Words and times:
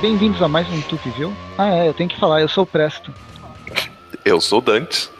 Bem-vindos 0.00 0.40
a 0.40 0.48
mais 0.48 0.66
um 0.70 0.78
Intuitiville. 0.78 1.34
Ah, 1.58 1.68
é, 1.74 1.88
eu 1.88 1.92
tenho 1.92 2.08
que 2.08 2.18
falar, 2.18 2.40
eu 2.40 2.48
sou 2.48 2.64
o 2.64 2.66
Presto. 2.66 3.12
Eu 4.24 4.40
sou 4.40 4.60
o 4.60 4.62
Dante. 4.62 5.10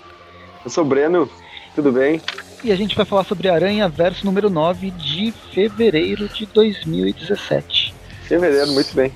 Eu 0.64 0.70
sou 0.70 0.84
o 0.84 0.86
Breno, 0.86 1.28
tudo 1.74 1.92
bem? 1.92 2.22
E 2.64 2.72
a 2.72 2.76
gente 2.76 2.96
vai 2.96 3.04
falar 3.04 3.24
sobre 3.24 3.50
Aranha 3.50 3.90
Verso 3.90 4.24
número 4.24 4.48
9 4.48 4.90
de 4.92 5.34
fevereiro 5.52 6.30
de 6.30 6.46
2017. 6.46 7.94
Fevereiro, 8.22 8.72
muito 8.72 8.94
bem. 8.94 9.12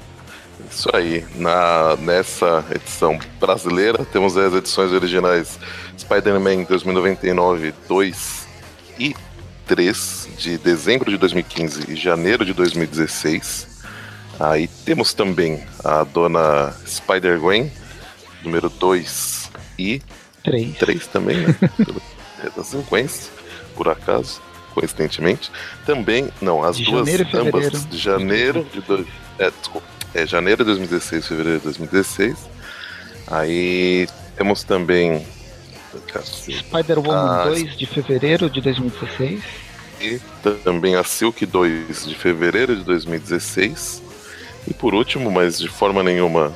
Isso 0.70 0.88
aí. 0.94 1.24
Na, 1.34 1.96
nessa 1.96 2.64
edição 2.74 3.18
brasileira, 3.38 4.04
temos 4.04 4.36
as 4.36 4.52
edições 4.54 4.92
originais 4.92 5.58
Spider-Man 5.98 6.64
2099 6.64 7.74
2 7.88 8.46
e 8.98 9.14
3 9.66 10.28
de 10.38 10.58
dezembro 10.58 11.10
de 11.10 11.18
2015 11.18 11.90
e 11.90 11.96
janeiro 11.96 12.44
de 12.44 12.52
2016. 12.52 13.76
Aí 14.38 14.68
temos 14.84 15.14
também 15.14 15.62
a 15.84 16.04
dona 16.04 16.74
Spider-Gwen, 16.86 17.72
número 18.42 18.68
2 18.68 19.50
e 19.78 20.02
3. 20.44 20.76
3 20.78 21.06
também, 21.08 21.38
né? 21.38 21.56
é 22.44 22.50
da 22.50 22.62
sequência, 22.62 23.32
por 23.74 23.88
acaso, 23.88 24.40
coincidentemente. 24.74 25.50
Também, 25.84 26.30
não, 26.40 26.62
as 26.62 26.76
De 26.76 26.84
duas, 26.84 27.08
janeiro 27.08 27.28
ambas 27.34 27.86
de 27.86 27.98
janeiro 27.98 28.66
de. 28.72 28.80
Do, 28.82 29.06
é, 29.38 29.50
desculpa, 29.50 29.86
é 30.16 30.26
janeiro 30.26 30.64
de 30.64 30.70
2016, 30.70 31.26
fevereiro 31.26 31.58
de 31.58 31.64
2016. 31.64 32.36
Aí 33.28 34.08
temos 34.36 34.64
também. 34.64 35.26
Spider-Woman 36.48 37.42
Ah, 37.42 37.44
2 37.44 37.76
de 37.76 37.86
fevereiro 37.86 38.50
de 38.50 38.60
2016. 38.60 39.42
E 40.00 40.20
também 40.64 40.96
a 40.96 41.04
Silk 41.04 41.44
2 41.44 42.06
de 42.06 42.14
fevereiro 42.14 42.76
de 42.76 42.82
2016. 42.84 44.02
E 44.66 44.74
por 44.74 44.94
último, 44.94 45.30
mas 45.30 45.58
de 45.58 45.68
forma 45.68 46.02
nenhuma 46.02 46.52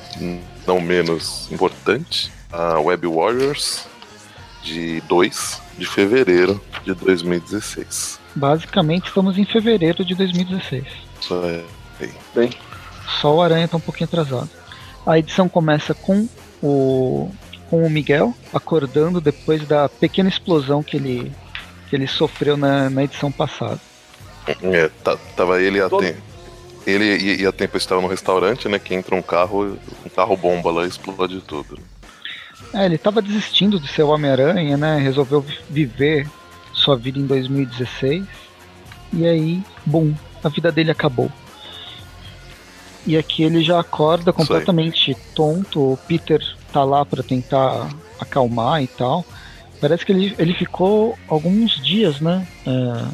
não 0.66 0.80
menos 0.80 1.50
importante, 1.50 2.30
a 2.52 2.78
Web 2.80 3.06
Warriors 3.06 3.86
de 4.62 5.00
2 5.02 5.62
de 5.78 5.86
fevereiro 5.86 6.60
de 6.84 6.94
2016. 6.94 8.18
Basicamente, 8.34 9.08
estamos 9.08 9.38
em 9.38 9.44
fevereiro 9.44 10.04
de 10.04 10.14
2016. 10.14 10.84
Isso 11.20 11.34
é 11.44 11.64
Bem, 12.34 12.50
Só 13.20 13.34
o 13.36 13.42
Aranha 13.42 13.66
tá 13.68 13.76
um 13.76 13.80
pouquinho 13.80 14.06
atrasado. 14.06 14.48
A 15.06 15.18
edição 15.18 15.48
começa 15.48 15.94
com 15.94 16.28
o, 16.62 17.30
com 17.70 17.84
o 17.86 17.90
Miguel 17.90 18.34
acordando 18.52 19.20
depois 19.20 19.66
da 19.66 19.88
pequena 19.88 20.28
explosão 20.28 20.82
que 20.82 20.96
ele, 20.96 21.32
que 21.88 21.96
ele 21.96 22.06
sofreu 22.06 22.56
na, 22.56 22.90
na 22.90 23.04
edição 23.04 23.32
passada. 23.32 23.80
É, 24.62 24.88
tá- 25.02 25.16
tava 25.36 25.60
ele 25.60 25.78
e 25.78 25.80
a 25.80 25.88
Todo- 25.88 26.04
Ele 26.86 27.04
e, 27.16 27.42
e 27.42 27.46
a 27.46 27.52
Tempo 27.52 27.76
estavam 27.76 28.02
no 28.02 28.08
restaurante, 28.08 28.68
né? 28.68 28.78
Que 28.78 28.94
entra 28.94 29.14
um 29.14 29.22
carro, 29.22 29.76
um 30.04 30.08
carro 30.08 30.36
bomba 30.36 30.70
lá 30.70 30.84
e 30.84 30.88
explode 30.88 31.40
tudo. 31.42 31.78
É, 32.72 32.84
ele 32.86 32.98
tava 32.98 33.20
desistindo 33.20 33.80
de 33.80 33.88
ser 33.88 34.02
o 34.02 34.08
Homem-Aranha, 34.08 34.76
né? 34.76 34.98
Resolveu 34.98 35.40
vi- 35.40 35.58
viver 35.68 36.28
sua 36.72 36.96
vida 36.96 37.18
em 37.18 37.26
2016. 37.26 38.24
E 39.12 39.26
aí, 39.26 39.62
bum, 39.84 40.14
a 40.42 40.48
vida 40.48 40.70
dele 40.70 40.90
acabou. 40.90 41.30
E 43.06 43.16
aqui 43.16 43.42
ele 43.42 43.62
já 43.62 43.80
acorda 43.80 44.32
completamente 44.32 45.16
tonto. 45.34 45.92
O 45.92 45.98
Peter 46.06 46.40
tá 46.72 46.84
lá 46.84 47.04
pra 47.04 47.22
tentar 47.22 47.88
acalmar 48.18 48.82
e 48.82 48.86
tal. 48.86 49.24
Parece 49.80 50.04
que 50.04 50.12
ele, 50.12 50.34
ele 50.38 50.52
ficou 50.54 51.18
alguns 51.26 51.82
dias, 51.82 52.20
né? 52.20 52.46
É, 52.66 53.04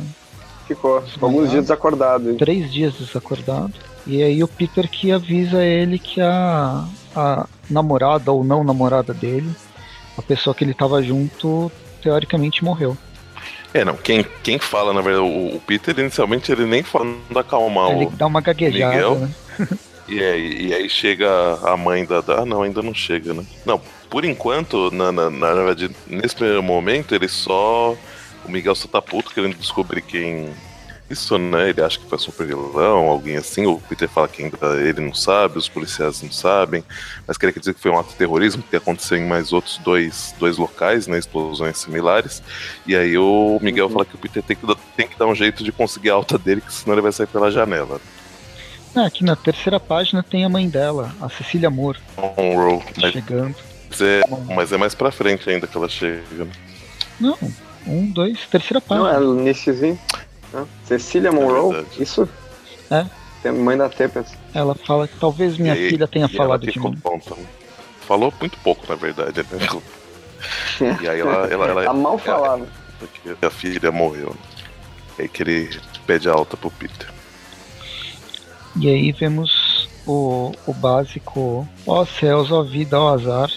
ficou 0.67 1.01
ficou 1.03 1.29
alguns 1.29 1.51
dias 1.51 1.64
desacordado. 1.64 2.31
hein? 2.31 2.36
três 2.36 2.73
dias 2.73 2.95
desacordado. 2.95 3.73
E 4.07 4.23
aí 4.23 4.42
o 4.42 4.48
Peter 4.48 4.89
que 4.89 5.13
avisa 5.13 5.64
ele 5.64 5.98
que 5.98 6.20
a, 6.20 6.85
a 7.14 7.47
namorada 7.70 8.33
ou 8.33 8.45
não 8.45 8.64
namorada 8.64 9.14
dele, 9.14 9.51
a 10.18 10.23
pessoa 10.23 10.55
que 10.55 10.64
ele 10.64 10.74
tava 10.74 11.03
junto, 11.03 11.70
teoricamente 12.03 12.64
morreu. 12.64 12.97
É, 13.77 13.85
não. 13.85 13.95
Quem, 13.95 14.25
quem 14.42 14.59
fala, 14.59 14.95
na 14.95 15.03
verdade, 15.03 15.27
o, 15.27 15.57
o 15.57 15.61
Peter, 15.61 15.98
inicialmente, 15.98 16.51
ele 16.51 16.64
nem 16.64 16.83
fala 16.83 17.14
da 17.31 17.41
acalmar 17.41 17.91
ele 17.91 18.07
o. 18.07 18.11
dá 18.11 18.27
uma 18.27 18.41
gaguejada, 18.41 18.95
Miguel? 18.95 19.14
né? 19.17 19.31
E 20.09 20.23
aí, 20.23 20.69
e 20.69 20.73
aí 20.73 20.89
chega 20.89 21.29
a 21.64 21.77
mãe 21.77 22.05
da, 22.05 22.20
da. 22.20 22.42
Ah, 22.42 22.47
não, 22.47 22.63
ainda 22.63 22.81
não 22.81 22.95
chega, 22.95 23.35
né? 23.35 23.45
Não, 23.65 23.81
por 24.09 24.25
enquanto, 24.25 24.89
na, 24.92 25.11
na, 25.11 25.29
na 25.29 25.53
verdade, 25.53 25.91
nesse 26.07 26.36
primeiro 26.36 26.63
momento, 26.63 27.13
ele 27.13 27.27
só. 27.27 27.97
O 28.45 28.48
Miguel 28.48 28.77
só 28.77 28.86
tá 28.86 29.03
puto 29.03 29.35
querendo 29.35 29.57
descobrir 29.57 30.03
quem. 30.03 30.55
Isso, 31.08 31.39
né? 31.39 31.70
Ele 31.70 31.80
acha 31.83 31.98
que 32.00 32.08
foi 32.08 32.18
super 32.18 32.44
vilão, 32.46 33.06
alguém 33.08 33.36
assim. 33.36 33.64
O 33.64 33.78
Peter 33.78 34.08
fala 34.08 34.27
que 34.27 34.42
ainda 34.42 34.58
ele 34.80 35.00
não 35.00 35.14
sabe, 35.14 35.56
os 35.56 35.68
policiais 35.68 36.20
não 36.20 36.33
sabem. 36.33 36.83
Mas 37.27 37.39
queria 37.39 37.55
dizer 37.58 37.74
que 37.74 37.80
foi 37.80 37.92
um 37.92 37.98
ato 37.98 38.11
de 38.11 38.17
terrorismo 38.17 38.62
que 38.68 38.74
aconteceu 38.74 39.17
em 39.17 39.24
mais 39.24 39.52
outros 39.52 39.78
dois, 39.78 40.34
dois 40.39 40.56
locais, 40.56 41.06
né? 41.06 41.17
Explosões 41.17 41.78
similares. 41.78 42.42
E 42.86 42.96
aí 42.96 43.17
o 43.17 43.58
Miguel 43.62 43.86
Uhum. 43.86 43.92
fala 43.92 44.05
que 44.05 44.17
o 44.17 44.18
Peter 44.18 44.42
tem 44.42 44.56
que, 44.56 44.67
dar- 44.67 44.77
tem 44.96 45.06
que 45.06 45.17
dar 45.17 45.27
um 45.27 45.34
jeito 45.34 45.62
de 45.62 45.70
conseguir 45.70 46.11
a 46.11 46.14
alta 46.14 46.36
dele, 46.36 46.61
que 46.61 46.72
senão 46.74 46.94
ele 46.94 47.02
vai 47.02 47.12
sair 47.12 47.28
pela 47.28 47.50
janela. 47.52 48.00
Aqui 48.96 49.23
na 49.23 49.36
terceira 49.36 49.78
página 49.78 50.23
tem 50.23 50.44
a 50.44 50.48
mãe 50.48 50.68
dela, 50.68 51.14
a 51.20 51.28
Cecília 51.28 51.68
Moore, 51.70 51.98
On-roll. 52.17 52.83
Mas 53.00 53.12
chegando. 53.12 53.55
é, 54.00 54.23
mas 54.55 54.73
é 54.73 54.77
mais 54.78 54.94
pra 54.94 55.12
frente 55.12 55.48
ainda 55.48 55.67
que 55.67 55.77
ela 55.77 55.88
chega. 55.88 56.23
né? 56.46 56.50
Não, 57.20 57.36
um, 57.86 58.11
dois, 58.11 58.38
terceira 58.50 58.83
Não, 58.88 59.05
página. 59.05 59.20
é 59.20 59.40
iníciozinho. 59.42 59.98
Né? 60.52 60.67
Cecília 60.84 61.33
Monroe, 61.33 61.74
verdade. 61.74 62.02
isso? 62.02 62.29
É. 62.90 63.07
Tem 63.42 63.52
mãe 63.52 63.77
da 63.77 63.89
Tempest. 63.89 64.36
Ela 64.55 64.74
fala 64.74 65.07
que 65.07 65.17
talvez 65.18 65.57
minha 65.58 65.77
E 65.77 65.90
filha 65.90 66.07
tenha 66.08 66.29
falado 66.29 66.67
que 66.67 66.73
de 66.73 66.80
mim. 66.80 66.90
né? 67.05 67.46
Falou 68.07 68.33
muito 68.40 68.58
pouco, 68.58 68.85
na 68.89 68.95
verdade. 68.95 69.40
Né? 69.51 69.80
E 71.02 71.08
aí 71.08 71.18
ela, 71.20 71.46
ela, 71.46 71.67
ela, 71.70 71.85
Tá 71.85 71.92
mal 71.95 72.18
falado. 72.18 72.68
porque 73.01 73.35
a 73.45 73.51
filha 73.51 73.90
morreu. 73.90 74.35
aí 75.18 75.27
que 75.29 75.42
ele 75.42 75.80
pede 76.06 76.29
alta 76.29 76.56
pro 76.56 76.70
Peter. 76.70 77.08
E 78.79 78.89
aí 78.89 79.11
vemos 79.12 79.89
o, 80.06 80.52
o 80.67 80.74
básico, 80.74 81.67
ó 81.86 82.05
céus, 82.05 82.52
ó 82.52 82.62
vida, 82.62 83.01
ó 83.01 83.14
azar, 83.14 83.51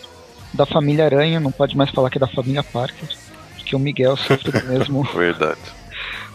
da 0.54 0.66
família 0.66 1.06
Aranha, 1.06 1.40
não 1.40 1.52
pode 1.52 1.76
mais 1.76 1.90
falar 1.92 2.10
que 2.10 2.18
é 2.18 2.22
da 2.22 2.28
família 2.28 2.64
Parker, 2.64 3.10
porque 3.56 3.76
o 3.76 3.80
Miguel 3.80 4.16
sofre 4.16 4.52
do 4.52 4.66
mesmo, 4.66 5.04
Verdade. 5.14 5.60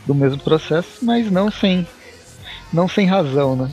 Do 0.06 0.14
mesmo 0.14 0.38
processo, 0.38 0.98
mas 1.02 1.30
não 1.30 1.50
sem, 1.50 1.86
não 2.72 2.86
sem 2.88 3.06
razão, 3.06 3.56
né? 3.56 3.70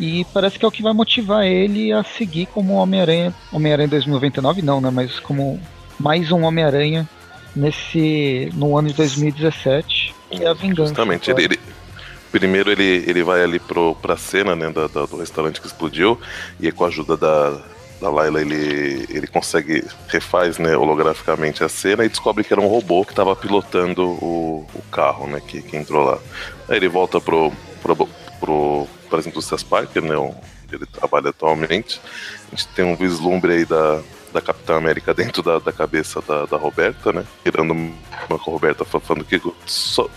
E 0.00 0.24
parece 0.32 0.58
que 0.58 0.64
é 0.64 0.68
o 0.68 0.70
que 0.70 0.82
vai 0.82 0.92
motivar 0.92 1.44
ele 1.44 1.92
a 1.92 2.04
seguir 2.04 2.46
como 2.46 2.74
Homem-Aranha, 2.74 3.34
Homem-Aranha 3.52 3.88
2099 3.88 4.62
não, 4.62 4.80
né? 4.80 4.90
Mas 4.90 5.18
como 5.18 5.60
mais 5.98 6.30
um 6.30 6.44
Homem-Aranha 6.44 7.08
nesse 7.54 8.50
no 8.54 8.76
ano 8.78 8.88
de 8.88 8.94
2017, 8.94 10.14
que 10.30 10.44
é 10.44 10.48
a 10.48 10.54
vingança. 10.54 10.88
Justamente. 10.90 11.30
Ele, 11.30 11.44
ele- 11.44 11.58
primeiro 12.30 12.70
ele, 12.70 13.04
ele 13.06 13.22
vai 13.24 13.42
ali 13.42 13.58
pro, 13.58 13.94
pra 13.96 14.16
cena 14.16 14.54
né, 14.54 14.70
da- 14.70 14.86
da- 14.86 15.06
do 15.06 15.16
restaurante 15.18 15.60
que 15.60 15.66
explodiu. 15.66 16.20
E 16.60 16.66
aí, 16.66 16.72
com 16.72 16.84
a 16.84 16.88
ajuda 16.88 17.16
da, 17.16 17.60
da 18.00 18.10
Layla 18.10 18.40
ele, 18.40 19.06
ele 19.10 19.26
consegue, 19.26 19.84
refaz 20.08 20.58
né, 20.58 20.76
holograficamente 20.76 21.64
a 21.64 21.68
cena 21.68 22.04
e 22.04 22.08
descobre 22.08 22.44
que 22.44 22.52
era 22.52 22.60
um 22.60 22.68
robô 22.68 23.04
que 23.04 23.12
estava 23.12 23.34
pilotando 23.34 24.02
o, 24.04 24.66
o 24.74 24.82
carro 24.90 25.26
né, 25.26 25.40
que, 25.46 25.62
que 25.62 25.76
entrou 25.76 26.04
lá. 26.04 26.18
Aí 26.68 26.76
ele 26.76 26.88
volta 26.88 27.20
pro, 27.20 27.52
pro, 27.82 28.08
pro, 28.40 28.86
para 29.08 29.18
as 29.18 29.26
indústrias 29.26 29.62
Parker, 29.62 30.02
né, 30.02 30.16
onde 30.16 30.36
ele 30.70 30.86
trabalha 30.86 31.30
atualmente. 31.30 32.00
A 32.46 32.56
gente 32.56 32.68
tem 32.68 32.84
um 32.84 32.94
vislumbre 32.94 33.52
aí 33.52 33.64
da, 33.64 34.00
da 34.32 34.40
Capitã 34.40 34.76
América 34.76 35.12
dentro 35.12 35.42
da, 35.42 35.58
da 35.58 35.72
cabeça 35.72 36.20
da, 36.22 36.46
da 36.46 36.56
Roberta, 36.56 37.12
né? 37.12 37.24
Tirando 37.42 37.72
uma 37.72 38.38
com 38.38 38.50
a 38.50 38.52
Roberta 38.52 38.84
falando 38.84 39.24
que 39.24 39.40
só, 39.66 40.08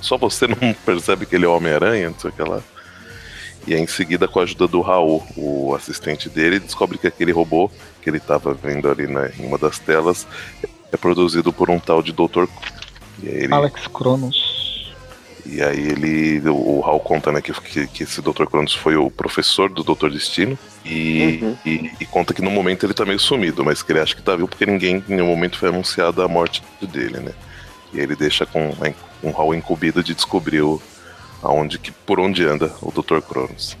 só 0.00 0.16
você 0.16 0.46
não 0.46 0.72
percebe 0.84 1.26
que 1.26 1.34
ele 1.34 1.44
é 1.44 1.48
Homem-Aranha, 1.48 2.10
não 2.10 2.18
sei 2.18 2.30
o 2.30 2.32
que 2.32 2.42
lá. 2.42 2.62
E 3.66 3.74
aí, 3.74 3.80
em 3.80 3.86
seguida, 3.86 4.28
com 4.28 4.40
a 4.40 4.42
ajuda 4.42 4.66
do 4.68 4.80
Raul, 4.80 5.22
o 5.36 5.74
assistente 5.74 6.28
dele, 6.28 6.58
descobre 6.60 6.98
que 6.98 7.06
aquele 7.06 7.32
robô 7.32 7.70
que 8.02 8.10
ele 8.10 8.18
estava 8.18 8.52
vendo 8.52 8.90
ali 8.90 9.06
né, 9.06 9.32
em 9.38 9.46
uma 9.46 9.56
das 9.56 9.78
telas 9.78 10.26
é 10.92 10.96
produzido 10.96 11.52
por 11.52 11.70
um 11.70 11.78
tal 11.78 12.02
de 12.02 12.12
Dr. 12.12 12.46
E 13.22 13.28
aí, 13.28 13.34
ele, 13.44 13.54
Alex 13.54 13.86
Cronos. 13.86 14.92
e 15.46 15.62
aí 15.62 15.78
ele. 15.80 16.40
O, 16.48 16.78
o 16.78 16.80
Raul 16.80 17.00
conta 17.00 17.32
né, 17.32 17.40
que, 17.40 17.52
que, 17.52 17.86
que 17.86 18.02
esse 18.02 18.20
Dr. 18.20 18.44
Cronos 18.44 18.74
foi 18.74 18.96
o 18.96 19.10
professor 19.10 19.70
do 19.70 19.82
Dr. 19.82 20.10
Destino. 20.10 20.58
E, 20.84 21.38
Uhum. 21.42 21.56
e, 21.64 21.90
e 22.00 22.04
conta 22.06 22.34
que 22.34 22.42
no 22.42 22.50
momento 22.50 22.84
ele 22.84 22.92
tá 22.92 23.06
meio 23.06 23.18
sumido, 23.18 23.64
mas 23.64 23.82
que 23.82 23.90
ele 23.90 24.00
acha 24.00 24.14
que 24.14 24.22
tá 24.22 24.36
vivo 24.36 24.48
porque 24.48 24.66
ninguém 24.66 25.02
em 25.08 25.14
nenhum 25.14 25.28
momento 25.28 25.58
foi 25.58 25.70
anunciada 25.70 26.22
a 26.22 26.28
morte 26.28 26.62
dele, 26.82 27.20
né? 27.20 27.32
E 27.90 27.98
aí 27.98 28.04
ele 28.04 28.14
deixa 28.14 28.44
com 28.44 28.70
um 29.22 29.30
Raul 29.30 29.54
incumbido 29.54 30.04
de 30.04 30.12
descobrir 30.14 30.60
o, 30.60 30.82
aonde, 31.44 31.78
que, 31.78 31.92
por 31.92 32.18
onde 32.18 32.44
anda 32.44 32.72
o 32.80 32.90
Dr. 32.90 33.20
Cronos. 33.20 33.76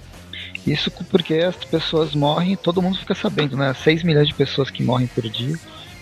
Isso 0.66 0.90
porque 1.10 1.34
as 1.34 1.56
pessoas 1.56 2.14
morrem 2.14 2.52
e 2.52 2.56
todo 2.56 2.80
mundo 2.80 2.98
fica 2.98 3.14
sabendo, 3.14 3.56
né? 3.56 3.74
6 3.74 4.02
milhões 4.02 4.28
de 4.28 4.34
pessoas 4.34 4.70
que 4.70 4.82
morrem 4.82 5.06
por 5.06 5.28
dia. 5.28 5.58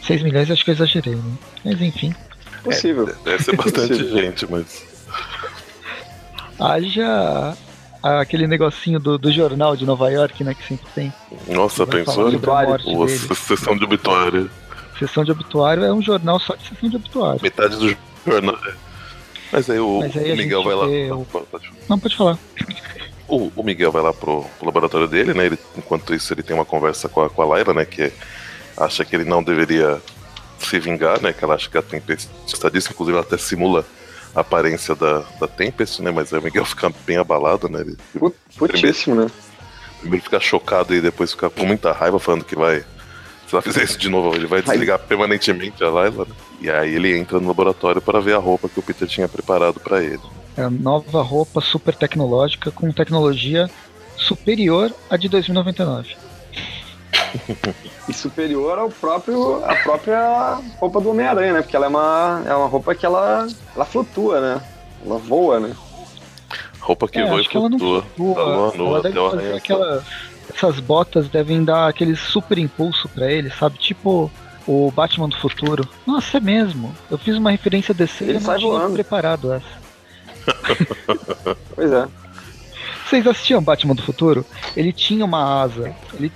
6 0.06 0.23
milhões 0.23 0.50
acho 0.50 0.64
que 0.64 0.70
eu 0.70 0.75
exagerei, 0.75 1.14
né? 1.14 1.32
Mas 1.64 1.81
enfim. 1.81 2.14
Possível. 2.62 3.09
É, 3.09 3.31
deve 3.31 3.43
ser 3.43 3.56
bastante 3.56 4.09
gente, 4.09 4.47
mas. 4.50 4.85
Haja 6.59 7.56
aquele 8.03 8.47
negocinho 8.47 9.00
do, 9.00 9.17
do 9.19 9.32
jornal 9.32 9.76
de 9.76 9.85
Nova 9.85 10.11
York, 10.11 10.44
né? 10.44 10.55
Que 10.55 10.65
sempre 10.65 10.87
tem. 10.94 11.12
Nossa, 11.49 11.87
pensou? 11.87 12.29
O, 12.29 13.08
sessão 13.08 13.76
de 13.76 13.85
obituário. 13.85 14.50
Sessão 14.99 15.25
de 15.25 15.32
obituário 15.32 15.85
é 15.85 15.93
um 15.93 16.03
jornal 16.03 16.38
só 16.38 16.55
de 16.55 16.69
sessão 16.69 16.88
de 16.88 16.97
obituário. 16.97 17.41
Metade 17.43 17.76
do 17.76 17.97
jornal. 18.25 18.58
Mas 19.52 19.69
aí 19.69 19.78
o, 19.78 20.00
Mas 20.00 20.16
aí 20.16 20.32
o 20.32 20.37
Miguel 20.37 20.64
vai 20.64 20.75
lá. 20.75 20.87
O... 20.87 21.26
Não, 21.88 21.99
pode 21.99 22.16
falar. 22.16 22.38
O, 23.28 23.52
o, 23.54 23.62
Miguel 23.62 23.93
vai 23.93 24.02
lá 24.02 24.12
pro, 24.12 24.44
pro, 24.58 24.66
laboratório 24.66 25.06
dele, 25.06 25.34
né? 25.34 25.46
Ele, 25.46 25.58
enquanto 25.76 26.14
isso, 26.14 26.32
ele 26.32 26.43
tem 26.43 26.56
uma 26.56 26.64
conversa 26.64 27.08
com 27.08 27.22
a, 27.22 27.28
com 27.28 27.43
a 27.43 27.44
Laila, 27.44 27.75
né? 27.75 27.84
Que 27.84 28.10
acha 28.76 29.04
que 29.04 29.14
ele 29.14 29.25
não 29.25 29.43
deveria 29.43 30.00
se 30.58 30.81
vingar, 30.81 31.20
né? 31.20 31.34
Que 31.34 31.44
ela 31.44 31.54
acha 31.54 31.69
que 31.69 31.76
a 31.76 31.82
Tempest 31.82 32.31
está 32.46 32.70
disso, 32.70 32.88
inclusive 32.93 33.16
ela 33.16 33.26
até 33.26 33.37
simula 33.37 33.84
a 34.34 34.40
aparência 34.40 34.94
da, 34.94 35.22
da 35.38 35.46
Tempest, 35.46 36.00
né? 36.00 36.10
Mas 36.10 36.32
aí 36.32 36.40
o 36.40 36.43
Miguel 36.43 36.64
fica 36.66 36.90
bem 37.06 37.19
abalado, 37.19 37.69
né? 37.69 37.81
Ele, 37.81 37.96
Putíssimo, 38.56 39.14
né? 39.14 39.31
Primeiro 40.00 40.25
fica 40.25 40.40
chocado 40.40 40.94
e 40.94 41.00
depois 41.00 41.32
fica 41.32 41.50
com 41.50 41.66
muita 41.66 41.93
raiva, 41.93 42.19
falando 42.19 42.44
que 42.44 42.56
vai. 42.56 42.81
Se 43.46 43.55
ela 43.55 43.62
fizer 43.62 43.84
isso 43.84 43.98
de 43.98 44.08
novo, 44.08 44.34
ele 44.34 44.46
vai 44.46 44.62
desligar 44.62 44.98
Ai. 44.98 45.06
permanentemente 45.06 45.84
a 45.84 45.90
Laila, 45.90 46.25
né? 46.25 46.34
E 46.62 46.70
aí 46.70 46.94
ele 46.94 47.19
entra 47.19 47.41
no 47.41 47.49
laboratório 47.49 48.00
para 48.00 48.20
ver 48.20 48.37
a 48.37 48.38
roupa 48.38 48.69
que 48.69 48.79
o 48.79 48.82
Peter 48.82 49.09
tinha 49.09 49.26
preparado 49.26 49.81
para 49.81 50.00
ele. 50.00 50.20
É 50.56 50.62
a 50.62 50.70
nova 50.70 51.20
roupa 51.20 51.61
super 51.61 51.93
tecnológica 51.93 52.70
com 52.70 52.93
tecnologia 52.93 53.69
superior 54.17 54.93
à 55.11 55.17
de 55.17 55.29
2099. 55.29 56.14
e 58.09 58.12
superior 58.12 58.79
ao 58.79 58.91
próprio 58.91 59.64
a 59.64 59.75
própria 59.76 60.61
roupa 60.79 61.00
do 61.00 61.11
Homem-Aranha, 61.11 61.55
né? 61.55 61.62
Porque 61.62 61.75
ela 61.75 61.87
é 61.87 61.88
uma, 61.88 62.43
é 62.47 62.55
uma 62.55 62.69
roupa 62.69 62.94
que 62.94 63.05
ela, 63.05 63.49
ela 63.75 63.85
flutua, 63.85 64.41
né? 64.41 64.62
Ela 65.05 65.19
voa, 65.19 65.58
né? 65.58 65.75
Roupa 66.79 67.08
que 67.08 67.19
é, 67.19 67.26
voa 67.26 67.41
e 67.41 67.44
flutua. 67.44 68.05
Ela, 68.19 68.73
ela 68.76 69.03
deve 69.03 69.15
fazer 69.17 69.55
aquela, 69.55 70.05
essas 70.55 70.79
botas 70.79 71.29
devem 71.29 71.65
dar 71.65 71.88
aquele 71.88 72.15
super 72.15 72.56
impulso 72.56 73.08
para 73.08 73.32
ele, 73.32 73.50
sabe? 73.50 73.79
Tipo 73.79 74.31
o 74.67 74.91
Batman 74.91 75.29
do 75.29 75.37
futuro. 75.37 75.88
Nossa, 76.06 76.38
é 76.38 76.41
mesmo. 76.41 76.94
Eu 77.11 77.19
fiz 77.19 77.37
uma 77.37 77.50
referência 77.50 77.93
desse 77.93 78.25
ele 78.25 78.41
sai 78.41 78.61
voando. 78.61 78.94
preparado 78.94 79.53
essa. 79.53 79.82
pois 81.75 81.93
é. 81.93 82.09
Vocês 83.06 83.26
assistiam 83.26 83.62
Batman 83.62 83.94
do 83.94 84.03
futuro? 84.03 84.44
Ele 84.76 84.93
tinha 84.93 85.25
uma 85.25 85.62
asa. 85.62 85.94
Ele 86.14 86.32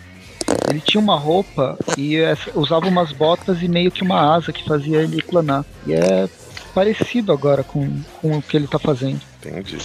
ele 0.68 0.80
tinha 0.80 1.00
uma 1.00 1.16
roupa 1.16 1.76
e 1.98 2.18
usava 2.54 2.86
umas 2.86 3.10
botas 3.12 3.62
e 3.62 3.68
meio 3.68 3.90
que 3.90 4.02
uma 4.02 4.36
asa 4.36 4.52
que 4.52 4.64
fazia 4.64 4.98
ele 4.98 5.22
planar. 5.22 5.64
E 5.86 5.92
é 5.92 6.28
parecido 6.74 7.32
agora 7.32 7.64
com, 7.64 8.00
com 8.20 8.38
o 8.38 8.42
que 8.42 8.56
ele 8.56 8.68
tá 8.68 8.78
fazendo. 8.78 9.20
Entendi. 9.40 9.78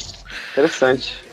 Interessante. 0.52 1.31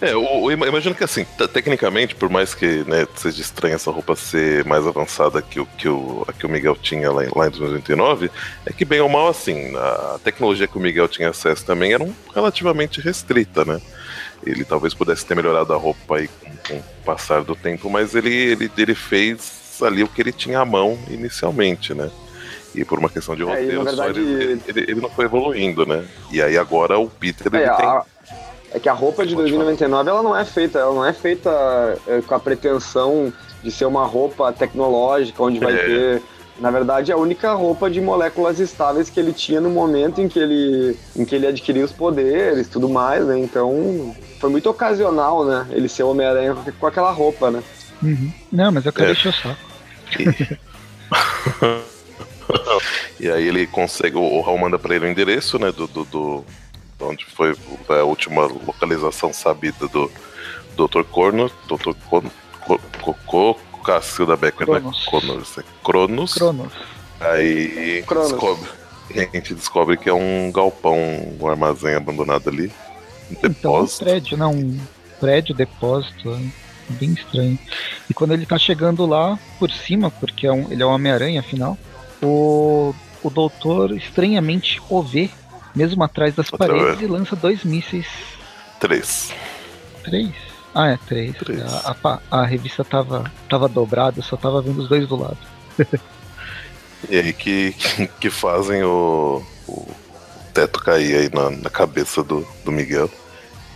É, 0.00 0.12
eu, 0.12 0.22
eu, 0.22 0.50
imagino 0.50 0.94
que 0.94 1.04
assim, 1.04 1.24
tecnicamente, 1.52 2.14
por 2.14 2.28
mais 2.28 2.54
que 2.54 2.84
né, 2.84 3.06
seja 3.14 3.40
estranha 3.40 3.76
essa 3.76 3.90
roupa 3.90 4.14
ser 4.14 4.64
mais 4.64 4.86
avançada 4.86 5.40
que 5.40 5.58
o 5.58 5.64
que 5.64 5.88
o, 5.88 6.24
a 6.28 6.32
que 6.34 6.44
o 6.44 6.48
Miguel 6.48 6.76
tinha 6.76 7.10
lá 7.10 7.24
em, 7.24 7.30
lá 7.34 7.46
em 7.46 7.50
2099, 7.50 8.30
é 8.66 8.72
que 8.72 8.84
bem 8.84 9.00
ou 9.00 9.08
mal 9.08 9.28
assim, 9.28 9.74
a 9.74 10.18
tecnologia 10.22 10.66
que 10.66 10.76
o 10.76 10.80
Miguel 10.80 11.08
tinha 11.08 11.30
acesso 11.30 11.64
também 11.64 11.94
era 11.94 12.02
um, 12.02 12.12
relativamente 12.34 13.00
restrita, 13.00 13.64
né? 13.64 13.80
Ele 14.44 14.64
talvez 14.64 14.92
pudesse 14.92 15.24
ter 15.24 15.34
melhorado 15.34 15.72
a 15.72 15.76
roupa 15.76 16.18
aí 16.18 16.28
com, 16.28 16.50
com 16.68 16.74
o 16.76 16.84
passar 17.04 17.42
do 17.42 17.56
tempo, 17.56 17.88
mas 17.88 18.14
ele, 18.14 18.34
ele, 18.34 18.70
ele 18.76 18.94
fez 18.94 19.80
ali 19.82 20.02
o 20.02 20.08
que 20.08 20.20
ele 20.20 20.32
tinha 20.32 20.60
à 20.60 20.64
mão 20.64 20.98
inicialmente, 21.08 21.94
né? 21.94 22.10
E 22.74 22.84
por 22.84 22.98
uma 22.98 23.08
questão 23.08 23.34
de 23.34 23.42
é, 23.42 23.46
roteiro, 23.46 23.84
verdade, 23.84 23.96
só 23.96 24.20
ele, 24.20 24.62
ele, 24.68 24.80
ele, 24.90 25.00
não 25.00 25.08
foi 25.08 25.24
evoluindo, 25.24 25.86
né? 25.86 26.04
E 26.30 26.42
aí 26.42 26.58
agora 26.58 26.98
o 26.98 27.08
Peter 27.08 27.46
é, 27.54 27.56
ele 27.56 27.76
tem. 27.76 27.86
A, 27.86 28.04
é 28.76 28.78
que 28.78 28.90
a 28.90 28.92
roupa 28.92 29.24
de 29.24 29.34
2099 29.34 30.10
ela 30.10 30.22
não 30.22 30.36
é 30.36 30.44
feita, 30.44 30.78
ela 30.78 30.94
não 30.94 31.04
é 31.04 31.12
feita 31.12 31.50
é, 32.06 32.20
com 32.20 32.34
a 32.34 32.38
pretensão 32.38 33.32
de 33.62 33.70
ser 33.70 33.86
uma 33.86 34.04
roupa 34.04 34.52
tecnológica, 34.52 35.42
onde 35.42 35.58
vai 35.58 35.74
é. 35.74 35.84
ter 35.84 36.22
na 36.58 36.70
verdade, 36.70 37.10
é 37.10 37.14
a 37.14 37.18
única 37.18 37.52
roupa 37.52 37.90
de 37.90 38.00
moléculas 38.00 38.58
estáveis 38.60 39.10
que 39.10 39.20
ele 39.20 39.32
tinha 39.32 39.60
no 39.60 39.68
momento 39.68 40.22
em 40.22 40.28
que 40.28 40.38
ele, 40.38 40.96
em 41.14 41.22
que 41.22 41.34
ele 41.34 41.46
adquiriu 41.46 41.84
os 41.84 41.92
poderes 41.92 42.66
tudo 42.66 42.88
mais, 42.88 43.26
né? 43.26 43.38
Então, 43.38 44.16
foi 44.40 44.48
muito 44.48 44.70
ocasional, 44.70 45.44
né? 45.44 45.66
Ele 45.70 45.86
ser 45.86 46.04
Homem-Aranha 46.04 46.56
com 46.80 46.86
aquela 46.86 47.10
roupa, 47.10 47.50
né? 47.50 47.62
Uhum. 48.02 48.32
Não, 48.50 48.72
mas 48.72 48.86
eu 48.86 48.92
quero 48.92 49.10
é. 49.10 49.12
deixar 49.12 49.32
só. 49.32 49.54
E... 53.18 53.28
aí 53.28 53.48
ele 53.48 53.66
consegue, 53.66 54.16
o 54.16 54.40
Raul 54.40 54.58
manda 54.58 54.78
pra 54.78 54.94
ele 54.94 55.06
o 55.06 55.10
endereço, 55.10 55.58
né? 55.58 55.72
Do, 55.72 55.86
do, 55.86 56.04
do 56.04 56.44
onde 57.00 57.24
foi 57.24 57.54
a 57.88 58.04
última 58.04 58.42
localização 58.42 59.32
sabida 59.32 59.86
do 59.88 60.10
Dr. 60.76 61.02
Corno, 61.04 61.50
Dr. 61.68 61.92
Corno, 62.08 62.30
Cocô, 63.00 63.56
Cacilda 63.84 64.36
Becker, 64.36 64.68
né? 64.68 64.80
Cronos. 65.08 65.58
É 65.58 65.62
Cronos. 65.84 66.34
Cronos. 66.34 66.72
Aí 67.20 68.02
Cronos. 68.06 68.32
descobre. 68.32 68.70
A 69.10 69.36
gente 69.36 69.54
descobre 69.54 69.96
que 69.96 70.08
é 70.08 70.12
um 70.12 70.50
galpão, 70.52 70.96
um 71.40 71.46
armazém 71.46 71.94
abandonado 71.94 72.48
ali. 72.48 72.72
Um 73.30 73.34
depósito. 73.48 74.02
Então, 74.02 74.04
um 74.04 74.10
prédio, 74.10 74.36
não, 74.36 74.52
um 74.52 74.80
prédio, 75.20 75.54
depósito. 75.54 76.32
É 76.32 76.92
bem 76.92 77.12
estranho. 77.12 77.58
E 78.10 78.14
quando 78.14 78.32
ele 78.34 78.44
tá 78.44 78.58
chegando 78.58 79.06
lá 79.06 79.38
por 79.58 79.70
cima, 79.70 80.10
porque 80.10 80.46
é 80.46 80.52
um, 80.52 80.70
ele 80.70 80.82
é 80.82 80.86
um 80.86 80.90
Homem-Aranha 80.90 81.40
afinal, 81.40 81.78
o, 82.22 82.94
o 83.22 83.30
doutor 83.30 83.96
estranhamente 83.96 84.80
o 84.88 85.02
vê, 85.02 85.30
mesmo 85.76 86.02
atrás 86.02 86.34
das 86.34 86.50
Outra 86.50 86.68
paredes, 86.68 86.98
vez. 86.98 87.02
e 87.02 87.06
lança 87.06 87.36
dois 87.36 87.62
mísseis. 87.62 88.06
Três. 88.80 89.32
Três? 90.02 90.32
Ah, 90.74 90.88
é, 90.88 90.98
três. 91.06 91.36
três. 91.36 91.62
A, 91.62 91.96
a, 92.02 92.20
a, 92.30 92.46
revista 92.46 92.82
tava, 92.82 93.30
tava 93.48 93.68
dobrada, 93.68 94.18
eu 94.18 94.22
só 94.22 94.36
tava 94.36 94.62
vendo 94.62 94.80
os 94.80 94.88
dois 94.88 95.06
do 95.06 95.16
lado. 95.16 95.38
e 97.08 97.16
aí 97.16 97.32
que, 97.32 97.74
que, 98.18 98.30
fazem 98.30 98.82
o, 98.82 99.42
o 99.68 99.86
teto 100.52 100.80
cair 100.80 101.16
aí 101.16 101.30
na, 101.32 101.50
na 101.50 101.70
cabeça 101.70 102.22
do, 102.22 102.46
do 102.64 102.72
Miguel. 102.72 103.10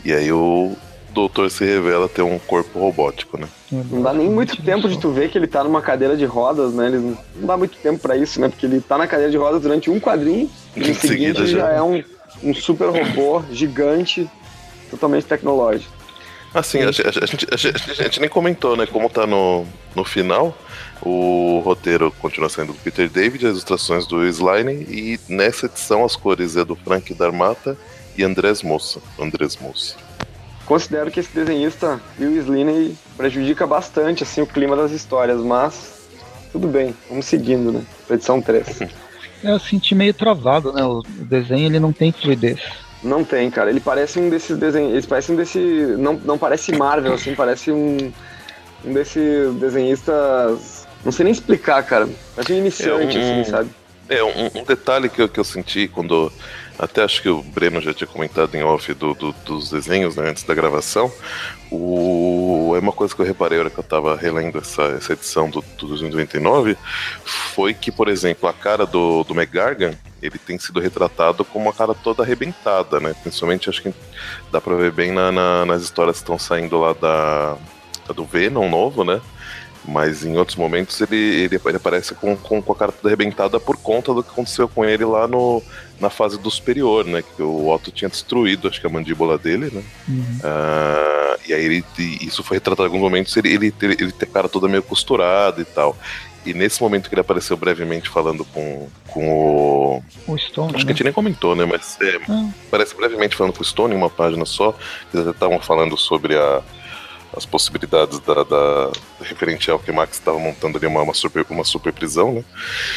E 0.04 0.12
aí 0.12 0.32
o 0.32 0.76
doutor 1.12 1.50
se 1.50 1.64
revela 1.64 2.08
ter 2.08 2.22
um 2.22 2.38
corpo 2.38 2.78
robótico, 2.78 3.38
né? 3.38 3.48
Não 3.70 4.02
dá 4.02 4.12
nem 4.12 4.28
muito 4.28 4.60
tempo 4.62 4.88
de 4.88 4.98
tu 4.98 5.10
ver 5.10 5.30
que 5.30 5.38
ele 5.38 5.46
tá 5.46 5.62
numa 5.62 5.80
cadeira 5.80 6.16
de 6.16 6.24
rodas, 6.24 6.72
né? 6.72 6.86
Ele 6.86 6.98
não 6.98 7.46
dá 7.46 7.56
muito 7.56 7.76
tempo 7.78 8.00
para 8.00 8.16
isso, 8.16 8.40
né? 8.40 8.48
Porque 8.48 8.66
ele 8.66 8.80
tá 8.80 8.98
na 8.98 9.06
cadeira 9.06 9.30
de 9.30 9.36
rodas 9.36 9.62
durante 9.62 9.90
um 9.90 10.00
quadrinho 10.00 10.50
e 10.76 10.90
em 10.90 10.94
seguida 10.94 11.46
já, 11.46 11.58
já 11.58 11.68
é 11.70 11.82
um, 11.82 12.02
um 12.42 12.54
super 12.54 12.88
robô 12.88 13.42
gigante, 13.50 14.28
totalmente 14.90 15.26
tecnológico. 15.26 16.00
Assim, 16.52 16.80
a, 16.80 16.86
a, 16.86 16.88
a, 16.88 17.26
gente, 17.26 17.46
a, 17.52 17.94
gente, 17.94 18.20
nem 18.20 18.28
comentou, 18.28 18.76
né? 18.76 18.84
Como 18.84 19.08
tá 19.08 19.24
no, 19.26 19.64
no 19.94 20.04
final, 20.04 20.56
o 21.00 21.62
roteiro 21.64 22.12
continua 22.18 22.48
sendo 22.48 22.72
do 22.72 22.78
Peter 22.80 23.08
David, 23.08 23.46
as 23.46 23.52
ilustrações 23.52 24.06
do 24.06 24.26
Slime, 24.26 24.84
e 24.88 25.20
nessa 25.28 25.66
edição 25.66 26.04
as 26.04 26.16
cores 26.16 26.56
é 26.56 26.64
do 26.64 26.74
Frank 26.74 27.14
Darmata 27.14 27.78
e 28.16 28.24
Andrés 28.24 28.62
Moça. 28.62 29.00
Andrés 29.18 29.56
Moça. 29.56 30.09
Considero 30.70 31.10
que 31.10 31.18
esse 31.18 31.34
desenhista 31.34 32.00
o 32.16 32.22
Sliney 32.22 32.96
prejudica 33.16 33.66
bastante 33.66 34.22
assim, 34.22 34.40
o 34.40 34.46
clima 34.46 34.76
das 34.76 34.92
histórias, 34.92 35.40
mas 35.40 36.08
tudo 36.52 36.68
bem, 36.68 36.94
vamos 37.08 37.26
seguindo, 37.26 37.72
né? 37.72 37.82
Edição 38.08 38.40
3. 38.40 38.78
Eu 39.42 39.58
senti 39.58 39.96
meio 39.96 40.14
travado, 40.14 40.72
né? 40.72 40.84
O 40.84 41.02
desenho 41.02 41.66
ele 41.66 41.80
não 41.80 41.92
tem 41.92 42.12
fluidez. 42.12 42.60
Não 43.02 43.24
tem, 43.24 43.50
cara. 43.50 43.68
Ele 43.68 43.80
parece 43.80 44.20
um 44.20 44.30
desses 44.30 44.56
desenhos. 44.56 44.92
Ele 44.92 45.06
parece 45.08 45.32
um 45.32 45.34
desse. 45.34 45.58
Não, 45.98 46.12
não 46.12 46.38
parece 46.38 46.70
Marvel, 46.70 47.14
assim, 47.14 47.34
parece 47.34 47.72
um. 47.72 48.12
Um 48.84 48.92
desses 48.92 49.52
desenhistas. 49.54 50.86
Não 51.04 51.10
sei 51.10 51.24
nem 51.24 51.32
explicar, 51.32 51.82
cara. 51.82 52.08
Parece 52.36 52.52
um 52.52 52.58
iniciante, 52.58 53.18
é 53.18 53.20
um, 53.20 53.40
assim, 53.40 53.50
sabe? 53.50 53.70
É, 54.08 54.22
um, 54.22 54.60
um, 54.60 54.64
detalhe 54.64 55.08
que 55.08 55.20
eu, 55.20 55.28
que 55.28 55.40
eu 55.40 55.44
senti 55.44 55.88
quando. 55.88 56.30
Até 56.80 57.02
acho 57.02 57.20
que 57.20 57.28
o 57.28 57.42
Breno 57.42 57.78
já 57.78 57.92
tinha 57.92 58.06
comentado 58.06 58.54
em 58.54 58.62
off 58.62 58.94
do, 58.94 59.12
do, 59.12 59.32
dos 59.44 59.68
desenhos 59.68 60.16
né, 60.16 60.30
antes 60.30 60.44
da 60.44 60.54
gravação. 60.54 61.12
O, 61.70 62.72
é 62.74 62.78
uma 62.78 62.90
coisa 62.90 63.14
que 63.14 63.20
eu 63.20 63.26
reparei 63.26 63.58
na 63.58 63.64
hora 63.64 63.70
que 63.70 63.78
eu 63.78 63.84
tava 63.84 64.16
relendo 64.16 64.56
essa, 64.56 64.84
essa 64.84 65.12
edição 65.12 65.50
do, 65.50 65.62
do 65.76 65.88
2099 65.88 66.78
foi 67.22 67.74
que, 67.74 67.92
por 67.92 68.08
exemplo, 68.08 68.48
a 68.48 68.54
cara 68.54 68.86
do, 68.86 69.22
do 69.24 69.38
McGargan 69.38 69.92
ele 70.22 70.38
tem 70.38 70.58
sido 70.58 70.80
retratado 70.80 71.44
como 71.44 71.66
uma 71.66 71.72
cara 71.74 71.92
toda 71.92 72.22
arrebentada, 72.22 72.98
né? 72.98 73.14
Principalmente 73.20 73.68
acho 73.68 73.82
que 73.82 73.92
dá 74.50 74.58
pra 74.58 74.74
ver 74.74 74.90
bem 74.90 75.12
na, 75.12 75.30
na, 75.30 75.66
nas 75.66 75.82
histórias 75.82 76.16
que 76.16 76.22
estão 76.22 76.38
saindo 76.38 76.80
lá 76.80 76.94
da, 76.94 77.58
do 78.14 78.24
Venom 78.24 78.70
novo, 78.70 79.04
né? 79.04 79.20
Mas 79.84 80.24
em 80.24 80.36
outros 80.38 80.56
momentos 80.56 80.98
ele, 81.00 81.16
ele, 81.16 81.60
ele 81.62 81.76
aparece 81.76 82.14
com, 82.14 82.34
com, 82.36 82.62
com, 82.62 82.72
a 82.72 82.76
cara 82.76 82.92
toda 82.92 83.08
arrebentada 83.08 83.60
por 83.60 83.76
conta 83.76 84.14
do 84.14 84.22
que 84.22 84.30
aconteceu 84.30 84.68
com 84.68 84.84
ele 84.84 85.04
lá 85.04 85.26
no, 85.26 85.62
na 86.00 86.10
fase 86.10 86.38
do 86.38 86.50
superior, 86.50 87.04
né? 87.04 87.22
Que 87.22 87.42
o 87.42 87.68
Otto 87.68 87.90
tinha 87.90 88.08
destruído, 88.08 88.68
acho 88.68 88.80
que 88.80 88.86
a 88.86 88.90
mandíbula 88.90 89.36
dele, 89.36 89.70
né? 89.72 89.82
Uhum. 90.08 90.38
Uh, 90.38 91.40
e 91.46 91.54
aí 91.54 91.64
ele, 91.64 91.84
isso 92.20 92.42
foi 92.42 92.56
retratado 92.56 92.84
em 92.84 92.86
alguns 92.86 93.02
momentos, 93.02 93.36
ele, 93.36 93.52
ele, 93.52 93.74
ele, 93.82 93.96
ele 94.00 94.12
tem 94.12 94.28
a 94.28 94.32
cara 94.32 94.48
toda 94.48 94.68
meio 94.68 94.82
costurada 94.82 95.60
e 95.60 95.64
tal. 95.64 95.96
E 96.44 96.54
nesse 96.54 96.82
momento 96.82 97.08
que 97.08 97.14
ele 97.14 97.20
apareceu 97.20 97.54
brevemente 97.54 98.08
falando 98.08 98.46
com, 98.46 98.88
com 99.08 99.28
o. 99.28 100.02
O 100.26 100.38
Stone. 100.38 100.74
Acho 100.74 100.78
né? 100.78 100.84
que 100.84 100.90
a 100.92 100.94
gente 100.94 101.04
nem 101.04 101.12
comentou, 101.12 101.54
né? 101.54 101.66
Mas 101.66 101.98
é, 102.00 102.18
Ah, 102.28 102.48
aparece 102.66 102.96
brevemente 102.96 103.36
falando 103.36 103.52
com 103.52 103.60
o 103.60 103.64
Stone 103.64 103.94
em 103.94 103.98
uma 103.98 104.08
página 104.08 104.46
só. 104.46 104.74
Eles 105.12 105.26
até 105.26 105.36
estavam 105.36 105.60
falando 105.60 105.98
sobre 105.98 106.36
a, 106.36 106.62
as 107.36 107.46
possibilidades 107.46 108.18
da, 108.20 108.42
da 108.42 108.90
referente 109.20 109.70
ao 109.70 109.78
que 109.78 109.90
o 109.90 109.94
Max 109.94 110.18
estava 110.18 110.38
montando 110.38 110.78
ali 110.78 110.86
uma, 110.86 111.02
uma, 111.02 111.14
super, 111.14 111.44
uma 111.48 111.64
super 111.64 111.92
prisão, 111.92 112.34
né? 112.34 112.44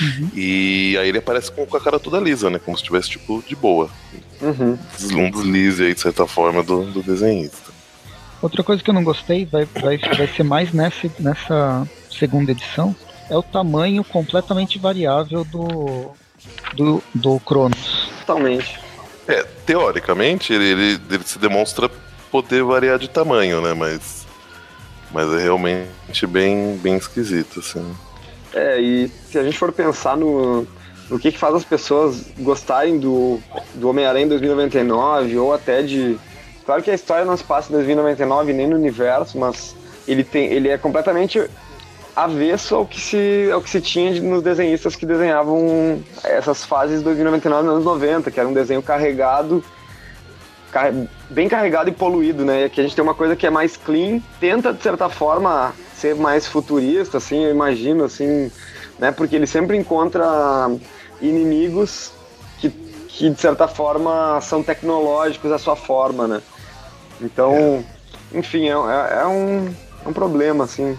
uhum. 0.01 0.29
E 0.33 0.97
aí 0.99 1.09
ele 1.09 1.19
aparece 1.19 1.51
com, 1.51 1.65
com 1.65 1.77
a 1.77 1.81
cara 1.81 1.99
toda 1.99 2.19
lisa, 2.19 2.49
né? 2.49 2.59
Como 2.59 2.75
se 2.75 2.83
estivesse, 2.83 3.09
tipo, 3.09 3.43
de 3.47 3.55
boa. 3.55 3.89
Uhum. 4.41 4.77
Um 5.13 5.31
deslize 5.31 5.83
aí, 5.83 5.93
de 5.93 6.01
certa 6.01 6.25
forma, 6.25 6.63
do, 6.63 6.85
do 6.85 7.03
desenhista. 7.03 7.71
Outra 8.41 8.63
coisa 8.63 8.83
que 8.83 8.89
eu 8.89 8.93
não 8.93 9.03
gostei 9.03 9.45
vai, 9.45 9.65
vai, 9.65 9.97
vai 9.97 10.27
ser 10.27 10.43
mais 10.43 10.73
nessa, 10.73 11.09
nessa 11.19 11.87
segunda 12.11 12.51
edição 12.51 12.95
é 13.29 13.37
o 13.37 13.43
tamanho 13.43 14.03
completamente 14.03 14.77
variável 14.77 15.45
do, 15.45 16.11
do, 16.75 17.03
do 17.13 17.39
Cronos. 17.39 18.09
Totalmente. 18.19 18.79
É, 19.27 19.43
teoricamente, 19.65 20.51
ele, 20.51 20.65
ele, 20.65 21.01
ele 21.09 21.23
se 21.23 21.39
demonstra 21.39 21.89
poder 22.29 22.63
variar 22.63 22.99
de 22.99 23.07
tamanho, 23.07 23.61
né? 23.61 23.73
Mas. 23.73 24.22
Mas 25.13 25.31
é 25.31 25.37
realmente 25.43 26.25
bem, 26.27 26.77
bem 26.81 26.95
esquisito, 26.95 27.59
assim. 27.59 27.85
É, 28.53 28.79
e 28.79 29.07
se 29.29 29.37
a 29.37 29.43
gente 29.43 29.57
for 29.57 29.71
pensar 29.71 30.17
no, 30.17 30.67
no 31.09 31.19
que, 31.19 31.31
que 31.31 31.37
faz 31.37 31.53
as 31.55 31.63
pessoas 31.63 32.23
gostarem 32.39 32.97
do, 32.99 33.39
do 33.75 33.89
Homem-Aranha 33.89 34.25
em 34.25 34.29
2099, 34.29 35.37
ou 35.37 35.53
até 35.53 35.81
de. 35.83 36.17
Claro 36.65 36.81
que 36.81 36.89
a 36.89 36.93
história 36.95 37.25
não 37.25 37.35
se 37.37 37.43
passa 37.43 37.69
em 37.69 37.75
2099 37.75 38.53
nem 38.53 38.67
no 38.67 38.75
universo, 38.75 39.37
mas 39.37 39.75
ele, 40.07 40.23
tem, 40.23 40.45
ele 40.51 40.69
é 40.69 40.77
completamente 40.77 41.41
avesso 42.15 42.75
ao 42.75 42.85
que 42.85 43.01
se, 43.01 43.49
ao 43.51 43.61
que 43.61 43.69
se 43.69 43.81
tinha 43.81 44.13
de- 44.13 44.21
nos 44.21 44.41
desenhistas 44.43 44.95
que 44.95 45.05
desenhavam 45.05 46.01
essas 46.23 46.63
fases 46.63 46.99
de 46.99 47.03
2099 47.05 47.63
nos 47.65 47.73
anos 47.75 47.85
90, 47.85 48.29
que 48.31 48.39
era 48.39 48.47
um 48.47 48.53
desenho 48.53 48.81
carregado, 48.83 49.63
car- 49.63 49.72
bem 51.29 51.47
carregado 51.47 51.89
e 51.89 51.93
poluído, 51.93 52.43
né? 52.43 52.65
Aqui 52.65 52.79
a 52.79 52.83
gente 52.83 52.95
tem 52.95 53.03
uma 53.03 53.13
coisa 53.13 53.35
que 53.35 53.45
é 53.45 53.49
mais 53.49 53.77
clean, 53.77 54.19
tenta 54.39 54.73
de 54.73 54.81
certa 54.81 55.09
forma 55.09 55.73
ser 55.95 56.15
mais 56.15 56.47
futurista, 56.47 57.17
assim, 57.17 57.43
eu 57.43 57.51
imagino, 57.51 58.03
assim, 58.03 58.51
né? 58.99 59.11
Porque 59.11 59.35
ele 59.35 59.47
sempre 59.47 59.77
encontra 59.77 60.23
inimigos 61.21 62.11
que, 62.59 62.69
que 63.07 63.29
de 63.29 63.39
certa 63.39 63.67
forma 63.67 64.39
são 64.41 64.61
tecnológicos 64.63 65.51
à 65.51 65.57
sua 65.57 65.75
forma, 65.75 66.27
né? 66.27 66.41
Então, 67.21 67.83
enfim, 68.33 68.67
é, 68.67 68.71
é- 68.73 69.21
é 69.21 69.27
um, 69.27 69.73
é 70.05 70.09
um 70.09 70.13
problema, 70.13 70.63
assim. 70.65 70.97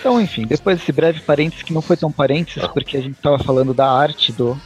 Então, 0.00 0.20
enfim, 0.20 0.46
depois 0.46 0.78
desse 0.78 0.92
breve 0.92 1.20
parênteses, 1.20 1.64
que 1.64 1.72
não 1.72 1.82
foi 1.82 1.96
tão 1.96 2.10
parênteses, 2.12 2.66
porque 2.68 2.96
a 2.96 3.00
gente 3.00 3.16
estava 3.16 3.38
falando 3.38 3.74
da 3.74 3.90
arte 3.90 4.32
do, 4.32 4.56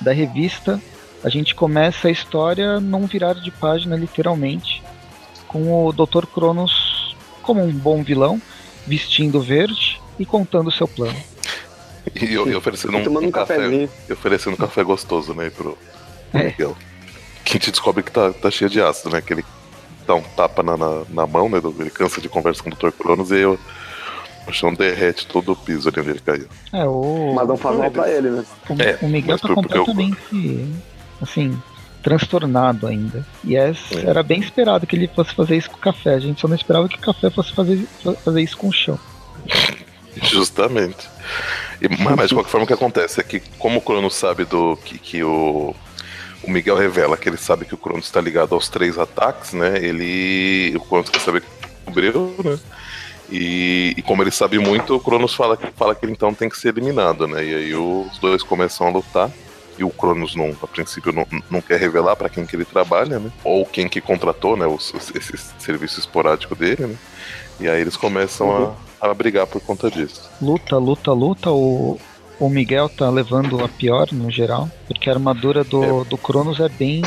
da 0.00 0.12
revista, 0.12 0.80
a 1.22 1.28
gente 1.28 1.54
começa 1.54 2.08
a 2.08 2.10
história 2.10 2.80
não 2.80 3.06
virar 3.06 3.34
de 3.34 3.50
página, 3.50 3.96
literalmente, 3.96 4.82
com 5.46 5.86
o 5.86 5.92
Dr. 5.92 6.26
Cronos 6.32 7.16
como 7.42 7.62
um 7.64 7.72
bom 7.72 8.02
vilão, 8.02 8.40
vestindo 8.86 9.40
verde 9.40 10.00
e 10.18 10.26
contando 10.26 10.68
o 10.68 10.72
seu 10.72 10.86
plano. 10.86 11.16
E, 12.14 12.32
eu- 12.34 12.48
e 12.48 12.54
oferecendo 12.54 12.96
um, 12.96 13.02
Tomando 13.04 13.26
um 13.28 13.30
café. 13.30 13.56
cafezinho. 13.56 13.90
E 14.08 14.12
oferecendo 14.12 14.54
um 14.54 14.56
café 14.56 14.82
gostoso, 14.82 15.34
né, 15.34 15.50
pro 15.50 15.76
É. 16.32 16.44
Miguel. 16.44 16.76
Que 17.44 17.52
a 17.52 17.58
gente 17.58 17.70
descobre 17.70 18.02
que 18.02 18.10
tá, 18.10 18.32
tá 18.32 18.50
cheio 18.50 18.68
de 18.70 18.80
ácido, 18.80 19.10
né? 19.10 19.20
Que 19.22 19.32
ele 19.32 19.44
dá 20.06 20.14
um 20.14 20.22
tapa 20.22 20.62
na, 20.62 20.76
na, 20.76 21.02
na 21.08 21.26
mão, 21.26 21.48
né? 21.48 21.58
Ele 21.78 21.90
cansa 21.90 22.20
de 22.20 22.28
conversa 22.28 22.62
com 22.62 22.68
o 22.70 22.74
Dr. 22.74 22.90
Cronos 22.92 23.30
e 23.30 23.34
aí 23.36 23.46
o, 23.46 23.58
chão 24.52 24.72
derrete 24.72 25.26
todo 25.26 25.52
o 25.52 25.56
piso 25.56 25.88
ali 25.88 26.00
onde 26.00 26.10
ele 26.10 26.20
caiu. 26.20 26.46
É, 26.72 26.84
o, 26.86 27.32
Mas 27.34 27.48
não 27.48 27.56
faz 27.56 27.76
mal 27.78 27.90
pra 27.90 28.10
ele, 28.10 28.30
né? 28.30 28.44
o, 28.68 28.82
É, 28.82 28.98
o 29.02 29.08
Miguel 29.08 29.32
mas 29.32 29.40
tá 29.42 29.48
porque 29.54 29.76
eu- 29.76 29.84
completamente, 29.84 30.74
assim, 31.20 31.60
transtornado 32.02 32.86
ainda. 32.86 33.26
E 33.44 33.56
é- 33.56 33.72
era 34.04 34.22
bem 34.22 34.40
esperado 34.40 34.86
que 34.86 34.96
ele 34.96 35.08
fosse 35.08 35.34
fazer 35.34 35.56
isso 35.56 35.70
com 35.70 35.76
o 35.76 35.80
café. 35.80 36.14
A 36.14 36.20
gente 36.20 36.40
só 36.40 36.48
não 36.48 36.56
esperava 36.56 36.88
que 36.88 36.96
o 36.96 37.00
café 37.00 37.30
fosse 37.30 37.52
fazer, 37.52 37.86
fazer 38.24 38.42
isso 38.42 38.56
com 38.56 38.68
o 38.68 38.72
chão. 38.72 38.98
Justamente. 40.22 41.08
E, 41.80 41.88
mas, 42.02 42.16
mas 42.16 42.28
de 42.28 42.34
qualquer 42.34 42.50
forma 42.50 42.64
o 42.64 42.66
que 42.66 42.72
acontece 42.72 43.20
é 43.20 43.22
que 43.22 43.40
como 43.58 43.78
o 43.78 43.82
Cronos 43.82 44.14
sabe 44.14 44.44
do 44.44 44.76
que, 44.84 44.98
que 44.98 45.22
o, 45.22 45.74
o 46.42 46.50
Miguel 46.50 46.76
revela 46.76 47.16
que 47.16 47.28
ele 47.28 47.36
sabe 47.36 47.64
que 47.64 47.74
o 47.74 47.78
Cronos 47.78 48.06
está 48.06 48.20
ligado 48.20 48.54
aos 48.54 48.68
três 48.68 48.98
ataques, 48.98 49.52
né? 49.52 49.78
Ele. 49.78 50.74
O 50.76 50.80
Cronos 50.80 51.08
quer 51.10 51.20
saber 51.20 51.42
que 51.42 51.68
cobriu, 51.84 52.34
né? 52.44 52.58
E, 53.30 53.94
e 53.96 54.02
como 54.02 54.22
ele 54.22 54.30
sabe 54.30 54.58
muito, 54.58 54.96
o 54.96 55.00
Cronos 55.00 55.34
fala, 55.34 55.56
que- 55.56 55.70
fala 55.76 55.94
que 55.94 56.04
ele 56.04 56.12
então 56.12 56.32
tem 56.32 56.48
que 56.48 56.56
ser 56.58 56.68
eliminado, 56.70 57.28
né? 57.28 57.44
E 57.44 57.54
aí 57.54 57.74
os 57.74 58.18
dois 58.18 58.42
começam 58.42 58.86
a 58.86 58.90
lutar. 58.90 59.30
E 59.78 59.84
o 59.84 59.90
Cronos, 59.90 60.34
não, 60.34 60.54
a 60.62 60.66
princípio, 60.66 61.12
não, 61.12 61.24
não 61.48 61.60
quer 61.60 61.78
revelar 61.78 62.16
para 62.16 62.28
quem 62.28 62.44
que 62.44 62.56
ele 62.56 62.64
trabalha, 62.64 63.18
né? 63.20 63.30
Ou 63.44 63.64
quem 63.64 63.88
que 63.88 64.00
contratou, 64.00 64.56
né? 64.56 64.66
Os, 64.66 64.92
esse 65.14 65.36
serviço 65.58 66.00
esporádico 66.00 66.56
dele, 66.56 66.86
né? 66.86 66.96
E 67.60 67.68
aí 67.68 67.80
eles 67.80 67.96
começam 67.96 68.74
a, 69.00 69.08
a 69.08 69.14
brigar 69.14 69.46
por 69.46 69.60
conta 69.60 69.88
disso. 69.90 70.28
Luta, 70.42 70.76
luta, 70.76 71.12
luta. 71.12 71.50
O, 71.50 71.98
o 72.40 72.48
Miguel 72.48 72.88
tá 72.88 73.08
levando 73.08 73.64
a 73.64 73.68
pior 73.68 74.08
no 74.12 74.30
geral, 74.30 74.68
porque 74.88 75.08
a 75.08 75.12
armadura 75.12 75.62
do, 75.62 76.04
do 76.04 76.18
Cronos 76.18 76.58
é 76.60 76.68
bem 76.68 77.02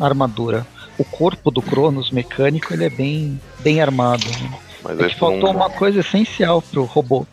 armadura. 0.00 0.66
O 0.98 1.04
corpo 1.04 1.50
do 1.50 1.60
Cronos 1.60 2.10
mecânico 2.10 2.72
ele 2.72 2.84
é 2.84 2.90
bem, 2.90 3.40
bem 3.60 3.80
armado. 3.80 4.24
né? 4.26 4.58
Mas 4.82 4.98
É 5.00 5.04
aí 5.04 5.10
que 5.10 5.18
faltou 5.18 5.52
não- 5.52 5.56
uma 5.60 5.70
coisa 5.70 6.00
essencial 6.00 6.62
pro 6.62 6.84
robô: 6.84 7.26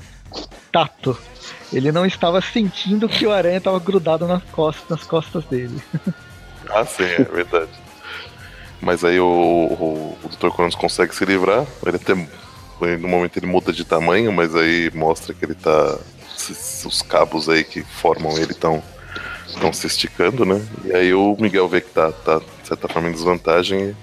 tato. 0.74 1.16
Ele 1.72 1.92
não 1.92 2.06
estava 2.06 2.42
sentindo 2.42 3.08
que 3.08 3.26
o 3.26 3.32
aranha 3.32 3.58
estava 3.60 3.80
grudado 3.80 4.28
nas 4.28 4.44
costas, 4.46 4.90
nas 4.90 5.04
costas 5.04 5.46
dele. 5.46 5.80
Ah, 6.70 6.86
sim, 6.86 7.04
é 7.04 7.24
verdade. 7.24 7.72
Mas 8.82 9.04
aí 9.04 9.20
o, 9.20 9.26
o, 9.26 10.18
o 10.24 10.30
Dr. 10.30 10.50
Cronos 10.54 10.76
consegue 10.76 11.14
se 11.14 11.24
livrar. 11.24 11.66
Ele 11.86 11.98
até. 11.98 12.16
No 12.16 13.08
momento 13.08 13.38
ele 13.38 13.46
muda 13.46 13.72
de 13.72 13.86
tamanho, 13.86 14.32
mas 14.34 14.56
aí 14.56 14.90
mostra 14.94 15.34
que 15.34 15.46
ele 15.46 15.56
tá. 15.56 15.98
Os 16.86 17.02
cabos 17.02 17.48
aí 17.48 17.64
que 17.64 17.82
formam 17.84 18.38
ele 18.38 18.52
estão 18.52 18.84
estão 19.48 19.72
se 19.72 19.88
esticando, 19.88 20.46
né? 20.46 20.62
E 20.84 20.94
aí 20.94 21.14
o 21.14 21.38
Miguel 21.40 21.68
vê 21.68 21.82
que 21.82 21.90
tá, 21.90 22.12
tá 22.12 22.40
de 22.40 22.68
certa 22.68 22.88
forma 22.88 23.10
em 23.10 23.12
desvantagem 23.12 23.96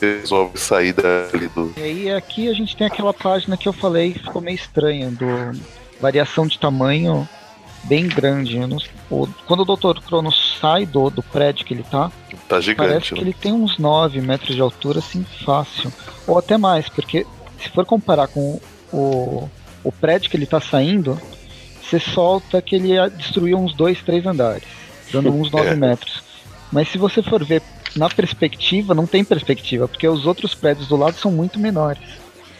e 0.00 0.06
resolve 0.20 0.58
sair 0.58 0.92
dali 0.92 1.48
do. 1.48 1.72
E 1.76 1.82
aí 1.82 2.10
aqui 2.10 2.48
a 2.48 2.52
gente 2.52 2.76
tem 2.76 2.86
aquela 2.86 3.14
página 3.14 3.56
que 3.56 3.68
eu 3.68 3.72
falei 3.72 4.12
ficou 4.12 4.42
meio 4.42 4.56
estranha, 4.56 5.10
do 5.10 5.26
variação 6.00 6.46
de 6.46 6.58
tamanho 6.58 7.28
bem 7.84 8.08
grande. 8.08 8.58
Não- 8.58 8.78
o- 9.10 9.28
quando 9.46 9.60
o 9.60 9.76
Dr. 9.76 10.00
Cronos 10.00 10.56
sai 10.60 10.84
do, 10.86 11.08
do 11.10 11.22
prédio 11.22 11.64
que 11.64 11.72
ele 11.74 11.82
tá, 11.84 12.08
Tá 12.08 12.12
parece 12.48 12.66
gigante, 12.66 13.08
que 13.14 13.20
né? 13.20 13.20
ele 13.22 13.32
tem 13.34 13.52
uns 13.52 13.78
9 13.78 14.20
metros 14.20 14.54
de 14.54 14.60
altura, 14.60 14.98
assim, 15.00 15.24
fácil. 15.44 15.92
Ou 16.26 16.38
até 16.38 16.56
mais, 16.58 16.88
porque 16.88 17.26
se 17.60 17.68
for 17.70 17.84
comparar 17.84 18.28
com 18.28 18.60
o, 18.92 19.48
o 19.84 19.92
prédio 19.92 20.30
que 20.30 20.36
ele 20.36 20.46
tá 20.46 20.60
saindo, 20.60 21.20
você 21.82 21.98
solta 22.00 22.60
que 22.60 22.74
ele 22.76 22.88
ia 22.88 23.08
destruir 23.08 23.54
uns 23.54 23.74
2, 23.74 24.02
3 24.02 24.26
andares, 24.26 24.64
dando 25.12 25.32
uns 25.32 25.50
9 25.50 25.68
É. 25.68 25.74
metros. 25.74 26.22
Mas 26.72 26.88
se 26.88 26.98
você 26.98 27.22
for 27.22 27.44
ver 27.44 27.62
na 27.94 28.08
perspectiva, 28.08 28.92
não 28.94 29.06
tem 29.06 29.24
perspectiva, 29.24 29.86
porque 29.88 30.06
os 30.08 30.26
outros 30.26 30.54
prédios 30.54 30.88
do 30.88 30.96
lado 30.96 31.16
são 31.16 31.30
muito 31.30 31.58
menores. 31.58 32.02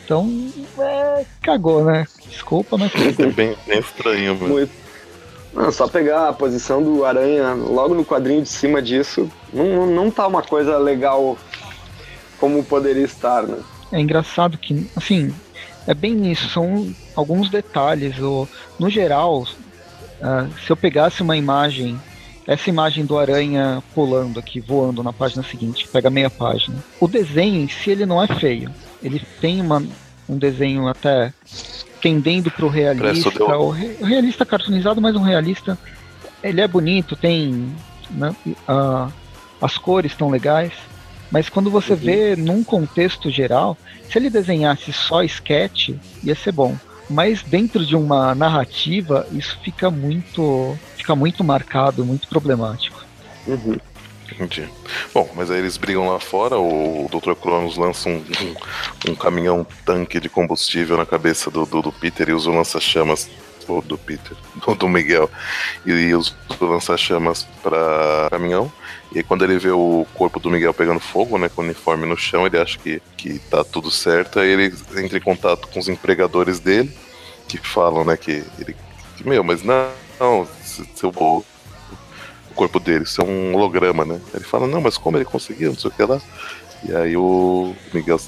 Então, 0.04 0.48
é, 0.78 1.24
cagou, 1.42 1.84
né? 1.84 2.06
Desculpa, 2.30 2.76
mas 2.76 2.92
É 3.18 3.26
bem, 3.26 3.56
bem 3.66 3.78
estranho, 3.78 4.34
mesmo. 4.34 4.48
Muito. 4.48 4.72
Não, 5.52 5.72
só 5.72 5.88
pegar 5.88 6.28
a 6.28 6.32
posição 6.32 6.82
do 6.82 7.04
Aranha 7.04 7.54
logo 7.54 7.94
no 7.94 8.04
quadrinho 8.04 8.42
de 8.42 8.48
cima 8.48 8.82
disso, 8.82 9.30
não, 9.52 9.64
não, 9.64 9.86
não 9.86 10.10
tá 10.10 10.26
uma 10.26 10.42
coisa 10.42 10.76
legal 10.76 11.38
como 12.38 12.62
poderia 12.62 13.04
estar, 13.04 13.42
né? 13.42 13.58
é 13.92 14.00
engraçado 14.00 14.58
que, 14.58 14.88
assim, 14.96 15.32
é 15.86 15.94
bem 15.94 16.14
nisso, 16.14 16.48
são 16.48 16.92
alguns 17.14 17.50
detalhes. 17.50 18.18
O, 18.18 18.48
no 18.78 18.90
geral, 18.90 19.46
ah, 20.20 20.48
se 20.64 20.70
eu 20.70 20.76
pegasse 20.76 21.22
uma 21.22 21.36
imagem, 21.36 22.00
essa 22.46 22.68
imagem 22.68 23.04
do 23.04 23.18
aranha 23.18 23.82
pulando 23.94 24.38
aqui, 24.38 24.60
voando 24.60 25.02
na 25.02 25.12
página 25.12 25.42
seguinte, 25.42 25.84
que 25.84 25.90
pega 25.90 26.10
meia 26.10 26.30
página, 26.30 26.76
o 27.00 27.08
desenho 27.08 27.62
em 27.62 27.68
si 27.68 27.90
ele 27.90 28.06
não 28.06 28.22
é 28.22 28.26
feio. 28.26 28.70
Ele 29.02 29.20
tem 29.40 29.60
uma, 29.60 29.82
um 30.28 30.36
desenho 30.36 30.88
até 30.88 31.32
tendendo 32.06 32.50
pro 32.52 32.68
realista, 32.68 33.30
o 33.56 33.68
re- 33.70 33.96
o 34.00 34.04
realista 34.04 34.46
cartoonizado, 34.46 35.00
mas 35.00 35.16
um 35.16 35.22
realista. 35.22 35.76
Ele 36.42 36.60
é 36.60 36.68
bonito, 36.68 37.16
tem. 37.16 37.74
né, 38.10 38.34
ah, 38.68 39.08
as 39.60 39.76
cores 39.76 40.12
estão 40.12 40.30
legais. 40.30 40.72
Mas 41.32 41.48
quando 41.48 41.68
você 41.68 41.94
Uhum. 41.94 41.98
vê 41.98 42.36
num 42.36 42.62
contexto 42.62 43.28
geral, 43.28 43.76
se 44.08 44.16
ele 44.16 44.30
desenhasse 44.30 44.92
só 44.92 45.24
sketch, 45.24 45.90
ia 46.22 46.36
ser 46.36 46.52
bom. 46.52 46.76
Mas 47.10 47.42
dentro 47.42 47.84
de 47.84 47.96
uma 47.96 48.32
narrativa, 48.34 49.26
isso 49.32 49.58
fica 49.64 49.90
muito, 49.90 50.76
fica 50.96 51.16
muito 51.16 51.42
marcado, 51.42 52.04
muito 52.04 52.28
problemático. 52.28 53.04
Uhum. 53.48 53.76
Entendi. 54.32 54.68
Bom, 55.14 55.30
mas 55.34 55.50
aí 55.50 55.58
eles 55.58 55.76
brigam 55.76 56.08
lá 56.08 56.18
fora, 56.18 56.58
o 56.58 57.08
Dr. 57.10 57.34
Cronos 57.34 57.76
lança 57.76 58.08
um, 58.08 58.16
um, 58.16 59.10
um 59.10 59.14
caminhão 59.14 59.66
tanque 59.84 60.18
de 60.18 60.28
combustível 60.28 60.96
na 60.96 61.06
cabeça 61.06 61.50
do, 61.50 61.64
do, 61.64 61.82
do 61.82 61.92
Peter 61.92 62.28
e 62.28 62.32
usa 62.32 62.50
o 62.50 62.54
lança-chamas 62.54 63.30
ou 63.68 63.82
do 63.82 63.98
Peter, 63.98 64.36
do, 64.78 64.88
Miguel, 64.88 65.30
e, 65.84 65.90
e 65.90 66.14
os 66.14 66.34
lança-chamas 66.60 67.46
para 67.62 68.28
caminhão. 68.30 68.70
E 69.14 69.22
quando 69.22 69.44
ele 69.44 69.58
vê 69.58 69.70
o 69.70 70.06
corpo 70.14 70.38
do 70.38 70.50
Miguel 70.50 70.74
pegando 70.74 71.00
fogo, 71.00 71.38
né, 71.38 71.48
com 71.48 71.62
o 71.62 71.64
uniforme 71.64 72.06
no 72.06 72.16
chão, 72.16 72.46
ele 72.46 72.58
acha 72.58 72.78
que, 72.78 73.00
que 73.16 73.38
tá 73.38 73.64
tudo 73.64 73.90
certo. 73.90 74.38
Aí 74.38 74.50
ele 74.50 74.74
entra 74.96 75.18
em 75.18 75.20
contato 75.20 75.68
com 75.68 75.78
os 75.78 75.88
empregadores 75.88 76.60
dele, 76.60 76.96
que 77.48 77.58
falam, 77.58 78.04
né, 78.04 78.16
que 78.16 78.44
ele. 78.58 78.76
Que, 79.16 79.26
meu, 79.26 79.42
mas 79.42 79.62
não, 79.62 79.88
não 80.20 80.48
seu 80.94 81.08
o 81.08 81.44
corpo 82.56 82.80
dele, 82.80 83.04
isso 83.04 83.20
é 83.20 83.24
um 83.24 83.54
holograma, 83.54 84.04
né? 84.04 84.20
Ele 84.34 84.44
fala, 84.44 84.66
não, 84.66 84.80
mas 84.80 84.96
como 84.96 85.16
ele 85.16 85.24
conseguiu, 85.24 85.70
não 85.70 85.78
sei 85.78 85.90
o 85.90 85.94
que 85.94 86.02
lá. 86.02 86.20
E 86.84 86.94
aí 86.94 87.16
o 87.16 87.74
Miguel 87.92 88.20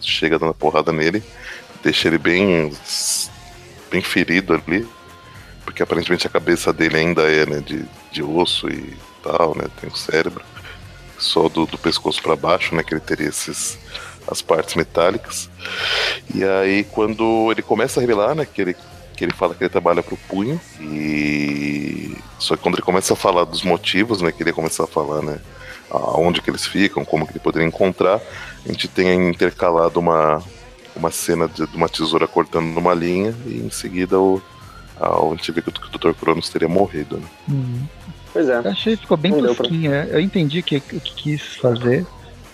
chega 0.00 0.38
dando 0.38 0.54
porrada 0.54 0.92
nele, 0.92 1.22
deixa 1.82 2.08
ele 2.08 2.18
bem 2.18 2.72
bem 3.90 4.02
ferido 4.02 4.54
ali, 4.54 4.86
porque 5.64 5.82
aparentemente 5.82 6.26
a 6.26 6.30
cabeça 6.30 6.72
dele 6.72 6.98
ainda 6.98 7.22
é 7.22 7.46
né, 7.46 7.60
de, 7.60 7.84
de 8.10 8.22
osso 8.22 8.68
e 8.68 8.96
tal, 9.22 9.56
né? 9.56 9.64
Tem 9.80 9.88
o 9.88 9.96
cérebro 9.96 10.44
só 11.18 11.48
do, 11.48 11.66
do 11.66 11.78
pescoço 11.78 12.22
para 12.22 12.36
baixo, 12.36 12.74
né? 12.74 12.82
Que 12.82 12.94
ele 12.94 13.00
teria 13.00 13.28
esses 13.28 13.78
as 14.30 14.42
partes 14.42 14.74
metálicas. 14.74 15.48
E 16.34 16.44
aí 16.44 16.84
quando 16.84 17.50
ele 17.50 17.62
começa 17.62 17.98
a 17.98 18.02
revelar, 18.02 18.34
né? 18.34 18.46
Que 18.46 18.62
ele 18.62 18.76
que 19.18 19.24
ele 19.24 19.32
fala 19.32 19.52
que 19.52 19.64
ele 19.64 19.68
trabalha 19.68 20.00
para 20.00 20.14
o 20.14 20.16
punho 20.16 20.60
e 20.80 22.16
só 22.38 22.56
que 22.56 22.62
quando 22.62 22.76
ele 22.76 22.82
começa 22.82 23.14
a 23.14 23.16
falar 23.16 23.44
dos 23.44 23.64
motivos, 23.64 24.22
né? 24.22 24.30
Que 24.30 24.44
ele 24.44 24.52
começa 24.52 24.84
a 24.84 24.86
falar, 24.86 25.22
né? 25.22 25.40
Aonde 25.90 26.40
que 26.40 26.48
eles 26.48 26.64
ficam, 26.64 27.04
como 27.04 27.26
que 27.26 27.32
ele 27.32 27.40
poderia 27.40 27.66
encontrar, 27.66 28.20
a 28.64 28.68
gente 28.68 28.86
tem 28.86 29.28
intercalado 29.28 29.98
uma 29.98 30.40
uma 30.94 31.10
cena 31.10 31.48
de, 31.48 31.66
de 31.66 31.76
uma 31.76 31.88
tesoura 31.88 32.26
cortando 32.26 32.66
numa 32.66 32.94
linha 32.94 33.34
e 33.46 33.58
em 33.58 33.70
seguida 33.70 34.18
o, 34.18 34.40
a, 35.00 35.08
a 35.08 35.30
gente 35.30 35.50
vê 35.52 35.62
que 35.62 35.68
o, 35.68 35.72
que 35.72 35.96
o 35.96 35.98
Dr. 35.98 36.12
Cronos 36.18 36.48
teria 36.48 36.68
morrido. 36.68 37.18
Né? 37.18 37.26
Uhum. 37.48 37.82
Pois 38.32 38.48
é. 38.48 38.56
Eu 38.56 38.70
achei 38.70 38.96
que 38.96 39.02
ficou 39.02 39.16
bem 39.16 39.32
Não 39.32 39.54
tosquinha. 39.54 40.08
Eu 40.10 40.20
entendi 40.20 40.60
o 40.60 40.62
que, 40.62 40.80
que 40.80 41.00
quis 41.00 41.42
fazer, 41.56 42.06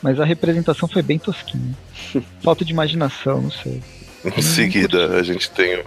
mas 0.02 0.18
a 0.18 0.24
representação 0.24 0.88
foi 0.88 1.02
bem 1.02 1.18
tosquinha. 1.18 1.74
Falta 2.42 2.64
de 2.64 2.72
imaginação, 2.72 3.42
não 3.42 3.50
sei. 3.50 3.82
Em 4.24 4.42
seguida, 4.42 5.18
a 5.18 5.22
gente 5.22 5.50
tem 5.50 5.76
o, 5.76 5.84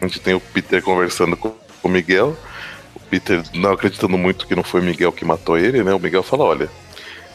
a 0.00 0.06
gente 0.06 0.20
tem 0.20 0.34
o 0.34 0.40
Peter 0.40 0.82
conversando 0.82 1.36
com 1.36 1.54
o 1.82 1.88
Miguel. 1.88 2.36
O 2.94 3.00
Peter 3.00 3.42
não 3.54 3.72
acreditando 3.72 4.16
muito 4.16 4.46
que 4.46 4.54
não 4.54 4.62
foi 4.62 4.80
o 4.80 4.84
Miguel 4.84 5.12
que 5.12 5.24
matou 5.24 5.58
ele, 5.58 5.82
né? 5.82 5.92
O 5.92 5.98
Miguel 5.98 6.22
fala: 6.22 6.44
olha, 6.44 6.70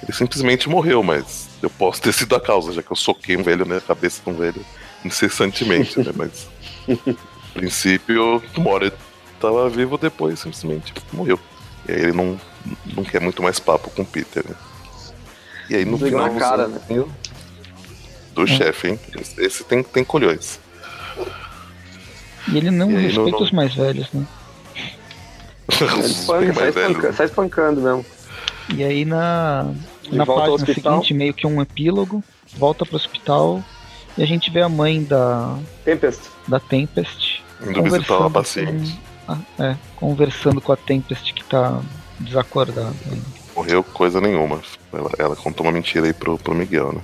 ele 0.01 0.13
simplesmente 0.13 0.70
morreu, 0.70 1.03
mas 1.03 1.50
eu 1.62 1.70
posso 1.70 2.01
ter 2.01 2.13
sido 2.13 2.36
a 2.36 2.41
causa, 2.41 2.72
já 2.72 2.82
que 2.82 2.91
eu 2.91 2.96
soquei 2.96 3.36
um 3.36 3.43
velho 3.43 3.65
na 3.65 3.79
cabeça 3.82 4.22
de 4.24 4.29
um 4.29 4.34
velho 4.34 4.63
incessantemente, 5.03 6.00
né? 6.00 6.12
Mas, 6.15 6.48
a 6.89 7.53
princípio, 7.53 8.41
uma 8.55 8.70
hora 8.70 8.86
ele 8.88 8.96
tava 9.39 9.70
vivo, 9.70 9.98
depois 9.98 10.39
simplesmente 10.39 10.93
morreu. 11.12 11.39
E 11.88 11.91
aí 11.91 12.01
ele 12.01 12.13
não, 12.13 12.39
não 12.96 13.03
quer 13.03 13.20
muito 13.20 13.43
mais 13.43 13.60
papo 13.60 13.89
com 13.89 14.03
o 14.03 14.05
Peter, 14.05 14.43
né? 14.48 14.55
E 15.70 15.75
aí 15.75 15.86
no 15.86 15.98
final 15.98 16.32
na 16.32 16.39
cara, 16.39 16.67
né? 16.67 16.79
do 18.34 18.48
chefe, 18.48 18.89
hein? 18.89 19.00
Esse, 19.20 19.41
esse 19.41 19.63
tem, 19.63 19.84
tem 19.84 20.03
colhões. 20.03 20.60
E 22.51 22.57
ele 22.57 22.71
não 22.71 22.91
E 22.91 22.95
respeita 22.95 23.21
não- 23.21 23.29
não- 23.31 23.41
os 23.41 23.51
mais 23.51 23.73
velhos, 23.73 24.07
né? 24.13 24.25
Espanca, 25.69 26.03
sai, 26.03 26.45
mais 26.51 26.75
velhos, 26.75 26.77
espanca, 26.91 27.07
né? 27.07 27.13
sai 27.13 27.25
espancando 27.25 27.81
mesmo. 27.81 28.05
E 28.75 28.83
aí 28.83 29.05
na, 29.05 29.71
Ele 30.05 30.17
na 30.17 30.25
página 30.25 30.51
hospital. 30.53 30.93
seguinte, 30.93 31.13
meio 31.13 31.33
que 31.33 31.45
um 31.47 31.62
epílogo, 31.62 32.23
volta 32.55 32.85
pro 32.85 32.95
hospital 32.95 33.63
e 34.17 34.23
a 34.23 34.25
gente 34.25 34.50
vê 34.51 34.62
a 34.62 34.69
mãe 34.69 35.03
da, 35.03 35.57
Tempest. 35.83 36.21
da 36.47 36.59
Tempest 36.59 37.43
Indo 37.62 37.81
visitar 37.83 38.17
uma 38.17 38.29
conversando 38.29 38.31
paciente. 38.31 39.00
com, 39.25 39.33
ah, 39.33 39.38
é, 39.59 39.75
conversando 39.95 40.62
com 40.62 40.71
a 40.71 40.77
Tempest 40.77 41.33
que 41.33 41.43
tá 41.43 41.79
desacordada. 42.19 42.93
Morreu 43.55 43.83
coisa 43.83 44.19
nenhuma. 44.21 44.62
Ela, 44.91 45.10
ela 45.17 45.36
contou 45.36 45.65
uma 45.65 45.71
mentira 45.71 46.06
aí 46.08 46.13
pro, 46.13 46.38
pro 46.38 46.56
Miguel, 46.56 46.93
né? 46.93 47.01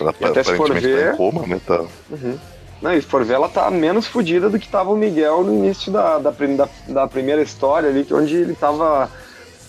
Ela 0.00 0.14
E 0.20 0.24
até 0.24 0.42
se 0.42 0.54
for 0.56 0.64
aparentemente 0.70 0.96
tá 0.96 1.04
ver- 1.04 1.14
em 1.14 1.16
coma, 1.16 1.46
né? 1.46 1.60
Tá, 1.66 1.84
Uhum. 2.10 2.38
Não, 2.80 2.92
e 2.92 3.02
se 3.02 3.06
for 3.08 3.24
ver, 3.24 3.34
ela 3.34 3.48
tá 3.48 3.70
menos 3.70 4.06
fodida 4.06 4.48
do 4.48 4.58
que 4.58 4.68
tava 4.68 4.90
o 4.90 4.96
Miguel 4.96 5.42
no 5.42 5.52
início 5.52 5.90
da, 5.90 6.18
da, 6.18 6.30
da, 6.30 6.68
da 6.86 7.08
primeira 7.08 7.42
história 7.42 7.88
ali, 7.88 8.04
que 8.04 8.14
onde 8.14 8.36
ele 8.36 8.54
tava 8.54 9.10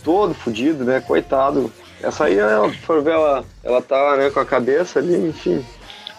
todo 0.04 0.34
fudido, 0.34 0.84
né? 0.84 1.02
Coitado. 1.02 1.72
Essa 2.02 2.26
aí, 2.26 2.38
ela, 2.38 2.70
se 2.70 2.78
for 2.78 3.02
ver, 3.02 3.14
ela, 3.14 3.44
ela 3.64 3.82
tá 3.82 4.16
né, 4.16 4.30
com 4.30 4.40
a 4.40 4.46
cabeça 4.46 5.00
ali, 5.00 5.28
enfim, 5.28 5.66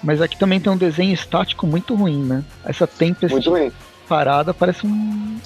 Mas 0.03 0.21
aqui 0.21 0.37
também 0.39 0.61
tem 0.61 0.71
um 0.71 0.77
desenho 0.77 1.15
estático 1.15 1.67
muito 1.67 1.95
ruim, 1.95 2.23
né? 2.23 2.45
Essa 2.65 2.87
Tempest 2.87 3.33
muito 3.33 3.51
ruim. 3.51 3.73
parada 4.09 4.53
parece 4.53 4.87
um. 4.87 5.39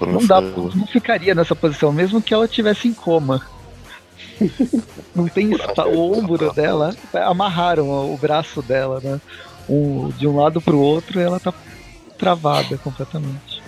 Não 0.00 0.24
dá, 0.24 0.40
não 0.40 0.86
ficaria 0.86 1.34
nessa 1.34 1.56
posição, 1.56 1.92
mesmo 1.92 2.22
que 2.22 2.32
ela 2.32 2.46
tivesse 2.46 2.86
em 2.86 2.94
coma. 2.94 3.44
Não 5.14 5.26
tem 5.26 5.50
o 5.52 6.12
ombro 6.12 6.52
dela, 6.52 6.94
amarraram 7.26 8.12
o 8.12 8.16
braço 8.16 8.62
dela, 8.62 9.00
né? 9.02 9.20
Um, 9.68 10.08
de 10.10 10.26
um 10.26 10.36
lado 10.36 10.60
pro 10.60 10.78
outro 10.78 11.20
e 11.20 11.22
ela 11.22 11.38
tá 11.38 11.52
travada 12.18 12.78
completamente. 12.78 13.62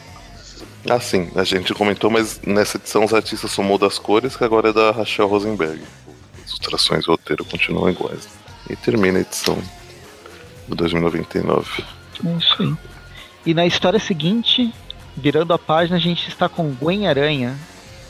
Ah, 0.88 0.98
sim, 0.98 1.30
a 1.36 1.44
gente 1.44 1.74
comentou, 1.74 2.10
mas 2.10 2.40
nessa 2.46 2.78
edição 2.78 3.04
os 3.04 3.12
artistas 3.12 3.50
somou 3.50 3.76
das 3.76 3.98
cores, 3.98 4.34
que 4.34 4.44
agora 4.44 4.70
é 4.70 4.72
da 4.72 4.90
Rachel 4.90 5.26
Rosenberg. 5.26 5.82
As 6.42 6.50
ilustrações 6.50 7.04
e 7.04 7.08
o 7.08 7.12
roteiro 7.12 7.44
continuam 7.44 7.90
iguais. 7.90 8.28
E 8.68 8.76
termina 8.76 9.18
a 9.18 9.20
edição 9.20 9.58
de 10.68 10.74
2099. 10.74 11.84
É 12.24 12.36
isso 12.36 12.62
aí. 12.62 12.74
E 13.44 13.54
na 13.54 13.66
história 13.66 13.98
seguinte, 13.98 14.72
virando 15.16 15.52
a 15.52 15.58
página, 15.58 15.96
a 15.96 16.00
gente 16.00 16.28
está 16.28 16.48
com 16.48 16.72
Gwen 16.74 17.08
Aranha, 17.08 17.58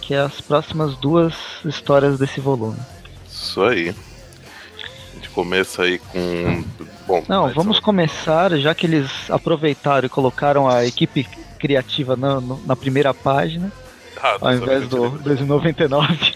que 0.01 0.15
é 0.15 0.21
as 0.21 0.41
próximas 0.41 0.97
duas 0.97 1.35
histórias 1.65 2.19
desse 2.19 2.41
volume. 2.41 2.79
Isso 3.27 3.63
aí. 3.63 3.95
A 5.13 5.15
gente 5.15 5.29
começa 5.31 5.83
aí 5.83 5.99
com. 5.99 6.65
Bom, 7.11 7.25
Não, 7.29 7.43
vamos 7.49 7.59
edição- 7.77 7.83
começar, 7.83 8.57
já 8.59 8.73
que 8.75 8.87
eles 8.87 9.11
aproveitaram 9.29 10.07
e 10.07 10.09
colocaram 10.09 10.69
a 10.69 10.85
equipe 10.87 11.25
criativa 11.59 12.15
na, 12.17 12.41
no- 12.41 12.61
na 12.65 12.77
primeira 12.77 13.13
página, 13.13 13.73
Ah, 14.23 14.37
ao 14.41 14.55
invés 14.55 14.87
do 14.89 15.05
a 15.05 15.09
gente- 15.09 15.23
2099. 15.23 16.35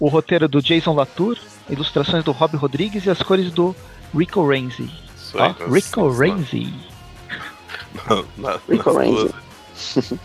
o 0.00 0.08
roteiro 0.08 0.48
do 0.48 0.60
Jason 0.60 0.94
Latour, 0.94 1.38
ilustrações 1.70 2.24
do 2.24 2.32
Rob 2.32 2.56
Rodrigues 2.56 3.06
e 3.06 3.10
as 3.10 3.22
cores 3.22 3.52
do 3.52 3.74
Rico 4.12 4.46
Renzi. 4.48 4.90
Isso 5.16 5.38
aí, 5.40 5.54
nós- 5.60 5.72
Rico 5.72 6.08
Renzi. 6.10 6.74
na- 8.36 8.58
Rico. 8.68 8.98
Renzi. 8.98 9.34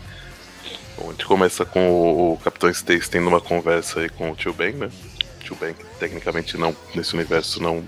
Bom, 0.98 1.08
a 1.08 1.10
gente 1.12 1.24
começa 1.26 1.64
com 1.64 1.90
o, 1.90 2.32
o 2.32 2.36
Capitão 2.38 2.68
Stacy 2.70 3.08
tendo 3.08 3.28
uma 3.28 3.40
conversa 3.40 4.00
aí 4.00 4.08
com 4.08 4.32
o 4.32 4.34
Tio 4.36 4.52
Ben, 4.52 4.72
né? 4.72 4.90
Tio 5.42 5.56
Ben, 5.56 5.72
que 5.74 5.84
tecnicamente 5.98 6.56
não, 6.58 6.74
nesse 6.94 7.14
universo 7.14 7.62
não. 7.62 7.82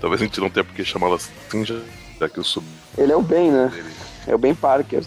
Talvez 0.00 0.20
a 0.20 0.24
gente 0.24 0.40
não 0.40 0.50
tenha 0.50 0.64
por 0.64 0.74
que 0.74 0.84
chamá-lo 0.84 1.14
assim, 1.14 1.64
já, 1.64 1.78
já 2.20 2.28
que 2.28 2.40
o 2.40 2.44
sub 2.44 2.66
Ele 2.96 3.12
é 3.12 3.16
o 3.16 3.22
Ben, 3.22 3.50
né? 3.50 3.68
dele. 3.68 3.90
É 4.26 4.34
o 4.34 4.38
Ben 4.38 4.54
Parker. 4.54 5.04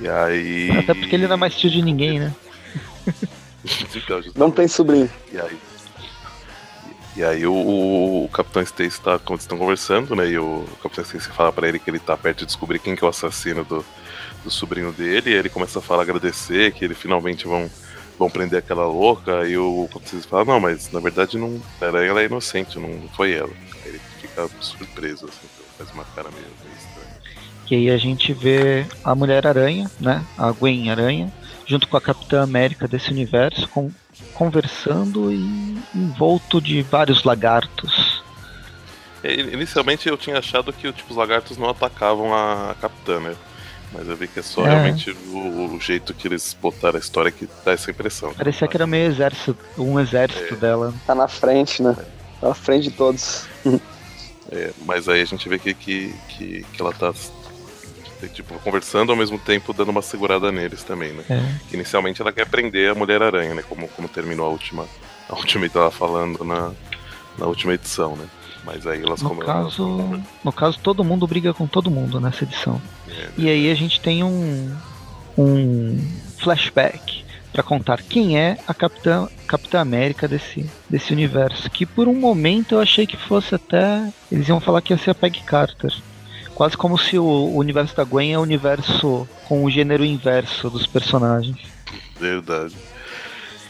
E 0.00 0.08
aí. 0.08 0.70
Até 0.78 0.94
porque 0.94 1.14
ele 1.14 1.26
não 1.26 1.34
é 1.34 1.38
mais 1.38 1.54
tio 1.54 1.70
de 1.70 1.82
ninguém, 1.82 2.20
né? 2.20 2.34
Então. 3.96 4.22
Não 4.36 4.48
tem 4.48 4.68
sobrinho. 4.68 5.10
E 5.32 5.40
aí, 5.40 5.58
e 7.16 7.24
aí 7.24 7.46
o, 7.46 7.54
o 7.54 8.28
Capitão 8.30 8.62
Stacy 8.62 9.00
tá, 9.00 9.18
quando 9.18 9.40
estão 9.40 9.56
conversando, 9.56 10.14
né? 10.14 10.28
E 10.28 10.38
o 10.38 10.66
Capitão 10.82 11.02
Stacy 11.02 11.28
fala 11.30 11.50
pra 11.50 11.66
ele 11.66 11.78
que 11.78 11.88
ele 11.88 11.98
tá 11.98 12.14
perto 12.14 12.40
de 12.40 12.46
descobrir 12.46 12.78
quem 12.78 12.94
que 12.94 13.02
é 13.02 13.06
o 13.06 13.10
assassino 13.10 13.64
do, 13.64 13.82
do 14.44 14.50
sobrinho 14.50 14.92
dele. 14.92 15.30
E 15.30 15.32
aí 15.32 15.38
ele 15.38 15.48
começa 15.48 15.78
a 15.78 15.82
falar, 15.82 16.02
agradecer, 16.02 16.72
que 16.72 16.84
ele 16.84 16.94
finalmente 16.94 17.46
vão, 17.46 17.70
vão 18.18 18.30
prender 18.30 18.58
aquela 18.58 18.86
louca. 18.86 19.46
E 19.48 19.56
o 19.56 19.88
Stacy 20.04 20.26
fala, 20.28 20.44
não, 20.44 20.60
mas 20.60 20.90
na 20.92 21.00
verdade 21.00 21.38
não. 21.38 21.60
Era, 21.80 22.04
ela 22.04 22.20
é 22.22 22.26
inocente, 22.26 22.78
não 22.78 23.08
foi 23.14 23.32
ela. 23.32 23.50
Aí 23.84 23.88
ele 23.90 24.00
fica 24.20 24.48
surpreso, 24.60 25.26
assim, 25.26 25.46
faz 25.78 25.90
uma 25.92 26.04
cara 26.04 26.28
meio, 26.30 26.46
meio 26.62 26.76
estranha. 26.76 27.16
E 27.70 27.74
aí 27.74 27.90
a 27.90 27.98
gente 27.98 28.32
vê 28.32 28.86
a 29.04 29.14
Mulher-Aranha, 29.14 29.90
né? 30.00 30.24
A 30.38 30.50
Gwen 30.52 30.90
Aranha, 30.90 31.32
junto 31.66 31.88
com 31.88 31.96
a 31.96 32.00
Capitã 32.00 32.42
América 32.42 32.86
desse 32.86 33.10
universo, 33.10 33.68
com- 33.68 33.90
conversando 34.32 35.32
e 35.32 35.76
envolto 35.94 36.60
de 36.60 36.82
vários 36.82 37.24
lagartos. 37.24 38.22
É, 39.22 39.34
Inicialmente 39.34 40.08
eu 40.08 40.16
tinha 40.16 40.38
achado 40.38 40.72
que 40.72 40.92
tipo, 40.92 41.10
os 41.10 41.16
lagartos 41.16 41.56
não 41.58 41.68
atacavam 41.68 42.32
a 42.34 42.74
capitã, 42.80 43.18
né? 43.20 43.34
Mas 43.96 44.08
eu 44.08 44.16
vi 44.16 44.28
que 44.28 44.38
é 44.40 44.42
só 44.42 44.66
É. 44.66 44.70
realmente 44.70 45.10
o, 45.28 45.74
o 45.74 45.80
jeito 45.80 46.12
que 46.12 46.28
eles 46.28 46.56
botaram 46.60 46.96
a 46.96 47.00
história 47.00 47.30
que 47.30 47.48
dá 47.64 47.72
essa 47.72 47.90
impressão. 47.90 48.34
Parecia 48.34 48.68
que 48.68 48.76
era 48.76 48.86
meio 48.86 49.06
exército, 49.08 49.56
um 49.78 49.98
exército 49.98 50.54
É. 50.54 50.56
dela. 50.56 50.92
Tá 51.06 51.14
na 51.14 51.28
frente, 51.28 51.82
né? 51.82 51.96
Tá 52.40 52.48
na 52.48 52.54
frente 52.54 52.90
de 52.90 52.96
todos. 52.96 53.46
É, 54.52 54.70
mas 54.84 55.08
aí 55.08 55.22
a 55.22 55.24
gente 55.24 55.48
vê 55.48 55.58
que, 55.58 55.74
que, 55.74 56.14
que, 56.28 56.62
que 56.72 56.80
ela 56.80 56.92
tá 56.92 57.12
tipo, 58.32 58.54
conversando 58.60 59.10
ao 59.10 59.16
mesmo 59.18 59.38
tempo 59.38 59.72
dando 59.72 59.90
uma 59.90 60.02
segurada 60.02 60.50
neles 60.52 60.82
também, 60.82 61.12
né? 61.12 61.24
É. 61.28 61.68
Que 61.68 61.74
inicialmente 61.76 62.20
ela 62.22 62.32
quer 62.32 62.46
prender 62.46 62.90
a 62.90 62.94
Mulher-Aranha, 62.94 63.54
né? 63.54 63.62
Como, 63.68 63.88
como 63.88 64.08
terminou 64.08 64.46
a 64.46 64.50
última. 64.50 64.86
A 65.28 65.34
última 65.34 65.68
tava 65.68 65.90
falando 65.90 66.44
na, 66.44 66.70
na 67.38 67.46
última 67.46 67.74
edição, 67.74 68.14
né? 68.14 68.26
Mas 68.64 68.86
aí 68.86 69.02
elas 69.02 69.22
No 69.22 69.28
como 69.28 69.42
caso, 69.42 70.22
no 70.42 70.52
caso, 70.52 70.78
todo 70.80 71.04
mundo 71.04 71.26
briga 71.26 71.54
com 71.54 71.66
todo 71.66 71.90
mundo 71.90 72.20
nessa 72.20 72.44
edição. 72.44 72.80
E 73.36 73.48
aí 73.48 73.70
a 73.70 73.74
gente 73.74 74.00
tem 74.00 74.22
um, 74.22 74.74
um 75.36 75.98
flashback 76.38 77.24
para 77.52 77.62
contar 77.62 78.02
quem 78.02 78.38
é 78.38 78.58
a 78.66 78.74
Capitã, 78.74 79.28
Capitã 79.46 79.80
América 79.80 80.28
desse, 80.28 80.68
desse 80.90 81.12
universo. 81.12 81.70
Que 81.70 81.86
por 81.86 82.06
um 82.08 82.14
momento 82.14 82.74
eu 82.74 82.80
achei 82.80 83.06
que 83.06 83.16
fosse 83.16 83.54
até. 83.54 84.12
Eles 84.30 84.48
iam 84.48 84.60
falar 84.60 84.80
que 84.82 84.92
ia 84.92 84.98
ser 84.98 85.10
a 85.10 85.14
Peggy 85.14 85.40
Carter. 85.42 85.92
Quase 86.54 86.76
como 86.76 86.96
se 86.98 87.18
o, 87.18 87.24
o 87.24 87.56
universo 87.58 87.94
da 87.96 88.04
Gwen 88.04 88.32
é 88.32 88.38
o 88.38 88.42
universo 88.42 89.28
com 89.46 89.62
o 89.64 89.70
gênero 89.70 90.04
inverso 90.04 90.70
dos 90.70 90.86
personagens. 90.86 91.56
Verdade. 92.18 92.74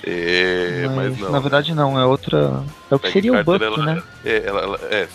É, 0.05 0.87
mas, 0.95 1.11
mas, 1.11 1.19
não. 1.21 1.33
na 1.33 1.41
verdade 1.41 1.75
não, 1.75 1.99
é 1.99 2.05
outra. 2.07 2.63
É 2.91 2.95
o 2.95 2.99
que 2.99 3.05
Peggy 3.11 3.13
seria 3.13 3.33
o 3.33 3.45
Carter, 3.45 3.71
Buck, 3.71 3.81
ela, 3.81 3.95
né? 3.95 4.03
É, 4.25 4.43
ela, 4.47 4.61
ela, 4.61 4.79
é, 4.91 5.09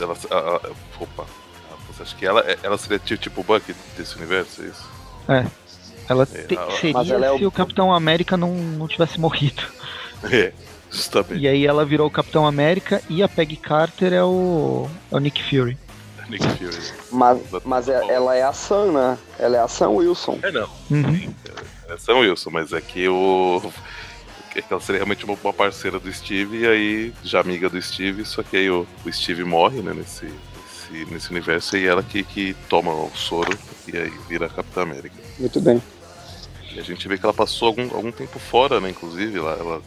ela, 0.00 0.14
a- 0.30 0.36
a- 0.56 0.70
opa. 0.98 1.26
Você 1.98 2.02
acha 2.04 2.16
que 2.16 2.24
ela, 2.26 2.44
ela 2.62 2.78
seria 2.78 2.98
ti- 2.98 3.18
tipo 3.18 3.40
o 3.40 3.44
Buck 3.44 3.74
desse 3.96 4.16
universo, 4.16 4.62
é 4.62 4.66
isso? 4.66 4.88
É. 5.28 5.46
Ela 6.08 6.22
É, 6.32 6.42
te- 6.44 6.56
a- 6.56 6.70
seria 6.70 6.92
Mas 6.94 7.10
ela 7.10 7.26
é 7.26 7.30
o- 7.32 7.38
se 7.38 7.44
o 7.46 7.50
Capitão 7.50 7.92
América 7.92 8.36
não, 8.36 8.54
não 8.54 8.86
tivesse 8.88 9.18
morrido. 9.20 9.62
É, 10.32 10.52
justamente. 10.90 11.40
E 11.40 11.46
aí 11.46 11.64
ela 11.66 11.84
virou 11.84 12.06
o 12.08 12.10
Capitão 12.10 12.44
América 12.46 13.00
e 13.08 13.22
a 13.22 13.28
Peggy 13.28 13.54
Carter 13.56 14.12
é 14.12 14.24
o, 14.24 14.88
é 15.12 15.14
o 15.14 15.18
Nick 15.20 15.40
Fury. 15.44 15.78
Nick 16.28 16.44
Fury. 16.56 16.92
Mas, 17.12 17.38
mas 17.64 17.88
é- 17.88 18.04
ela 18.12 18.34
é 18.34 18.42
a 18.42 18.52
Sam, 18.52 18.92
né? 18.92 19.18
Ela 19.38 19.58
é 19.58 19.60
a 19.60 19.68
Sam 19.68 19.90
Wilson. 19.90 20.38
É, 20.42 20.50
não. 20.50 20.68
Uhum. 20.90 21.32
É 21.88 21.96
Sam 21.98 22.16
Wilson, 22.18 22.50
mas 22.50 22.72
é 22.72 22.80
que 22.80 23.08
o. 23.08 23.62
é 24.56 24.60
que 24.60 24.72
ela 24.72 24.80
seria 24.80 24.98
realmente 24.98 25.24
uma 25.24 25.36
boa 25.36 25.52
parceira 25.54 26.00
do 26.00 26.12
Steve 26.12 26.58
e 26.62 26.66
aí, 26.66 27.14
já 27.22 27.38
amiga 27.40 27.68
do 27.70 27.80
Steve, 27.80 28.24
só 28.24 28.42
que 28.42 28.56
aí 28.56 28.68
o, 28.68 28.84
o 29.06 29.12
Steve 29.12 29.44
morre, 29.44 29.80
né, 29.80 29.92
nesse, 29.94 30.28
nesse, 30.90 31.12
nesse 31.12 31.30
universo 31.30 31.76
e 31.76 31.86
ela 31.86 32.02
que, 32.02 32.22
que 32.22 32.54
toma 32.68 32.92
o 32.92 33.10
soro 33.14 33.56
e 33.86 33.96
aí 33.96 34.12
vira 34.28 34.46
a 34.46 34.48
Capitã 34.48 34.82
América. 34.82 35.16
Muito 35.38 35.60
bem. 35.60 35.82
E 36.74 36.78
a 36.78 36.82
gente 36.82 37.06
vê 37.08 37.16
que 37.16 37.24
ela 37.24 37.34
passou 37.34 37.68
algum, 37.68 37.94
algum 37.94 38.12
tempo 38.12 38.38
fora, 38.38 38.80
né? 38.80 38.90
Inclusive, 38.90 39.38
ela, 39.38 39.52
ela, 39.52 39.82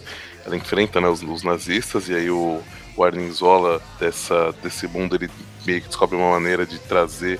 ela 0.45 0.55
enfrenta 0.55 0.99
né, 0.99 1.07
os, 1.07 1.21
os 1.21 1.43
nazistas 1.43 2.09
e 2.09 2.15
aí 2.15 2.29
o, 2.29 2.61
o 2.95 3.03
Arnizola 3.03 3.81
dessa, 3.99 4.53
desse 4.63 4.87
mundo 4.87 5.15
ele 5.15 5.29
meio 5.65 5.81
que 5.81 5.87
descobre 5.87 6.17
uma 6.17 6.31
maneira 6.31 6.65
de 6.65 6.79
trazer 6.79 7.39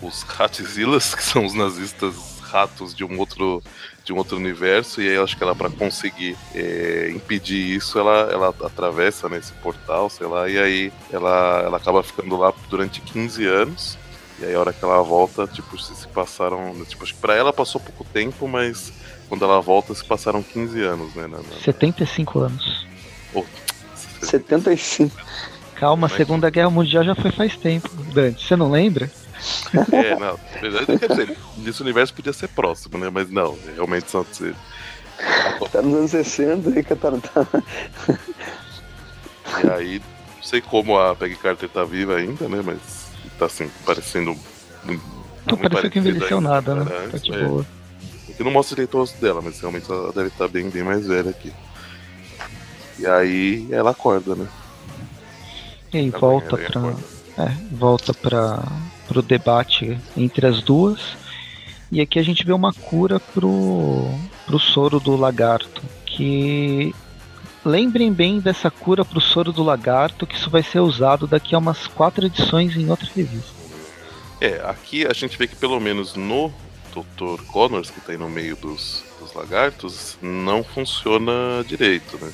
os 0.00 0.22
Ratzilas, 0.22 1.14
que 1.16 1.22
são 1.22 1.44
os 1.44 1.54
nazistas 1.54 2.14
ratos 2.40 2.94
de 2.94 3.02
um 3.02 3.18
outro 3.18 3.62
de 4.04 4.12
um 4.12 4.16
outro 4.16 4.36
universo 4.36 5.00
e 5.00 5.08
aí 5.08 5.14
eu 5.14 5.24
acho 5.24 5.36
que 5.36 5.42
ela 5.42 5.54
para 5.54 5.70
conseguir 5.70 6.36
é, 6.54 7.10
impedir 7.14 7.76
isso 7.76 7.98
ela, 7.98 8.30
ela 8.32 8.48
atravessa 8.48 9.28
nesse 9.28 9.52
portal 9.54 10.10
sei 10.10 10.26
lá 10.26 10.48
e 10.48 10.58
aí 10.58 10.92
ela, 11.10 11.62
ela 11.64 11.76
acaba 11.76 12.02
ficando 12.02 12.36
lá 12.36 12.52
durante 12.68 13.00
15 13.00 13.46
anos 13.46 13.98
e 14.42 14.44
aí 14.44 14.54
a 14.54 14.60
hora 14.60 14.72
que 14.72 14.84
ela 14.84 15.00
volta, 15.02 15.46
tipo, 15.46 15.80
se, 15.80 15.94
se 15.94 16.08
passaram. 16.08 16.74
Tipo, 16.84 17.04
acho 17.04 17.14
que 17.14 17.20
pra 17.20 17.36
ela 17.36 17.52
passou 17.52 17.80
pouco 17.80 18.04
tempo, 18.12 18.48
mas 18.48 18.92
quando 19.28 19.44
ela 19.44 19.60
volta 19.60 19.94
se 19.94 20.04
passaram 20.04 20.42
15 20.42 20.82
anos, 20.82 21.14
né? 21.14 21.28
Na, 21.28 21.38
na, 21.38 21.60
75 21.62 22.40
anos. 22.40 22.86
oh, 23.32 23.44
75. 24.20 25.16
Calma, 25.76 26.08
a 26.08 26.10
Segunda 26.10 26.50
Guerra 26.50 26.70
Mundial 26.70 27.04
já 27.04 27.14
foi 27.14 27.30
faz 27.30 27.56
tempo, 27.56 27.88
Dante. 28.12 28.44
Você 28.44 28.56
não 28.56 28.70
lembra? 28.70 29.08
É, 29.92 30.16
não. 30.18 30.38
Quer 30.98 31.08
dizer, 31.08 31.36
nesse 31.56 31.82
universo 31.82 32.14
podia 32.14 32.32
ser 32.32 32.48
próximo, 32.48 32.98
né? 32.98 33.10
Mas 33.12 33.30
não, 33.30 33.58
realmente 33.74 34.10
são. 34.10 34.24
se- 34.30 34.54
Tá 35.70 35.80
nos 35.82 35.94
anos 35.94 36.10
60 36.10 36.70
aí, 36.70 36.82
Catarina. 36.82 37.22
E 39.62 39.70
aí, 39.70 40.02
não 40.36 40.42
sei 40.42 40.60
como 40.60 40.98
a 40.98 41.14
Peggy 41.14 41.36
Carter 41.36 41.68
tá 41.68 41.84
viva 41.84 42.16
ainda, 42.16 42.48
né? 42.48 42.60
Mas 42.64 42.78
tá 43.38 43.46
assim, 43.46 43.70
parecendo. 43.84 44.36
Não 45.46 45.56
pareceu 45.58 45.90
que 45.90 45.98
envelheceu 45.98 46.38
ainda, 46.38 46.48
nada, 46.50 46.74
né? 46.74 46.84
cara, 46.84 47.08
Tá 47.10 47.18
de 47.18 47.32
é. 47.32 47.44
boa. 47.44 47.66
Aqui 48.30 48.42
não 48.44 48.50
mostra 48.50 48.74
direito 48.76 48.94
o 48.96 49.00
rosto 49.00 49.20
dela, 49.20 49.40
mas 49.42 49.60
realmente 49.60 49.90
ela 49.90 50.12
deve 50.12 50.28
estar 50.28 50.48
bem, 50.48 50.68
bem 50.70 50.82
mais 50.82 51.06
velha 51.06 51.30
aqui. 51.30 51.52
E 52.98 53.06
aí 53.06 53.68
ela 53.70 53.90
acorda, 53.90 54.34
né? 54.34 54.46
E 55.92 55.98
aí 55.98 56.10
volta 56.10 56.56
pra. 56.56 56.80
acorda. 56.80 56.98
É, 57.38 57.56
volta 57.72 58.14
para 59.12 59.22
pro 59.22 59.22
debate 59.22 59.98
entre 60.16 60.46
as 60.46 60.62
duas. 60.62 61.16
E 61.90 62.00
aqui 62.00 62.18
a 62.18 62.22
gente 62.22 62.44
vê 62.44 62.52
uma 62.52 62.72
cura 62.72 63.20
pro, 63.20 64.08
pro 64.46 64.58
soro 64.58 64.98
do 64.98 65.14
lagarto. 65.14 65.82
Que 66.06 66.94
lembrem 67.64 68.12
bem 68.12 68.40
dessa 68.40 68.70
cura 68.70 69.04
pro 69.04 69.20
soro 69.20 69.52
do 69.52 69.62
lagarto, 69.62 70.26
que 70.26 70.34
isso 70.34 70.48
vai 70.48 70.62
ser 70.62 70.80
usado 70.80 71.26
daqui 71.26 71.54
a 71.54 71.58
umas 71.58 71.86
quatro 71.86 72.26
edições 72.26 72.74
em 72.76 72.88
outra 72.88 73.08
revista. 73.14 73.52
É, 74.40 74.60
aqui 74.64 75.06
a 75.06 75.12
gente 75.12 75.36
vê 75.36 75.46
que 75.46 75.54
pelo 75.54 75.78
menos 75.78 76.16
no 76.16 76.52
Dr. 76.92 77.42
Connors, 77.46 77.90
que 77.90 78.00
tá 78.00 78.12
aí 78.12 78.18
no 78.18 78.28
meio 78.28 78.56
dos, 78.56 79.04
dos 79.20 79.32
lagartos, 79.34 80.16
não 80.20 80.64
funciona 80.64 81.62
direito, 81.66 82.18
né? 82.20 82.32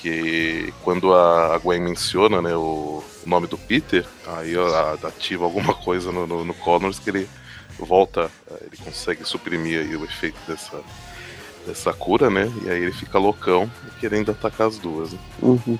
Porque 0.00 0.72
quando 0.84 1.12
a 1.12 1.58
Gwen 1.58 1.80
menciona 1.80 2.40
né, 2.40 2.54
o 2.54 3.02
nome 3.26 3.48
do 3.48 3.58
Peter, 3.58 4.06
aí 4.28 4.54
ativa 5.02 5.44
alguma 5.44 5.74
coisa 5.74 6.12
no, 6.12 6.24
no, 6.24 6.44
no 6.44 6.54
Connors 6.54 7.00
que 7.00 7.10
ele 7.10 7.28
volta, 7.76 8.30
ele 8.60 8.76
consegue 8.76 9.24
suprimir 9.24 9.80
aí 9.80 9.96
o 9.96 10.04
efeito 10.04 10.38
dessa, 10.46 10.80
dessa 11.66 11.92
cura, 11.92 12.30
né? 12.30 12.48
E 12.64 12.70
aí 12.70 12.82
ele 12.82 12.92
fica 12.92 13.18
loucão 13.18 13.68
querendo 13.98 14.30
atacar 14.30 14.68
as 14.68 14.78
duas. 14.78 15.12
Né? 15.12 15.18
Uhum. 15.42 15.78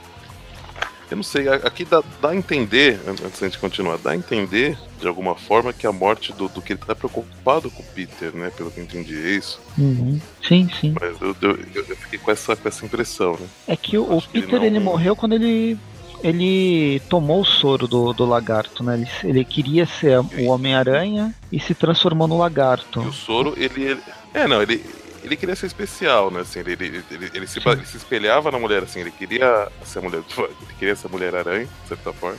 Eu 1.11 1.17
não 1.17 1.23
sei, 1.25 1.49
aqui 1.49 1.85
dá, 1.87 2.03
dá 2.21 2.31
a 2.31 2.37
entender, 2.37 3.01
an- 3.07 3.13
antes 3.27 3.41
da 3.41 3.47
gente 3.49 3.59
continuar, 3.59 3.97
dá 3.99 4.11
a 4.11 4.17
entender 4.17 4.77
de 5.01 5.09
alguma 5.09 5.35
forma 5.35 5.73
que 5.73 5.87
a 5.87 5.93
morte 5.93 6.33
do, 6.35 6.49
do 6.49 6.61
que 6.61 6.73
ele 6.75 6.81
tá 6.87 6.95
preocupado 6.95 7.71
com 7.71 7.83
o 7.83 7.87
Peter, 7.87 8.35
né? 8.35 8.51
Pelo 8.55 8.71
que 8.71 8.79
eu 8.81 8.85
entendi, 8.85 9.15
é 9.17 9.31
isso. 9.31 9.59
Uhum. 9.79 10.21
Sim, 10.47 10.69
sim. 10.81 10.95
Mas 11.01 11.19
eu, 11.21 11.35
eu, 11.41 11.59
eu- 11.75 11.97
fiquei 11.97 12.19
com 12.19 12.31
essa, 12.31 12.55
com 12.55 12.69
essa 12.69 12.85
impressão, 12.85 13.33
né? 13.41 13.47
É 13.67 13.77
que 13.77 13.97
o, 13.97 14.03
o 14.03 14.21
que 14.21 14.29
ele 14.39 14.43
Peter 14.47 14.59
não- 14.59 14.67
ele 14.67 14.81
morreu 14.81 15.17
quando 15.17 15.33
ele 15.35 15.79
ele 16.23 17.01
tomou 17.09 17.43
o 17.43 17.45
soro 17.45 17.87
do, 17.87 18.13
do 18.13 18.25
lagarto, 18.25 18.83
né? 18.83 18.95
Ele, 18.97 19.09
ele 19.31 19.45
queria 19.45 19.87
ser 19.87 20.19
o 20.19 20.47
Homem-Aranha 20.49 21.33
e 21.53 21.61
se 21.61 21.75
transformou 21.75 22.27
no 22.27 22.37
lagarto. 22.39 23.01
E 23.03 23.07
o 23.07 23.13
soro, 23.13 23.55
ele, 23.57 23.83
ele- 23.85 24.03
É, 24.35 24.47
não, 24.49 24.61
ele. 24.61 24.85
Ele 25.23 25.37
queria 25.37 25.57
ser 25.57 25.67
especial, 25.67 26.31
né? 26.31 26.41
Assim, 26.41 26.61
ele, 26.61 26.73
ele, 26.73 27.05
ele, 27.11 27.31
ele 27.35 27.47
se, 27.47 27.61
ele 27.67 27.85
se 27.87 27.97
espelhava 27.97 28.51
na 28.51 28.59
mulher, 28.59 28.83
assim, 28.83 29.01
ele 29.01 29.11
queria 29.11 29.69
ser 29.85 30.01
mulher. 30.01 30.23
Ele 30.39 30.75
queria 30.79 30.97
ser 30.97 31.09
mulher 31.09 31.35
aranha, 31.35 31.69
de 31.83 31.89
certa 31.89 32.13
forma. 32.13 32.39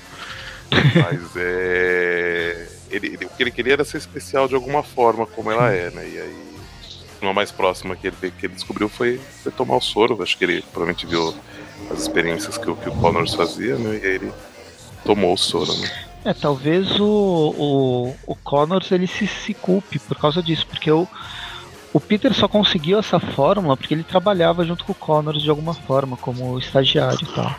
Mas 0.95 1.35
é. 1.35 2.67
Ele, 2.89 3.07
ele- 3.07 3.25
o 3.25 3.29
que 3.29 3.43
ele 3.43 3.51
queria 3.51 3.73
era 3.73 3.83
ser 3.83 3.97
especial 3.97 4.47
de 4.47 4.55
alguma 4.55 4.83
forma, 4.83 5.25
como 5.25 5.51
ela 5.51 5.71
é, 5.71 5.89
né? 5.91 6.07
E 6.07 6.19
aí. 6.19 6.49
Uma 7.21 7.33
mais 7.33 7.51
próxima 7.51 7.97
que 7.97 8.07
ele, 8.07 8.15
que 8.31 8.45
ele 8.45 8.53
descobriu 8.53 8.87
foi, 8.87 9.19
foi 9.43 9.51
tomar 9.51 9.75
o 9.75 9.81
soro. 9.81 10.23
Acho 10.23 10.37
que 10.37 10.43
ele 10.45 10.61
provavelmente 10.61 11.05
viu 11.05 11.35
as 11.91 11.99
experiências 11.99 12.57
que, 12.57 12.69
o- 12.69 12.75
que 12.77 12.87
o 12.87 12.93
Connors 12.93 13.33
fazia, 13.33 13.77
né? 13.77 13.99
E 14.01 14.05
aí 14.07 14.13
ele 14.15 14.31
tomou 15.03 15.33
o 15.33 15.37
soro, 15.37 15.73
né? 15.79 15.89
É, 16.23 16.33
talvez 16.33 16.97
o, 16.99 17.05
o, 17.05 18.15
o 18.25 18.35
Connors 18.35 18.89
ele 18.91 19.05
se, 19.07 19.27
se 19.27 19.53
culpe 19.53 19.99
por 19.99 20.17
causa 20.17 20.41
disso, 20.41 20.65
porque 20.67 20.89
o, 20.91 21.05
o 21.93 21.99
Peter 21.99 22.33
só 22.33 22.47
conseguiu 22.47 22.99
essa 22.99 23.19
fórmula 23.19 23.75
porque 23.75 23.93
ele 23.93 24.03
trabalhava 24.03 24.63
junto 24.65 24.83
com 24.85 24.91
o 24.91 24.95
Connors 24.95 25.41
de 25.41 25.49
alguma 25.49 25.73
forma, 25.73 26.15
como 26.17 26.57
estagiário 26.59 27.19
e 27.23 27.33
tal. 27.35 27.55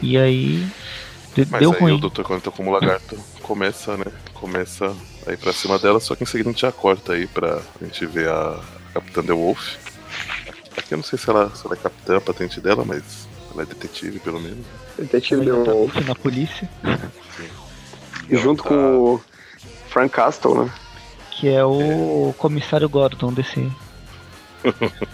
E 0.00 0.16
aí 0.18 0.66
de- 1.34 1.46
Mas 1.50 1.60
deu 1.60 1.72
aí 1.72 1.78
ruim. 1.80 1.92
o 1.94 1.98
Dr. 2.10 2.22
Conto 2.22 2.50
como 2.52 2.70
lagarto 2.70 3.18
começa, 3.42 3.96
né? 3.96 4.06
Começa 4.34 4.94
a 5.26 5.32
ir 5.32 5.36
pra 5.38 5.52
cima 5.52 5.78
dela, 5.78 6.00
só 6.00 6.14
que 6.14 6.22
em 6.24 6.26
seguida 6.26 6.48
a 6.50 6.52
gente 6.52 6.62
já 6.62 6.72
corta 6.72 7.12
aí 7.12 7.26
pra 7.26 7.60
gente 7.80 8.04
ver 8.06 8.28
a 8.28 8.58
Capitã 8.94 9.22
The 9.22 9.32
Wolf. 9.32 9.76
Aqui 10.76 10.94
eu 10.94 10.96
não 10.98 11.04
sei 11.04 11.18
se 11.18 11.28
ela, 11.30 11.50
se 11.54 11.64
ela 11.66 11.74
é 11.74 11.78
capitã, 11.78 12.16
a 12.16 12.20
patente 12.20 12.60
dela, 12.60 12.84
mas 12.84 13.28
ela 13.52 13.62
é 13.62 13.66
detetive 13.66 14.18
pelo 14.18 14.40
menos. 14.40 14.64
Detetive 14.98 15.48
Ela 15.48 15.58
The 15.60 15.64
tá 15.64 15.72
Wolf. 15.72 15.94
na 16.08 16.14
polícia, 16.14 16.68
E 18.28 18.34
ela 18.34 18.42
Junto 18.42 18.62
tá- 18.62 18.68
com 18.70 18.74
o 19.14 19.20
Frank 19.88 20.14
Castle, 20.14 20.64
né? 20.64 20.70
Que 21.42 21.48
é 21.48 21.64
o 21.64 22.32
comissário 22.38 22.88
Gordon 22.88 23.32
desse. 23.32 23.68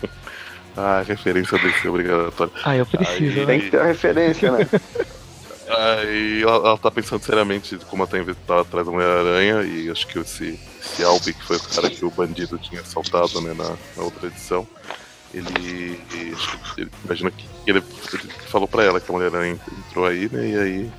Ah, 0.80 1.02
referência 1.04 1.58
desse 1.58 1.88
obrigatório. 1.88 2.52
Ah, 2.64 2.76
eu 2.76 2.86
preciso, 2.86 3.40
Aí- 3.40 3.46
né? 3.46 3.46
Tem 3.46 3.60
que 3.62 3.70
ter 3.70 3.80
a 3.80 3.84
referência, 3.86 4.52
né? 4.52 4.58
Aí 5.68 6.40
ela, 6.40 6.54
ela 6.54 6.78
tá 6.78 6.88
pensando 6.88 7.20
seriamente 7.24 7.76
como 7.90 8.04
ela 8.04 8.24
tá, 8.24 8.34
tá 8.46 8.60
atrás 8.60 8.86
da 8.86 8.92
Mulher-Aranha 8.92 9.62
e 9.64 9.90
acho 9.90 10.06
que 10.06 10.20
esse, 10.20 10.56
esse 10.80 11.02
Albi, 11.02 11.32
que 11.34 11.42
foi 11.42 11.56
o 11.56 11.62
cara 11.62 11.90
que 11.90 12.04
o 12.04 12.10
bandido 12.12 12.56
tinha 12.58 12.80
assaltado 12.80 13.40
né, 13.40 13.54
na, 13.54 13.70
na 13.96 14.02
outra 14.04 14.28
edição, 14.28 14.64
ele, 15.34 16.00
que 16.08 16.32
ele 16.76 16.90
imagina 17.04 17.32
que 17.32 17.44
ele, 17.66 17.82
ele 18.12 18.32
falou 18.46 18.68
pra 18.68 18.84
ela 18.84 19.00
que 19.00 19.10
a 19.10 19.12
Mulher-Aranha 19.12 19.58
entrou 19.88 20.06
aí, 20.06 20.28
né, 20.30 20.46
e 20.48 20.56
aí 20.56 20.90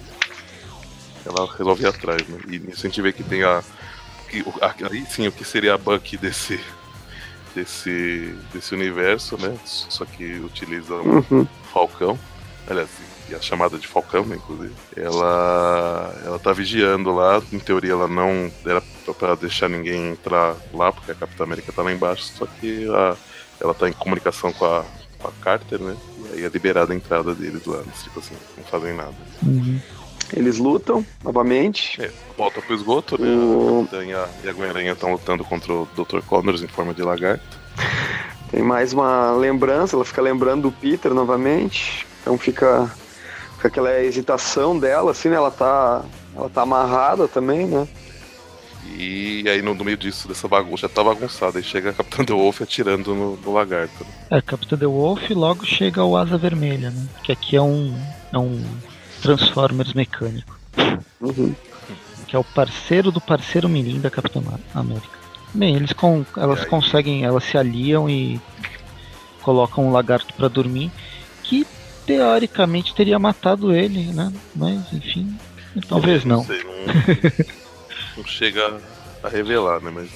ela 1.26 1.50
resolve 1.58 1.84
ir 1.84 1.88
atrás, 1.88 2.28
né, 2.28 2.38
e 2.50 2.60
nisso 2.60 2.86
a 2.86 2.90
gente 2.90 3.02
vê 3.02 3.14
que 3.14 3.24
tem 3.24 3.44
a, 3.44 3.64
que, 4.30 4.44
aí 4.90 5.06
sim, 5.06 5.28
o 5.28 5.32
que 5.32 5.44
seria 5.44 5.74
a 5.74 5.78
Bucky 5.78 6.18
desse, 6.18 6.60
desse, 7.56 8.36
desse 8.54 8.74
universo, 8.74 9.38
né, 9.38 9.56
só 9.66 10.06
que 10.06 10.40
utiliza 10.40 10.96
um 10.96 11.24
Uhum. 11.30 11.48
Falcão, 11.72 12.18
aliás, 12.68 12.90
e 13.30 13.36
a 13.36 13.42
chamada 13.42 13.78
de 13.78 13.88
Falcão, 13.88 14.26
né, 14.26 14.36
inclusive, 14.38 14.74
ela, 14.96 16.16
ela 16.26 16.40
tá 16.40 16.52
vigiando 16.52 17.14
lá, 17.14 17.42
em 17.52 17.60
teoria 17.60 17.92
ela 17.92 18.08
não, 18.08 18.52
era, 18.66 18.82
pra, 19.18 19.36
deixar 19.36 19.70
ninguém 19.70 20.12
entrar 20.12 20.56
lá, 20.74 20.92
porque 20.92 21.12
a 21.12 21.16
Capitã 21.16 21.44
América 21.44 21.72
tá 21.72 21.82
lá 21.82 21.92
embaixo, 21.92 22.24
só 22.24 22.46
que 22.46 22.88
a, 22.90 23.16
ela 23.60 23.74
tá 23.74 23.88
em 23.88 23.94
comunicação 23.94 24.52
com 24.54 24.66
a, 24.66 24.84
com 25.20 25.28
a 25.28 25.32
Carter, 25.42 25.80
né? 25.80 25.96
E 26.32 26.38
aí 26.38 26.46
é 26.46 26.50
liberada 26.50 26.94
a 26.94 26.96
entrada 26.96 27.36
deles 27.36 27.66
lá, 27.66 27.84
tipo 28.02 28.20
assim, 28.20 28.36
não 28.58 28.64
fazem 28.64 28.96
nada. 28.96 29.16
Uhum. 29.44 29.80
Eles 30.34 30.58
lutam 30.58 31.06
novamente. 31.24 32.02
É, 32.02 32.12
volta 32.38 32.62
pro 32.62 32.76
esgoto, 32.76 33.20
né? 33.20 33.28
O... 33.28 33.88
A 33.92 34.04
e 34.04 34.14
a, 34.14 34.30
e 34.44 34.54
Gwen-Aranha 34.54 34.94
estão 34.94 35.12
lutando 35.12 35.44
contra 35.44 35.74
o 35.74 35.88
Dr. 35.96 36.22
Connors 36.26 36.62
em 36.62 36.68
forma 36.68 36.94
de 36.94 37.02
lagarto. 37.02 37.60
Tem 38.52 38.64
mais 38.64 38.94
uma 38.94 39.32
lembrança, 39.32 39.96
ela 39.96 40.06
fica 40.06 40.22
lembrando 40.22 40.64
do 40.64 40.72
Peter 40.72 41.14
novamente. 41.14 42.06
Então 42.22 42.38
fica, 42.38 42.90
fica 43.56 43.68
aquela 43.68 44.02
hesitação 44.02 44.78
dela, 44.78 45.12
assim, 45.12 45.30
né? 45.30 45.36
Ela 45.36 45.52
tá, 45.52 46.04
ela 46.36 46.50
tá 46.50 46.64
amarrada 46.64 47.28
também, 47.28 47.68
né? 47.68 47.88
E 48.98 49.44
aí 49.48 49.62
no, 49.62 49.76
meio 49.76 49.98
disso, 49.98 50.28
dessa 50.28 50.48
bagunça, 50.48 50.88
já 50.88 50.90
tá 50.90 51.04
bagunçada. 51.04 51.60
Aí 51.60 51.64
chega 51.64 51.92
a 51.92 51.94
Capitã 51.94 52.24
The 52.24 52.34
Wolf 52.34 52.62
atirando 52.62 53.14
no, 53.14 53.36
no 53.38 53.54
lagarto. 53.54 54.04
Né? 54.04 54.10
É, 54.32 54.38
a 54.38 54.42
Capitã 54.42 54.76
The 54.78 54.88
Wolf 54.88 55.30
logo 55.30 55.66
chega 55.66 56.04
o 56.04 56.18
Asa 56.18 56.38
Vermelha, 56.38 56.90
né? 56.90 57.08
Que 57.24 57.32
aqui 57.32 57.56
é 57.56 57.62
um, 57.62 57.96
é 58.34 58.38
um 58.38 58.64
Transformers 59.22 59.94
mecânico. 59.94 60.58
Uhum. 61.22 61.56
Que 62.28 62.36
é 62.36 62.40
o 62.40 62.44
parceiro 62.44 63.12
do 63.12 63.20
parceiro 63.20 63.68
mirim 63.68 64.00
da 64.00 64.10
Capitã 64.10 64.42
América. 64.74 65.20
Bem, 65.54 65.76
eles 65.76 65.94
com, 65.94 66.26
elas 66.38 66.64
conseguem, 66.66 67.26
elas 67.26 67.44
se 67.44 67.58
aliam 67.58 68.10
e 68.10 68.40
colocam 69.42 69.88
um 69.88 69.92
lagarto 69.92 70.34
para 70.34 70.48
dormir, 70.48 70.92
que 71.44 71.66
teoricamente 72.06 72.94
teria 72.94 73.18
matado 73.18 73.74
ele, 73.74 74.14
né? 74.14 74.32
Mas 74.56 74.94
enfim, 74.94 75.36
talvez 75.88 76.24
não. 76.24 76.38
Não, 76.38 76.46
sei, 76.46 76.64
não, 76.64 77.46
não 78.18 78.26
chega 78.26 78.78
a 79.24 79.30
revelar, 79.30 79.82
né? 79.82 79.92
Mas 79.94 80.10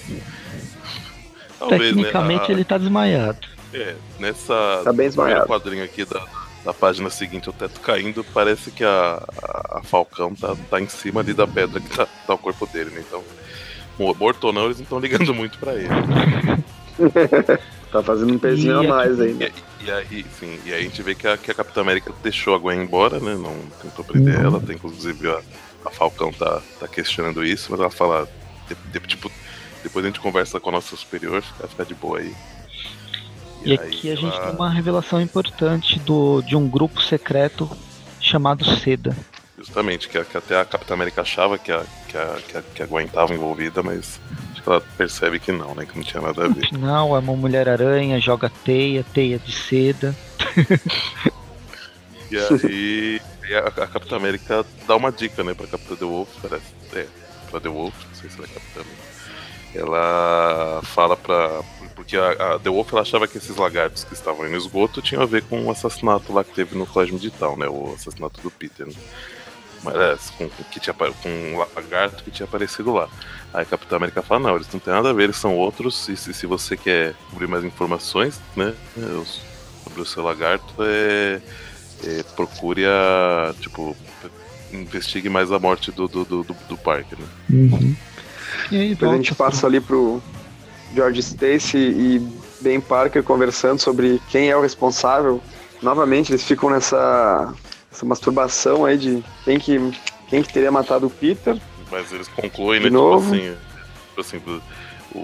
talvez, 1.58 1.96
né, 1.96 2.04
tecnicamente 2.04 2.42
né, 2.42 2.48
a... 2.50 2.52
ele 2.52 2.64
tá 2.64 2.78
desmaiado. 2.78 3.48
É, 3.74 3.96
nessa 4.20 4.82
tá 4.84 4.94
bem 4.94 5.08
desmaiado. 5.08 5.48
quadrinho 5.48 5.84
aqui 5.84 6.06
da, 6.06 6.24
da 6.64 6.74
página 6.74 7.10
seguinte, 7.10 7.50
o 7.50 7.54
teto 7.54 7.80
caindo, 7.80 8.24
parece 8.34 8.72
que 8.72 8.84
a, 8.84 9.24
a, 9.42 9.80
a 9.80 9.84
Falcão 9.84 10.34
tá, 10.34 10.56
tá 10.70 10.80
em 10.80 10.88
cima 10.88 11.22
ali 11.22 11.34
da 11.34 11.46
pedra 11.46 11.80
que 11.80 11.90
tá, 11.90 12.06
tá 12.06 12.34
o 12.34 12.38
corpo 12.38 12.66
dele, 12.68 12.92
né? 12.92 13.04
Então 13.08 13.24
morto 14.18 14.46
ou 14.46 14.54
não, 14.54 14.66
eles 14.66 14.78
não 14.78 14.84
estão 14.84 15.00
ligando 15.00 15.34
muito 15.34 15.58
pra 15.60 15.76
ele. 15.76 15.88
tá 17.92 18.02
fazendo 18.02 18.34
um 18.34 18.40
pezinho 18.40 18.80
a 18.80 18.84
mais 18.84 19.20
ainda. 19.20 19.46
E, 19.46 19.86
e, 19.86 19.92
aí, 19.92 20.26
sim, 20.40 20.60
e 20.66 20.74
aí 20.74 20.80
a 20.80 20.84
gente 20.84 21.02
vê 21.04 21.14
que 21.14 21.28
a, 21.28 21.38
que 21.38 21.52
a 21.52 21.54
Capitã 21.54 21.82
América 21.82 22.12
deixou 22.24 22.56
a 22.56 22.58
Gwen 22.58 22.82
embora, 22.82 23.20
né? 23.20 23.36
Não 23.36 23.56
tentou 23.82 24.04
prender 24.04 24.40
uhum. 24.40 24.46
ela, 24.46 24.60
tem 24.60 24.76
inclusive 24.76 25.30
a, 25.30 25.40
a 25.86 25.92
Falcão 25.92 26.32
tá, 26.32 26.62
tá 26.80 26.88
questionando 26.88 27.44
isso, 27.44 27.68
mas 27.70 27.80
ela 27.80 27.92
fala, 27.92 28.28
de, 28.68 29.00
de, 29.00 29.08
tipo, 29.08 29.32
depois 29.84 30.04
a 30.04 30.08
gente 30.08 30.20
conversa 30.20 30.60
com 30.60 30.70
a 30.70 30.74
nossa 30.74 30.96
superior, 30.96 31.42
fica, 31.42 31.68
fica 31.68 31.86
de 31.86 31.94
boa 31.94 32.20
aí. 32.20 32.34
E, 33.64 33.72
e 33.72 33.74
aqui 33.74 34.12
a 34.12 34.16
gente 34.16 34.40
tem 34.40 34.52
uma 34.52 34.70
revelação 34.70 35.22
importante 35.22 36.00
do, 36.00 36.42
de 36.42 36.56
um 36.56 36.68
grupo 36.68 37.02
secreto 37.02 37.70
chamado 38.20 38.66
Seda. 38.66 39.16
Justamente, 39.58 40.10
que, 40.10 40.22
que, 40.24 40.38
até 40.38 40.60
a 40.60 40.66
Capitã 40.66 40.94
América 40.94 41.22
achava 41.22 41.58
que 41.58 41.72
a, 41.72 41.84
que 42.08 42.18
a, 42.18 42.38
que 42.48 42.58
a, 42.58 42.62
que 42.62 42.84
a 42.84 42.86
Gwen 42.86 43.06
estava 43.06 43.34
envolvida, 43.34 43.82
mas 43.82 44.20
acho 44.52 44.62
que 44.64 44.70
ela 44.70 44.82
percebe 44.98 45.40
que 45.40 45.52
não, 45.52 45.74
né? 45.76 45.86
Que 45.86 45.96
não 45.96 46.04
tinha 46.04 46.22
nada 46.22 46.46
a 46.46 46.48
ver. 46.48 46.68
Não, 46.74 47.16
é 47.16 47.20
uma 47.20 47.36
Mulher-Aranha, 47.36 48.20
joga 48.20 48.52
teia, 48.64 49.06
teia 49.14 49.40
de 49.40 49.52
seda. 49.52 50.16
e 52.30 52.38
aí 52.38 53.22
a, 53.56 53.68
a 53.68 53.88
Capitã 53.88 54.18
América 54.18 54.66
dá 54.88 54.96
uma 54.96 55.12
dica, 55.12 55.44
né, 55.44 55.54
pra 55.54 55.68
Capitã 55.68 55.96
The 55.96 56.06
Wolf, 56.06 56.30
parece. 56.42 56.66
É, 56.94 57.08
pra 57.50 57.60
The 57.60 57.70
Wolf, 57.70 57.94
não 58.08 58.16
sei 58.16 58.30
se 58.30 58.38
ela 58.38 58.48
é 58.48 58.54
Capitã. 58.54 58.82
Ela 59.76 60.82
fala 60.84 61.16
pra. 61.16 61.62
Porque 62.04 62.18
a, 62.18 62.56
a 62.56 62.60
The 62.60 62.70
Wolf 62.70 62.92
ela 62.92 63.02
achava 63.02 63.28
que 63.28 63.38
esses 63.38 63.56
lagartos 63.56 64.04
que 64.04 64.14
estavam 64.14 64.44
aí 64.44 64.52
no 64.52 64.58
esgoto 64.58 65.02
tinham 65.02 65.24
a 65.24 65.26
ver 65.26 65.42
com 65.44 65.64
o 65.64 65.72
assassinato 65.72 66.34
lá 66.34 66.44
que 66.44 66.54
teve 66.54 66.78
no 66.78 66.86
colégio 66.86 67.18
digital, 67.18 67.58
né? 67.58 67.66
O 67.66 67.94
assassinato 67.96 68.42
do 68.42 68.52
Peter. 68.52 68.86
Né? 68.86 68.94
É, 69.88 70.18
com, 70.38 70.50
que 70.70 70.82
tinha, 70.82 70.94
com 70.94 71.30
um 71.30 71.58
lagarto 71.58 72.24
que 72.24 72.30
tinha 72.30 72.46
aparecido 72.46 72.94
lá. 72.94 73.08
Aí 73.54 73.64
a 73.64 73.66
Capitã 73.66 73.96
América 73.96 74.22
fala, 74.22 74.42
não, 74.42 74.56
eles 74.56 74.68
não 74.72 74.80
têm 74.82 74.94
nada 74.94 75.10
a 75.10 75.14
ver, 75.14 75.24
eles 75.24 75.38
são 75.38 75.56
outros, 75.56 76.08
e 76.10 76.18
se, 76.18 76.34
se 76.34 76.46
você 76.46 76.76
quer 76.76 77.14
cobrir 77.30 77.48
mais 77.48 77.64
informações, 77.64 78.40
né, 78.56 78.74
sobre 79.84 80.02
o 80.02 80.06
seu 80.06 80.24
lagarto, 80.24 80.74
é, 80.80 81.42
é, 82.06 82.24
procure 82.36 82.86
a, 82.86 83.54
tipo, 83.60 83.96
investigue 84.72 85.30
mais 85.30 85.52
a 85.52 85.60
morte 85.60 85.92
do, 85.92 86.08
do, 86.08 86.24
do, 86.24 86.44
do 86.44 86.78
Parker, 86.78 87.20
né. 87.20 87.28
Uhum. 87.50 87.96
E 88.72 88.78
aí, 88.78 88.90
Depois 88.90 89.12
a 89.12 89.16
gente 89.16 89.36
passa 89.36 89.68
ali 89.68 89.82
pro 89.82 90.22
George 90.94 91.20
Stacy 91.20 91.78
e 91.78 92.28
Ben 92.62 92.80
Parker 92.80 93.24
conversando 93.24 93.80
sobre 93.80 94.22
quem 94.30 94.50
é 94.50 94.58
o 94.58 94.62
responsável. 94.62 95.42
Novamente, 95.82 96.32
eles 96.32 96.44
ficam 96.44 96.70
nessa 96.70 97.54
essa 97.92 98.06
masturbação 98.06 98.86
aí 98.86 98.98
de 98.98 99.24
quem 99.44 99.60
que, 99.60 99.80
quem 100.28 100.42
que 100.42 100.52
teria 100.52 100.72
matado 100.72 101.06
o 101.06 101.10
Peter. 101.10 101.60
Mas 101.92 102.12
eles 102.12 102.28
concluem, 102.28 102.80
né? 102.80 102.86
Tipo 102.88 102.98
novo. 102.98 103.36
Tipo 103.36 103.46
assim, 104.22 104.40
tipo 104.40 104.52
assim 104.52 104.62
o, 105.14 105.20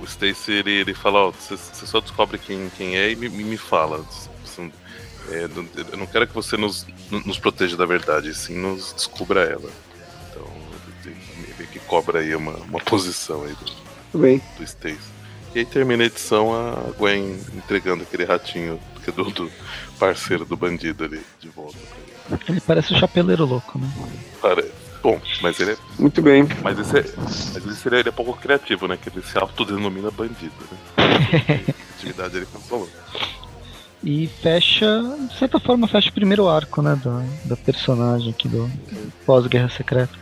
o 0.00 0.04
Stacy 0.04 0.52
ele, 0.52 0.72
ele 0.72 0.94
fala, 0.94 1.26
ó, 1.26 1.30
você, 1.30 1.56
só 1.56 2.00
descobre 2.00 2.38
quem, 2.38 2.70
quem 2.76 2.96
é 2.96 3.12
e 3.12 3.16
me, 3.16 3.28
me 3.28 3.56
fala. 3.56 4.04
Assim, 4.44 4.72
é, 5.30 5.48
eu 5.92 5.96
não 5.96 6.06
quero 6.06 6.26
que 6.26 6.34
você 6.34 6.56
nos, 6.56 6.86
nos 7.10 7.38
proteja 7.38 7.76
da 7.76 7.86
verdade, 7.86 8.34
sim 8.34 8.56
nos 8.56 8.92
descubra 8.92 9.42
ela. 9.44 9.70
Então, 10.30 10.46
meio 11.56 11.70
que 11.70 11.78
cobra 11.80 12.20
aí 12.20 12.34
uma, 12.34 12.52
uma 12.52 12.80
posição 12.80 13.44
aí 13.44 13.52
do, 13.52 13.87
Bem. 14.14 14.40
do 14.56 14.64
Stacy. 14.64 14.98
E 15.54 15.60
aí 15.60 15.64
termina 15.64 16.02
a 16.02 16.06
edição 16.06 16.54
a 16.54 16.92
Gwen 16.98 17.38
entregando 17.54 18.02
aquele 18.02 18.24
ratinho 18.24 18.78
do, 19.14 19.24
do 19.30 19.50
parceiro 19.98 20.44
do 20.44 20.56
bandido 20.56 21.04
ali 21.04 21.20
de 21.40 21.48
volta 21.48 21.78
ele 22.48 22.60
parece 22.60 22.92
o 22.92 22.98
chapeleiro 22.98 23.44
louco, 23.44 23.78
né? 23.78 23.90
Parece. 24.40 24.72
Bom, 25.02 25.20
mas 25.42 25.58
ele 25.60 25.72
é. 25.72 25.76
Muito 25.98 26.20
bem. 26.20 26.46
Mas 26.62 26.78
esse, 26.78 26.98
é, 26.98 27.04
mas 27.16 27.66
esse 27.66 27.76
seria, 27.76 28.00
ele 28.00 28.08
é 28.08 28.12
pouco 28.12 28.34
criativo, 28.34 28.88
né? 28.88 28.98
Que 29.00 29.08
ele 29.08 29.22
se 29.22 29.38
autodenomina 29.38 30.10
bandido, 30.10 30.52
né? 30.70 31.64
atividade 31.96 32.36
ele 32.36 32.46
controlou. 32.46 32.88
E 34.02 34.28
fecha, 34.42 35.02
de 35.28 35.38
certa 35.38 35.58
forma, 35.58 35.86
fecha 35.86 36.10
o 36.10 36.12
primeiro 36.12 36.48
arco, 36.48 36.82
né? 36.82 37.00
Da, 37.02 37.24
da 37.44 37.56
personagem 37.56 38.30
aqui 38.30 38.48
do 38.48 38.70
Pós-Guerra 39.24 39.68
Secreta. 39.68 40.12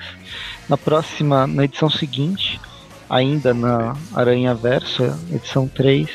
Na 0.69 0.77
próxima, 0.77 1.47
na 1.47 1.65
edição 1.65 1.89
seguinte, 1.89 2.61
ainda 3.09 3.55
na 3.55 3.97
Aranha 4.15 4.55
Verso, 4.55 5.05
edição 5.33 5.69
3, 5.69 6.09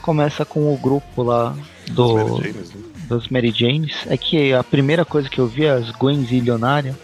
começa 0.00 0.44
com 0.44 0.72
o 0.72 0.76
grupo 0.76 1.22
lá 1.22 1.54
do. 1.90 2.40
James, 2.42 2.74
né? 2.74 2.92
das 3.08 3.28
Mary 3.28 3.52
Janes 3.54 3.94
é 4.06 4.16
que 4.16 4.52
a 4.54 4.64
primeira 4.64 5.04
coisa 5.04 5.28
que 5.28 5.38
eu 5.38 5.46
vi 5.46 5.64
é 5.64 5.70
as 5.70 5.90
Gwen 5.90 6.24
Zillionária, 6.24 6.98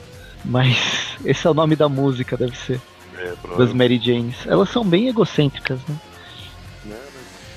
mas 0.45 0.77
esse 1.25 1.47
é 1.47 1.51
o 1.51 1.55
nome 1.55 1.77
da 1.77 1.89
música, 1.89 2.37
deve 2.37 2.57
ser. 2.57 2.81
É, 3.17 3.35
das 3.57 3.73
Mary 3.73 3.99
Janes. 3.99 4.37
Elas 4.47 4.71
são 4.71 4.85
bem 4.85 5.09
egocêntricas, 5.09 5.81
né? 5.89 5.97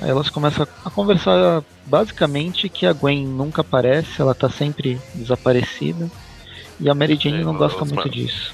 Aí 0.02 0.10
elas 0.10 0.30
começam 0.30 0.68
a 0.84 0.90
conversar 0.90 1.64
basicamente 1.86 2.68
que 2.68 2.88
a 2.88 2.94
Gwen 2.94 3.28
nunca 3.28 3.62
aparece, 3.62 4.20
ela 4.20 4.34
tá 4.34 4.50
sempre 4.50 5.00
desaparecida. 5.14 6.10
E 6.80 6.90
a 6.90 6.96
Mary 6.96 7.16
Jane 7.16 7.42
é, 7.42 7.44
não 7.44 7.56
gosta 7.56 7.86
muito 7.86 8.10
disso. 8.10 8.52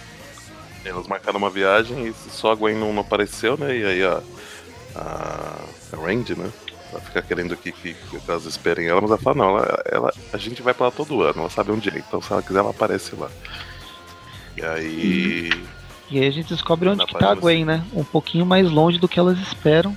Elas 0.89 1.07
marcaram 1.07 1.37
uma 1.37 1.49
viagem 1.49 2.07
e 2.07 2.13
só 2.31 2.51
a 2.51 2.55
Gwen 2.55 2.75
não, 2.75 2.93
não 2.93 3.01
apareceu, 3.01 3.57
né? 3.57 3.75
E 3.75 3.85
aí 3.85 4.03
a, 4.03 4.21
a, 4.95 5.59
a 5.93 5.95
Randy, 5.95 6.37
né? 6.37 6.49
Ela 6.91 7.01
fica 7.01 7.21
querendo 7.21 7.55
que, 7.57 7.71
que, 7.71 7.93
que 7.93 8.21
elas 8.27 8.45
esperem 8.45 8.87
ela, 8.87 9.01
mas 9.01 9.09
ela 9.09 9.19
fala, 9.19 9.35
não, 9.35 9.57
ela, 9.57 9.83
ela, 9.85 10.13
a 10.31 10.37
gente 10.37 10.61
vai 10.61 10.73
pra 10.73 10.85
lá 10.85 10.91
todo 10.91 11.21
ano, 11.21 11.41
ela 11.41 11.49
sabe 11.49 11.71
onde 11.71 11.89
é, 11.89 11.97
então 11.97 12.21
se 12.21 12.31
ela 12.31 12.41
quiser 12.41 12.59
ela 12.59 12.69
aparece 12.69 13.15
lá. 13.15 13.29
E 14.55 14.63
aí. 14.63 15.49
E 16.09 16.19
aí 16.19 16.27
a 16.27 16.31
gente 16.31 16.49
descobre 16.49 16.89
onde 16.89 17.05
que 17.05 17.17
tá 17.17 17.31
a 17.31 17.35
Gwen, 17.35 17.65
né? 17.65 17.85
Um 17.93 18.03
pouquinho 18.03 18.45
mais 18.45 18.69
longe 18.69 18.97
do 18.97 19.07
que 19.07 19.19
elas 19.19 19.37
esperam. 19.39 19.95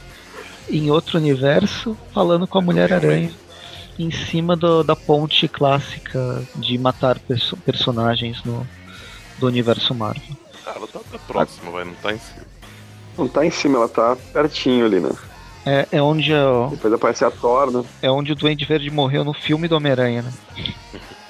Em 0.68 0.90
outro 0.90 1.18
universo, 1.18 1.96
falando 2.12 2.46
com 2.46 2.58
a 2.58 2.62
Mulher-Aranha. 2.62 3.32
Em 3.98 4.10
cima 4.10 4.56
do, 4.56 4.82
da 4.82 4.94
ponte 4.94 5.48
clássica 5.48 6.42
de 6.56 6.78
matar 6.78 7.18
perso 7.18 7.56
personagens 7.58 8.42
no, 8.44 8.66
do 9.38 9.46
universo 9.46 9.94
Marvel. 9.94 10.36
Ah, 10.66 10.72
ela 10.76 10.86
tá, 10.86 11.00
tá 11.10 11.18
próxima, 11.26 11.70
vai, 11.70 11.84
não 11.84 11.94
tá 11.94 12.12
em 12.12 12.18
cima. 12.18 12.46
Não 13.18 13.28
tá 13.28 13.44
em 13.44 13.50
cima, 13.50 13.78
ela 13.78 13.88
tá 13.88 14.16
pertinho 14.32 14.86
ali, 14.86 15.00
né? 15.00 15.10
É, 15.66 15.86
é 15.92 16.02
onde. 16.02 16.32
Depois 16.70 16.92
aparece 16.94 17.24
a 17.24 17.30
Thor, 17.30 17.70
né? 17.70 17.84
É 18.00 18.10
onde 18.10 18.32
o 18.32 18.34
Duende 18.34 18.64
Verde 18.64 18.90
morreu 18.90 19.24
no 19.24 19.34
filme 19.34 19.68
do 19.68 19.76
Homem-Aranha, 19.76 20.22
né? 20.22 20.32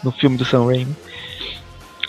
No 0.03 0.13
filme 0.13 0.37
do 0.37 0.45
Sam 0.45 0.67
Raimi. 0.67 0.95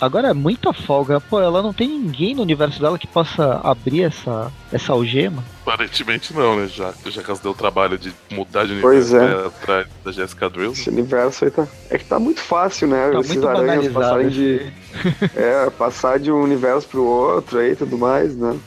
Agora 0.02 0.30
é 0.30 0.32
muita 0.32 0.72
folga. 0.72 1.20
Pô, 1.20 1.40
ela 1.40 1.62
não 1.62 1.72
tem 1.72 1.86
ninguém 1.86 2.34
no 2.34 2.42
universo 2.42 2.80
dela 2.80 2.98
que 2.98 3.06
possa 3.06 3.60
abrir 3.62 4.02
essa, 4.02 4.50
essa 4.72 4.92
algema? 4.92 5.44
Aparentemente 5.62 6.34
não, 6.34 6.56
né? 6.56 6.66
Já, 6.66 6.92
já 7.06 7.22
que 7.22 7.30
ela 7.30 7.38
deu 7.40 7.52
o 7.52 7.54
trabalho 7.54 7.96
de 7.96 8.12
mudar 8.32 8.66
de 8.66 8.72
universo 8.72 9.16
é. 9.16 9.46
atrás 9.46 9.86
da 10.04 10.10
Jessica 10.10 10.50
Drill. 10.50 10.72
Esse 10.72 10.90
universo 10.90 11.44
aí 11.44 11.52
tá. 11.52 11.68
É 11.88 11.96
que 11.98 12.04
tá 12.04 12.18
muito 12.18 12.40
fácil, 12.40 12.88
né? 12.88 13.12
Tá 13.12 13.20
Esses 13.20 13.44
aranhas 13.44 13.92
passarem 13.92 14.28
de. 14.28 14.72
é, 15.36 15.70
passar 15.70 16.18
de 16.18 16.32
um 16.32 16.42
universo 16.42 16.88
pro 16.88 17.04
outro 17.04 17.60
aí 17.60 17.70
e 17.70 17.76
tudo 17.76 17.96
mais, 17.96 18.34
né? 18.34 18.58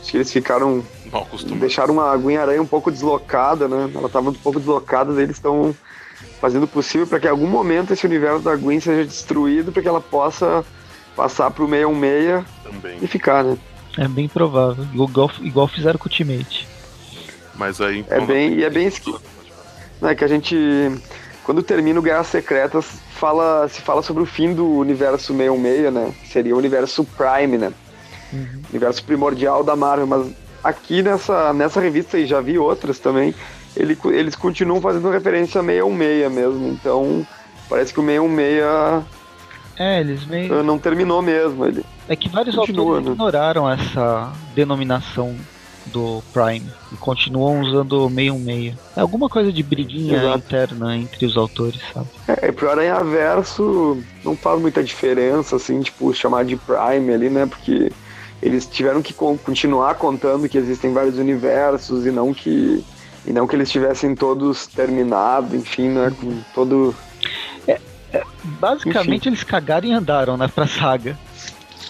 Acho 0.00 0.10
que 0.10 0.16
eles 0.16 0.32
ficaram. 0.32 0.82
Mal 1.12 1.24
acostumados. 1.24 1.60
Deixaram 1.60 2.00
a 2.00 2.16
Gwen-Aranha 2.16 2.62
um 2.62 2.66
pouco 2.66 2.90
deslocada, 2.90 3.68
né? 3.68 3.90
Ela 3.94 4.06
estava 4.06 4.30
um 4.30 4.32
pouco 4.32 4.58
deslocada, 4.58 5.12
eles 5.22 5.36
estão 5.36 5.76
fazendo 6.40 6.62
o 6.62 6.68
possível 6.68 7.06
para 7.06 7.20
que 7.20 7.26
em 7.26 7.30
algum 7.30 7.46
momento 7.46 7.92
esse 7.92 8.06
universo 8.06 8.40
da 8.40 8.56
Gwen 8.56 8.80
seja 8.80 9.04
destruído 9.04 9.70
para 9.70 9.82
que 9.82 9.88
ela 9.88 10.00
possa 10.00 10.64
passar 11.18 11.50
pro 11.50 11.68
616 11.68 12.44
Também. 12.62 12.98
e 13.02 13.06
ficar, 13.08 13.42
né? 13.42 13.58
É 13.98 14.06
bem 14.06 14.28
provável. 14.28 14.84
Igual, 14.94 15.30
igual 15.40 15.66
fizeram 15.66 15.98
com 15.98 16.04
o 16.08 16.08
Ultimate. 16.12 16.68
Mas 17.56 17.80
aí. 17.80 18.04
É 18.08 18.20
bem- 18.20 18.54
e 18.54 18.62
é 18.64 18.70
bem 18.70 18.90
Não, 20.00 20.08
é 20.08 20.14
que 20.14 20.22
a 20.24 20.28
gente. 20.28 20.56
Quando 21.42 21.60
termina 21.62 21.98
o 21.98 22.02
Guerras 22.02 22.28
Secretas, 22.28 22.86
fala, 23.16 23.66
se 23.68 23.80
fala 23.80 24.00
sobre 24.02 24.22
o 24.22 24.26
fim 24.26 24.54
do 24.54 24.64
universo 24.64 25.34
616, 25.34 25.92
né? 25.92 26.14
Que 26.22 26.28
seria 26.28 26.54
o 26.54 26.58
universo 26.58 27.04
Prime, 27.04 27.58
né? 27.58 27.72
Uhum. 28.32 28.62
Universo 28.70 29.02
primordial 29.02 29.64
da 29.64 29.74
Marvel. 29.74 30.06
Mas 30.06 30.30
aqui 30.62 31.02
nessa, 31.02 31.52
nessa 31.52 31.80
revista, 31.80 32.16
e 32.18 32.26
já 32.26 32.40
vi 32.40 32.58
outras 32.58 33.00
também, 33.00 33.34
ele, 33.74 33.98
eles 34.12 34.36
continuam 34.36 34.80
fazendo 34.80 35.10
referência 35.10 35.60
a 35.60 35.64
616 35.64 36.30
mesmo. 36.32 36.68
Então, 36.68 37.26
parece 37.68 37.92
que 37.92 37.98
o 37.98 38.04
616 38.04 39.02
É, 39.78 40.00
eles 40.00 40.26
meio. 40.26 40.52
eh, 40.54 40.62
não 40.62 40.78
terminou 40.78 41.22
mesmo. 41.22 41.64
Ele, 41.64 41.84
É 42.08 42.16
que 42.16 42.28
vários 42.28 42.54
Continua, 42.56 42.84
autores 42.84 43.06
né? 43.06 43.12
ignoraram 43.12 43.70
essa 43.70 44.32
denominação 44.54 45.36
do 45.86 46.22
Prime 46.32 46.66
e 46.92 46.96
continuam 46.96 47.60
usando 47.62 48.04
o 48.06 48.08
616. 48.10 48.74
É 48.96 49.00
alguma 49.00 49.28
coisa 49.28 49.50
de 49.52 49.62
briguinha 49.62 50.18
Exato. 50.18 50.38
interna 50.38 50.96
entre 50.96 51.24
os 51.24 51.36
autores, 51.36 51.80
sabe? 51.94 52.06
É, 52.26 52.52
pro 52.52 52.70
Aranha 52.70 53.02
Verso 53.04 53.96
não 54.24 54.36
faz 54.36 54.60
muita 54.60 54.82
diferença, 54.82 55.56
assim, 55.56 55.80
tipo, 55.80 56.12
chamar 56.12 56.44
de 56.44 56.56
Prime 56.56 57.12
ali, 57.14 57.30
né? 57.30 57.46
Porque 57.46 57.90
eles 58.42 58.66
tiveram 58.66 59.00
que 59.00 59.14
con- 59.14 59.38
continuar 59.38 59.94
contando 59.94 60.48
que 60.48 60.58
existem 60.58 60.92
vários 60.92 61.16
universos 61.18 62.04
e 62.04 62.10
não 62.10 62.34
que. 62.34 62.84
E 63.26 63.32
não 63.32 63.46
que 63.46 63.56
eles 63.56 63.70
tivessem 63.70 64.14
todos 64.14 64.66
terminado, 64.66 65.54
enfim, 65.56 65.88
né? 65.88 66.12
Com 66.20 66.38
todo. 66.54 66.94
Basicamente 68.44 69.28
eles 69.28 69.42
cagaram 69.44 69.88
e 69.88 69.92
andaram, 69.92 70.36
né, 70.36 70.48
pra 70.48 70.66
saga. 70.66 71.18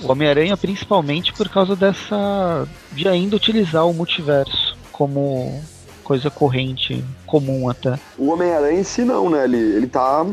O 0.01 0.11
Homem-Aranha 0.13 0.57
principalmente 0.57 1.33
por 1.33 1.49
causa 1.49 1.75
dessa. 1.75 2.69
de 2.93 3.09
ainda 3.09 3.37
utilizar 3.37 3.87
o 3.87 3.93
multiverso 3.95 4.77
como 4.93 5.63
coisa 6.05 6.31
corrente, 6.31 7.05
comum 7.27 7.69
até. 7.69 7.99
O 8.17 8.31
Homem-Aranha 8.31 8.81
em 8.81 8.85
si 8.85 9.03
não, 9.03 9.29
né? 9.29 9.45
Ele, 9.45 9.57
ele 9.59 9.87
tá 9.87 10.25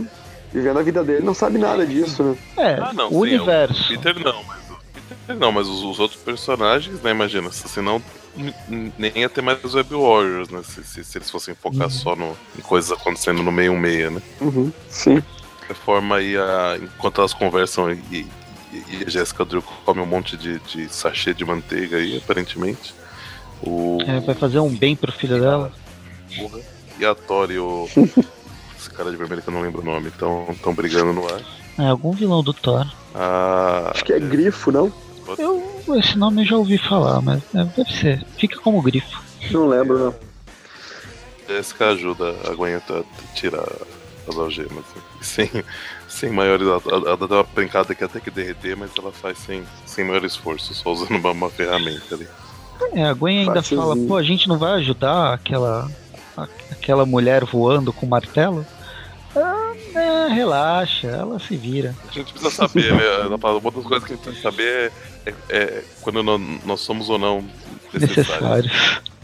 vivendo 0.54 0.80
a 0.80 0.84
vida 0.84 1.04
dele, 1.04 1.26
não 1.26 1.34
sabe 1.34 1.58
nada 1.58 1.86
disso, 1.86 2.24
né? 2.24 2.38
É, 2.58 2.74
Ah, 2.82 2.94
não, 2.94 3.08
o 3.08 3.12
sim, 3.12 3.18
universo. 3.18 3.84
O 3.84 3.88
Peter 4.00 4.20
não, 4.24 4.44
mas 4.44 4.60
o 4.70 4.78
Peter 5.10 5.36
não, 5.36 5.52
mas 5.52 5.68
os, 5.68 5.84
os 5.84 6.00
outros 6.00 6.22
personagens, 6.22 7.02
né? 7.02 7.12
Imagina, 7.12 7.52
se- 7.52 7.68
senão 7.68 8.02
n- 8.38 8.54
n- 8.70 8.94
nem 8.98 9.12
ia 9.16 9.30
ter 9.30 9.42
mais 9.42 9.62
os 9.64 9.74
Web 9.76 9.94
Warriors, 9.94 10.50
né? 10.50 10.62
Se, 10.64 10.84
se- 10.84 11.04
se 11.04 11.18
eles 11.18 11.30
fossem 11.30 11.54
focar 11.56 11.84
Uhum. 11.84 11.90
só 11.90 12.16
no, 12.16 12.38
em 12.58 12.62
coisas 12.62 12.92
acontecendo 12.92 13.44
no 13.44 13.52
meio 13.52 13.76
meia, 13.78 14.10
né? 14.12 14.22
Uhum, 14.40 14.72
sim. 14.90 15.22
Reforma 15.68 16.18
aí 16.18 16.38
a. 16.38 16.78
Enquanto 16.82 17.20
elas 17.22 17.34
conversam 17.34 17.92
e, 17.92 17.96
e- 18.12 18.28
e 18.74 19.04
a 19.06 19.10
Jéssica 19.10 19.46
Drew 19.46 19.62
come 19.62 20.02
um 20.02 20.06
monte 20.06 20.36
de, 20.38 20.60
de 20.60 20.90
sachê 20.90 21.34
de 21.34 21.46
manteiga 21.46 21.98
aí, 21.98 22.18
aparentemente. 22.18 22.94
O. 23.64 23.98
É, 24.06 24.20
vai 24.20 24.36
fazer 24.36 24.60
um 24.60 24.70
bem 24.76 24.96
pro 24.96 25.12
filho 25.12 25.40
dela. 25.40 25.72
Porra. 26.38 26.60
E 27.00 27.06
a 27.06 27.16
Tori 27.16 27.54
e 27.56 27.60
o. 27.60 27.88
Esse 28.78 28.90
cara 28.92 29.10
de 29.10 29.18
vermelho 29.18 29.42
que 29.42 29.48
eu 29.48 29.54
não 29.54 29.62
lembro 29.62 29.82
o 29.82 29.86
nome, 29.86 30.10
estão 30.10 30.74
brigando 30.76 31.14
no 31.14 31.26
ar. 31.26 31.42
É 31.80 31.88
algum 31.88 32.12
vilão 32.12 32.44
do 32.44 32.54
Thor. 32.54 32.86
A. 33.14 33.92
Acho 33.94 34.06
que 34.06 34.14
é 34.14 34.20
grifo, 34.20 34.72
não? 34.72 34.92
Eu, 35.40 35.82
esse 35.98 36.18
nome 36.18 36.44
eu 36.44 36.46
já 36.46 36.56
ouvi 36.58 36.78
falar, 36.78 37.20
mas 37.22 37.42
é, 37.56 37.64
deve 37.64 37.92
ser. 37.92 38.24
Fica 38.38 38.60
como 38.60 38.82
grifo. 38.82 39.22
Não 39.50 39.68
lembro, 39.68 39.98
não. 39.98 40.16
Jéssica 41.48 41.90
ajuda 41.90 42.36
a 42.48 42.54
Gwen 42.54 42.76
a 42.76 43.04
tirar 43.34 43.68
as 44.28 44.38
algemas. 44.38 44.84
né? 44.96 45.02
Sem, 45.22 45.50
sem 46.08 46.30
maiores. 46.30 46.66
Ela, 46.68 46.82
ela 47.10 47.18
dá 47.28 47.36
uma 47.38 47.44
brincada 47.44 47.94
que 47.96 48.04
até 48.04 48.20
que 48.20 48.30
derreter, 48.32 48.76
mas 48.78 48.92
ela 48.98 49.12
faz 49.12 49.38
sem, 49.40 49.64
sem 49.86 50.04
maior 50.06 50.24
esforço, 50.24 50.74
só 50.74 50.92
usando 50.92 51.12
uma, 51.18 51.32
uma 51.32 51.50
ferramenta 51.50 52.16
ali. 52.16 52.28
É, 52.94 53.06
a 53.06 53.14
Gwen 53.14 53.40
ainda 53.48 53.62
fala, 53.64 53.96
pô, 53.96 54.18
a 54.18 54.24
gente 54.24 54.48
não 54.50 54.58
vai 54.58 54.74
ajudar 54.74 55.34
aquela, 55.34 55.90
a- 56.36 56.48
aquela 56.72 57.06
mulher 57.06 57.46
voando 57.46 57.94
com 57.94 58.06
martelo? 58.06 58.66
Ah, 59.36 59.74
é, 59.94 60.28
relaxa, 60.34 61.08
ela 61.08 61.40
se 61.40 61.56
vira. 61.56 61.96
A 62.10 62.12
gente 62.12 62.32
precisa 62.34 62.52
saber, 62.54 62.94
né? 62.94 63.04
Uma 63.28 63.72
das 63.72 63.84
coisas 63.84 64.04
que 64.08 64.14
a 64.14 64.16
gente 64.16 64.24
precisa 64.24 64.42
saber 64.42 64.92
é, 65.26 65.34
é 65.50 65.84
quando 66.02 66.22
nó- 66.24 66.38
nós 66.66 66.82
somos 66.82 67.10
ou 67.10 67.18
não 67.18 67.46
necessários. 67.94 68.66
Necessário. 68.66 68.72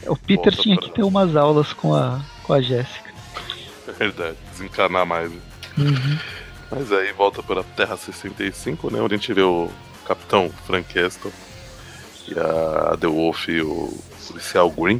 O 0.07 0.15
Peter 0.15 0.45
Volta 0.53 0.61
tinha 0.63 0.75
pra- 0.77 0.85
que 0.87 0.93
ter 0.95 1.03
umas 1.03 1.35
aulas 1.35 1.73
com 1.73 1.93
a, 1.93 2.21
com 2.43 2.53
a 2.53 2.61
Jéssica. 2.61 3.10
É 4.01 4.05
verdade, 4.05 4.37
desencanar 4.49 5.05
mais. 5.05 5.31
Uhum. 5.77 6.17
Mas 6.71 6.91
aí 6.91 7.11
volta 7.13 7.43
para 7.43 7.61
Terra 7.61 7.95
65, 7.95 8.89
né? 8.89 8.99
Onde 8.99 9.13
a 9.13 9.17
gente 9.17 9.31
vê 9.31 9.43
o 9.43 9.69
Capitão 10.07 10.49
Frank 10.65 10.91
Castle 10.91 11.31
e 12.27 12.33
a 12.39 12.97
The 12.99 13.05
Wolf 13.05 13.47
e 13.47 13.61
o 13.61 13.95
policial 14.27 14.71
Green 14.71 14.99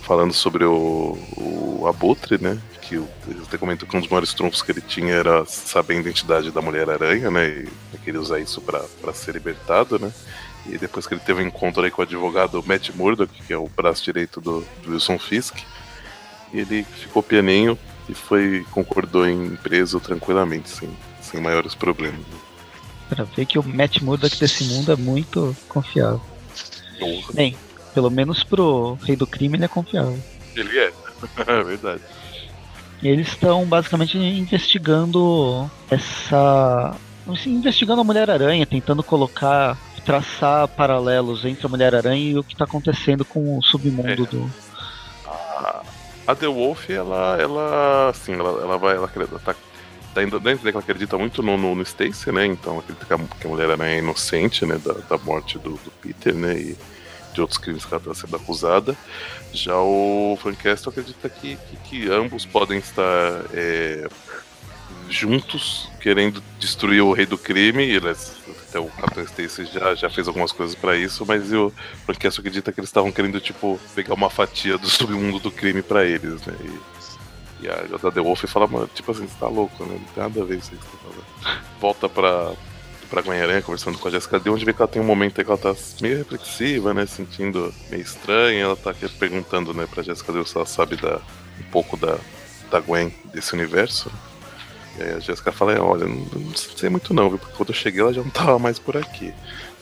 falando 0.00 0.32
sobre 0.32 0.64
o, 0.64 1.18
o 1.36 1.86
Abutre, 1.86 2.42
né? 2.42 2.58
Que 2.80 2.94
ele 2.94 3.42
até 3.46 3.58
comentou 3.58 3.86
que 3.86 3.94
um 3.94 4.00
dos 4.00 4.08
maiores 4.08 4.32
trunfos 4.32 4.62
que 4.62 4.72
ele 4.72 4.80
tinha 4.80 5.12
era 5.12 5.44
saber 5.44 5.96
a 5.96 6.00
identidade 6.00 6.50
da 6.50 6.62
Mulher-Aranha, 6.62 7.30
né? 7.30 7.46
E 7.46 7.50
ele 7.50 7.70
queria 8.02 8.20
usar 8.20 8.40
isso 8.40 8.62
para 8.62 9.12
ser 9.12 9.34
libertado, 9.34 9.98
né? 9.98 10.10
E 10.64 10.78
depois 10.78 11.06
que 11.06 11.12
ele 11.12 11.20
teve 11.20 11.42
um 11.42 11.46
encontro 11.46 11.82
aí 11.82 11.90
com 11.90 12.00
o 12.00 12.04
advogado 12.04 12.64
Matt 12.66 12.88
Murdock, 12.94 13.42
que 13.42 13.52
é 13.52 13.58
o 13.58 13.68
braço 13.68 14.02
direito 14.02 14.40
do, 14.40 14.64
do 14.82 14.92
Wilson 14.92 15.18
Fisk, 15.18 15.58
ele 16.50 16.82
ficou 16.82 17.22
pianinho 17.22 17.78
e 18.08 18.14
foi 18.14 18.64
concordou 18.70 19.26
em 19.28 19.56
preso 19.56 19.98
tranquilamente, 20.00 20.68
sem, 20.68 20.88
sem 21.20 21.40
maiores 21.40 21.74
problemas. 21.74 22.20
Pra 23.08 23.24
ver 23.24 23.46
que 23.46 23.58
o 23.58 23.62
Matt 23.62 24.00
Murdock 24.00 24.38
desse 24.38 24.64
mundo 24.64 24.92
é 24.92 24.96
muito 24.96 25.56
confiável. 25.68 26.20
Bem, 27.34 27.56
pelo 27.94 28.10
menos 28.10 28.42
pro 28.42 28.98
Rei 29.02 29.14
do 29.16 29.26
Crime 29.26 29.56
ele 29.56 29.64
é 29.64 29.68
confiável. 29.68 30.18
Ele 30.54 30.78
é, 30.78 30.92
é 31.46 31.62
verdade. 31.62 32.02
E 33.02 33.08
eles 33.08 33.28
estão 33.28 33.64
basicamente 33.66 34.16
investigando 34.16 35.70
essa. 35.90 36.96
assim, 37.30 37.50
investigando 37.54 38.00
a 38.00 38.04
Mulher-Aranha, 38.04 38.64
tentando 38.66 39.02
colocar. 39.02 39.76
traçar 40.04 40.66
paralelos 40.68 41.44
entre 41.44 41.66
a 41.66 41.68
Mulher-Aranha 41.68 42.30
e 42.32 42.38
o 42.38 42.44
que 42.44 42.54
está 42.54 42.64
acontecendo 42.64 43.24
com 43.24 43.58
o 43.58 43.62
submundo 43.62 44.08
É. 44.24 44.26
do. 44.26 44.50
A, 45.26 45.82
a 46.26 46.34
The 46.34 46.46
Wolf, 46.46 46.90
ela, 46.90 47.36
ela, 47.40 48.10
assim, 48.10 48.32
ela, 48.32 48.60
ela 48.60 48.78
vai, 48.78 48.96
ela, 48.96 49.08
tá, 49.44 49.54
tá 50.14 50.22
indo 50.22 50.40
dentro 50.40 50.64
dela, 50.64 50.76
ela 50.76 50.80
acredita 50.80 51.16
muito 51.16 51.42
no, 51.42 51.56
no, 51.56 51.74
no 51.74 51.82
Stacy, 51.82 52.32
né? 52.32 52.46
Então 52.46 52.78
acredita 52.80 53.06
que 53.06 53.12
a, 53.12 53.18
que 53.18 53.46
a 53.46 53.50
mulher 53.50 53.80
é 53.80 53.98
inocente, 53.98 54.66
né? 54.66 54.78
Da, 54.78 54.92
da 54.92 55.18
morte 55.18 55.58
do, 55.58 55.70
do 55.70 55.90
Peter, 56.02 56.34
né? 56.34 56.58
E 56.58 56.76
de 57.32 57.40
outros 57.40 57.58
crimes 57.58 57.84
que 57.84 57.94
ela 57.94 58.02
está 58.02 58.14
sendo 58.14 58.36
acusada. 58.36 58.96
Já 59.52 59.76
o 59.78 60.38
Frank 60.40 60.62
Castle 60.62 60.90
acredita 60.90 61.28
que, 61.28 61.56
que, 61.56 61.76
que 61.84 62.10
ambos 62.10 62.46
podem 62.46 62.78
estar 62.78 63.44
é, 63.52 64.08
juntos, 65.08 65.88
querendo 66.06 66.40
destruir 66.60 67.02
o 67.02 67.12
rei 67.12 67.26
do 67.26 67.36
crime. 67.36 67.82
Eles, 67.82 68.36
até 68.68 68.78
o 68.78 68.86
Capitão 68.86 69.24
Stacy 69.24 69.64
já, 69.64 69.92
já 69.96 70.08
fez 70.08 70.28
algumas 70.28 70.52
coisas 70.52 70.76
para 70.76 70.96
isso, 70.96 71.26
mas 71.26 71.52
o 71.52 71.72
Frank 72.04 72.20
Castle 72.20 72.42
acredita 72.42 72.70
que 72.70 72.78
eles 72.78 72.88
estavam 72.88 73.10
querendo, 73.10 73.40
tipo, 73.40 73.76
pegar 73.92 74.14
uma 74.14 74.30
fatia 74.30 74.78
do 74.78 74.86
submundo 74.88 75.40
do 75.40 75.50
crime 75.50 75.82
para 75.82 76.04
eles, 76.04 76.46
né? 76.46 76.54
E, 76.60 77.64
e 77.64 77.68
a, 77.68 78.12
The 78.12 78.20
Wolf 78.20 78.44
fala, 78.44 78.68
mano, 78.68 78.88
tipo 78.94 79.10
assim, 79.10 79.26
você 79.26 79.34
tá 79.36 79.48
louco, 79.48 79.84
né? 79.84 79.98
Não 80.00 80.12
tem 80.14 80.22
nada 80.22 80.42
a 80.42 80.44
ver 80.44 80.58
isso 80.58 80.70
aí 80.72 80.78
que 80.78 80.84
você 80.84 81.42
tá. 81.42 81.60
Volta 81.80 82.08
pra, 82.08 82.52
pra 83.10 83.22
Gwen-Aranha, 83.22 83.62
conversando 83.62 83.98
com 83.98 84.06
a 84.06 84.10
Jessica 84.12 84.38
Drew, 84.38 84.54
onde 84.54 84.64
vê 84.64 84.72
que 84.72 84.80
ela 84.80 84.88
tem 84.88 85.02
um 85.02 85.06
momento 85.06 85.40
aí 85.40 85.44
que 85.44 85.50
ela 85.50 85.58
tá 85.58 85.74
meio 86.00 86.18
reflexiva, 86.18 86.94
né? 86.94 87.04
Sentindo 87.06 87.74
meio 87.90 88.02
estranha. 88.02 88.62
Ela 88.62 88.76
tá 88.76 88.92
aqui 88.92 89.08
perguntando, 89.08 89.74
né, 89.74 89.88
pra 89.92 90.04
Jessica 90.04 90.30
Drew 90.30 90.46
se 90.46 90.56
ela 90.56 90.66
sabe 90.66 90.94
da, 90.94 91.16
um 91.58 91.64
pouco 91.72 91.96
da, 91.96 92.16
da 92.70 92.78
Gwen 92.78 93.12
desse 93.34 93.54
universo. 93.54 94.08
E 94.98 95.02
aí 95.02 95.12
a 95.14 95.20
Jessica 95.20 95.52
fala, 95.52 95.72
é, 95.72 95.80
olha, 95.80 96.06
não, 96.06 96.16
não 96.16 96.54
sei 96.54 96.88
muito 96.88 97.12
não, 97.12 97.28
viu? 97.28 97.38
Porque 97.38 97.54
quando 97.56 97.68
eu 97.70 97.74
cheguei 97.74 98.00
ela 98.00 98.12
já 98.12 98.22
não 98.22 98.30
tava 98.30 98.58
mais 98.58 98.78
por 98.78 98.96
aqui. 98.96 99.32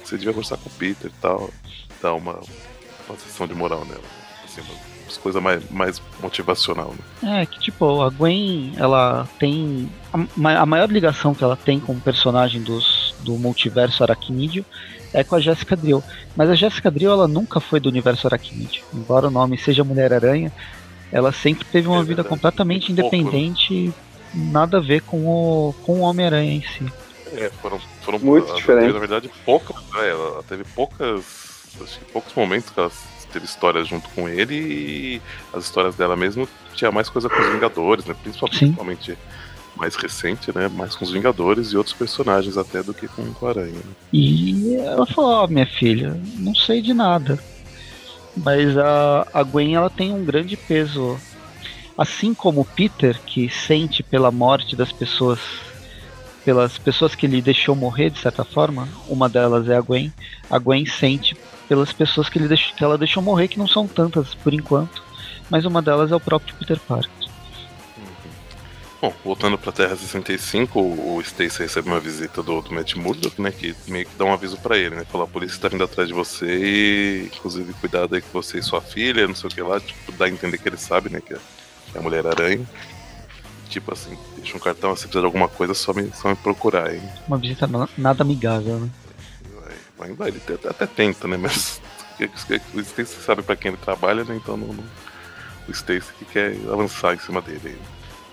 Você 0.02 0.16
devia 0.18 0.32
conversar 0.32 0.56
com 0.58 0.68
o 0.68 0.72
Peter 0.72 1.10
e 1.10 1.20
tal, 1.20 1.50
dar 2.02 2.14
uma, 2.14 2.40
uma 3.08 3.18
sessão 3.18 3.46
de 3.46 3.54
moral 3.54 3.84
nela. 3.84 4.02
Assim, 4.44 4.60
umas 5.04 5.16
coisas 5.16 5.42
mais, 5.42 5.70
mais 5.70 6.02
motivacional, 6.20 6.92
né? 7.22 7.42
É, 7.42 7.46
que 7.46 7.58
tipo, 7.58 8.02
a 8.02 8.10
Gwen, 8.10 8.74
ela 8.76 9.28
tem. 9.38 9.90
A, 10.12 10.60
a 10.60 10.66
maior 10.66 10.90
ligação 10.90 11.34
que 11.34 11.42
ela 11.42 11.56
tem 11.56 11.80
com 11.80 11.92
o 11.92 12.00
personagem 12.00 12.62
dos, 12.62 13.14
do 13.20 13.36
multiverso 13.38 14.02
aracnídeo 14.02 14.64
é 15.12 15.22
com 15.22 15.36
a 15.36 15.40
Jessica 15.40 15.76
Drill. 15.76 16.02
Mas 16.36 16.50
a 16.50 16.54
Jessica 16.54 16.90
Drill, 16.90 17.12
ela 17.12 17.28
nunca 17.28 17.60
foi 17.60 17.80
do 17.80 17.88
universo 17.88 18.26
aracnídeo. 18.26 18.82
Embora 18.92 19.28
o 19.28 19.30
nome 19.30 19.56
seja 19.56 19.84
Mulher-Aranha, 19.84 20.52
ela 21.12 21.30
sempre 21.30 21.64
teve 21.64 21.86
uma 21.86 22.00
É 22.00 22.04
vida 22.04 22.24
completamente 22.24 22.92
Muito 22.92 23.02
pouco, 23.02 23.16
né? 23.16 23.92
Nada 24.34 24.78
a 24.78 24.80
ver 24.80 25.02
com 25.02 25.26
o, 25.26 25.74
com 25.84 26.00
o 26.00 26.02
Homem-Aranha 26.02 26.54
em 26.54 26.62
si. 26.62 26.92
É, 27.32 27.50
foram, 27.62 27.80
foram 28.02 28.18
Muito 28.18 28.48
ela 28.48 28.56
diferente. 28.56 28.82
teve, 28.82 28.92
na 28.92 28.98
verdade, 28.98 29.30
poucas. 29.44 29.76
né, 29.76 30.10
ela 30.10 30.42
teve 30.44 30.64
poucas 30.64 31.54
acho 31.82 31.98
que 31.98 32.04
poucos 32.12 32.32
momentos 32.34 32.70
que 32.70 32.78
ela 32.78 32.90
teve 33.32 33.46
histórias 33.46 33.88
junto 33.88 34.08
com 34.10 34.28
ele 34.28 34.54
e 34.54 35.22
as 35.52 35.64
histórias 35.64 35.96
dela 35.96 36.16
mesmo 36.16 36.48
tinha 36.74 36.92
mais 36.92 37.08
coisa 37.08 37.28
com 37.28 37.40
os 37.40 37.52
Vingadores, 37.52 38.04
né? 38.04 38.14
Principalmente, 38.22 38.58
principalmente 38.58 39.18
mais 39.76 39.96
recente, 39.96 40.56
né? 40.56 40.68
Mais 40.68 40.94
com 40.94 41.04
os 41.04 41.10
Vingadores 41.10 41.72
e 41.72 41.76
outros 41.76 41.94
personagens 41.94 42.56
até 42.56 42.82
do 42.82 42.94
que 42.94 43.08
com 43.08 43.22
o 43.22 43.46
Aranha. 43.46 43.72
Né? 43.72 43.92
E 44.12 44.76
ela 44.76 45.04
falou, 45.06 45.30
ó, 45.30 45.44
oh, 45.44 45.48
minha 45.48 45.66
filha, 45.66 46.16
não 46.38 46.54
sei 46.54 46.80
de 46.80 46.94
nada. 46.94 47.38
Mas 48.36 48.76
a, 48.78 49.26
a 49.32 49.42
Gwen 49.42 49.74
ela 49.74 49.90
tem 49.90 50.12
um 50.12 50.24
grande 50.24 50.56
peso. 50.56 51.18
Assim 51.96 52.34
como 52.34 52.64
Peter, 52.64 53.20
que 53.24 53.48
sente 53.48 54.02
pela 54.02 54.30
morte 54.30 54.74
das 54.74 54.90
pessoas, 54.90 55.38
pelas 56.44 56.76
pessoas 56.76 57.14
que 57.14 57.26
ele 57.26 57.40
deixou 57.40 57.76
morrer 57.76 58.10
de 58.10 58.18
certa 58.18 58.44
forma, 58.44 58.88
uma 59.08 59.28
delas 59.28 59.68
é 59.68 59.76
a 59.76 59.80
Gwen. 59.80 60.12
A 60.50 60.58
Gwen 60.58 60.84
sente 60.86 61.36
pelas 61.68 61.92
pessoas 61.92 62.28
que, 62.28 62.38
ele 62.38 62.48
deixou, 62.48 62.74
que 62.74 62.84
ela 62.84 62.98
deixou 62.98 63.22
morrer, 63.22 63.48
que 63.48 63.58
não 63.58 63.68
são 63.68 63.86
tantas 63.86 64.34
por 64.34 64.52
enquanto, 64.52 65.02
mas 65.48 65.64
uma 65.64 65.80
delas 65.80 66.10
é 66.10 66.16
o 66.16 66.20
próprio 66.20 66.54
Peter 66.56 66.80
Parker. 66.80 67.24
Bom, 69.00 69.12
voltando 69.22 69.58
pra 69.58 69.70
Terra 69.70 69.94
65, 69.94 70.80
o 70.80 71.20
Stacy 71.20 71.58
recebe 71.58 71.88
uma 71.88 72.00
visita 72.00 72.42
do, 72.42 72.62
do 72.62 72.72
Matt 72.72 72.94
Murdock, 72.94 73.40
né? 73.40 73.50
Que 73.50 73.76
meio 73.86 74.06
que 74.06 74.16
dá 74.16 74.24
um 74.24 74.32
aviso 74.32 74.56
para 74.56 74.78
ele, 74.78 74.96
né? 74.96 75.04
Fala, 75.04 75.24
a 75.24 75.26
polícia 75.26 75.60
tá 75.60 75.68
vindo 75.68 75.84
atrás 75.84 76.08
de 76.08 76.14
você 76.14 76.46
e, 76.46 77.24
inclusive, 77.26 77.74
cuidado 77.74 78.14
aí 78.14 78.22
com 78.22 78.30
você 78.32 78.60
e 78.60 78.62
sua 78.62 78.80
filha, 78.80 79.28
não 79.28 79.34
sei 79.34 79.50
o 79.50 79.54
que 79.54 79.60
lá. 79.60 79.78
Tipo, 79.78 80.10
dá 80.12 80.24
a 80.24 80.30
entender 80.30 80.56
que 80.56 80.66
ele 80.66 80.78
sabe, 80.78 81.10
né? 81.10 81.20
Que 81.20 81.34
é, 81.94 81.98
a 81.98 82.02
Mulher-Aranha. 82.02 82.66
Tipo 83.68 83.92
assim, 83.92 84.16
deixa 84.36 84.56
um 84.56 84.60
cartão, 84.60 84.94
se 84.94 85.02
precisar 85.02 85.20
de 85.20 85.26
alguma 85.26 85.48
coisa, 85.48 85.74
só 85.74 85.92
me, 85.92 86.10
só 86.12 86.28
me 86.28 86.36
procurar, 86.36 86.94
hein? 86.94 87.02
Uma 87.26 87.38
visita 87.38 87.68
nada 87.96 88.22
amigável, 88.22 88.78
né? 88.78 88.90
Vai, 89.96 90.12
vai, 90.12 90.28
ele 90.28 90.40
até, 90.46 90.68
até 90.68 90.86
tenta, 90.86 91.26
né? 91.26 91.36
Mas 91.36 91.80
o 92.74 92.80
Stacy 92.80 93.20
sabe 93.20 93.42
para 93.42 93.56
quem 93.56 93.70
ele 93.70 93.80
trabalha, 93.80 94.24
né? 94.24 94.36
Então 94.36 94.56
não, 94.56 94.68
não, 94.68 94.84
o 95.68 95.70
Stacy 95.70 96.12
que 96.18 96.24
quer 96.24 96.56
avançar 96.70 97.14
em 97.14 97.18
cima 97.18 97.40
dele. 97.40 97.78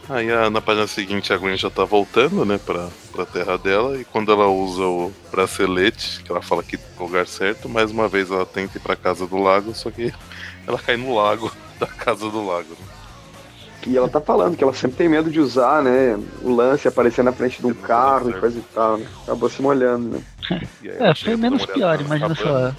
Aí. 0.09 0.31
Aí 0.31 0.49
na 0.49 0.61
página 0.61 0.87
seguinte 0.87 1.31
a 1.31 1.37
Gwen 1.37 1.55
já 1.55 1.69
tá 1.69 1.85
voltando, 1.85 2.43
né, 2.43 2.57
pra, 2.57 2.89
pra 3.11 3.25
terra 3.25 3.57
dela, 3.57 3.97
e 3.97 4.03
quando 4.03 4.31
ela 4.31 4.47
usa 4.47 4.83
o 4.83 5.13
bracelete, 5.31 6.21
que 6.23 6.31
ela 6.31 6.41
fala 6.41 6.63
que 6.63 6.75
é 6.75 6.79
o 6.99 7.03
lugar 7.03 7.27
certo, 7.27 7.69
mais 7.69 7.91
uma 7.91 8.07
vez 8.07 8.29
ela 8.29 8.45
tenta 8.45 8.77
ir 8.77 8.81
pra 8.81 8.95
casa 8.95 9.25
do 9.25 9.37
lago, 9.37 9.73
só 9.73 9.89
que 9.91 10.13
ela 10.67 10.79
cai 10.79 10.97
no 10.97 11.15
lago 11.15 11.51
da 11.79 11.87
casa 11.87 12.29
do 12.29 12.45
lago. 12.45 12.69
Né? 12.69 12.90
E 13.87 13.97
ela 13.97 14.07
tá 14.07 14.21
falando 14.21 14.55
que 14.55 14.63
ela 14.63 14.73
sempre 14.73 14.97
tem 14.97 15.09
medo 15.09 15.29
de 15.29 15.39
usar, 15.39 15.81
né? 15.81 16.19
O 16.41 16.53
lance 16.53 16.87
aparecer 16.87 17.23
na 17.23 17.31
frente 17.31 17.59
de 17.59 17.67
um 17.67 17.73
carro 17.73 18.29
e 18.29 18.33
coisa 18.33 18.59
e 18.59 18.63
tal, 18.73 18.97
né? 18.97 19.07
Acabou 19.23 19.49
se 19.49 19.61
molhando, 19.61 20.09
né? 20.09 20.21
é, 20.85 21.15
foi 21.15 21.35
menos 21.35 21.65
pior, 21.65 21.99
imagina 21.99 22.35
se 22.35 22.43
ela 22.43 22.75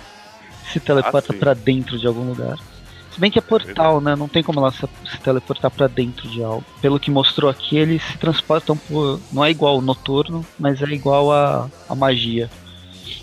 se 0.73 0.81
teleporta 0.81 1.35
ah, 1.35 1.39
pra 1.39 1.55
dentro 1.55 1.99
de 1.99 2.07
algum 2.07 2.29
lugar. 2.29 2.59
Se 3.13 3.21
bem 3.21 3.31
que 3.31 3.39
é 3.39 3.43
portal, 3.43 4.01
né? 4.01 4.17
Não 4.17 4.27
tem 4.27 4.43
como 4.43 4.61
ela 4.61 4.73
se, 4.73 4.89
se 5.11 5.19
teleportar 5.21 5.71
para 5.71 5.87
dentro 5.87 6.27
de 6.29 6.43
algo. 6.43 6.65
Pelo 6.81 6.99
que 6.99 7.11
mostrou 7.11 7.51
aqui, 7.51 7.77
eles 7.77 8.03
se 8.03 8.17
transportam 8.17 8.77
por. 8.77 9.21
Não 9.31 9.45
é 9.45 9.51
igual 9.51 9.77
o 9.77 9.83
noturno, 9.83 10.45
mas 10.59 10.81
é 10.81 10.87
igual 10.87 11.31
a, 11.31 11.69
a 11.89 11.95
magia. 11.95 12.51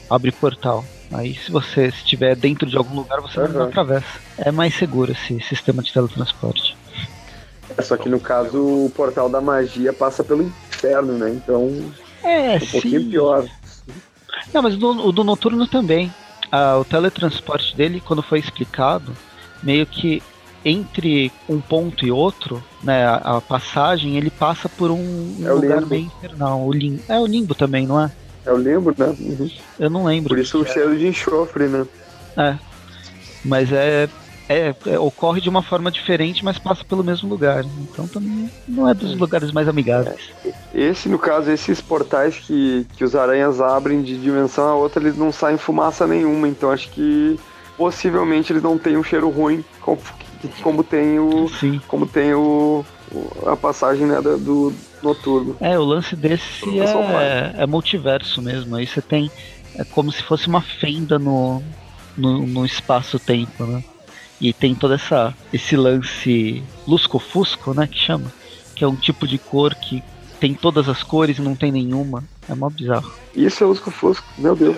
Abre 0.10 0.32
portal. 0.32 0.86
Aí 1.12 1.34
se 1.34 1.52
você 1.52 1.88
estiver 1.88 2.36
dentro 2.36 2.70
de 2.70 2.78
algum 2.78 2.98
lugar, 2.98 3.20
você 3.20 3.40
uhum. 3.40 3.48
não 3.48 3.64
atravessa. 3.64 4.06
É 4.38 4.52
mais 4.52 4.76
seguro 4.76 5.12
esse 5.12 5.40
sistema 5.42 5.82
de 5.82 5.92
teletransporte. 5.92 6.78
É, 7.80 7.82
só 7.82 7.96
que 7.96 8.10
no 8.10 8.20
caso 8.20 8.58
o 8.58 8.92
portal 8.94 9.30
da 9.30 9.40
magia 9.40 9.94
passa 9.94 10.24
pelo 10.24 10.44
inferno, 10.44 11.14
né? 11.14 11.30
Então. 11.30 11.72
É, 12.22 12.54
é 12.54 12.58
um 12.58 12.60
sim. 12.60 12.72
pouquinho 12.72 13.10
pior. 13.10 13.46
Não, 14.54 14.62
mas 14.62 14.76
do, 14.76 15.08
o 15.08 15.12
do 15.12 15.24
noturno 15.24 15.66
também. 15.66 16.14
Ah, 16.52 16.78
o 16.78 16.84
teletransporte 16.84 17.76
dele, 17.76 18.02
quando 18.06 18.22
foi 18.22 18.40
explicado, 18.40 19.16
meio 19.62 19.86
que 19.86 20.22
entre 20.66 21.32
um 21.48 21.62
ponto 21.62 22.06
e 22.06 22.12
outro, 22.12 22.62
né, 22.84 23.06
a, 23.06 23.38
a 23.38 23.42
passagem, 23.42 24.18
ele 24.18 24.30
passa 24.30 24.68
por 24.68 24.92
um, 24.92 25.36
é 25.42 25.52
lugar 25.52 25.86
bem 25.86 26.06
infernal. 26.06 26.62
O 26.66 26.74
lim, 26.74 27.00
é 27.08 27.18
o 27.18 27.26
limbo 27.26 27.56
também, 27.56 27.88
não 27.88 28.02
é? 28.02 28.12
É 28.46 28.52
o 28.52 28.58
limbo, 28.58 28.94
né? 28.98 29.06
Uhum. 29.08 29.50
Eu 29.80 29.90
não 29.90 30.06
lembro. 30.06 30.30
Por 30.30 30.40
isso 30.40 30.60
o 30.60 30.66
cheiro 30.66 30.98
de 30.98 31.08
enxofre, 31.08 31.68
né? 31.68 31.86
É. 32.36 32.58
Mas 33.46 33.72
é, 33.72 34.10
é, 34.50 34.76
é, 34.88 34.98
ocorre 34.98 35.40
de 35.40 35.48
uma 35.48 35.62
forma 35.62 35.92
diferente, 35.92 36.44
mas 36.44 36.58
passa 36.58 36.84
pelo 36.84 37.04
mesmo 37.04 37.30
lugar. 37.30 37.64
Então 37.82 38.08
também 38.08 38.50
não 38.68 38.90
é 38.90 38.96
dos 38.96 39.16
lugares 39.16 39.52
mais 39.52 39.68
amigáveis. 39.68 40.32
É. 40.44 40.52
Esse, 40.74 41.08
no 41.08 41.20
caso, 41.20 41.52
esses 41.52 41.80
portais 41.80 42.36
que, 42.40 42.88
que 42.98 43.04
os 43.04 43.16
aranhas 43.16 43.62
abrem 43.62 44.02
de 44.02 44.18
dimensão 44.18 44.68
a 44.68 44.74
outra, 44.74 45.04
eles 45.04 45.16
não 45.16 45.32
saem 45.32 45.58
fumaça 45.58 46.08
nenhuma. 46.08 46.48
Então 46.48 46.72
acho 46.72 46.90
que 46.90 47.40
possivelmente 47.78 48.52
eles 48.52 48.64
não 48.64 48.76
têm 48.76 48.98
um 48.98 49.04
cheiro 49.04 49.30
ruim 49.30 49.64
como, 49.82 50.02
como 50.64 50.84
tem 50.84 51.20
o 51.20 51.48
Sim. 51.48 51.80
como 51.88 52.08
tem 52.08 52.34
o, 52.34 52.84
a 53.46 53.56
passagem 53.56 54.08
né, 54.08 54.20
do 54.20 54.74
noturno. 55.04 55.56
É, 55.60 55.78
o 55.78 55.84
lance 55.84 56.16
desse 56.16 56.80
é, 56.80 57.54
é, 57.56 57.68
multiverso 57.68 58.42
mesmo. 58.42 58.76
Aí 58.76 58.88
você 58.88 59.00
tem 59.02 59.30
é 59.76 59.84
como 59.84 60.12
se 60.12 60.24
fosse 60.24 60.48
uma 60.48 60.62
fenda 60.62 61.20
no, 61.20 61.62
no, 62.18 62.48
no 62.48 62.66
espaço-tempo, 62.66 63.64
né? 63.64 63.84
E 64.40 64.54
tem 64.54 64.74
todo 64.74 64.94
essa 64.94 65.34
esse 65.52 65.76
lance 65.76 66.64
lusco-fusco, 66.88 67.74
né, 67.74 67.88
que 67.88 67.98
chama, 67.98 68.32
que 68.76 68.84
é 68.84 68.88
um 68.88 68.96
tipo 68.96 69.28
de 69.28 69.38
cor 69.38 69.76
que 69.76 70.04
tem 70.40 70.54
todas 70.54 70.88
as 70.88 71.04
cores 71.04 71.38
e 71.38 71.42
não 71.42 71.56
tem 71.56 71.72
nenhuma. 71.72 72.24
É 72.48 72.56
mó 72.56 72.70
bizarro. 72.70 73.12
Isso 73.36 73.64
é 73.64 73.68
lusco-fusco, 73.68 74.26
meu 74.38 74.56
Deus. 74.56 74.78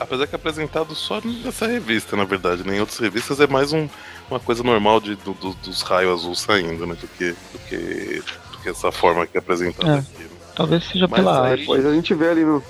Apesar 0.00 0.26
que 0.26 0.34
é 0.34 0.36
apresentado 0.36 0.94
só 0.94 1.20
nessa 1.44 1.66
revista, 1.66 2.16
na 2.16 2.24
verdade. 2.24 2.66
Né? 2.66 2.76
Em 2.76 2.80
outras 2.80 2.98
revistas 2.98 3.38
é 3.38 3.46
mais 3.46 3.70
um, 3.70 3.86
uma 4.30 4.40
coisa 4.40 4.62
normal 4.62 4.98
de, 4.98 5.14
do, 5.16 5.34
do, 5.34 5.52
dos 5.52 5.82
raios 5.82 6.20
azul 6.20 6.34
saindo, 6.34 6.86
né? 6.86 6.96
Do 6.98 7.06
que, 7.06 7.32
do 7.32 7.58
que, 7.68 8.22
do 8.50 8.58
que 8.62 8.68
essa 8.70 8.90
forma 8.90 9.26
que 9.26 9.36
é 9.36 9.40
apresentada 9.40 9.96
é, 9.96 9.98
aqui. 9.98 10.22
Né? 10.22 10.30
Talvez 10.56 10.84
seja 10.84 11.06
Mas 11.06 11.20
pela 11.20 11.48
aí... 11.48 11.58
Depois 11.58 11.84
a 11.84 11.92
gente 11.92 12.14
vê 12.14 12.30
ali 12.30 12.44
no, 12.46 12.62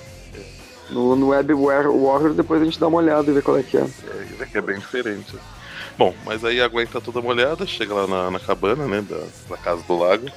no, 0.89 1.15
no 1.15 1.27
Web 1.29 1.53
Warrior, 1.53 2.33
depois 2.33 2.61
a 2.61 2.65
gente 2.65 2.77
dá 2.77 2.87
uma 2.87 2.97
olhada 2.97 3.31
e 3.31 3.33
vê 3.33 3.41
qual 3.41 3.57
é 3.57 3.63
que 3.63 3.77
é. 3.77 3.81
É, 3.81 4.27
isso 4.29 4.43
aqui 4.43 4.57
é 4.57 4.61
bem 4.61 4.77
diferente. 4.77 5.33
Bom, 5.97 6.13
mas 6.25 6.43
aí 6.43 6.61
a 6.61 6.67
Gwen 6.67 6.87
tá 6.87 6.99
toda 6.99 7.21
molhada, 7.21 7.65
chega 7.67 7.93
lá 7.93 8.07
na, 8.07 8.31
na 8.31 8.39
cabana, 8.39 8.87
né, 8.87 9.01
da, 9.01 9.21
da, 9.49 9.57
casa 9.57 9.83
do 9.83 9.97
lago, 9.97 10.27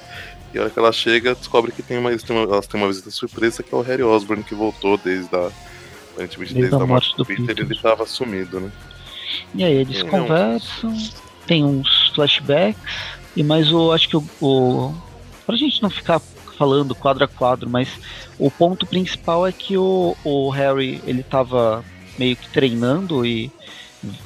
e 0.53 0.57
a 0.57 0.61
hora 0.61 0.69
que 0.69 0.77
ela 0.77 0.91
chega, 0.91 1.33
descobre 1.33 1.71
que 1.71 1.81
tem 1.81 1.97
uma, 1.97 2.11
elas 2.11 2.67
têm 2.67 2.79
uma 2.79 2.87
visita 2.87 3.09
surpresa, 3.09 3.63
que 3.63 3.73
é 3.73 3.77
o 3.77 3.81
Harry 3.81 4.03
Osborn, 4.03 4.43
que 4.43 4.53
voltou 4.53 4.97
desde 4.97 5.35
a 5.35 5.51
Aparentemente 6.15 6.53
desde, 6.53 6.69
desde 6.69 6.83
a 6.83 6.87
morte 6.87 7.15
do 7.17 7.25
Peter, 7.25 7.45
Peter, 7.45 7.65
ele 7.65 7.73
estava 7.73 8.05
sumido, 8.05 8.61
né? 8.61 8.71
E 9.53 9.63
aí 9.63 9.73
eles 9.73 9.99
e 9.99 10.05
conversam, 10.05 10.89
não... 10.89 11.09
tem 11.45 11.63
uns 11.63 12.11
flashbacks, 12.15 12.81
e 13.35 13.43
mais 13.43 13.71
o. 13.71 13.91
Acho 13.91 14.07
que 14.07 14.17
o, 14.17 14.23
o. 14.41 14.93
Pra 15.45 15.57
gente 15.57 15.83
não 15.83 15.89
ficar 15.89 16.21
falando 16.57 16.95
quadro 16.95 17.25
a 17.25 17.27
quadro, 17.27 17.69
mas 17.69 17.89
o 18.39 18.49
ponto 18.49 18.85
principal 18.85 19.45
é 19.45 19.51
que 19.51 19.77
o, 19.77 20.15
o 20.23 20.49
Harry 20.49 21.01
ele 21.05 21.21
tava 21.21 21.83
meio 22.17 22.37
que 22.37 22.47
treinando 22.49 23.25
e 23.25 23.51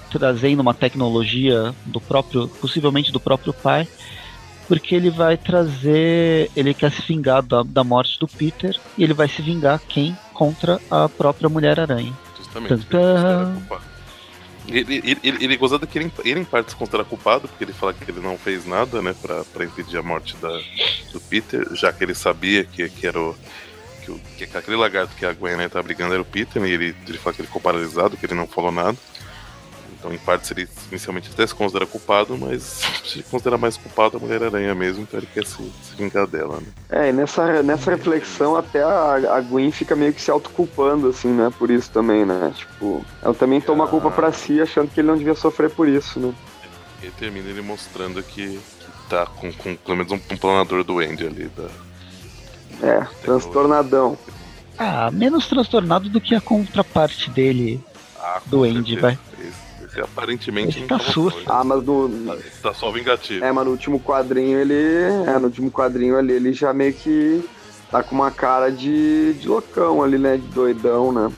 trazendo 0.10 0.62
uma 0.62 0.74
tecnologia 0.74 1.74
do 1.86 2.02
próprio, 2.02 2.48
possivelmente 2.48 3.12
do 3.12 3.20
próprio 3.20 3.54
pai, 3.54 3.88
porque 4.68 4.94
ele 4.94 5.10
vai 5.10 5.36
trazer, 5.36 6.52
ele 6.56 6.74
quer 6.74 6.92
se 6.92 7.02
vingar 7.02 7.42
da, 7.42 7.64
da 7.64 7.84
morte 7.84 8.20
do 8.20 8.28
Peter 8.28 8.80
e 8.98 9.04
ele 9.04 9.14
vai 9.14 9.28
se 9.28 9.42
vingar 9.42 9.82
quem 9.88 10.16
contra 10.34 10.80
a 10.92 11.10
própria 11.10 11.50
Mulher-Aranha. 11.50 12.14
Justamente. 12.38 12.88
Ele, 14.68 15.02
ele, 15.04 15.18
ele, 15.24 15.44
ele 15.46 15.58
gozado 15.58 15.88
que 15.88 15.98
ele, 15.98 16.12
ele, 16.24 16.42
em 16.42 16.46
parte 16.46 16.70
se 16.70 16.76
considera 16.76 17.04
culpado, 17.04 17.48
porque 17.48 17.64
ele 17.64 17.74
fala 17.74 17.94
que 17.94 18.10
ele 18.10 18.20
não 18.20 18.38
fez 18.38 18.66
nada, 18.68 19.02
né, 19.02 19.16
pra, 19.20 19.44
pra 19.46 19.66
impedir 19.66 19.98
a 19.98 20.04
morte 20.04 20.36
da, 20.38 20.50
do 21.12 21.20
Peter, 21.20 21.68
já 21.74 21.92
que 21.92 22.04
ele 22.04 22.14
sabia 22.14 22.64
que, 22.64 22.88
que 22.90 23.08
era 23.08 23.20
o. 23.20 23.36
Que, 24.38 24.48
que 24.48 24.58
aquele 24.58 24.78
lagarto 24.78 25.16
que 25.16 25.26
a 25.26 25.34
Gwen 25.34 25.58
né, 25.58 25.68
tá 25.70 25.82
brigando 25.82 26.14
era 26.14 26.22
o 26.22 26.26
Peter, 26.26 26.64
e 26.64 26.72
ele, 26.72 26.96
ele 27.08 27.18
fala 27.18 27.34
que 27.36 27.42
ele 27.42 27.48
ficou 27.48 27.62
paralisado, 27.62 28.16
que 28.16 28.26
ele 28.26 28.36
não 28.36 28.48
falou 28.48 28.72
nada. 28.72 28.98
Então, 30.00 30.14
em 30.14 30.18
parte, 30.18 30.54
ele 30.54 30.68
inicialmente 30.90 31.30
até 31.30 31.46
se 31.46 31.54
considera 31.54 31.86
culpado, 31.86 32.38
mas 32.38 32.82
se 33.04 33.22
considera 33.24 33.58
mais 33.58 33.76
culpado 33.76 34.16
a 34.16 34.20
Mulher-Aranha 34.20 34.74
mesmo, 34.74 35.04
então 35.04 35.20
ele 35.20 35.28
quer 35.34 35.46
se, 35.46 35.58
se, 35.58 35.96
vingar 35.98 36.26
dela, 36.26 36.58
né? 36.58 36.68
É, 36.90 37.10
e 37.10 37.12
nessa, 37.12 37.62
nessa 37.62 37.92
reflexão, 37.92 38.56
até 38.56 38.82
a, 38.82 39.36
a 39.36 39.42
Gwen 39.42 39.72
fica 39.72 39.98
meio 39.98 40.14
que 40.14 40.22
se 40.22 40.32
autoculpando, 40.32 41.10
assim, 41.10 41.28
né? 41.28 41.52
Por 41.60 41.70
isso 41.70 41.92
também, 41.92 42.26
né? 42.26 42.54
Tipo, 42.56 43.06
ela 43.22 43.34
também 43.34 43.60
toma 43.60 43.84
a 43.84 43.88
culpa 43.88 44.10
pra 44.10 44.32
si, 44.32 44.62
achando 44.62 44.90
que 44.90 45.02
ele 45.02 45.10
não 45.10 45.18
devia 45.18 45.36
sofrer 45.36 45.70
por 45.70 45.88
isso, 45.88 46.18
né? 46.18 46.34
E 47.04 47.10
termina 47.12 47.50
ele 47.50 47.62
mostrando 47.62 48.24
que, 48.24 48.58
que 48.58 49.10
tá 49.10 49.26
com, 49.26 49.52
com 49.52 49.76
pelo 49.76 49.98
menos 49.98 50.12
um, 50.14 50.16
um 50.16 50.38
planador 50.38 50.82
do 50.86 51.00
Andy 51.00 51.28
ali. 51.28 51.52
Da, 51.58 51.68
é, 52.82 53.06
transtornadão. 53.22 54.18
Ah, 54.78 55.12
menos 55.12 55.48
transtornado 55.48 56.08
do 56.10 56.22
que 56.22 56.34
a 56.34 56.40
contraparte 56.40 57.30
dele 57.30 57.84
ah, 58.18 58.40
do 58.46 58.64
Andy, 58.64 58.96
vai. 58.96 59.20
Aparentemente 59.98 60.80
ele 60.80 60.88
tá 60.88 61.00
susto. 61.00 61.44
Ah, 61.48 61.64
mas 61.64 61.84
no. 61.84 62.38
Tá, 62.62 62.74
só 62.74 62.92
vingativo. 62.92 63.44
É, 63.44 63.52
mas 63.52 63.66
no 63.66 63.72
último 63.72 64.00
quadrinho 64.00 64.60
ele. 64.60 64.76
É, 65.28 65.40
no 65.40 65.46
último 65.46 65.72
quadrinho 65.72 66.18
ali 66.18 66.34
ele 66.34 66.54
já 66.54 66.74
meio 66.74 66.94
que 66.94 67.44
tá 67.90 68.04
com 68.04 68.16
uma 68.16 68.30
cara 68.30 68.72
de, 68.72 69.34
de 69.34 69.48
loucão 69.48 70.04
ali, 70.04 70.18
né? 70.18 70.38
De 70.38 70.48
doidão, 70.48 71.12
né? 71.12 71.32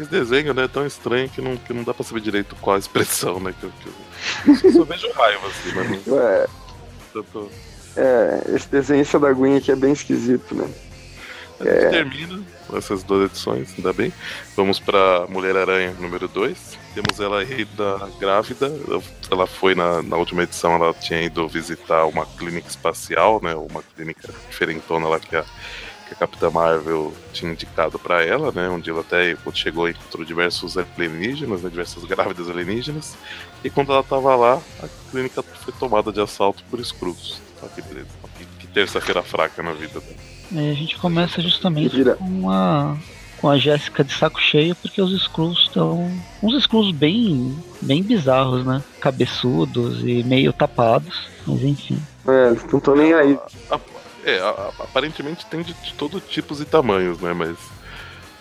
Esse 0.00 0.10
desenho 0.10 0.52
né, 0.54 0.64
é 0.64 0.68
tão 0.68 0.86
estranho 0.86 1.28
que 1.28 1.40
não, 1.40 1.56
que 1.56 1.72
não 1.72 1.84
dá 1.84 1.94
pra 1.94 2.04
saber 2.04 2.20
direito 2.20 2.56
qual 2.56 2.76
a 2.76 2.78
expressão, 2.78 3.38
né? 3.38 3.54
Que, 3.60 3.68
que 3.68 4.66
eu, 4.66 4.72
só 4.72 4.84
vejo 4.84 5.10
raiva, 5.12 5.46
assim, 5.46 5.72
mas 5.74 6.06
não. 6.06 6.18
É. 6.18 6.46
Tô... 7.12 7.48
É, 7.96 8.42
esse 8.54 8.68
desenho 8.68 9.04
da 9.20 9.28
aguinha 9.28 9.58
aqui 9.58 9.70
é 9.70 9.76
bem 9.76 9.92
esquisito, 9.92 10.54
né? 10.54 10.68
A 11.60 11.64
gente 11.64 11.84
é... 11.84 11.90
termina 11.90 12.42
essas 12.74 13.02
duas 13.02 13.30
edições, 13.30 13.68
ainda 13.76 13.92
bem. 13.92 14.12
Vamos 14.56 14.80
pra 14.80 15.26
Mulher-Aranha 15.28 15.94
número 16.00 16.26
2. 16.26 16.78
Temos 16.94 17.20
ela 17.20 17.38
aí 17.38 17.64
da 17.64 18.08
grávida. 18.18 18.70
Ela 19.30 19.46
foi 19.46 19.74
na, 19.74 20.02
na 20.02 20.16
última 20.16 20.42
edição, 20.42 20.74
ela 20.74 20.92
tinha 20.92 21.22
ido 21.22 21.48
visitar 21.48 22.04
uma 22.06 22.26
clínica 22.26 22.68
espacial, 22.68 23.40
né? 23.42 23.54
Uma 23.54 23.82
clínica 23.82 24.28
diferentona 24.48 25.08
lá 25.08 25.18
que 25.18 25.34
a 25.34 25.44
que 26.12 26.14
a 26.14 26.16
Capitã 26.16 26.50
Marvel 26.50 27.12
tinha 27.32 27.50
indicado 27.50 27.98
para 27.98 28.22
ela, 28.24 28.52
né? 28.52 28.68
Onde 28.68 28.90
ela 28.90 29.00
até 29.00 29.36
chegou 29.54 29.88
e 29.88 29.92
encontrou 29.92 30.24
diversos 30.24 30.76
alienígenas, 30.76 31.62
né, 31.62 31.70
diversas 31.70 32.04
grávidas 32.04 32.48
alienígenas. 32.48 33.16
E 33.64 33.70
quando 33.70 33.92
ela 33.92 34.02
tava 34.02 34.34
lá, 34.36 34.60
a 34.82 34.88
clínica 35.10 35.42
foi 35.42 35.72
tomada 35.78 36.12
de 36.12 36.20
assalto 36.20 36.62
por 36.70 36.78
Skrulls. 36.80 37.40
Tá, 37.60 37.68
que 37.68 37.82
beleza. 37.82 38.08
Que, 38.58 38.66
terça-feira 38.72 39.22
fraca 39.22 39.62
na 39.62 39.72
vida 39.72 40.00
dela. 40.00 40.16
E 40.52 40.70
a 40.70 40.74
gente 40.74 40.96
começa 40.96 41.42
justamente 41.42 41.94
com 42.14 42.50
a 42.50 42.96
com 43.42 43.50
a 43.50 43.58
Jéssica 43.58 44.04
de 44.04 44.14
saco 44.14 44.40
cheio, 44.40 44.76
porque 44.76 45.02
os 45.02 45.10
Skrulls 45.10 45.62
estão. 45.62 46.08
Uns 46.40 46.54
Skrulls 46.60 46.92
bem, 46.92 47.58
bem 47.80 48.00
bizarros, 48.00 48.64
né? 48.64 48.80
Cabeçudos 49.00 50.00
e 50.04 50.22
meio 50.22 50.52
tapados, 50.52 51.26
mas 51.44 51.60
enfim. 51.64 52.00
É, 52.28 52.50
eles 52.50 52.64
não 52.70 52.78
estão 52.78 52.94
nem 52.94 53.12
aí. 53.12 53.36
A, 53.68 53.74
a, 53.74 53.80
é, 54.24 54.38
aparentemente 54.78 55.44
tem 55.46 55.62
de, 55.62 55.74
de 55.74 55.92
todos 55.94 56.22
tipos 56.28 56.60
e 56.60 56.64
tamanhos, 56.64 57.18
né? 57.18 57.32
Mas 57.32 57.58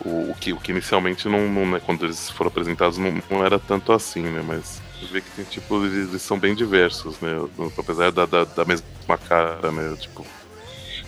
o, 0.05 0.29
o, 0.29 0.35
que, 0.39 0.53
o 0.53 0.57
que 0.57 0.71
inicialmente 0.71 1.27
não, 1.27 1.49
não 1.49 1.65
né, 1.65 1.81
quando 1.83 2.05
eles 2.05 2.29
foram 2.29 2.49
apresentados 2.49 2.99
não, 2.99 3.19
não 3.27 3.43
era 3.43 3.57
tanto 3.57 3.91
assim, 3.91 4.21
né? 4.21 4.43
Mas 4.45 4.79
você 4.99 5.13
vê 5.13 5.21
que 5.21 5.31
tem 5.31 5.45
tipo, 5.45 5.83
eles, 5.83 6.09
eles 6.09 6.21
são 6.21 6.37
bem 6.37 6.53
diversos, 6.53 7.19
né? 7.19 7.31
Apesar 7.75 8.11
da, 8.11 8.27
da, 8.27 8.43
da 8.43 8.65
mesma 8.65 9.17
cara, 9.27 9.71
né? 9.71 9.95
Tipo. 9.99 10.23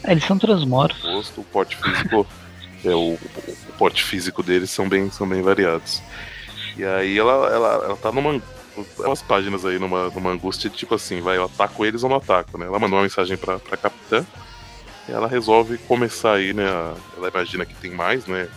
É, 0.03 0.13
eles 0.13 0.25
são 0.25 0.39
transmorfos. 0.39 1.03
O 1.03 1.13
rosto, 1.13 1.41
o 1.41 1.43
porte 1.43 1.77
físico. 1.77 2.25
é, 2.83 2.89
o, 2.89 3.13
o 3.13 3.73
porte 3.77 4.03
físico 4.03 4.43
deles 4.43 4.69
são 4.69 4.87
bem, 4.87 5.09
são 5.11 5.27
bem 5.27 5.41
variados. 5.41 6.01
E 6.77 6.83
aí 6.83 7.17
ela, 7.17 7.33
ela, 7.49 7.73
ela 7.85 7.97
tá 7.97 8.11
numa 8.11 8.41
umas 8.97 9.21
páginas 9.21 9.65
aí 9.65 9.77
numa, 9.77 10.09
numa 10.09 10.31
angústia 10.31 10.67
tipo 10.67 10.95
assim, 10.95 11.21
vai, 11.21 11.37
eu 11.37 11.45
ataco 11.45 11.85
eles 11.85 12.03
ou 12.03 12.09
não 12.09 12.17
ataco, 12.17 12.57
né? 12.57 12.65
Ela 12.65 12.79
mandou 12.79 12.97
uma 12.97 13.03
mensagem 13.03 13.37
pra, 13.37 13.59
pra 13.59 13.77
capitã 13.77 14.25
ela 15.07 15.27
resolve 15.27 15.77
começar 15.79 16.35
aí, 16.35 16.53
né? 16.53 16.63
ela 17.17 17.27
imagina 17.27 17.65
que 17.65 17.75
tem 17.75 17.91
mais, 17.91 18.25
né? 18.25 18.47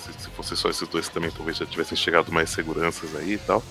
se, 0.00 0.12
se 0.12 0.30
fosse 0.30 0.56
só 0.56 0.68
esses 0.68 0.88
dois 0.88 1.08
também, 1.08 1.30
talvez 1.30 1.56
já 1.56 1.66
tivessem 1.66 1.96
chegado 1.96 2.32
mais 2.32 2.50
seguranças 2.50 3.14
aí 3.16 3.34
e 3.34 3.38
tal. 3.38 3.62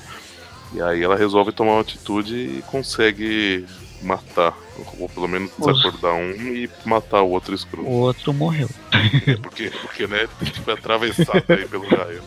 E 0.73 0.81
aí 0.81 1.01
ela 1.01 1.15
resolve 1.15 1.51
tomar 1.51 1.73
uma 1.73 1.81
atitude 1.81 2.35
e 2.35 2.63
consegue 2.67 3.65
matar, 4.01 4.57
ou 4.97 5.09
pelo 5.09 5.27
menos 5.27 5.51
desacordar 5.57 6.13
um 6.15 6.31
e 6.31 6.69
matar 6.85 7.21
o 7.21 7.29
outro 7.29 7.53
escuro. 7.53 7.83
O 7.83 7.99
outro 7.99 8.33
morreu. 8.33 8.69
É, 9.27 9.35
porque, 9.41 9.71
porque 9.81 10.07
né, 10.07 10.27
foi 10.63 10.73
atravessado 10.73 11.43
aí 11.49 11.67
pelo 11.67 11.87
raio. 11.87 12.21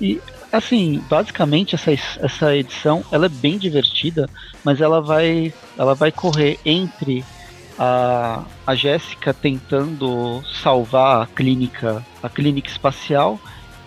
E 0.00 0.20
assim, 0.52 1.02
basicamente 1.08 1.74
essa, 1.74 1.92
essa 1.92 2.56
edição 2.56 3.04
ela 3.10 3.26
é 3.26 3.30
bem 3.30 3.58
divertida, 3.58 4.28
mas 4.64 4.80
ela 4.80 5.00
vai 5.00 5.52
ela 5.78 5.94
vai 5.94 6.12
correr 6.12 6.58
entre 6.64 7.24
a, 7.78 8.44
a 8.66 8.74
Jéssica 8.74 9.34
tentando 9.34 10.42
salvar 10.62 11.22
a 11.22 11.26
clínica, 11.26 12.04
a 12.22 12.28
clínica 12.28 12.70
espacial, 12.70 13.38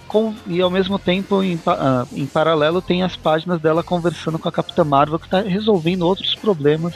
com, 0.09 0.35
e 0.47 0.59
ao 0.59 0.69
mesmo 0.69 0.97
tempo, 0.97 1.41
em, 1.43 1.55
uh, 1.55 2.07
em 2.11 2.25
paralelo, 2.25 2.81
tem 2.81 3.03
as 3.03 3.15
páginas 3.15 3.61
dela 3.61 3.83
conversando 3.83 4.39
com 4.39 4.49
a 4.49 4.51
Capitã 4.51 4.83
Marvel, 4.83 5.19
que 5.19 5.27
está 5.27 5.41
resolvendo 5.41 6.01
outros 6.01 6.35
problemas 6.35 6.95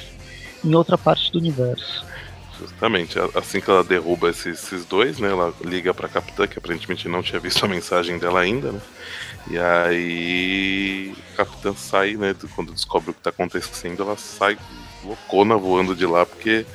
em 0.66 0.74
outra 0.74 0.98
parte 0.98 1.32
do 1.32 1.38
universo. 1.38 2.04
Justamente, 2.60 3.18
assim 3.36 3.62
que 3.62 3.70
ela 3.70 3.84
derruba 3.84 4.30
esses, 4.30 4.64
esses 4.64 4.86
dois, 4.86 5.20
né, 5.20 5.30
ela 5.30 5.54
liga 5.64 5.94
pra 5.94 6.10
Capitã, 6.10 6.48
que 6.48 6.58
aparentemente 6.58 7.08
não 7.08 7.22
tinha 7.22 7.40
visto 7.40 7.64
a 7.64 7.68
mensagem 7.68 8.18
dela 8.18 8.40
ainda, 8.40 8.72
né, 8.72 8.82
e 9.50 9.60
aí 9.60 11.16
a 11.34 11.38
Capitã 11.38 11.74
sai, 11.76 12.16
né, 12.16 12.36
quando 12.56 12.74
descobre 12.74 13.12
o 13.12 13.14
que 13.14 13.22
tá 13.22 13.30
acontecendo, 13.30 14.02
ela 14.02 14.18
sai 14.18 14.58
loucona 15.04 15.56
voando 15.56 15.96
de 15.96 16.06
lá, 16.06 16.26
porque 16.26 16.66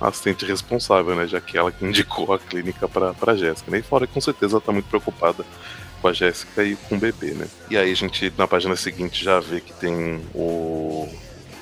a 0.00 0.08
assistente 0.08 0.44
responsável, 0.44 1.14
né? 1.14 1.26
Já 1.26 1.40
que 1.40 1.58
ela 1.58 1.72
que 1.72 1.84
indicou 1.84 2.32
a 2.32 2.38
clínica 2.38 2.88
pra 2.88 3.36
Jéssica. 3.36 3.70
Né? 3.70 3.78
E 3.78 3.82
fora 3.82 4.06
que 4.06 4.14
com 4.14 4.20
certeza 4.20 4.54
ela 4.54 4.60
tá 4.60 4.72
muito 4.72 4.88
preocupada 4.88 5.44
com 6.00 6.08
a 6.08 6.12
Jéssica 6.12 6.62
e 6.64 6.76
com 6.76 6.96
o 6.96 6.98
bebê, 6.98 7.32
né? 7.32 7.46
E 7.70 7.76
aí 7.76 7.90
a 7.90 7.94
gente, 7.94 8.32
na 8.36 8.46
página 8.46 8.76
seguinte, 8.76 9.24
já 9.24 9.40
vê 9.40 9.60
que 9.60 9.72
tem 9.72 10.20
o... 10.34 11.08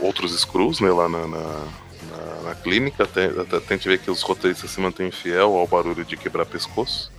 outros 0.01 0.39
Screws, 0.39 0.81
né? 0.81 0.91
Lá 0.91 1.09
na, 1.09 1.27
na, 1.27 1.65
na, 2.11 2.43
na 2.45 2.55
clínica. 2.55 3.05
Até, 3.05 3.27
até, 3.27 3.57
a 3.57 3.77
gente 3.77 3.89
vê 3.89 3.99
que 3.99 4.11
os 4.11 4.23
roteiristas 4.23 4.71
se 4.71 4.81
mantêm 4.81 5.11
fiel 5.11 5.57
ao 5.57 5.67
barulho 5.67 6.05
de 6.05 6.17
quebrar 6.17 6.47
pescoço. 6.47 7.11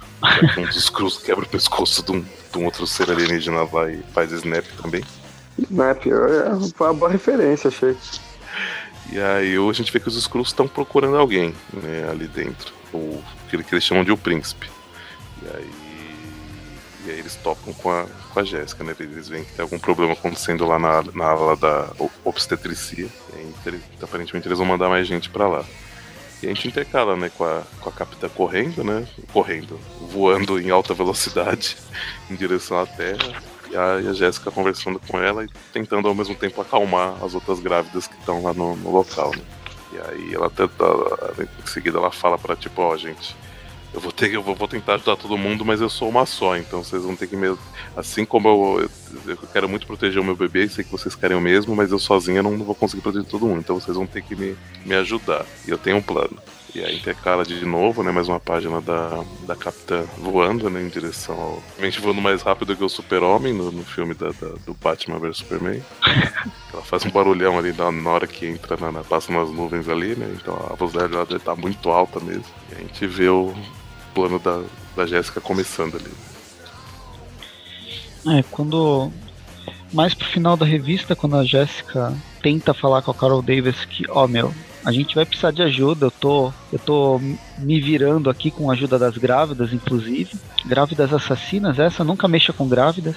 Que 0.54 0.60
um 0.60 0.66
dos 0.66 0.84
Screws 0.84 1.20
quebra 1.20 1.46
o 1.46 1.50
pescoço 1.50 2.04
de 2.04 2.12
um, 2.12 2.22
de 2.22 2.58
um 2.58 2.66
outro 2.66 2.88
ser 2.88 3.10
alienígena 3.10 3.68
lá 3.72 3.92
e 3.92 4.02
faz 4.14 4.32
snap 4.32 4.66
também. 4.82 5.04
Snap, 5.60 6.06
é, 6.06 6.70
foi 6.76 6.88
uma 6.88 6.94
boa 6.94 7.12
referência, 7.12 7.68
achei. 7.68 7.96
E 9.12 9.20
aí 9.20 9.56
a 9.56 9.74
gente 9.74 9.92
vê 9.92 10.00
que 10.00 10.08
os 10.08 10.18
Skrulls 10.18 10.50
estão 10.50 10.68
procurando 10.68 11.18
alguém 11.18 11.54
né, 11.74 12.08
ali 12.10 12.28
dentro. 12.28 12.74
O 12.94 13.22
que, 13.50 13.64
que 13.64 13.74
eles 13.74 13.84
chamam 13.84 14.04
de 14.04 14.12
o 14.12 14.18
príncipe. 14.18 14.70
E 15.44 15.58
aí, 15.58 15.70
e 17.08 17.12
aí 17.12 17.20
eles 17.20 17.36
tocam 17.36 17.72
com 17.74 17.90
a, 17.90 18.06
com 18.34 18.40
a 18.40 18.44
Jéssica, 18.44 18.84
né? 18.84 18.94
Eles 19.00 19.30
veem 19.30 19.46
que 19.46 19.54
tem 19.54 19.64
algum 19.64 19.80
problema 19.80 20.12
acontecendo 20.12 20.66
lá 20.66 20.78
na, 20.78 21.02
na 21.14 21.26
ala 21.26 21.56
da 21.56 21.88
obstetricia. 22.26 23.08
Aí, 23.34 23.82
aparentemente 24.02 24.46
eles 24.46 24.58
vão 24.58 24.68
mandar 24.68 24.90
mais 24.90 25.08
gente 25.08 25.30
para 25.30 25.48
lá. 25.48 25.66
E 26.44 26.46
a 26.46 26.50
gente 26.50 26.68
intercala, 26.68 27.16
né, 27.16 27.32
com 27.36 27.46
a, 27.46 27.64
com 27.80 27.90
a 27.90 27.92
capitã 27.92 28.28
correndo, 28.28 28.84
né? 28.84 29.08
Correndo, 29.32 29.80
voando 30.02 30.60
em 30.60 30.70
alta 30.70 30.94
velocidade 30.94 31.78
em 32.30 32.36
direção 32.36 32.78
à 32.78 32.86
Terra 32.86 33.42
e 33.72 33.76
a, 33.76 33.94
a 33.94 34.14
Jéssica 34.14 34.52
conversando 34.52 35.00
com 35.00 35.18
ela 35.18 35.46
e 35.46 35.50
tentando 35.72 36.10
ao 36.10 36.16
mesmo 36.16 36.36
tempo 36.36 36.62
acalmar 36.62 37.24
as 37.24 37.34
outras 37.34 37.60
grávidas 37.60 38.06
que 38.06 38.16
estão 38.16 38.44
lá 38.44 38.54
no, 38.54 38.76
no, 38.76 38.92
local, 38.92 39.32
né? 39.32 39.44
E 39.94 39.98
aí 40.00 40.36
ela 40.36 40.50
tenta, 40.50 40.84
em 41.42 41.68
seguida 41.68 41.98
ela 41.98 42.12
fala 42.12 42.38
para 42.38 42.56
tipo, 42.56 42.82
ó, 42.82 42.94
oh, 42.94 42.98
gente, 42.98 43.36
eu 43.94 44.00
vou 44.00 44.12
ter 44.12 44.34
eu 44.34 44.44
vou, 44.44 44.56
vou, 44.56 44.68
tentar 44.68 44.96
ajudar 44.96 45.16
todo 45.16 45.38
mundo, 45.38 45.64
mas 45.66 45.82
eu 45.82 45.90
sou 45.90 46.10
uma 46.10 46.26
só, 46.26 46.58
então 46.58 46.84
vocês 46.84 47.04
vão 47.04 47.16
ter 47.16 47.28
que 47.28 47.36
me 47.36 47.56
assim 47.96 48.26
como 48.26 48.48
eu, 48.48 48.90
eu, 49.26 49.32
eu 49.32 49.38
quero 49.52 49.70
muito 49.70 49.88
proteger 49.88 50.22
o 50.22 50.26
meu 50.26 50.36
bebê, 50.36 50.68
sei 50.68 50.84
que 50.84 50.92
vocês 50.92 51.16
querem 51.16 51.38
o 51.38 51.42
mesmo, 51.42 51.76
mas 51.76 51.92
eu 51.92 52.00
sozinha 52.00 52.44
não, 52.44 52.58
não 52.58 52.66
vou 52.66 52.76
conseguir 52.76 53.02
proteger 53.02 53.28
todo 53.28 53.46
mundo, 53.46 53.60
então 53.60 53.80
vocês 53.80 53.96
vão 53.96 54.06
ter 54.06 54.22
que 54.22 54.36
me, 54.36 54.56
me 54.86 54.96
ajudar. 54.96 55.46
E 55.68 55.72
eu 55.72 55.78
tenho 55.78 55.98
um 55.98 56.02
plano. 56.02 56.38
E 56.76 56.84
aí 56.84 56.96
intercala 56.96 57.44
de 57.44 57.66
novo, 57.66 58.04
né? 58.04 58.12
Mais 58.12 58.28
uma 58.28 58.40
página 58.40 58.80
da, 58.82 59.24
da 59.48 59.56
Capitã 59.56 60.04
voando, 60.18 60.70
né? 60.70 60.82
Em 60.84 60.90
direção 60.90 61.36
ao. 61.36 61.64
Realmente 61.76 62.00
voando 62.00 62.22
mais 62.22 62.44
rápido 62.44 62.76
que 62.76 62.84
o 62.84 62.90
Super-Homem 62.90 63.52
no, 63.52 63.72
no 63.72 63.84
filme 63.84 64.14
da, 64.14 64.28
da, 64.28 64.50
do 64.66 64.76
Batman 64.76 65.18
vs 65.18 65.38
Superman. 65.38 65.82
Ela 66.72 66.84
faz 66.84 67.04
um 67.04 67.10
barulhão 67.10 67.58
ali 67.58 67.74
na, 67.74 67.92
na 67.92 68.10
hora 68.12 68.28
que 68.28 68.46
entra, 68.46 68.78
na, 68.78 68.92
na, 68.92 69.04
passa 69.04 69.32
nas 69.32 69.50
nuvens 69.50 69.90
ali, 69.90 70.16
né? 70.16 70.32
Então 70.40 70.54
a 70.70 70.76
velocidade 70.76 71.12
dela 71.12 71.26
deve 71.26 71.38
estar 71.38 71.56
tá 71.56 71.60
muito 71.60 71.90
alta 71.90 72.20
mesmo. 72.20 72.46
E 72.72 72.76
a 72.76 72.80
gente 72.80 73.08
vê 73.08 73.30
o 73.30 73.56
plano 74.18 74.40
da, 74.40 74.64
da 74.96 75.06
Jéssica 75.06 75.40
começando 75.40 75.96
ali. 75.96 76.12
É, 78.40 78.44
quando. 78.50 79.12
Mais 79.94 80.14
pro 80.14 80.28
final 80.28 80.58
da 80.58 80.66
revista, 80.66 81.16
quando 81.16 81.38
a 81.38 81.46
Jéssica 81.46 82.14
tenta 82.42 82.74
falar 82.74 83.02
com 83.04 83.12
a 83.12 83.14
Carol 83.14 83.42
Davis 83.42 83.86
que, 83.86 84.04
ó 84.10 84.26
oh, 84.26 84.28
meu, 84.28 84.54
a 84.84 84.92
gente 84.92 85.16
vai 85.16 85.26
precisar 85.26 85.52
de 85.52 85.62
ajuda. 85.62 86.08
Eu 86.08 86.12
tô, 86.12 86.52
eu 86.74 86.80
tô 86.80 87.22
me 87.60 87.80
virando 87.80 88.30
aqui 88.30 88.52
com 88.52 88.70
a 88.70 88.74
ajuda 88.74 89.00
das 89.00 89.18
grávidas, 89.18 89.72
inclusive. 89.72 90.32
Grávidas 90.66 91.14
assassinas, 91.14 91.80
essa 91.80 92.04
nunca 92.04 92.28
mexa 92.28 92.52
com 92.52 92.68
grávidas. 92.68 93.16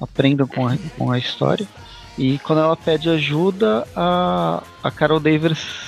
Aprendam 0.00 0.48
com 0.48 0.66
a, 0.66 0.76
com 0.98 1.12
a 1.12 1.18
história. 1.18 1.66
E 2.18 2.38
quando 2.38 2.60
ela 2.60 2.76
pede 2.76 3.08
ajuda, 3.08 3.86
a, 3.94 4.62
a 4.82 4.90
Carol 4.90 5.20
Davis 5.20 5.84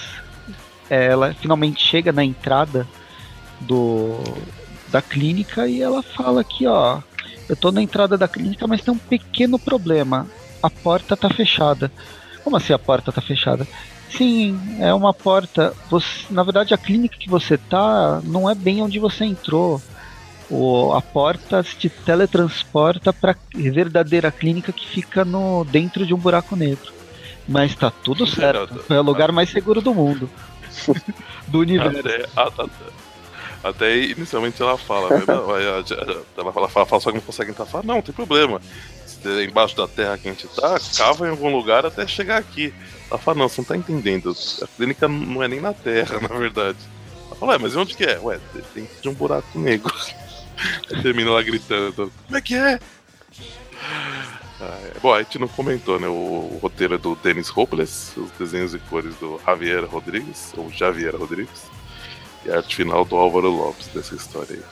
ela 0.89 1.35
finalmente 1.35 1.85
chega 1.85 2.13
na 2.13 2.25
entrada 2.25 2.87
do 3.61 4.19
da 4.89 5.03
clínica 5.03 5.67
e 5.67 5.83
ela 5.83 6.03
fala 6.03 6.41
aqui, 6.41 6.67
ó, 6.67 7.01
eu 7.49 7.57
tô 7.57 7.71
na 7.71 7.83
entrada 7.83 8.17
da 8.17 8.29
clínica, 8.29 8.67
mas 8.67 8.83
tem 8.83 8.93
um 8.93 8.99
pequeno 8.99 9.59
problema. 9.59 10.27
A 10.63 10.71
porta 10.71 11.17
tá 11.17 11.29
fechada. 11.29 11.91
Como 12.43 12.57
assim 12.57 12.73
a 12.73 12.79
porta 12.79 13.13
tá 13.13 13.21
fechada? 13.21 13.67
Sim, 14.09 14.59
é 14.81 14.93
uma 14.95 15.13
porta. 15.13 15.75
Você, 15.91 16.27
na 16.31 16.43
verdade, 16.43 16.73
a 16.73 16.79
clínica 16.79 17.17
que 17.19 17.29
você 17.29 17.59
tá 17.59 18.21
não 18.25 18.49
é 18.49 18.55
bem 18.55 18.83
onde 18.83 18.99
você 18.99 19.25
entrou. 19.25 19.81
O, 20.49 20.93
a 20.93 21.03
porta 21.03 21.63
te 21.63 21.89
teletransporta 21.89 23.13
para 23.13 23.33
a 23.33 23.37
verdadeira 23.55 24.31
clínica 24.31 24.73
que 24.73 24.87
fica 24.87 25.25
no 25.25 25.65
dentro 25.65 26.07
de 26.07 26.15
um 26.15 26.19
buraco 26.19 26.55
negro. 26.55 26.93
Mas 27.49 27.75
tá 27.75 27.91
tudo 27.91 28.27
certo. 28.27 28.85
É 28.89 28.99
o 28.99 29.03
lugar 29.03 29.33
mais 29.33 29.51
seguro 29.51 29.81
do 29.81 29.93
mundo. 29.93 30.31
do 31.49 31.61
universo. 31.61 32.03
Até 33.63 33.97
inicialmente 33.97 34.61
ela 34.63 34.79
fala, 34.79 35.11
né? 35.11 35.25
ela, 35.27 36.53
fala, 36.53 36.69
fala, 36.69 36.87
fala, 36.87 37.01
só 37.01 37.11
que 37.11 37.17
não 37.17 37.25
consegue 37.25 37.51
entrar. 37.51 37.67
Fala, 37.67 37.85
não, 37.85 37.97
não 37.97 38.03
tem 38.03 38.15
problema. 38.15 38.61
Se 39.07 39.45
embaixo 39.45 39.77
da 39.77 39.89
terra 39.89 40.19
que 40.19 40.29
a 40.29 40.33
gente 40.33 40.47
tá, 40.49 40.79
cava 40.97 41.27
em 41.27 41.31
algum 41.31 41.55
lugar 41.55 41.85
até 41.85 42.07
chegar 42.07 42.39
aqui. 42.39 42.73
Ela 43.11 43.19
fala, 43.19 43.39
não, 43.39 43.49
você 43.49 43.61
não 43.61 43.69
tá 43.69 43.77
entendendo. 43.77 44.35
A 44.63 44.67
clínica 44.67 45.09
não 45.09 45.43
é 45.43 45.49
nem 45.49 45.61
na 45.61 45.73
terra, 45.73 46.21
na 46.23 46.37
verdade. 46.37 46.79
Ela 47.27 47.37
fala, 47.37 47.59
mas 47.59 47.75
onde 47.77 47.97
que 47.97 48.05
é? 48.05 48.19
Ué, 48.19 48.39
dentro 48.75 49.03
de 49.03 49.09
um 49.09 49.15
buraco 49.15 49.59
negro. 49.59 49.93
Termina 51.03 51.31
lá 51.31 51.43
gritando, 51.43 52.11
como 52.27 52.37
é 52.37 52.41
que 52.41 52.55
é? 52.55 52.79
Ah, 54.61 54.79
é. 54.85 54.99
Bom, 55.01 55.13
a 55.13 55.23
gente 55.23 55.39
não 55.39 55.49
comentou, 55.49 56.01
né? 56.01 56.09
O, 56.09 56.13
o, 56.13 56.59
roteiro 56.63 56.95
é 56.95 56.99
do 56.99 57.15
Dennis 57.17 57.55
Hopeless, 57.55 58.19
os 58.19 58.31
desenhos 58.33 58.75
e 58.75 58.79
cores 58.79 59.15
do 59.17 59.39
Javier 59.45 59.85
Rodrigues, 59.85 60.53
ou 60.57 60.71
Javier 60.71 61.15
Rodrigues, 61.15 61.65
e 62.47 62.53
a 62.53 62.57
arte 62.59 62.77
final 62.77 63.05
do 63.05 63.17
Álvaro 63.17 63.51
Lopes 63.51 63.89
dessa 63.89 64.15
história 64.15 64.57
aí. 64.57 64.63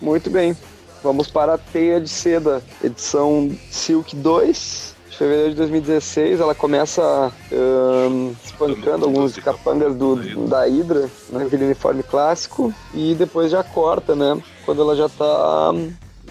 Muito 0.00 0.28
bem. 0.28 0.56
Vamos 1.02 1.28
para 1.28 1.54
a 1.54 1.58
Teia 1.58 2.00
de 2.00 2.08
Seda, 2.08 2.62
edição 2.82 3.56
Silk 3.70 4.16
2, 4.16 4.96
de 5.10 5.16
fevereiro 5.16 5.50
de 5.50 5.56
2016. 5.56 6.40
Ela 6.40 6.54
começa 6.54 7.32
um, 7.52 8.34
espancando 8.44 9.04
alguns 9.04 9.36
capangas 9.36 9.94
do, 9.94 10.16
da 10.48 10.64
Hydra, 10.64 11.08
naquele 11.30 11.62
né, 11.62 11.66
uniforme 11.66 12.02
clássico, 12.02 12.74
e 12.92 13.14
depois 13.14 13.52
já 13.52 13.62
corta, 13.62 14.16
né? 14.16 14.40
Quando 14.64 14.82
ela 14.82 14.96
já 14.96 15.06
está 15.06 15.72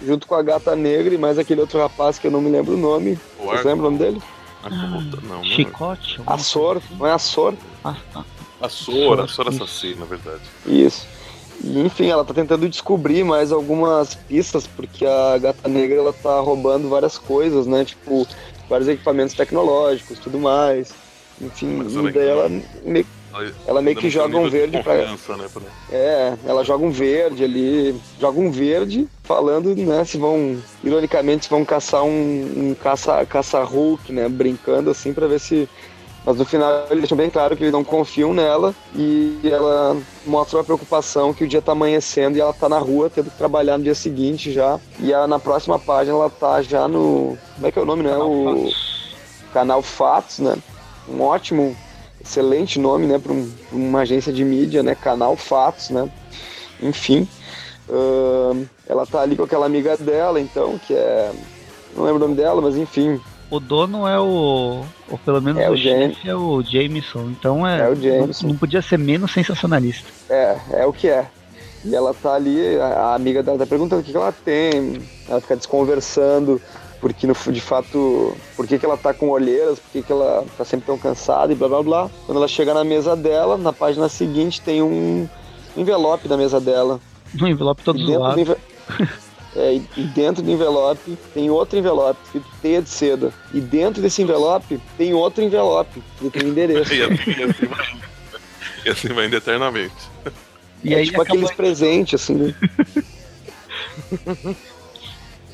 junto 0.04 0.26
com 0.26 0.34
a 0.34 0.42
gata 0.42 0.76
negra 0.76 1.14
e 1.14 1.18
mais 1.18 1.38
aquele 1.38 1.62
outro 1.62 1.78
rapaz 1.78 2.18
que 2.18 2.26
eu 2.26 2.30
não 2.30 2.40
me 2.40 2.50
lembro 2.50 2.74
o 2.74 2.78
nome. 2.78 3.18
Você 3.38 3.68
lembra 3.68 3.86
o 3.86 3.90
nome 3.90 3.98
dele? 3.98 4.22
Ah, 4.62 5.00
não, 5.22 5.44
Chicote? 5.44 6.20
Açor, 6.26 6.82
não 6.98 7.06
é 7.06 7.12
Açor? 7.12 7.54
Ah, 7.82 7.96
ah. 8.60 8.66
Açor, 8.66 9.20
Açor 9.20 9.48
assassino, 9.48 10.00
na 10.00 10.06
verdade. 10.06 10.42
Isso. 10.66 11.06
E, 11.62 11.80
enfim, 11.80 12.08
ela 12.08 12.24
tá 12.24 12.34
tentando 12.34 12.68
descobrir 12.68 13.24
mais 13.24 13.50
algumas 13.50 14.14
pistas, 14.14 14.66
porque 14.66 15.06
a 15.06 15.38
gata 15.38 15.68
negra 15.68 15.98
ela 15.98 16.12
tá 16.12 16.38
roubando 16.40 16.88
várias 16.88 17.18
coisas, 17.18 17.66
né? 17.66 17.84
Tipo, 17.84 18.26
vários 18.68 18.88
equipamentos 18.88 19.34
tecnológicos, 19.34 20.18
tudo 20.18 20.38
mais. 20.38 20.92
Enfim, 21.40 21.80
e 21.86 22.12
daí 22.12 22.28
ela 22.28 22.50
meio 22.84 23.06
ela 23.66 23.82
meio 23.82 23.96
que 23.96 24.08
joga 24.08 24.38
um 24.38 24.48
verde 24.48 24.82
pra... 24.82 24.94
Né, 24.94 25.16
pra... 25.52 25.62
É, 25.90 26.34
ela 26.46 26.64
joga 26.64 26.84
um 26.84 26.90
verde 26.90 27.44
ali, 27.44 27.94
joga 28.18 28.40
um 28.40 28.50
verde 28.50 29.06
falando, 29.22 29.74
né, 29.74 30.04
se 30.04 30.16
vão, 30.16 30.56
ironicamente, 30.82 31.44
se 31.44 31.50
vão 31.50 31.64
caçar 31.64 32.02
um, 32.02 32.70
um 32.70 32.74
caça, 32.74 33.24
caça 33.26 33.62
Hulk, 33.62 34.12
né, 34.12 34.28
brincando 34.28 34.90
assim 34.90 35.12
para 35.12 35.26
ver 35.26 35.38
se 35.38 35.68
mas 36.26 36.36
no 36.36 36.44
final 36.44 36.86
eles 36.90 37.02
deixam 37.02 37.16
bem 37.16 37.30
claro 37.30 37.56
que 37.56 37.62
eles 37.62 37.72
não 37.72 37.84
confiam 37.84 38.34
nela 38.34 38.74
e 38.96 39.38
ela 39.44 39.96
mostra 40.26 40.58
uma 40.58 40.64
preocupação 40.64 41.32
que 41.32 41.44
o 41.44 41.48
dia 41.48 41.62
tá 41.62 41.70
amanhecendo 41.70 42.36
e 42.36 42.40
ela 42.40 42.52
tá 42.52 42.68
na 42.68 42.78
rua 42.78 43.08
tendo 43.08 43.30
que 43.30 43.38
trabalhar 43.38 43.78
no 43.78 43.84
dia 43.84 43.94
seguinte 43.94 44.52
já. 44.52 44.80
E 44.98 45.12
ela, 45.12 45.28
na 45.28 45.38
próxima 45.38 45.78
página 45.78 46.16
ela 46.16 46.28
tá 46.28 46.60
já 46.62 46.88
no. 46.88 47.38
Como 47.54 47.66
é 47.66 47.70
que 47.70 47.78
é 47.78 47.82
o 47.82 47.84
nome, 47.84 48.02
né? 48.02 48.16
O 48.16 48.68
canal 49.52 49.80
Fatos, 49.82 50.40
né? 50.40 50.56
Um 51.08 51.22
ótimo 51.22 51.76
excelente 52.20 52.80
nome, 52.80 53.06
né, 53.06 53.18
para 53.18 53.32
um, 53.32 53.48
uma 53.70 54.00
agência 54.00 54.32
de 54.32 54.44
mídia, 54.44 54.82
né, 54.82 54.96
Canal 54.96 55.36
Fatos, 55.36 55.90
né, 55.90 56.10
enfim. 56.82 57.28
Uh, 57.88 58.66
ela 58.88 59.06
tá 59.06 59.20
ali 59.20 59.36
com 59.36 59.44
aquela 59.44 59.64
amiga 59.64 59.96
dela, 59.96 60.40
então, 60.40 60.76
que 60.76 60.92
é. 60.92 61.30
Não 61.94 62.04
lembro 62.04 62.16
o 62.16 62.26
nome 62.26 62.34
dela, 62.34 62.60
mas 62.60 62.76
enfim. 62.76 63.20
O 63.50 63.60
dono 63.60 64.08
é 64.08 64.18
o. 64.18 64.84
Ou 65.08 65.18
pelo 65.24 65.40
menos 65.40 65.62
é 65.62 65.70
o, 65.70 65.72
o 65.72 65.76
chefe 65.76 66.28
é 66.28 66.34
o 66.34 66.62
Jameson. 66.62 67.30
Então 67.30 67.66
é. 67.66 67.80
é 67.80 67.88
o 67.88 67.94
Jameson. 67.94 68.46
Não, 68.46 68.52
não, 68.52 68.58
podia 68.58 68.82
ser 68.82 68.98
menos 68.98 69.32
sensacionalista. 69.32 70.08
É, 70.28 70.58
é 70.72 70.86
o 70.86 70.92
que 70.92 71.08
é. 71.08 71.26
E 71.84 71.94
ela 71.94 72.12
tá 72.12 72.34
ali, 72.34 72.76
a, 72.80 72.86
a 72.86 73.14
amiga 73.14 73.42
dela 73.42 73.58
tá 73.58 73.66
perguntando 73.66 74.02
o 74.02 74.04
que, 74.04 74.10
que 74.10 74.16
ela 74.16 74.32
tem. 74.32 75.00
Ela 75.28 75.40
fica 75.40 75.56
desconversando 75.56 76.60
porque 77.00 77.26
no, 77.26 77.34
de 77.34 77.60
fato, 77.60 78.34
por 78.56 78.66
que, 78.66 78.78
que 78.78 78.84
ela 78.84 78.96
tá 78.96 79.12
com 79.12 79.28
olheiras, 79.28 79.78
por 79.78 79.90
que, 79.92 80.02
que 80.02 80.12
ela 80.12 80.44
tá 80.56 80.64
sempre 80.64 80.86
tão 80.86 80.98
cansada 80.98 81.52
e 81.52 81.56
blá 81.56 81.68
blá 81.68 81.82
blá. 81.82 82.10
Quando 82.24 82.38
ela 82.38 82.48
chega 82.48 82.74
na 82.74 82.84
mesa 82.84 83.14
dela, 83.14 83.56
na 83.56 83.72
página 83.72 84.08
seguinte 84.08 84.60
tem 84.60 84.82
um 84.82 85.28
envelope 85.76 86.28
na 86.28 86.36
mesa 86.36 86.60
dela. 86.60 87.00
Um 87.40 87.46
envelope 87.46 87.82
todo 87.82 87.98
zoado. 87.98 88.40
Enve... 88.40 88.56
é, 89.56 89.80
e 89.96 90.02
dentro 90.02 90.42
do 90.42 90.50
envelope 90.50 91.16
tem 91.32 91.50
outro 91.50 91.78
envelope, 91.78 92.20
escrito 92.24 92.46
teia 92.60 92.82
de 92.82 92.90
seda. 92.90 93.32
E 93.54 93.60
dentro 93.60 94.02
desse 94.02 94.22
envelope 94.22 94.80
tem 94.98 95.14
outro 95.14 95.42
envelope, 95.42 96.02
que 96.18 96.30
tem 96.30 96.48
endereço. 96.48 96.92
e, 96.92 97.02
assim, 97.02 97.42
assim 97.42 97.66
vai, 97.66 97.96
e 98.84 98.90
assim 98.90 99.08
vai 99.08 99.26
indo 99.26 99.36
eternamente. 99.36 99.94
E 100.84 100.94
é 100.94 100.98
aí 100.98 101.06
tipo 101.06 101.22
aqueles 101.22 101.50
presentes, 101.52 102.22
assim, 102.22 102.34
né? 102.34 102.54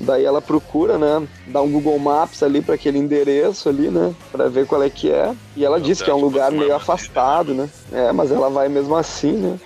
Daí 0.00 0.24
ela 0.24 0.42
procura, 0.42 0.98
né? 0.98 1.28
Dá 1.46 1.62
um 1.62 1.70
Google 1.70 1.98
Maps 1.98 2.42
ali 2.42 2.60
para 2.60 2.74
aquele 2.74 2.98
endereço 2.98 3.68
ali, 3.68 3.88
né? 3.88 4.12
Para 4.32 4.48
ver 4.48 4.66
qual 4.66 4.82
é 4.82 4.90
que 4.90 5.10
é. 5.10 5.32
E 5.54 5.64
ela 5.64 5.80
diz 5.80 6.02
que 6.02 6.10
é 6.10 6.14
um 6.14 6.20
lugar 6.20 6.50
meio 6.50 6.74
afastado, 6.74 7.54
né? 7.54 7.68
É, 7.92 8.10
mas 8.10 8.32
ela 8.32 8.50
vai 8.50 8.68
mesmo 8.68 8.96
assim, 8.96 9.32
né? 9.32 9.60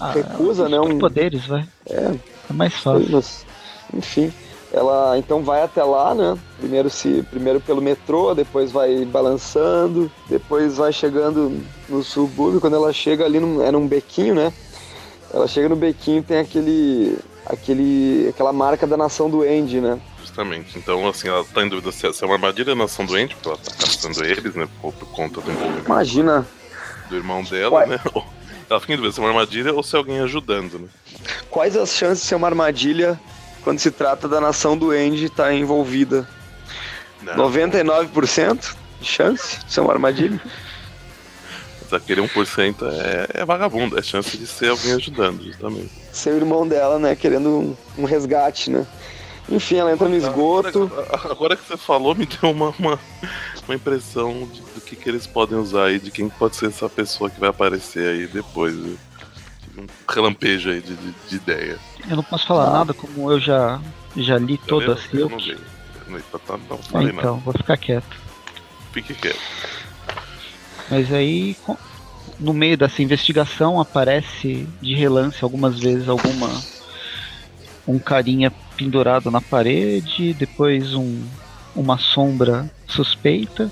Ah, 0.00 0.10
Recusa, 0.10 0.68
né? 0.68 0.80
Um... 0.80 0.98
poderes, 0.98 1.46
vai. 1.46 1.68
É. 1.88 2.12
É 2.50 2.52
mais 2.52 2.74
fácil. 2.74 3.08
Mas, 3.10 3.45
enfim. 3.94 4.32
Ela 4.72 5.16
então 5.16 5.42
vai 5.42 5.62
até 5.62 5.82
lá, 5.82 6.14
né? 6.14 6.36
Primeiro 6.58 6.90
se 6.90 7.22
primeiro 7.30 7.60
pelo 7.60 7.80
metrô, 7.80 8.34
depois 8.34 8.72
vai 8.72 9.04
balançando, 9.04 10.10
depois 10.28 10.76
vai 10.76 10.92
chegando 10.92 11.60
no 11.88 12.02
subúrbio. 12.02 12.60
Quando 12.60 12.76
ela 12.76 12.92
chega 12.92 13.24
ali, 13.24 13.38
num, 13.38 13.62
é 13.62 13.70
num 13.70 13.86
bequinho, 13.86 14.34
né? 14.34 14.52
Ela 15.32 15.46
chega 15.46 15.68
no 15.68 15.76
bequinho 15.76 16.22
tem 16.22 16.38
aquele 16.38 17.16
aquele, 17.46 18.28
aquela 18.28 18.52
marca 18.52 18.86
da 18.86 18.96
nação 18.96 19.30
do 19.30 19.42
Andy, 19.42 19.80
né? 19.80 20.00
Justamente. 20.20 20.76
Então, 20.78 21.08
assim, 21.08 21.28
ela 21.28 21.44
tá 21.44 21.64
em 21.64 21.68
dúvida 21.68 21.92
se 21.92 22.06
é 22.06 22.26
uma 22.26 22.34
armadilha 22.34 22.66
da 22.66 22.74
nação 22.74 23.06
do 23.06 23.14
Andy, 23.14 23.34
porque 23.34 23.48
ela 23.48 23.58
tá 23.58 23.72
caçando 23.78 24.24
eles, 24.24 24.54
né? 24.54 24.68
Por, 24.80 24.92
por 24.92 25.08
conta 25.08 25.40
do 25.40 25.50
envolvimento 25.50 25.86
Imagina. 25.86 26.46
do 27.08 27.16
irmão 27.16 27.42
dela, 27.44 27.86
né? 27.86 28.00
Ela 28.68 28.80
fica 28.80 28.94
em 28.94 28.96
dúvida 28.96 29.14
se 29.14 29.20
é 29.20 29.22
uma 29.22 29.28
armadilha 29.28 29.72
ou 29.72 29.80
se 29.80 29.94
é 29.94 29.98
alguém 29.98 30.18
ajudando, 30.18 30.80
né? 30.80 30.88
Quais 31.48 31.76
as 31.76 31.94
chances 31.94 32.22
de 32.22 32.26
ser 32.26 32.34
uma 32.34 32.48
armadilha 32.48 33.16
quando 33.66 33.80
se 33.80 33.90
trata 33.90 34.28
da 34.28 34.40
nação 34.40 34.78
do 34.78 34.92
Andy 34.92 35.24
estar 35.24 35.46
tá 35.46 35.52
envolvida? 35.52 36.28
Não. 37.20 37.50
99% 37.50 38.76
de 39.00 39.04
chance 39.04 39.58
de 39.64 39.72
ser 39.72 39.80
uma 39.80 39.92
armadilha? 39.92 40.40
Aquele 41.90 42.20
1% 42.20 42.76
é, 42.84 43.40
é 43.40 43.44
vagabundo, 43.44 43.98
é 43.98 44.02
chance 44.02 44.36
de 44.38 44.46
ser 44.46 44.68
alguém 44.68 44.92
ajudando, 44.92 45.42
justamente. 45.42 45.90
Ser 46.12 46.34
o 46.34 46.36
irmão 46.36 46.66
dela, 46.66 47.00
né? 47.00 47.16
Querendo 47.16 47.48
um, 47.48 47.76
um 47.98 48.04
resgate, 48.04 48.70
né? 48.70 48.86
Enfim, 49.48 49.78
ela 49.78 49.92
entra 49.92 50.08
no 50.08 50.16
esgoto. 50.16 50.84
Agora, 50.84 51.32
agora 51.32 51.56
que 51.56 51.66
você 51.66 51.76
falou, 51.76 52.14
me 52.14 52.24
deu 52.24 52.52
uma, 52.52 52.72
uma, 52.78 53.00
uma 53.66 53.74
impressão 53.74 54.48
de, 54.52 54.60
do 54.60 54.80
que, 54.80 54.94
que 54.94 55.08
eles 55.08 55.26
podem 55.26 55.58
usar 55.58 55.86
aí, 55.86 55.98
de 55.98 56.12
quem 56.12 56.28
pode 56.28 56.54
ser 56.54 56.66
essa 56.66 56.88
pessoa 56.88 57.28
que 57.28 57.40
vai 57.40 57.48
aparecer 57.48 58.06
aí 58.06 58.26
depois. 58.28 58.76
Viu? 58.76 58.96
Um 59.76 59.86
relampejo 60.08 60.70
aí 60.70 60.80
de, 60.80 60.94
de, 60.94 61.14
de, 61.28 61.36
ideia. 61.36 61.78
Eu 62.08 62.16
não 62.16 62.22
posso 62.22 62.46
falar 62.46 62.68
ah. 62.68 62.72
nada, 62.78 62.94
como 62.94 63.30
eu 63.30 63.40
já, 63.40 63.80
já 64.16 64.38
li 64.38 64.58
toda 64.58 64.94
a 64.94 64.96
Silk. 64.96 65.16
Eu 65.16 65.28
não 65.28 65.38
vi. 65.38 65.56
Não, 66.06 66.18
não, 66.18 66.58
não, 66.68 66.80
não, 66.92 67.02
então, 67.02 67.38
vou 67.38 67.52
ficar 67.52 67.76
quieto. 67.76 68.16
Fique 68.92 69.12
quieto. 69.14 69.40
Mas 70.88 71.12
aí, 71.12 71.56
no 72.38 72.54
meio 72.54 72.76
dessa 72.78 73.02
investigação, 73.02 73.80
aparece 73.80 74.68
de 74.80 74.94
relance 74.94 75.42
algumas 75.42 75.80
vezes 75.80 76.08
alguma 76.08 76.48
um 77.86 77.98
carinha 77.98 78.52
pendurado 78.76 79.30
na 79.30 79.40
parede, 79.40 80.34
depois 80.34 80.94
um, 80.94 81.22
uma 81.74 81.98
sombra 81.98 82.70
suspeita, 82.86 83.70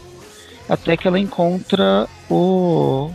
até 0.69 0.97
que 0.97 1.07
ela 1.07 1.19
encontra 1.19 2.09
o 2.31 3.11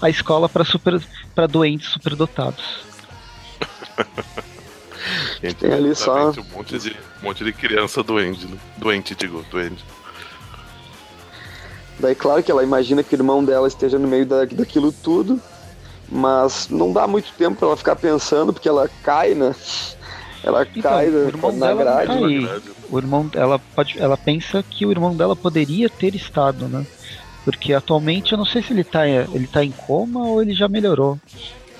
a 0.00 0.08
escola 0.08 0.48
para 0.48 0.64
super 0.64 1.00
para 1.34 1.46
doentes 1.46 1.88
superdotados. 1.88 2.89
Tem 5.58 5.72
ali 5.72 5.94
só 5.94 6.30
um 6.30 6.44
monte 6.54 6.78
de 6.78 6.90
um 6.90 7.24
monte 7.24 7.44
de 7.44 7.52
criança 7.52 8.02
doente, 8.02 8.46
né? 8.46 8.56
doente 8.76 9.14
digo, 9.14 9.44
doente. 9.50 9.82
Daí, 11.98 12.14
claro 12.14 12.42
que 12.42 12.50
ela 12.50 12.62
imagina 12.62 13.02
que 13.02 13.14
o 13.14 13.18
irmão 13.18 13.44
dela 13.44 13.68
esteja 13.68 13.98
no 13.98 14.08
meio 14.08 14.24
da, 14.26 14.44
daquilo 14.44 14.92
tudo, 14.92 15.40
mas 16.08 16.68
não 16.68 16.92
dá 16.92 17.06
muito 17.06 17.32
tempo 17.32 17.56
para 17.56 17.68
ela 17.68 17.76
ficar 17.76 17.96
pensando, 17.96 18.52
porque 18.52 18.68
ela 18.68 18.88
cai, 19.02 19.34
né? 19.34 19.54
Ela 20.42 20.62
então, 20.62 20.82
cai 20.82 21.10
na 21.52 21.74
grade. 21.74 22.12
O 22.90 22.98
irmão, 22.98 23.30
ela, 23.34 23.58
pode, 23.58 23.98
ela 23.98 24.16
pensa 24.16 24.62
que 24.62 24.86
o 24.86 24.90
irmão 24.90 25.14
dela 25.14 25.36
poderia 25.36 25.88
ter 25.90 26.14
estado, 26.14 26.66
né? 26.66 26.86
Porque 27.44 27.72
atualmente 27.72 28.32
eu 28.32 28.38
não 28.38 28.44
sei 28.44 28.62
se 28.62 28.72
ele 28.72 28.84
tá, 28.84 29.06
ele 29.06 29.46
tá 29.46 29.64
em 29.64 29.70
coma 29.70 30.26
ou 30.26 30.42
ele 30.42 30.54
já 30.54 30.68
melhorou. 30.68 31.18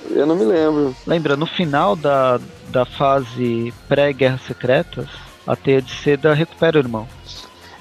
Eu 0.09 0.27
não 0.27 0.37
me 0.37 0.45
lembro. 0.45 0.97
Lembra, 1.07 1.37
no 1.37 1.47
final 1.47 1.95
da, 1.95 2.41
da 2.69 2.85
fase 2.85 3.75
pré-Guerras 3.89 4.43
Secretas, 4.43 5.09
a 5.47 5.55
teia 5.55 5.83
de 5.83 5.93
seda 5.93 6.33
recupera 6.35 6.79
o 6.79 6.81
irmão 6.81 7.09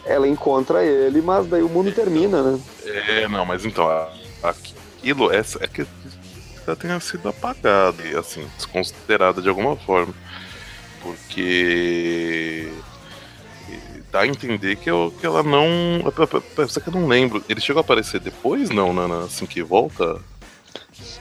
ela 0.06 0.28
encontra 0.28 0.84
ele, 0.84 1.22
mas 1.22 1.46
daí 1.46 1.62
o 1.62 1.70
mundo 1.70 1.92
termina, 1.92 2.42
né? 2.42 2.60
É, 2.84 3.28
não, 3.28 3.46
mas 3.46 3.64
então, 3.64 3.88
aquilo, 4.42 5.32
essa, 5.32 5.64
é 5.64 5.68
que 5.68 5.86
que 5.86 6.70
ela 6.70 6.76
tenha 6.76 7.00
sido 7.00 7.28
apagada 7.30 8.04
e 8.04 8.16
assim, 8.16 8.46
desconsiderada 8.56 9.42
de 9.42 9.50
alguma 9.50 9.76
forma. 9.76 10.14
Porque 11.02 12.72
dá 14.12 14.22
a 14.22 14.28
entender 14.28 14.76
que, 14.76 14.90
eu, 14.90 15.14
que 15.20 15.26
ela 15.26 15.42
não. 15.42 15.68
Só 16.68 16.80
que 16.80 16.90
eu 16.90 16.94
não 16.94 17.08
lembro. 17.08 17.44
Ele 17.48 17.62
chegou 17.62 17.80
a 17.80 17.82
aparecer 17.82 18.20
depois, 18.20 18.70
não, 18.70 18.94
Nana? 18.94 19.26
Assim 19.26 19.46
que 19.46 19.64
volta? 19.64 20.20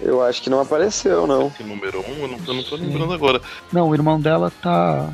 Eu 0.00 0.22
acho 0.22 0.42
que 0.42 0.50
não 0.50 0.60
apareceu, 0.60 1.26
não. 1.26 1.50
Que 1.50 1.64
número 1.64 2.00
1, 2.00 2.02
um, 2.02 2.16
eu, 2.22 2.28
não, 2.28 2.38
eu 2.46 2.54
não 2.54 2.62
tô 2.62 2.76
lembrando 2.76 3.12
agora. 3.12 3.40
Não, 3.72 3.88
o 3.88 3.94
irmão 3.94 4.20
dela 4.20 4.52
tá. 4.62 5.12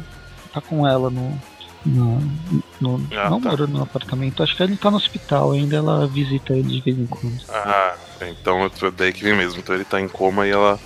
tá 0.52 0.60
com 0.60 0.86
ela 0.86 1.10
no. 1.10 1.38
No, 1.86 2.18
no, 2.80 3.06
ah, 3.14 3.28
não 3.28 3.38
tá. 3.42 3.50
mora 3.50 3.66
no 3.66 3.82
apartamento, 3.82 4.42
acho 4.42 4.56
que 4.56 4.62
ele 4.62 4.74
tá 4.74 4.90
no 4.90 4.96
hospital 4.96 5.52
ainda, 5.52 5.76
ela 5.76 6.06
visita 6.06 6.54
ele 6.54 6.62
de 6.62 6.80
vez 6.80 6.98
em 6.98 7.04
quando. 7.04 7.38
Ah, 7.50 7.94
então 8.22 8.64
é 8.64 8.90
daí 8.90 9.12
que 9.12 9.22
vem 9.22 9.36
mesmo. 9.36 9.60
Então 9.60 9.74
ele 9.74 9.84
tá 9.84 10.00
em 10.00 10.08
coma 10.08 10.46
e 10.46 10.50
ela 10.50 10.80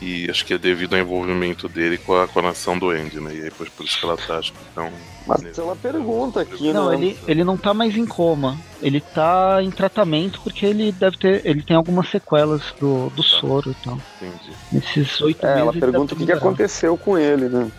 e 0.00 0.28
acho 0.30 0.44
que 0.44 0.52
é 0.52 0.58
devido 0.58 0.94
ao 0.94 1.00
envolvimento 1.00 1.68
dele 1.68 1.96
com 1.96 2.14
a, 2.14 2.28
com 2.28 2.38
a 2.40 2.42
nação 2.42 2.78
do 2.78 2.90
Andy, 2.90 3.18
né? 3.20 3.34
E 3.34 3.42
aí 3.44 3.50
por, 3.50 3.68
por 3.70 3.86
isso 3.86 3.98
que 3.98 4.04
ela 4.04 4.16
tá, 4.16 4.38
acho 4.38 4.52
que 4.52 4.58
tão. 4.74 4.92
Mas 5.26 5.58
ela 5.58 5.74
pergunta 5.74 6.40
aqui, 6.40 6.72
Não, 6.72 6.90
né? 6.90 6.94
ele, 6.94 7.18
ele 7.26 7.44
não 7.44 7.56
tá 7.56 7.74
mais 7.74 7.96
em 7.96 8.06
coma. 8.06 8.56
Ele 8.80 9.00
tá 9.00 9.58
em 9.60 9.70
tratamento 9.70 10.40
porque 10.42 10.64
ele 10.64 10.92
deve 10.92 11.18
ter. 11.18 11.42
Ele 11.44 11.62
tem 11.62 11.76
algumas 11.76 12.08
sequelas 12.08 12.62
do, 12.78 13.10
do 13.10 13.22
tá. 13.22 13.28
soro 13.28 13.70
e 13.72 13.84
tal. 13.84 13.98
Entendi. 14.20 14.56
Nesses 14.70 15.20
oito 15.20 15.44
é, 15.44 15.56
meses. 15.56 15.62
Ela 15.62 15.72
pergunta 15.72 16.14
o 16.14 16.16
que, 16.16 16.26
que 16.26 16.32
aconteceu 16.32 16.96
com 16.96 17.18
ele, 17.18 17.48
né? 17.48 17.70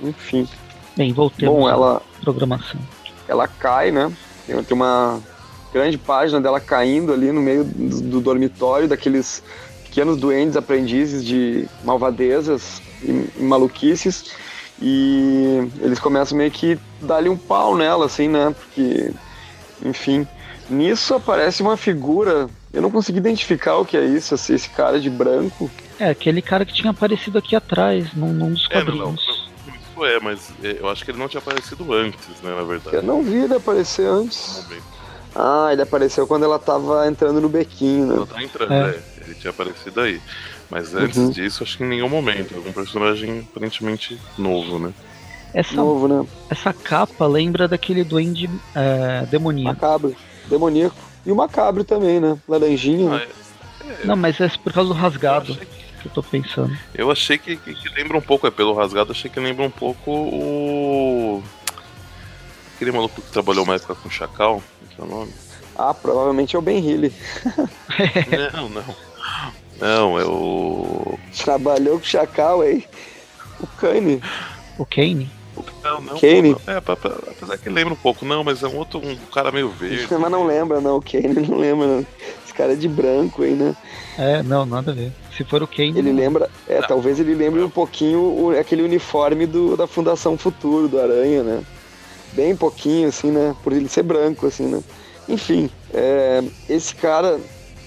Enfim. 0.00 0.48
Bem, 0.96 1.12
voltemos 1.12 1.54
Bom, 1.54 1.68
ela, 1.68 2.00
programação. 2.22 2.80
Ela 3.28 3.46
cai, 3.46 3.90
né? 3.90 4.10
Tem, 4.46 4.62
tem 4.64 4.74
uma 4.74 5.20
grande 5.72 5.98
página 5.98 6.40
dela 6.40 6.58
caindo 6.58 7.12
ali 7.12 7.30
no 7.30 7.40
meio 7.40 7.64
do, 7.64 8.00
do 8.00 8.20
dormitório, 8.20 8.88
daqueles 8.88 9.42
pequenos 9.84 10.16
duendes 10.16 10.56
aprendizes 10.56 11.24
de 11.24 11.68
malvadezas 11.84 12.80
e, 13.02 13.28
e 13.36 13.42
maluquices. 13.42 14.30
E 14.80 15.68
eles 15.80 15.98
começam 15.98 16.38
meio 16.38 16.50
que 16.50 16.78
dar-lhe 17.00 17.28
um 17.28 17.36
pau 17.36 17.76
nela, 17.76 18.06
assim, 18.06 18.28
né? 18.28 18.54
Porque, 18.56 19.12
enfim. 19.84 20.26
Nisso 20.70 21.14
aparece 21.14 21.62
uma 21.62 21.76
figura. 21.76 22.48
Eu 22.72 22.82
não 22.82 22.90
consegui 22.90 23.18
identificar 23.18 23.76
o 23.76 23.84
que 23.84 23.96
é 23.96 24.04
isso, 24.04 24.34
assim, 24.34 24.54
esse 24.54 24.68
cara 24.68 25.00
de 25.00 25.08
branco. 25.08 25.70
É, 25.98 26.10
aquele 26.10 26.42
cara 26.42 26.64
que 26.64 26.72
tinha 26.72 26.90
aparecido 26.90 27.38
aqui 27.38 27.56
atrás, 27.56 28.12
num, 28.14 28.32
num 28.32 28.52
dos 28.52 28.68
quadrinhos. 28.68 28.94
É, 28.94 28.98
não, 28.98 29.12
não, 29.12 29.14
isso 29.74 30.04
é, 30.04 30.20
mas 30.20 30.52
é, 30.62 30.76
eu 30.78 30.88
acho 30.88 31.04
que 31.04 31.10
ele 31.10 31.18
não 31.18 31.28
tinha 31.28 31.40
aparecido 31.40 31.92
antes, 31.92 32.40
né, 32.42 32.54
na 32.54 32.62
verdade. 32.62 32.96
Eu 32.96 33.02
não 33.02 33.22
vi 33.22 33.36
ele 33.36 33.54
aparecer 33.54 34.06
antes. 34.06 34.64
Ah, 35.34 35.70
ele 35.72 35.82
apareceu 35.82 36.26
quando 36.26 36.44
ela 36.44 36.58
tava 36.58 37.06
entrando 37.08 37.40
no 37.40 37.48
bequinho, 37.48 38.06
né? 38.06 38.16
Ela 38.16 38.26
tá 38.26 38.42
entrando, 38.42 38.72
é. 38.72 38.90
é 38.90 39.02
ele 39.24 39.34
tinha 39.34 39.50
aparecido 39.50 40.00
aí. 40.00 40.20
Mas 40.70 40.94
antes 40.94 41.16
uhum. 41.16 41.30
disso, 41.30 41.62
acho 41.62 41.78
que 41.78 41.84
em 41.84 41.88
nenhum 41.88 42.08
momento. 42.08 42.54
Algum 42.54 42.72
personagem 42.72 43.46
aparentemente 43.50 44.18
novo, 44.36 44.78
né? 44.78 44.92
Essa, 45.54 45.74
novo, 45.74 46.06
né? 46.06 46.26
Essa 46.50 46.72
capa 46.72 47.26
lembra 47.26 47.66
daquele 47.66 48.04
duende 48.04 48.50
é, 48.74 49.24
demoníaco. 49.26 49.74
Macabro, 49.74 50.16
demoníaco. 50.46 50.96
E 51.24 51.32
o 51.32 51.36
macabro 51.36 51.84
também, 51.84 52.20
né? 52.20 52.38
Laranjinha. 52.46 53.14
Ah, 53.14 53.22
é, 53.22 54.02
é, 54.02 54.06
Não, 54.06 54.16
mas 54.16 54.40
é 54.40 54.48
por 54.62 54.72
causa 54.72 54.88
do 54.88 54.94
rasgado 54.94 55.56
que... 55.56 55.64
que... 55.64 56.06
eu 56.06 56.10
tô 56.12 56.22
pensando. 56.22 56.76
Eu 56.94 57.10
achei 57.10 57.38
que, 57.38 57.56
que, 57.56 57.74
que, 57.74 57.88
lembra 57.94 58.18
um 58.18 58.22
pouco, 58.22 58.46
é 58.46 58.50
pelo 58.50 58.74
rasgado, 58.74 59.12
achei 59.12 59.30
que 59.30 59.40
lembra 59.40 59.64
um 59.64 59.70
pouco 59.70 60.10
o. 60.10 61.42
Aquele 62.76 62.92
maluco 62.92 63.20
que 63.20 63.32
trabalhou 63.32 63.64
mais 63.64 63.84
com 63.84 63.94
o 64.06 64.10
Chacal, 64.10 64.62
que 64.90 65.00
é 65.00 65.04
o 65.04 65.08
nome? 65.08 65.32
Ah, 65.76 65.94
provavelmente 65.94 66.54
é 66.54 66.58
o 66.58 66.62
Ben 66.62 66.88
Healy. 66.88 67.12
não, 68.52 68.68
não. 68.68 68.84
Não, 69.80 70.18
é 70.18 70.24
o. 70.24 71.18
Trabalhou 71.44 71.98
com 71.98 72.04
o 72.04 72.08
Chacal, 72.08 72.64
hein? 72.64 72.84
O 73.60 73.66
Kane. 73.66 74.20
O 74.78 74.84
Kane? 74.84 75.30
Não, 75.82 76.00
não. 76.00 76.18
Kane? 76.18 76.56
Não, 76.66 76.74
é, 76.74 76.76
apesar 76.76 77.58
que 77.58 77.68
lembra 77.68 77.94
um 77.94 77.96
pouco, 77.96 78.24
não, 78.24 78.44
mas 78.44 78.62
é 78.62 78.68
um 78.68 78.76
outro 78.76 79.00
um 79.00 79.16
cara 79.32 79.50
meio 79.50 79.68
verde. 79.68 80.06
mas 80.10 80.30
não 80.30 80.44
lembra, 80.44 80.80
não. 80.80 80.96
O 80.96 81.02
Kane 81.02 81.46
não 81.48 81.58
lembra, 81.58 81.86
não. 81.86 82.06
Esse 82.44 82.54
cara 82.54 82.72
é 82.72 82.76
de 82.76 82.88
branco 82.88 83.42
aí, 83.42 83.54
né? 83.54 83.74
É, 84.16 84.42
não, 84.42 84.66
nada 84.66 84.90
a 84.90 84.94
ver. 84.94 85.12
Se 85.36 85.44
for 85.44 85.62
o 85.62 85.66
Kane. 85.66 85.98
Ele 85.98 86.12
não. 86.12 86.20
lembra. 86.20 86.50
É, 86.68 86.80
não. 86.80 86.88
talvez 86.88 87.20
ele 87.20 87.34
lembre 87.34 87.62
um 87.62 87.70
pouquinho 87.70 88.20
o, 88.20 88.58
aquele 88.58 88.82
uniforme 88.82 89.46
do, 89.46 89.76
da 89.76 89.86
Fundação 89.86 90.36
Futuro, 90.36 90.88
do 90.88 91.00
Aranha, 91.00 91.42
né? 91.42 91.62
Bem 92.32 92.54
pouquinho, 92.54 93.08
assim, 93.08 93.30
né? 93.30 93.54
Por 93.62 93.72
ele 93.72 93.88
ser 93.88 94.02
branco, 94.02 94.46
assim, 94.46 94.66
né? 94.66 94.82
Enfim, 95.28 95.70
é, 95.92 96.42
esse 96.68 96.94
cara 96.94 97.38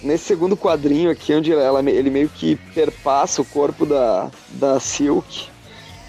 nesse 0.03 0.25
segundo 0.25 0.57
quadrinho 0.57 1.09
aqui, 1.09 1.33
onde 1.33 1.51
ela, 1.51 1.79
ele 1.89 2.09
meio 2.09 2.29
que 2.29 2.55
perpassa 2.73 3.41
o 3.41 3.45
corpo 3.45 3.85
da, 3.85 4.29
da 4.49 4.79
Silk. 4.79 5.49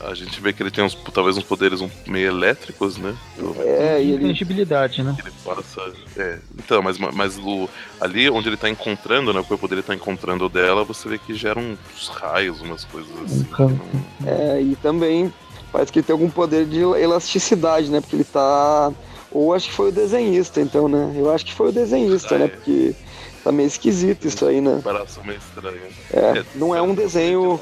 A 0.01 0.15
gente 0.15 0.41
vê 0.41 0.53
que 0.53 0.61
ele 0.61 0.71
tem 0.71 0.83
uns, 0.83 0.97
talvez 1.15 1.37
uns 1.37 1.45
poderes 1.45 1.81
um, 1.81 1.89
meio 2.09 2.27
elétricos, 2.27 2.97
né? 2.97 3.15
É, 3.61 4.03
e 4.03 4.11
ele... 4.11 4.25
Intangibilidade, 4.25 5.01
né? 5.01 5.17
Ele 5.17 5.33
passa, 5.45 5.93
é, 6.17 6.41
então, 6.59 6.83
mas, 6.83 6.99
mas 6.99 7.39
o, 7.39 7.69
ali 8.01 8.29
onde 8.29 8.49
ele 8.49 8.57
tá 8.57 8.69
encontrando, 8.69 9.33
né? 9.33 9.39
O 9.39 9.45
corpo 9.45 9.69
dele 9.69 9.81
tá 9.81 9.95
encontrando 9.95 10.47
o 10.47 10.49
dela, 10.49 10.83
você 10.83 11.09
vê 11.09 11.19
que 11.19 11.35
gera 11.35 11.57
uns 11.61 12.09
raios, 12.09 12.61
umas 12.61 12.85
coisas 12.85 13.13
assim. 13.25 13.47
Um 13.61 14.27
É, 14.27 14.61
e 14.61 14.75
também 14.75 15.33
parece 15.71 15.93
que 15.93 16.01
ele 16.01 16.07
tem 16.07 16.15
algum 16.15 16.29
poder 16.29 16.67
de 16.67 16.81
elasticidade, 16.81 17.89
né? 17.89 18.01
Porque 18.01 18.17
ele 18.17 18.25
tá... 18.25 18.93
Ou 19.31 19.55
acho 19.55 19.69
que 19.69 19.75
foi 19.75 19.89
o 19.91 19.93
desenhista, 19.93 20.61
então, 20.61 20.89
né? 20.89 21.15
Eu 21.17 21.33
acho 21.33 21.47
que 21.47 21.55
foi 21.55 21.69
o 21.69 21.73
desenhista, 21.73 22.35
ah, 22.35 22.39
né? 22.39 22.45
É. 22.47 22.49
Porque 22.49 22.95
Tá 23.45 23.51
meio 23.51 23.67
esquisito 23.67 24.27
isso 24.27 24.47
aí, 24.47 24.61
né? 24.61 24.77
Comparação 24.77 25.25
meio 25.25 25.39
estranha. 25.39 25.81
É, 26.13 26.39
é 26.39 26.45
não 26.55 26.75
é 26.75 26.81
um 26.81 26.95
desenho. 26.95 27.61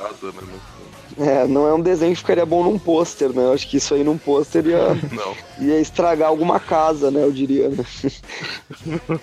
Né, 1.17 1.43
é, 1.43 1.47
não 1.47 1.67
é 1.67 1.75
um 1.75 1.81
desenho 1.81 2.13
que 2.13 2.21
ficaria 2.21 2.47
bom 2.47 2.63
num 2.65 2.79
pôster, 2.79 3.31
né? 3.31 3.45
Eu 3.45 3.53
acho 3.53 3.69
que 3.69 3.79
isso 3.79 3.95
aí 3.95 4.05
num 4.05 4.19
pôster 4.19 4.67
ia, 4.67 4.89
ia 5.59 5.81
estragar 5.81 6.29
alguma 6.29 6.61
casa, 6.61 7.11
né? 7.11 7.23
Eu 7.23 7.33
diria, 7.33 7.69
né? 7.69 7.85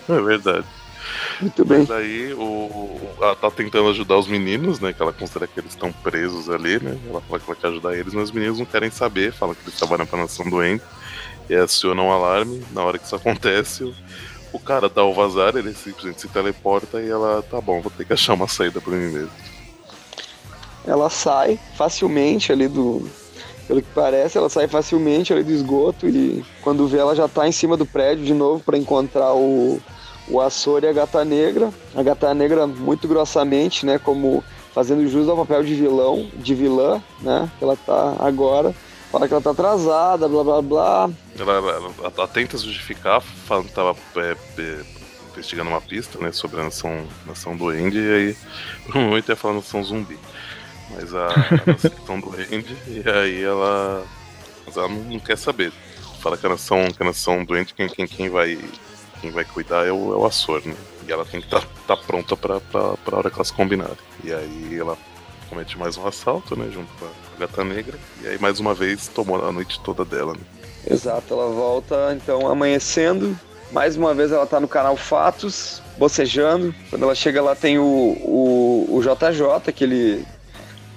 É 0.10 0.22
verdade. 0.22 0.66
Muito 1.40 1.64
bem. 1.64 1.80
Mas 1.80 1.92
aí 1.92 2.34
o, 2.34 3.00
ela 3.22 3.36
tá 3.36 3.50
tentando 3.52 3.90
ajudar 3.90 4.18
os 4.18 4.28
meninos, 4.28 4.80
né? 4.80 4.94
Que 4.94 5.02
ela 5.02 5.14
considera 5.14 5.48
que 5.48 5.60
eles 5.60 5.72
estão 5.72 5.92
presos 5.92 6.50
ali, 6.50 6.80
né? 6.80 6.98
Ela 7.10 7.22
fala 7.22 7.40
que 7.40 7.50
ela 7.50 7.60
quer 7.60 7.68
ajudar 7.68 7.96
eles, 7.96 8.14
mas 8.14 8.26
os 8.26 8.32
meninos 8.32 8.60
não 8.60 8.66
querem 8.66 8.90
saber, 8.90 9.32
falam 9.32 9.56
que 9.56 9.62
eles 9.64 9.78
trabalham 9.78 10.06
pra 10.06 10.20
nação 10.20 10.50
doente. 10.50 10.84
E 11.50 11.56
acionam 11.56 12.08
um 12.08 12.12
alarme. 12.12 12.62
Na 12.72 12.84
hora 12.84 12.98
que 12.98 13.06
isso 13.06 13.16
acontece, 13.16 13.94
o 14.58 14.60
cara 14.60 14.90
dá 14.90 15.04
o 15.04 15.14
vazar, 15.14 15.56
ele 15.56 15.74
simplesmente 15.74 16.22
se 16.22 16.28
teleporta 16.28 17.00
e 17.00 17.10
ela, 17.10 17.44
tá 17.44 17.62
bom, 17.62 17.80
vou 17.80 17.92
ter 17.92 18.06
que 18.06 18.14
achar 18.14 18.34
uma 18.34 18.48
saída 18.48 18.82
pra 18.82 18.94
mim 18.94 19.12
mesmo. 19.12 19.32
Ela 20.86 21.10
sai 21.10 21.60
facilmente 21.76 22.52
ali 22.52 22.68
do. 22.68 23.08
Pelo 23.68 23.82
que 23.82 23.90
parece, 23.94 24.38
ela 24.38 24.50
sai 24.50 24.68
facilmente 24.68 25.34
ali 25.34 25.44
do 25.44 25.52
esgoto 25.52 26.08
e 26.08 26.44
quando 26.62 26.88
vê 26.88 26.98
ela 26.98 27.14
já 27.14 27.28
tá 27.28 27.48
em 27.48 27.52
cima 27.52 27.76
do 27.76 27.86
prédio 27.86 28.24
de 28.24 28.34
novo 28.34 28.64
para 28.64 28.78
encontrar 28.78 29.34
o, 29.34 29.82
o 30.30 30.40
Açor 30.40 30.84
e 30.84 30.88
a 30.88 30.94
Gata 30.94 31.24
Negra. 31.26 31.70
A 31.94 32.02
Gata 32.02 32.34
Negra 32.34 32.66
muito 32.66 33.08
grossamente, 33.08 33.86
né, 33.86 34.00
como 34.00 34.42
fazendo 34.74 35.08
jus 35.10 35.28
ao 35.28 35.36
papel 35.36 35.64
de 35.64 35.76
vilão, 35.76 36.28
de 36.36 36.56
vilã, 36.56 37.04
né, 37.22 37.52
que 37.58 37.64
ela 37.64 37.76
tá 37.76 38.16
agora 38.20 38.74
fala 39.12 39.28
que 39.28 39.34
ela 39.34 39.42
tá 39.42 39.52
atrasada, 39.52 40.28
blá 40.28 40.44
blá 40.44 40.62
blá. 40.62 41.10
Ela, 41.38 41.54
ela, 41.54 41.92
ela 42.04 42.28
tenta 42.28 42.58
justificar, 42.58 43.22
falando 43.22 43.68
que 43.68 43.74
tava 43.74 43.96
é, 44.18 44.36
é, 44.60 44.86
investigando 45.32 45.70
uma 45.70 45.82
pista, 45.82 46.20
né, 46.20 46.32
sobre 46.32 46.60
a 46.60 46.64
nação, 46.64 47.08
nação 47.26 47.56
doente, 47.56 47.98
e 47.98 48.12
aí 48.12 48.38
por 48.86 48.98
um 48.98 49.06
momento 49.06 49.30
ia 49.30 49.36
falar 49.36 49.56
nação 49.56 49.84
zumbi. 49.84 50.18
Mas 50.92 51.14
a, 51.14 51.28
a 51.28 51.66
nação 51.66 52.20
doente, 52.20 52.78
e 52.88 53.10
aí 53.10 53.44
ela. 53.44 54.06
Mas 54.66 54.78
ela 54.78 54.88
não, 54.88 55.02
não, 55.04 55.20
quer 55.20 55.38
saber. 55.38 55.72
Fala 56.22 56.38
que 56.38 56.46
a 56.46 56.50
nação, 56.50 56.88
que 56.92 57.04
a 57.04 57.06
nação 57.06 57.44
doente, 57.44 57.74
quem, 57.74 57.88
quem, 57.88 58.08
quem 58.08 58.30
vai. 58.30 58.58
Quem 59.20 59.32
vai 59.32 59.44
cuidar 59.44 59.84
é 59.84 59.92
o, 59.92 60.14
é 60.14 60.16
o 60.16 60.28
Açor, 60.28 60.62
né? 60.64 60.76
E 61.08 61.12
ela 61.12 61.26
tem 61.26 61.42
que 61.42 61.48
estar 61.48 61.62
tá, 61.62 61.68
tá 61.88 61.98
pronta 61.98 62.38
pra, 62.38 62.60
pra, 62.60 62.96
pra 62.98 63.18
hora 63.18 63.32
que 63.32 63.36
elas 63.36 63.50
combinarem. 63.50 63.98
E 64.24 64.32
aí 64.32 64.78
ela 64.78 64.96
comete 65.50 65.76
mais 65.76 65.98
um 65.98 66.06
assalto, 66.06 66.56
né? 66.56 66.70
Junto 66.72 66.88
com 67.00 67.06
a 67.06 67.27
Gata 67.38 67.64
Negra. 67.64 67.98
E 68.22 68.28
aí, 68.28 68.40
mais 68.40 68.60
uma 68.60 68.74
vez, 68.74 69.08
tomou 69.08 69.44
a 69.44 69.52
noite 69.52 69.80
toda 69.82 70.04
dela, 70.04 70.34
né? 70.34 70.40
Exato, 70.90 71.34
ela 71.34 71.48
volta 71.50 72.16
então 72.16 72.48
amanhecendo. 72.48 73.38
Mais 73.72 73.98
uma 73.98 74.14
vez 74.14 74.32
ela 74.32 74.48
tá 74.48 74.60
no 74.60 74.68
canal 74.68 74.96
Fatos, 74.96 75.82
bocejando. 75.98 76.74
Quando 76.90 77.04
ela 77.04 77.16
chega 77.16 77.42
lá 77.42 77.56
tem 77.56 77.78
o, 77.78 77.84
o, 77.84 78.88
o 78.90 79.02
JJ, 79.02 79.74
que 79.74 79.84
ele, 79.84 80.26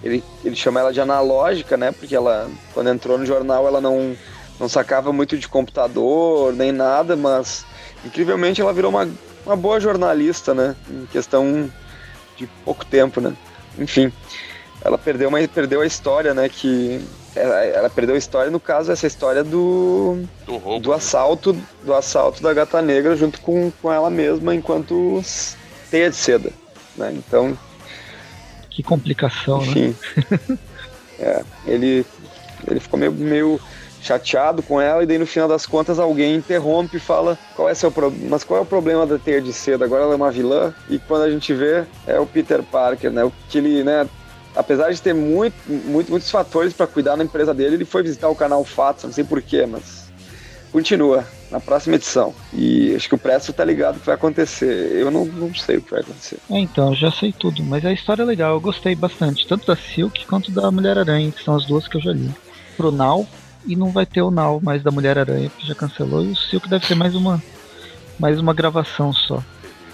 ele, 0.02 0.22
ele 0.44 0.54
chama 0.54 0.78
ela 0.80 0.92
de 0.92 1.00
analógica, 1.00 1.76
né? 1.76 1.90
Porque 1.90 2.14
ela, 2.14 2.48
quando 2.72 2.90
entrou 2.90 3.18
no 3.18 3.26
jornal, 3.26 3.66
ela 3.66 3.80
não, 3.80 4.16
não 4.58 4.68
sacava 4.68 5.12
muito 5.12 5.36
de 5.36 5.48
computador, 5.48 6.52
nem 6.52 6.70
nada, 6.70 7.16
mas 7.16 7.66
incrivelmente 8.04 8.60
ela 8.60 8.72
virou 8.72 8.90
uma, 8.90 9.08
uma 9.44 9.56
boa 9.56 9.80
jornalista, 9.80 10.54
né? 10.54 10.76
Em 10.88 11.06
questão 11.06 11.68
de 12.36 12.46
pouco 12.64 12.86
tempo, 12.86 13.20
né? 13.20 13.34
Enfim 13.76 14.12
ela 14.82 14.96
perdeu, 14.96 15.28
uma, 15.28 15.46
perdeu 15.48 15.80
a 15.80 15.86
história, 15.86 16.32
né? 16.32 16.48
Que 16.48 17.04
ela, 17.34 17.64
ela, 17.64 17.90
perdeu 17.90 18.14
a 18.14 18.18
história, 18.18 18.50
no 18.50 18.60
caso, 18.60 18.90
essa 18.90 19.06
história 19.06 19.44
do. 19.44 20.22
Do, 20.46 20.56
roubo, 20.56 20.80
do 20.80 20.92
assalto. 20.92 21.56
Do 21.84 21.94
assalto 21.94 22.42
da 22.42 22.52
gata 22.52 22.80
negra 22.80 23.16
junto 23.16 23.40
com, 23.40 23.70
com 23.82 23.92
ela 23.92 24.10
mesma 24.10 24.54
enquanto 24.54 25.22
teia 25.90 26.10
de 26.10 26.16
seda. 26.16 26.50
Né? 26.96 27.12
Então. 27.14 27.56
Que 28.70 28.82
complicação, 28.82 29.62
Enfim. 29.62 29.94
né? 30.30 30.58
é, 31.18 31.44
ele, 31.66 32.06
ele 32.68 32.80
ficou 32.80 32.98
meio, 32.98 33.12
meio 33.12 33.60
chateado 34.00 34.62
com 34.62 34.80
ela, 34.80 35.02
e 35.02 35.06
daí 35.06 35.18
no 35.18 35.26
final 35.26 35.48
das 35.48 35.66
contas 35.66 35.98
alguém 35.98 36.36
interrompe 36.36 36.96
e 36.96 37.00
fala 37.00 37.38
qual 37.54 37.68
é 37.68 37.74
seu 37.74 37.90
problema, 37.90 38.28
mas 38.30 38.44
qual 38.44 38.58
é 38.58 38.62
o 38.62 38.66
problema 38.66 39.06
da 39.06 39.18
teia 39.18 39.42
de 39.42 39.52
seda? 39.52 39.84
Agora 39.84 40.04
ela 40.04 40.12
é 40.14 40.16
uma 40.16 40.30
vilã, 40.30 40.72
e 40.88 40.98
quando 40.98 41.22
a 41.22 41.30
gente 41.30 41.52
vê 41.52 41.84
é 42.06 42.18
o 42.18 42.24
Peter 42.24 42.62
Parker, 42.62 43.10
né? 43.10 43.24
O 43.24 43.32
que 43.48 43.58
ele, 43.58 43.84
né, 43.84 44.08
apesar 44.54 44.92
de 44.92 45.00
ter 45.00 45.14
muito, 45.14 45.54
muito 45.68 46.10
muitos 46.10 46.30
fatores 46.30 46.72
para 46.72 46.86
cuidar 46.86 47.16
na 47.16 47.24
empresa 47.24 47.54
dele, 47.54 47.76
ele 47.76 47.84
foi 47.84 48.02
visitar 48.02 48.28
o 48.28 48.34
canal 48.34 48.64
Fatos, 48.64 49.04
não 49.04 49.12
sei 49.12 49.24
porquê, 49.24 49.66
mas 49.66 50.10
continua 50.72 51.24
na 51.50 51.58
próxima 51.58 51.96
edição. 51.96 52.34
E 52.52 52.94
acho 52.94 53.08
que 53.08 53.14
o 53.14 53.18
Presto 53.18 53.52
tá 53.52 53.64
ligado 53.64 53.96
o 53.96 54.00
que 54.00 54.06
vai 54.06 54.14
acontecer. 54.14 54.92
Eu 54.92 55.10
não, 55.10 55.24
não 55.24 55.54
sei 55.54 55.78
o 55.78 55.82
que 55.82 55.90
vai 55.90 56.00
acontecer. 56.00 56.38
É, 56.48 56.58
então, 56.58 56.94
já 56.94 57.10
sei 57.10 57.32
tudo. 57.32 57.62
Mas 57.62 57.84
a 57.84 57.92
história 57.92 58.22
é 58.22 58.26
legal, 58.26 58.54
eu 58.54 58.60
gostei 58.60 58.94
bastante. 58.94 59.46
Tanto 59.46 59.66
da 59.66 59.76
Silk 59.76 60.26
quanto 60.26 60.50
da 60.50 60.70
Mulher-Aranha, 60.70 61.32
que 61.32 61.42
são 61.42 61.56
as 61.56 61.66
duas 61.66 61.88
que 61.88 61.96
eu 61.96 62.00
já 62.00 62.12
li. 62.12 62.30
Pro 62.76 62.92
Now, 62.92 63.26
e 63.66 63.74
não 63.74 63.90
vai 63.90 64.06
ter 64.06 64.22
o 64.22 64.30
Now 64.30 64.60
mais 64.62 64.82
da 64.82 64.90
Mulher-Aranha, 64.90 65.50
que 65.58 65.66
já 65.66 65.74
cancelou. 65.74 66.24
E 66.24 66.30
o 66.30 66.36
Silk 66.36 66.68
deve 66.68 66.86
ter 66.86 66.94
mais 66.94 67.14
uma, 67.14 67.42
mais 68.18 68.38
uma 68.38 68.54
gravação 68.54 69.12
só. 69.12 69.42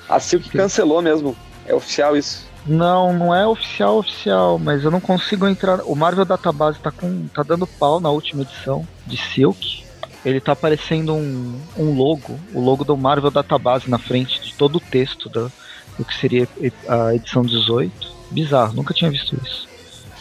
A 0.09 0.21
Silk 0.21 0.51
cancelou 0.51 1.01
mesmo. 1.01 1.35
É 1.67 1.75
oficial 1.75 2.17
isso. 2.17 2.47
Não, 2.67 3.13
não 3.13 3.35
é 3.35 3.47
oficial 3.47 3.99
oficial, 3.99 4.59
mas 4.59 4.83
eu 4.83 4.91
não 4.91 5.01
consigo 5.01 5.47
entrar. 5.47 5.81
O 5.85 5.95
Marvel 5.95 6.25
Database 6.25 6.81
tá 6.81 6.91
com 6.91 7.29
tá 7.29 7.43
dando 7.43 7.67
pau 7.67 8.01
na 8.01 8.11
última 8.11 8.43
edição 8.43 8.87
de 9.07 9.17
Silk 9.17 9.87
ele 10.27 10.41
tá 10.41 10.53
aparecendo 10.53 11.15
um, 11.15 11.61
um 11.77 11.95
logo, 11.95 12.37
o 12.53 12.61
logo 12.61 12.83
do 12.83 12.97
Marvel 12.97 13.31
Database 13.31 13.89
na 13.89 13.97
frente 13.97 14.41
de 14.41 14.55
todo 14.55 14.77
o 14.77 14.81
texto 14.81 15.29
do, 15.29 15.53
do 15.97 16.05
que 16.05 16.13
seria 16.17 16.49
a 16.89 17.15
edição 17.15 17.43
18. 17.43 18.17
Bizarro, 18.33 18.75
nunca 18.75 18.93
tinha 18.93 19.09
visto 19.09 19.37
isso. 19.45 19.69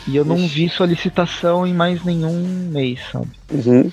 E 0.07 0.15
eu 0.15 0.23
não 0.23 0.47
vi 0.47 0.69
solicitação 0.69 1.65
em 1.65 1.73
mais 1.73 2.03
nenhum 2.03 2.69
mês, 2.71 2.99
sabe? 3.11 3.31
Uhum. 3.49 3.91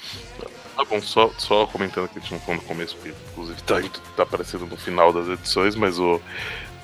Tá 0.76 0.84
bom, 0.84 1.00
só, 1.00 1.30
só 1.38 1.66
comentando 1.66 2.08
que 2.08 2.18
a 2.18 2.20
gente 2.20 2.32
não 2.32 2.40
falou 2.40 2.56
no 2.56 2.68
começo, 2.68 2.94
porque 2.96 3.14
inclusive 3.32 3.62
tá, 3.62 3.80
tá 4.14 4.22
aparecendo 4.22 4.66
no 4.66 4.76
final 4.76 5.14
das 5.14 5.28
edições, 5.28 5.74
mas 5.74 5.98
o 5.98 6.20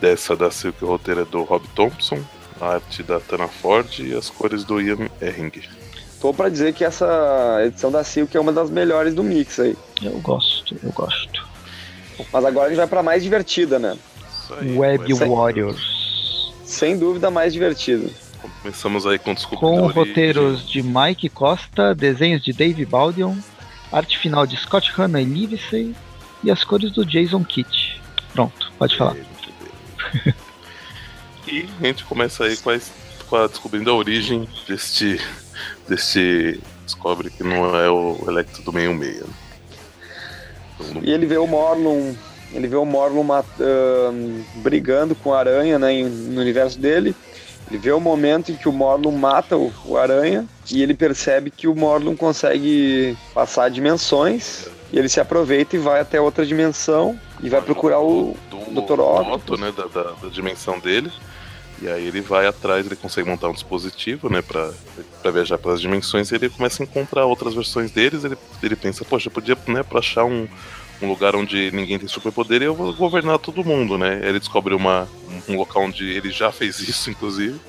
dessa 0.00 0.36
da 0.36 0.50
Silk 0.50 0.84
roteiro 0.84 1.22
é 1.22 1.24
do 1.24 1.42
Rob 1.42 1.66
Thompson, 1.74 2.18
a 2.60 2.74
arte 2.74 3.02
da 3.02 3.20
Tana 3.20 3.48
Ford 3.48 3.86
e 3.98 4.14
as 4.14 4.30
cores 4.30 4.64
do 4.64 4.80
Ian 4.80 5.08
Ehring. 5.20 5.52
Tô 6.20 6.34
para 6.34 6.48
dizer 6.48 6.72
que 6.74 6.84
essa 6.84 7.60
edição 7.64 7.90
da 7.90 8.02
Silk 8.02 8.36
é 8.36 8.40
uma 8.40 8.52
das 8.52 8.70
melhores 8.70 9.14
do 9.14 9.22
mix 9.22 9.60
aí. 9.60 9.76
Eu 10.02 10.18
gosto, 10.18 10.76
eu 10.82 10.90
gosto. 10.90 11.46
Mas 12.32 12.44
agora 12.44 12.66
a 12.66 12.68
gente 12.68 12.78
vai 12.78 12.88
para 12.88 13.02
mais 13.02 13.22
divertida, 13.22 13.78
né? 13.78 13.96
Aí, 14.58 14.76
Web 14.76 15.12
Warriors. 15.14 16.52
Sem 16.64 16.98
dúvida 16.98 17.30
mais 17.30 17.52
divertida. 17.52 18.10
Começamos 18.62 19.06
aí 19.06 19.18
com 19.18 19.34
Com 19.34 19.86
roteiros 19.86 20.68
de 20.68 20.82
Mike 20.82 21.28
Costa, 21.28 21.94
desenhos 21.94 22.42
de 22.42 22.52
Dave 22.52 22.84
Baldion, 22.84 23.36
arte 23.92 24.18
final 24.18 24.46
de 24.46 24.56
Scott 24.56 24.90
Hanna 24.92 25.20
e 25.20 25.24
Livesey 25.24 25.94
e 26.42 26.50
as 26.50 26.64
cores 26.64 26.92
do 26.92 27.04
Jason 27.04 27.44
Kitt. 27.44 28.00
Pronto, 28.32 28.72
pode 28.78 28.96
falar. 28.96 29.16
e 31.46 31.68
a 31.80 31.86
gente 31.86 32.04
começa 32.04 32.44
aí 32.44 32.56
com 32.56 32.70
a, 32.70 32.78
com 33.28 33.36
a 33.36 33.46
descobrindo 33.46 33.90
a 33.90 33.94
origem 33.94 34.48
deste 34.66 35.20
desse 35.88 36.60
descobre 36.84 37.30
que 37.30 37.42
não 37.42 37.74
é 37.76 37.90
o 37.90 38.18
Electro 38.26 38.62
do 38.62 38.72
meio 38.72 38.94
meia. 38.94 39.24
Então, 40.80 41.02
e 41.02 41.10
ele 41.10 41.26
vê 41.26 41.36
o 41.36 41.46
Morlun, 41.46 42.14
ele 42.52 42.66
vê 42.66 42.76
o 42.76 42.84
Morlun 42.84 43.26
uh, 43.28 44.44
brigando 44.56 45.14
com 45.14 45.34
a 45.34 45.40
Aranha, 45.40 45.78
né, 45.78 46.02
no 46.02 46.40
universo 46.40 46.78
dele. 46.78 47.14
Ele 47.70 47.78
vê 47.78 47.92
o 47.92 48.00
momento 48.00 48.50
em 48.50 48.56
que 48.56 48.68
o 48.68 48.72
Morlun 48.72 49.12
mata 49.12 49.56
o, 49.56 49.72
o 49.84 49.98
Aranha 49.98 50.46
e 50.70 50.82
ele 50.82 50.94
percebe 50.94 51.50
que 51.50 51.68
o 51.68 51.74
Morlun 51.74 52.16
consegue 52.16 53.16
passar 53.34 53.68
dimensões 53.68 54.68
e 54.90 54.98
ele 54.98 55.08
se 55.08 55.20
aproveita 55.20 55.76
e 55.76 55.78
vai 55.78 56.00
até 56.00 56.18
outra 56.18 56.46
dimensão 56.46 57.18
e 57.40 57.48
vai 57.48 57.60
procurar 57.62 58.00
o 58.00 58.36
do, 58.50 58.82
Dr. 58.82 59.00
Otto. 59.00 59.56
né, 59.56 59.72
da, 59.72 59.86
da, 59.86 60.10
da 60.12 60.28
dimensão 60.28 60.78
dele. 60.78 61.10
E 61.80 61.88
aí 61.88 62.06
ele 62.06 62.20
vai 62.20 62.46
atrás, 62.46 62.84
ele 62.84 62.96
consegue 62.96 63.28
montar 63.28 63.48
um 63.48 63.52
dispositivo, 63.52 64.28
né, 64.28 64.42
pra, 64.42 64.72
pra 65.22 65.30
viajar 65.30 65.58
pelas 65.58 65.80
dimensões, 65.80 66.30
e 66.30 66.34
ele 66.34 66.48
começa 66.48 66.82
a 66.82 66.84
encontrar 66.84 67.24
outras 67.24 67.54
versões 67.54 67.92
deles, 67.92 68.24
ele, 68.24 68.36
ele 68.60 68.74
pensa, 68.74 69.04
poxa, 69.04 69.28
eu 69.28 69.32
podia, 69.32 69.56
né, 69.68 69.84
pra 69.84 70.00
achar 70.00 70.24
um, 70.24 70.48
um 71.00 71.08
lugar 71.08 71.36
onde 71.36 71.70
ninguém 71.70 71.98
tem 71.98 72.08
superpoder 72.08 72.62
e 72.62 72.64
eu 72.64 72.74
vou 72.74 72.92
governar 72.92 73.38
todo 73.38 73.64
mundo, 73.64 73.96
né? 73.96 74.20
Ele 74.24 74.40
descobre 74.40 74.74
uma, 74.74 75.08
um 75.48 75.56
local 75.56 75.84
onde 75.84 76.04
ele 76.04 76.30
já 76.30 76.50
fez 76.50 76.80
isso, 76.88 77.10
inclusive. 77.10 77.60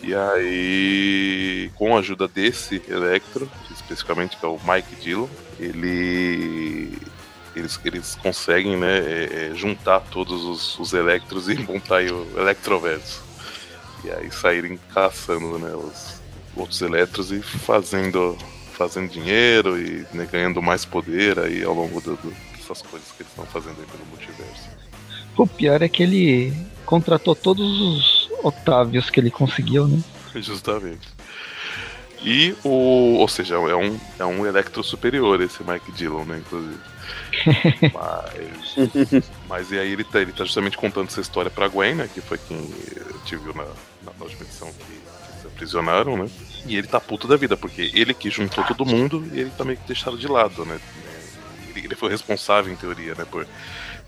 e 0.00 0.14
aí, 0.14 1.70
com 1.74 1.96
a 1.96 1.98
ajuda 1.98 2.28
desse 2.28 2.80
Electro, 2.88 3.50
especificamente 3.70 4.36
que 4.36 4.46
é 4.46 4.48
o 4.48 4.58
Mike 4.64 4.94
Dillon, 5.02 5.28
ele 5.58 6.96
eles, 7.58 7.78
eles 7.84 8.14
conseguem 8.16 8.76
né, 8.76 8.98
é, 8.98 9.50
é, 9.50 9.54
juntar 9.54 10.00
todos 10.00 10.44
os, 10.44 10.78
os 10.78 10.92
Electros 10.92 11.48
e 11.48 11.54
montar 11.58 12.02
o 12.02 12.38
Electroverso. 12.38 13.22
E 14.04 14.10
aí 14.10 14.30
saírem 14.30 14.78
caçando 14.92 15.58
né, 15.58 15.74
os 15.74 16.20
outros 16.56 16.80
Electros 16.80 17.32
e 17.32 17.42
fazendo, 17.42 18.36
fazendo 18.72 19.10
dinheiro 19.10 19.80
e 19.80 20.06
né, 20.12 20.28
ganhando 20.30 20.62
mais 20.62 20.84
poder 20.84 21.38
aí 21.38 21.62
ao 21.64 21.74
longo 21.74 22.00
do, 22.00 22.16
do, 22.16 22.34
dessas 22.56 22.82
coisas 22.82 23.08
que 23.12 23.22
eles 23.22 23.32
estão 23.32 23.46
fazendo 23.46 23.76
aí 23.80 23.86
pelo 23.86 24.06
multiverso. 24.06 24.68
O 25.36 25.46
pior 25.46 25.82
é 25.82 25.88
que 25.88 26.02
ele 26.02 26.52
contratou 26.84 27.34
todos 27.34 27.80
os 27.80 28.28
Otávios 28.42 29.10
que 29.10 29.18
ele 29.18 29.30
conseguiu, 29.30 29.88
né? 29.88 30.00
Justamente. 30.36 31.08
E 32.22 32.54
o. 32.64 33.16
Ou 33.18 33.28
seja, 33.28 33.54
é 33.54 33.76
um, 33.76 33.98
é 34.18 34.24
um 34.24 34.46
Electro 34.46 34.82
superior 34.82 35.40
esse 35.40 35.62
Mike 35.62 35.92
Dillon, 35.92 36.24
né, 36.24 36.38
inclusive. 36.38 36.78
Mas, 37.92 39.28
mas 39.48 39.72
e 39.72 39.78
aí 39.78 39.92
ele 39.92 40.04
tá, 40.04 40.20
ele 40.20 40.32
tá 40.32 40.44
justamente 40.44 40.76
contando 40.76 41.08
essa 41.08 41.20
história 41.20 41.50
pra 41.50 41.68
Gwen, 41.68 41.94
né? 41.94 42.08
Que 42.12 42.20
foi 42.20 42.38
quem 42.38 42.70
te 43.24 43.36
viu 43.36 43.54
na, 43.54 43.64
na 43.64 44.12
última 44.20 44.42
edição 44.42 44.72
que, 44.72 44.84
que 44.84 45.32
eles 45.32 45.46
aprisionaram, 45.46 46.16
né? 46.16 46.28
E 46.66 46.76
ele 46.76 46.86
tá 46.86 47.00
puto 47.00 47.26
da 47.26 47.36
vida, 47.36 47.56
porque 47.56 47.90
ele 47.94 48.12
que 48.12 48.30
juntou 48.30 48.64
todo 48.64 48.84
mundo 48.84 49.24
e 49.32 49.40
ele 49.40 49.50
tá 49.50 49.64
meio 49.64 49.78
que 49.78 49.86
deixado 49.86 50.18
de 50.18 50.26
lado, 50.26 50.64
né? 50.64 50.78
Ele, 51.70 51.86
ele 51.86 51.94
foi 51.94 52.10
responsável, 52.10 52.72
em 52.72 52.76
teoria, 52.76 53.14
né? 53.14 53.24
Por, 53.30 53.46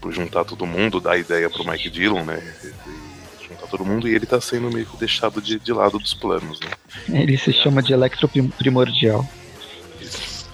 por 0.01 0.13
juntar 0.13 0.45
todo 0.45 0.67
mundo, 0.67 1.01
dar 1.01 1.19
ideia 1.19 1.49
pro 1.49 1.67
Mike 1.67 1.91
Dillon, 1.91 2.25
né? 2.25 2.43
E, 2.65 3.11
juntar 3.49 3.67
todo 3.67 3.85
mundo 3.85 4.09
e 4.09 4.15
ele 4.15 4.27
tá 4.27 4.41
sendo 4.41 4.71
meio 4.71 4.87
que 4.87 4.97
deixado 4.97 5.41
de, 5.41 5.59
de 5.59 5.73
lado 5.73 5.99
dos 5.99 6.15
planos, 6.15 6.61
né? 6.61 6.71
Ele 7.21 7.37
se 7.37 7.53
chama 7.53 7.83
de 7.83 7.93
Electro 7.93 8.29
Primordial. 8.59 9.29
Isso. 10.01 10.49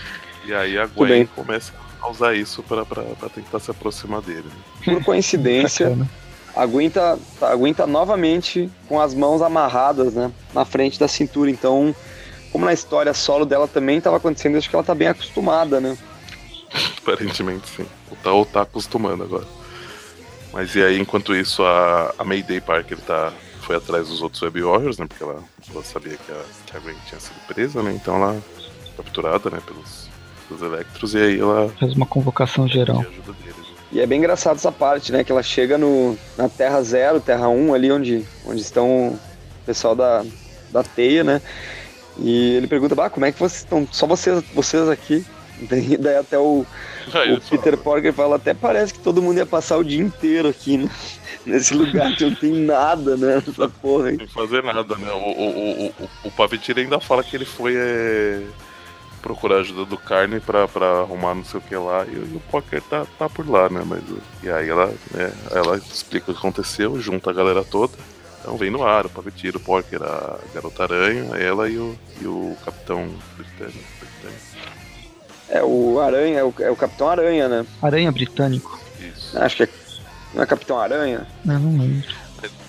E 0.44 0.54
aí 0.54 0.78
a 0.78 0.86
Gwen 0.86 1.26
começa 1.26 1.72
a 2.06 2.10
usar 2.10 2.34
isso 2.34 2.62
para 2.62 2.84
tentar 3.28 3.60
se 3.60 3.70
aproximar 3.70 4.22
dele. 4.22 4.48
Por 4.84 5.04
coincidência, 5.04 5.96
a 6.54 6.64
Gwen, 6.64 6.90
a 7.40 7.56
Gwen 7.56 7.74
tá 7.74 7.86
novamente 7.86 8.70
com 8.88 9.00
as 9.00 9.14
mãos 9.14 9.42
amarradas, 9.42 10.14
né? 10.14 10.32
Na 10.54 10.64
frente 10.64 10.98
da 10.98 11.08
cintura. 11.08 11.50
Então, 11.50 11.94
como 12.52 12.64
na 12.64 12.72
história 12.72 13.12
solo 13.12 13.44
dela 13.44 13.68
também 13.68 13.98
estava 13.98 14.16
acontecendo, 14.16 14.56
acho 14.56 14.70
que 14.70 14.76
ela 14.76 14.84
tá 14.84 14.94
bem 14.94 15.08
acostumada, 15.08 15.80
né? 15.80 15.98
Aparentemente 16.98 17.68
sim. 17.68 17.86
Ou 18.10 18.16
tá, 18.16 18.32
ou 18.32 18.46
tá 18.46 18.62
acostumando 18.62 19.24
agora. 19.24 19.46
Mas 20.52 20.74
e 20.74 20.82
aí, 20.82 20.98
enquanto 20.98 21.34
isso, 21.34 21.62
a, 21.62 22.14
a 22.18 22.24
Mayday 22.24 22.60
Parker 22.60 22.98
tá, 23.00 23.32
foi 23.60 23.76
atrás 23.76 24.08
dos 24.08 24.22
outros 24.22 24.40
Web 24.42 24.62
Warriors, 24.62 24.98
né? 24.98 25.06
Porque 25.06 25.22
ela, 25.22 25.42
ela 25.70 25.84
sabia 25.84 26.16
que 26.16 26.32
a, 26.32 26.42
que 26.66 26.76
a 26.76 26.80
Gwen 26.80 26.96
tinha 27.06 27.20
sido 27.20 27.36
presa, 27.46 27.82
né? 27.82 27.92
Então 27.92 28.16
ela 28.16 28.42
capturada, 28.96 29.50
né? 29.50 29.60
Pelos 29.66 30.05
dos 30.48 30.62
Electros 30.62 31.14
e 31.14 31.18
aí 31.18 31.40
ela 31.40 31.68
faz 31.78 31.94
uma 31.94 32.06
convocação 32.06 32.66
geral. 32.68 32.98
Né? 32.98 33.06
E 33.92 34.00
é 34.00 34.06
bem 34.06 34.18
engraçado 34.18 34.56
essa 34.56 34.72
parte, 34.72 35.12
né? 35.12 35.22
Que 35.22 35.32
ela 35.32 35.42
chega 35.42 35.78
no, 35.78 36.18
na 36.36 36.48
Terra 36.48 36.82
Zero, 36.82 37.20
Terra 37.20 37.48
1, 37.48 37.74
ali 37.74 37.92
onde, 37.92 38.24
onde 38.44 38.60
estão 38.60 39.08
o 39.08 39.18
pessoal 39.64 39.94
da, 39.94 40.24
da 40.70 40.82
teia, 40.82 41.22
né? 41.22 41.40
E 42.18 42.54
ele 42.56 42.66
pergunta, 42.66 42.94
bah, 42.94 43.10
como 43.10 43.26
é 43.26 43.32
que 43.32 43.38
vocês 43.38 43.62
estão? 43.62 43.86
Só 43.90 44.06
vocês, 44.06 44.42
vocês 44.54 44.88
aqui. 44.88 45.24
Daí, 45.70 45.96
daí 45.96 46.16
até 46.16 46.38
o, 46.38 46.66
o 47.06 47.40
Peter 47.48 47.78
Parker 47.78 48.12
fala, 48.12 48.36
até 48.36 48.52
parece 48.52 48.92
que 48.92 49.00
todo 49.00 49.22
mundo 49.22 49.38
ia 49.38 49.46
passar 49.46 49.78
o 49.78 49.82
dia 49.82 50.02
inteiro 50.02 50.48
aqui, 50.48 50.76
né? 50.76 50.90
Nesse 51.46 51.72
lugar 51.72 52.14
que 52.14 52.26
não 52.26 52.34
tem 52.34 52.52
nada, 52.52 53.16
né? 53.16 53.36
Nessa 53.46 53.66
porra 53.66 54.08
aí. 54.08 54.18
Não 54.18 54.28
fazer 54.28 54.62
nada, 54.62 54.94
né? 54.96 55.10
O, 55.12 55.16
o, 55.16 55.86
o, 55.86 55.94
o, 56.24 56.28
o 56.28 56.78
ainda 56.78 57.00
fala 57.00 57.24
que 57.24 57.34
ele 57.34 57.46
foi. 57.46 57.74
É 57.74 58.42
procurar 59.26 59.56
ajuda 59.56 59.84
do 59.84 59.98
Carne 59.98 60.38
pra, 60.38 60.68
pra 60.68 61.00
arrumar 61.00 61.34
não 61.34 61.44
sei 61.44 61.58
o 61.58 61.62
que 61.62 61.74
lá. 61.74 62.04
E, 62.06 62.12
e 62.12 62.36
o 62.36 62.42
Poker 62.48 62.80
tá, 62.82 63.04
tá 63.18 63.28
por 63.28 63.48
lá, 63.48 63.68
né? 63.68 63.82
Mas, 63.84 64.02
e 64.40 64.48
aí 64.48 64.68
ela, 64.68 64.86
né, 65.10 65.32
ela 65.50 65.76
explica 65.76 66.30
o 66.30 66.34
que 66.34 66.38
aconteceu, 66.38 67.00
junta 67.00 67.30
a 67.30 67.32
galera 67.32 67.64
toda. 67.64 67.92
Então 68.40 68.56
vem 68.56 68.70
no 68.70 68.84
ar, 68.84 69.06
o 69.06 69.10
Pavetir, 69.10 69.56
o 69.56 69.60
Poker, 69.60 70.00
a 70.00 70.38
Garota 70.54 70.84
Aranha, 70.84 71.34
ela 71.36 71.68
e 71.68 71.76
o, 71.76 71.98
e 72.20 72.26
o 72.26 72.56
Capitão 72.64 73.10
Britânico. 73.36 73.96
É, 75.48 75.62
o 75.62 76.00
Aranha, 76.00 76.38
é 76.38 76.44
o, 76.44 76.54
é 76.60 76.70
o 76.70 76.76
Capitão 76.76 77.08
Aranha, 77.08 77.48
né? 77.48 77.66
Aranha 77.82 78.12
Britânico. 78.12 78.78
Isso. 79.00 79.36
Acho 79.38 79.56
que 79.56 79.62
é, 79.64 79.68
não 80.34 80.42
é 80.42 80.46
Capitão 80.46 80.78
Aranha? 80.78 81.26
Não, 81.44 81.58
não 81.58 81.82
lembro. 81.82 82.08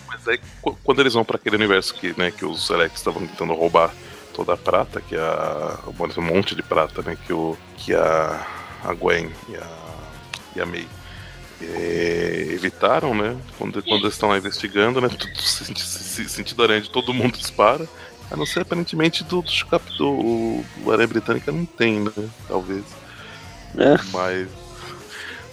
Mas, 0.08 0.24
daí, 0.24 0.39
quando 0.84 0.99
eles 0.99 1.14
vão 1.14 1.24
para 1.24 1.38
aquele 1.38 1.55
universo 1.55 1.93
que, 1.93 2.14
né, 2.18 2.32
que 2.32 2.45
os 2.45 2.70
Electros 2.70 3.01
estavam 3.01 3.28
tentando 3.28 3.53
roubar 3.53 3.93
toda 4.38 4.54
a 4.54 4.58
prata, 4.58 5.02
que 5.02 5.16
é 5.16 5.20
a, 5.20 5.80
um 5.88 6.22
monte 6.22 6.54
de 6.54 6.62
prata, 6.62 7.02
né, 7.02 7.18
que, 7.26 7.34
o, 7.34 7.58
que 7.76 7.96
a, 7.96 8.48
a 8.84 8.94
Gwen 8.94 9.32
e 9.50 9.56
a, 9.56 9.68
e 10.56 10.62
a 10.62 10.66
May 10.66 10.88
é, 11.60 12.50
evitaram, 12.52 13.16
né? 13.16 13.36
Quando, 13.58 13.82
quando 13.82 14.04
eles 14.04 14.14
estão 14.14 14.30
lá 14.30 14.38
investigando, 14.38 15.02
né? 15.02 15.10
Tudo, 15.10 15.42
sentido 15.42 16.64
aranha 16.64 16.82
de 16.82 16.90
todo 16.90 17.14
mundo 17.16 17.36
dispara. 17.36 17.88
A 18.30 18.36
não 18.36 18.46
ser 18.46 18.60
aparentemente 18.60 19.24
do, 19.24 19.42
do, 19.42 19.52
do, 19.98 20.64
do 20.84 20.92
Aranha 20.92 21.08
Britânica 21.08 21.52
não 21.52 21.66
tem, 21.66 22.02
né? 22.02 22.12
Talvez. 22.48 22.84
É. 23.76 23.98
Mas. 24.14 24.48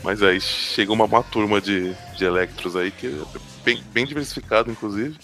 Mas 0.02 0.22
aí 0.22 0.38
chega 0.38 0.92
uma, 0.92 1.06
uma 1.06 1.22
turma 1.22 1.58
de, 1.62 1.94
de 2.18 2.26
Electros 2.26 2.76
aí 2.76 2.90
que 2.90 3.06
é 3.06 3.38
bem, 3.64 3.82
bem 3.90 4.04
diversificado, 4.04 4.70
inclusive. 4.70 5.16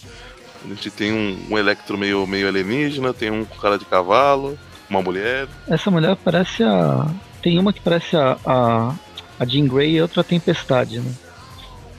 A 0.63 0.67
gente 0.67 0.91
tem 0.91 1.11
um, 1.11 1.47
um 1.49 1.57
Electro 1.57 1.97
meio, 1.97 2.25
meio 2.27 2.47
alienígena, 2.47 3.13
tem 3.13 3.31
um 3.31 3.43
com 3.45 3.59
cara 3.59 3.77
de 3.77 3.85
cavalo, 3.85 4.57
uma 4.89 5.01
mulher. 5.01 5.47
Essa 5.67 5.89
mulher 5.89 6.15
parece 6.23 6.63
a. 6.63 7.07
Tem 7.41 7.57
uma 7.57 7.73
que 7.73 7.81
parece 7.81 8.15
a, 8.15 8.37
a, 8.45 8.95
a 9.39 9.45
Jean 9.45 9.67
Grey 9.67 9.95
e 9.95 10.01
outra 10.01 10.21
a 10.21 10.23
Tempestade, 10.23 10.99
né? 10.99 11.11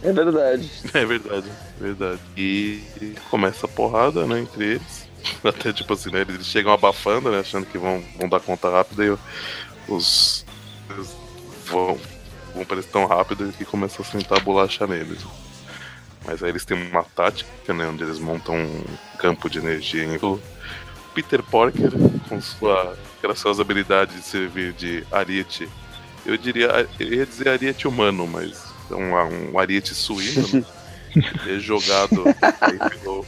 É 0.02 0.12
verdade. 0.12 0.70
É 0.94 1.04
verdade, 1.04 1.46
verdade. 1.80 2.20
E 2.36 2.80
começa 3.30 3.66
a 3.66 3.68
porrada, 3.68 4.26
né, 4.26 4.40
entre 4.40 4.64
eles. 4.64 5.08
Até 5.42 5.72
tipo 5.72 5.92
assim, 5.92 6.10
né? 6.10 6.20
Eles 6.20 6.46
chegam 6.46 6.72
abafando, 6.72 7.30
né? 7.30 7.40
Achando 7.40 7.66
que 7.66 7.78
vão, 7.78 8.02
vão 8.18 8.28
dar 8.28 8.40
conta 8.40 8.68
rápida 8.70 9.04
e 9.04 9.18
os. 9.88 10.44
Eles 10.90 11.16
vão, 11.66 11.98
vão 12.54 12.64
parecer 12.64 12.90
tão 12.90 13.06
rápido 13.06 13.52
que 13.56 13.64
começam 13.64 14.04
a 14.04 14.08
sentar 14.08 14.38
a 14.38 14.42
bolacha 14.42 14.86
neles. 14.86 15.24
Mas 16.24 16.42
aí 16.42 16.50
eles 16.50 16.64
têm 16.64 16.76
uma 16.76 17.02
tática, 17.02 17.74
né? 17.74 17.86
Onde 17.86 18.04
eles 18.04 18.18
montam 18.18 18.54
um 18.54 18.84
campo 19.18 19.50
de 19.50 19.58
energia 19.58 20.04
em 20.04 20.18
Peter 21.14 21.42
Parker, 21.42 21.90
com 22.28 22.40
sua 22.40 22.96
graciosa 23.22 23.62
habilidade 23.62 24.14
de 24.14 24.22
servir 24.22 24.72
de 24.72 25.04
ariete. 25.10 25.68
Eu 26.24 26.36
diria, 26.36 26.88
eu 26.98 27.12
ia 27.12 27.26
dizer 27.26 27.48
ariete 27.48 27.86
humano, 27.86 28.26
mas 28.26 28.64
é 28.90 28.94
um, 28.94 29.52
um 29.52 29.58
ariete 29.58 29.94
suíno, 29.94 30.46
né? 30.52 30.64
é 31.46 31.58
jogado 31.58 32.24
pelo, 33.02 33.26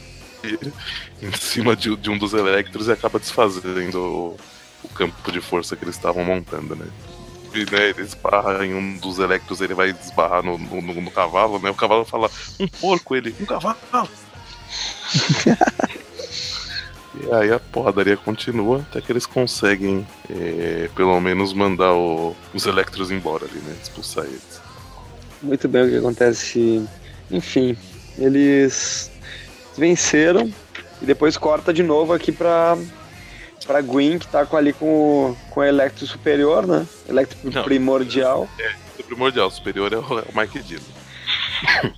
em 1.21 1.31
cima 1.33 1.75
de, 1.75 1.95
de, 1.95 2.09
um 2.09 2.17
dos 2.17 2.33
Electros 2.33 2.87
e 2.87 2.91
acaba 2.91 3.19
desfazendo 3.19 3.99
o, 3.99 4.37
o 4.83 4.89
campo 4.89 5.31
de 5.31 5.41
força 5.41 5.75
que 5.75 5.83
eles 5.83 5.95
estavam 5.95 6.23
montando, 6.23 6.75
né? 6.75 6.85
E, 7.55 7.71
né, 7.71 7.89
ele 7.89 8.01
esbarra 8.01 8.65
em 8.65 8.73
um 8.73 8.97
dos 8.97 9.19
Electros, 9.19 9.61
ele 9.61 9.73
vai 9.73 9.89
esbarrar 9.89 10.43
no, 10.43 10.57
no, 10.57 10.81
no, 10.81 11.11
cavalo, 11.11 11.57
né? 11.59 11.69
O 11.69 11.75
cavalo 11.75 12.03
fala, 12.03 12.29
um 12.59 12.67
porco, 12.67 13.15
ele, 13.15 13.33
um 13.39 13.45
cavalo! 13.45 13.77
e 17.15 17.33
aí 17.33 17.51
a 17.51 17.59
porradaria 17.59 18.17
continua 18.17 18.85
até 18.89 18.99
que 18.99 19.11
eles 19.11 19.25
conseguem, 19.25 20.05
é, 20.29 20.89
pelo 20.95 21.19
menos, 21.21 21.53
mandar 21.53 21.93
o, 21.93 22.35
os 22.53 22.65
Electros 22.65 23.09
embora 23.09 23.45
ali, 23.45 23.59
né? 23.59 23.75
Expulsar 23.81 24.25
eles. 24.25 24.61
Muito 25.41 25.67
bem 25.67 25.83
o 25.83 25.89
que 25.89 25.97
acontece. 25.97 26.85
Enfim, 27.31 27.77
eles 28.17 29.11
venceram 29.77 30.51
e 31.01 31.05
depois 31.05 31.37
corta 31.37 31.73
de 31.73 31.83
novo 31.83 32.13
aqui 32.13 32.31
pra, 32.31 32.77
pra 33.65 33.81
Gwen, 33.81 34.19
que 34.19 34.27
tá 34.27 34.45
com, 34.45 34.57
ali 34.57 34.73
com 34.73 34.85
o, 34.85 35.37
com 35.49 35.59
o 35.59 35.63
Electro 35.63 36.05
Superior, 36.05 36.65
né? 36.65 36.85
Electro 37.07 37.37
Não, 37.43 37.63
Primordial. 37.63 38.47
É, 38.59 38.73
o 38.99 39.03
Primordial, 39.03 39.47
o 39.47 39.51
Superior 39.51 39.93
é 39.93 39.97
o, 39.97 40.19
é 40.19 40.23
o 40.23 40.37
Mike 40.37 40.59
Dillon. 40.59 40.83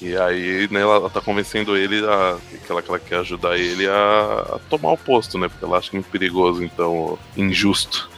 e 0.00 0.16
aí, 0.16 0.68
né, 0.70 0.80
ela 0.80 1.10
tá 1.10 1.20
convencendo 1.20 1.76
ele 1.76 2.04
a, 2.06 2.38
que, 2.64 2.70
ela, 2.70 2.82
que 2.82 2.88
ela 2.88 2.98
quer 2.98 3.18
ajudar 3.18 3.58
ele 3.58 3.88
a, 3.88 4.54
a 4.54 4.60
tomar 4.70 4.92
o 4.92 4.98
posto, 4.98 5.38
né? 5.38 5.48
Porque 5.48 5.64
ela 5.64 5.78
acha 5.78 5.90
muito 5.92 6.08
perigoso, 6.10 6.62
então, 6.62 7.18
injusto 7.36 8.08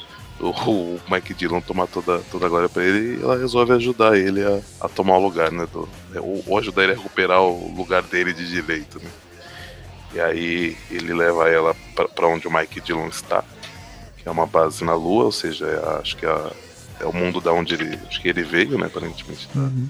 o, 0.42 0.98
Mike 1.10 1.34
Dillon 1.34 1.60
tomar 1.60 1.86
toda, 1.86 2.18
toda 2.30 2.46
a 2.46 2.48
glória 2.48 2.68
pra 2.68 2.82
ele 2.82 3.16
e 3.16 3.22
ela 3.22 3.38
resolve 3.38 3.72
ajudar 3.72 4.16
ele 4.16 4.42
a, 4.42 4.60
a 4.80 4.88
tomar 4.88 5.16
o 5.16 5.22
lugar, 5.22 5.52
né? 5.52 5.66
Do, 5.72 5.88
ou, 6.16 6.44
ou, 6.46 6.58
ajudar 6.58 6.84
ele 6.84 6.92
a 6.92 6.96
recuperar 6.96 7.42
o 7.42 7.72
lugar 7.76 8.02
dele 8.02 8.32
de 8.32 8.48
direito, 8.48 8.98
né? 8.98 9.08
E 10.14 10.20
aí 10.20 10.76
ele 10.90 11.14
leva 11.14 11.48
ela 11.48 11.74
para 12.14 12.28
onde 12.28 12.46
o 12.46 12.52
Mike 12.52 12.80
Dillon 12.80 13.08
está, 13.08 13.42
que 14.16 14.28
é 14.28 14.30
uma 14.30 14.46
base 14.46 14.84
na 14.84 14.94
Lua, 14.94 15.24
ou 15.24 15.32
seja, 15.32 15.66
é, 15.66 16.00
acho 16.00 16.16
que 16.16 16.26
é, 16.26 16.50
é, 17.00 17.06
o 17.06 17.12
mundo 17.12 17.40
da 17.40 17.52
onde 17.52 17.74
ele, 17.74 17.98
acho 18.06 18.20
que 18.20 18.28
ele 18.28 18.42
veio, 18.42 18.78
né? 18.78 18.86
Aparentemente. 18.86 19.48
Uhum. 19.54 19.88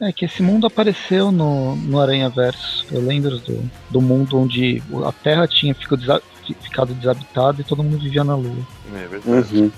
É 0.00 0.12
que 0.12 0.26
esse 0.26 0.42
mundo 0.42 0.66
apareceu 0.66 1.30
no, 1.32 1.74
no 1.76 2.00
Aranha 2.00 2.28
Verso. 2.28 2.86
Eu 2.90 3.00
lembro 3.00 3.38
do, 3.38 3.70
do 3.90 4.00
mundo 4.00 4.38
onde 4.38 4.82
a 5.06 5.12
Terra 5.12 5.46
tinha 5.46 5.74
ficado, 5.74 6.22
ficado 6.60 6.94
desabitada 6.94 7.60
e 7.60 7.64
todo 7.64 7.82
mundo 7.82 7.98
vivia 7.98 8.22
na 8.22 8.34
Lua. 8.34 8.66
É 8.94 9.06
verdade. 9.06 9.56
Uhum. 9.56 9.72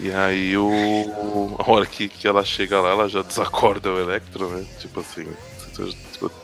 E 0.00 0.12
aí 0.12 0.56
o. 0.56 1.56
A 1.58 1.70
hora 1.70 1.86
que, 1.86 2.08
que 2.08 2.28
ela 2.28 2.44
chega 2.44 2.80
lá, 2.80 2.90
ela 2.90 3.08
já 3.08 3.22
desacorda 3.22 3.90
o 3.90 3.98
Electro, 3.98 4.48
né? 4.48 4.64
Tipo 4.78 5.00
assim, 5.00 5.26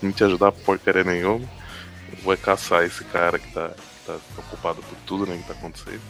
não 0.02 0.12
te 0.12 0.24
ajudar 0.24 0.50
porcaria 0.52 1.04
nenhuma, 1.04 1.46
vai 2.24 2.36
caçar 2.36 2.84
esse 2.84 3.04
cara 3.04 3.38
que 3.38 3.52
tá, 3.52 3.68
que 3.68 4.06
tá 4.06 4.16
ocupado 4.38 4.80
por 4.82 4.96
tudo, 5.06 5.26
né, 5.26 5.36
que 5.36 5.46
tá 5.46 5.52
acontecendo. 5.52 6.00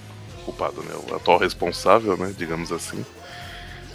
Culpado, 0.45 0.83
né? 0.83 0.95
O 1.09 1.15
atual 1.15 1.39
responsável, 1.39 2.17
né? 2.19 2.35
Digamos 2.37 2.71
assim. 2.71 3.05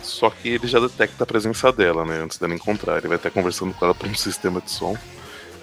Só 0.02 0.32
que 0.32 0.50
ele 0.50 0.68
já 0.68 0.80
detecta 0.80 1.24
a 1.24 1.28
presença 1.28 1.72
dela, 1.72 2.04
né? 2.04 2.24
Antes 2.24 2.40
dela 2.40 2.56
encontrar. 2.56 2.98
Ele 2.98 3.08
vai 3.08 3.18
estar 3.18 3.30
conversando 3.30 3.72
com 3.74 3.86
ela 3.86 3.94
por 3.94 4.10
um 4.10 4.16
sistema 4.16 4.60
de 4.60 4.72
som. 4.72 4.98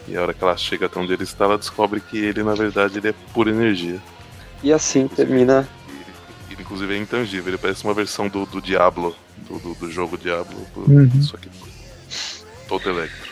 E 0.07 0.17
a 0.17 0.23
hora 0.23 0.33
que 0.33 0.45
ela 0.45 0.57
chega 0.57 0.87
até 0.87 1.01
onde 1.01 1.13
ele 1.13 1.25
está, 1.25 1.45
ela 1.45 1.59
descobre 1.59 2.01
que 2.01 2.17
ele, 2.17 2.45
na 2.45 2.55
verdade, 2.55 2.99
ele 2.99 3.09
é 3.09 3.15
pura 3.35 3.51
energia. 3.51 4.01
E 4.63 4.73
assim 4.73 5.01
inclusive, 5.01 5.29
termina. 5.29 5.69
Ele, 6.49 6.63
inclusive 6.63 6.95
é 6.95 6.99
intangível, 6.99 7.49
ele 7.49 7.59
parece 7.59 7.83
uma 7.83 7.95
versão 7.95 8.29
do, 8.29 8.47
do 8.47 8.63
Diablo, 8.63 9.17
do, 9.49 9.59
do, 9.59 9.75
do 9.75 9.91
jogo 9.91 10.17
Diablo. 10.17 10.57
Uhum. 10.77 11.23
Só 11.23 11.37
que 11.37 11.51
todo 12.69 12.89
elétrico. 12.89 13.26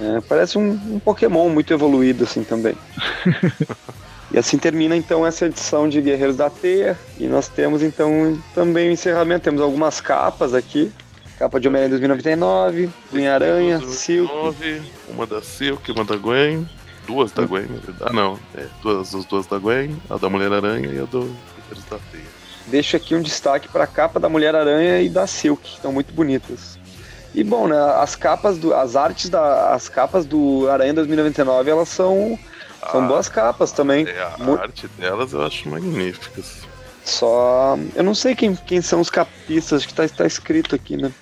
É, 0.00 0.20
parece 0.20 0.58
um, 0.58 0.70
um, 0.70 0.98
Pokémon 0.98 1.48
muito 1.48 1.72
evoluído 1.72 2.24
assim 2.24 2.42
também. 2.42 2.74
e 4.32 4.38
assim 4.38 4.58
termina 4.58 4.96
então 4.96 5.26
essa 5.26 5.46
edição 5.46 5.88
de 5.88 6.00
Guerreiros 6.00 6.36
da 6.36 6.48
Teia. 6.48 6.98
E 7.18 7.26
nós 7.26 7.48
temos 7.48 7.82
então 7.82 8.38
também 8.54 8.88
o 8.88 8.92
encerramento. 8.92 9.44
Temos 9.44 9.60
algumas 9.60 10.00
capas 10.00 10.54
aqui. 10.54 10.92
Capa 11.38 11.58
de 11.58 11.66
Homem-Aranha 11.66 11.98
2099, 11.98 12.90
Gwen-Aranha, 13.10 13.80
Silk. 13.80 14.32
Uma 15.08 15.26
da 15.26 15.42
Silk, 15.42 15.90
uma 15.90 16.04
da 16.04 16.16
Gwen. 16.16 16.68
Duas 17.04 17.32
da 17.32 17.44
Gwen, 17.44 17.62
na 17.62 17.80
verdade. 17.80 18.04
Ah, 18.04 18.12
não. 18.12 18.38
É, 18.54 18.66
duas, 18.80 19.12
as 19.12 19.24
duas 19.24 19.46
da 19.46 19.58
Gwen, 19.58 19.96
a 20.08 20.16
da 20.16 20.30
Mulher-Aranha 20.30 20.86
e 20.86 21.00
a 21.00 21.04
do 21.04 21.34
Guerreiros 21.56 21.84
da 21.90 21.98
Teia. 22.12 22.24
Deixo 22.68 22.96
aqui 22.96 23.14
um 23.14 23.22
destaque 23.22 23.68
para 23.68 23.84
a 23.84 23.86
capa 23.88 24.20
da 24.20 24.28
Mulher-Aranha 24.28 25.02
e 25.02 25.08
da 25.08 25.26
Silk, 25.26 25.62
que 25.62 25.76
estão 25.76 25.92
muito 25.92 26.12
bonitas. 26.12 26.78
E 27.34 27.42
bom, 27.42 27.66
né, 27.66 27.76
as 27.96 28.14
capas 28.14 28.58
do 28.58 28.74
as 28.74 28.94
artes 28.94 29.30
da 29.30 29.74
as 29.74 29.88
capas 29.88 30.26
do 30.26 30.68
Aranha 30.68 30.92
2099, 30.94 31.70
elas 31.70 31.88
são 31.88 32.38
são 32.90 33.04
ah, 33.04 33.06
boas 33.06 33.28
capas 33.28 33.72
também. 33.72 34.06
É, 34.06 34.20
a 34.20 34.60
arte 34.60 34.88
delas 34.98 35.32
eu 35.32 35.42
acho 35.42 35.68
magníficas. 35.68 36.62
Só 37.04 37.78
eu 37.94 38.04
não 38.04 38.14
sei 38.14 38.34
quem, 38.34 38.54
quem 38.54 38.82
são 38.82 39.00
os 39.00 39.08
capistas, 39.08 39.86
que 39.86 39.94
tá, 39.94 40.06
tá 40.08 40.26
escrito 40.26 40.74
aqui, 40.74 40.96
né? 40.96 41.12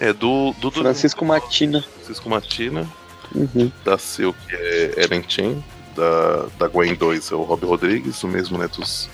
É 0.00 0.12
do, 0.12 0.52
do, 0.54 0.70
do 0.70 0.72
Francisco 0.72 1.24
Matina. 1.24 1.82
Francisco 1.82 2.30
Matina. 2.30 2.88
Uhum. 3.34 3.70
Da 3.84 3.98
Silk 3.98 4.38
é 4.50 4.94
Eren 4.96 5.24
Chen. 5.26 5.62
Da, 5.94 6.46
da 6.58 6.68
Gwen 6.68 6.94
2 6.94 7.32
é 7.32 7.34
o 7.34 7.42
Rob 7.42 7.66
Rodrigues, 7.66 8.22
o 8.22 8.28
mesmo 8.28 8.56
né, 8.56 8.68
dos, 8.68 9.10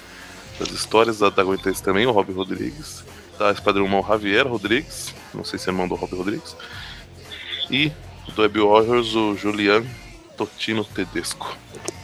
das 0.58 0.70
histórias. 0.70 1.18
Da, 1.18 1.30
da 1.30 1.42
Gwen 1.42 1.58
3 1.58 1.80
também, 1.80 2.06
o 2.06 2.12
Rob 2.12 2.30
Rodrigues. 2.32 3.02
Da 3.38 3.50
Esquadrão 3.50 3.88
Mal 3.88 4.06
Javier 4.06 4.46
Rodrigues. 4.46 5.14
Não 5.32 5.44
sei 5.44 5.58
se 5.58 5.68
é 5.68 5.72
irmão 5.72 5.88
do 5.88 5.94
Rob 5.94 6.14
Rodrigues. 6.14 6.56
E 7.70 7.90
do 8.34 8.42
Web 8.42 8.60
Warriors, 8.60 9.14
o 9.14 9.36
Julian 9.36 9.84
Totino 10.36 10.84
Tedesco. 10.84 11.56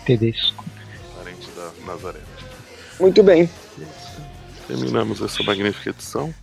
Tedesco. 0.05 0.64
Parente 1.16 1.49
da 1.51 1.70
Nazaré. 1.87 2.20
Muito 2.99 3.22
bem. 3.22 3.49
Terminamos 4.66 5.20
essa 5.20 5.43
magnífica 5.43 5.91
edição. 5.91 6.35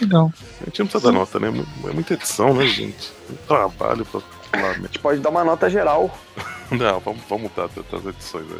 Legal. 0.00 0.32
A 0.60 0.64
gente 0.64 0.80
não 0.80 0.86
precisa 0.86 1.12
dar 1.12 1.18
nota, 1.18 1.38
né? 1.38 1.48
É 1.48 1.92
muita 1.92 2.14
edição, 2.14 2.54
né, 2.54 2.66
gente? 2.66 3.12
Um 3.30 3.36
trabalho 3.46 4.04
pra 4.04 4.20
falar. 4.20 4.70
A 4.70 4.74
gente 4.74 4.98
pode 4.98 5.20
dar 5.20 5.30
uma 5.30 5.44
nota 5.44 5.68
geral. 5.68 6.16
não, 6.70 7.00
vamos, 7.00 7.22
vamos 7.28 7.50
mudar 7.50 7.64
as 7.66 8.06
edições. 8.06 8.46
Né? 8.46 8.58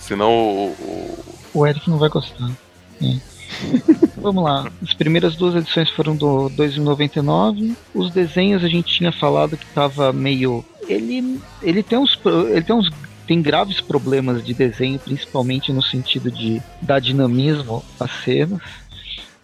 Senão 0.00 0.30
o, 0.30 0.68
o. 0.70 1.24
O 1.54 1.66
Eric 1.66 1.88
não 1.88 1.98
vai 1.98 2.08
gostar. 2.08 2.50
É. 3.00 3.20
Vamos 4.22 4.44
lá. 4.44 4.70
As 4.80 4.94
primeiras 4.94 5.34
duas 5.34 5.54
edições 5.54 5.90
foram 5.90 6.14
do 6.14 6.48
2099. 6.50 7.74
Os 7.92 8.12
desenhos 8.12 8.62
a 8.62 8.68
gente 8.68 8.94
tinha 8.94 9.10
falado 9.10 9.56
que 9.56 9.66
tava 9.66 10.12
meio. 10.12 10.64
Ele, 10.88 11.40
ele 11.60 11.82
tem 11.82 11.98
uns. 11.98 12.18
Ele 12.24 12.62
tem 12.62 12.76
uns. 12.76 12.90
Tem 13.26 13.40
graves 13.40 13.80
problemas 13.80 14.44
de 14.44 14.52
desenho, 14.52 14.98
principalmente 14.98 15.72
no 15.72 15.82
sentido 15.82 16.30
de 16.30 16.60
dar 16.80 17.00
dinamismo 17.00 17.82
às 17.98 18.10
cenas 18.24 18.60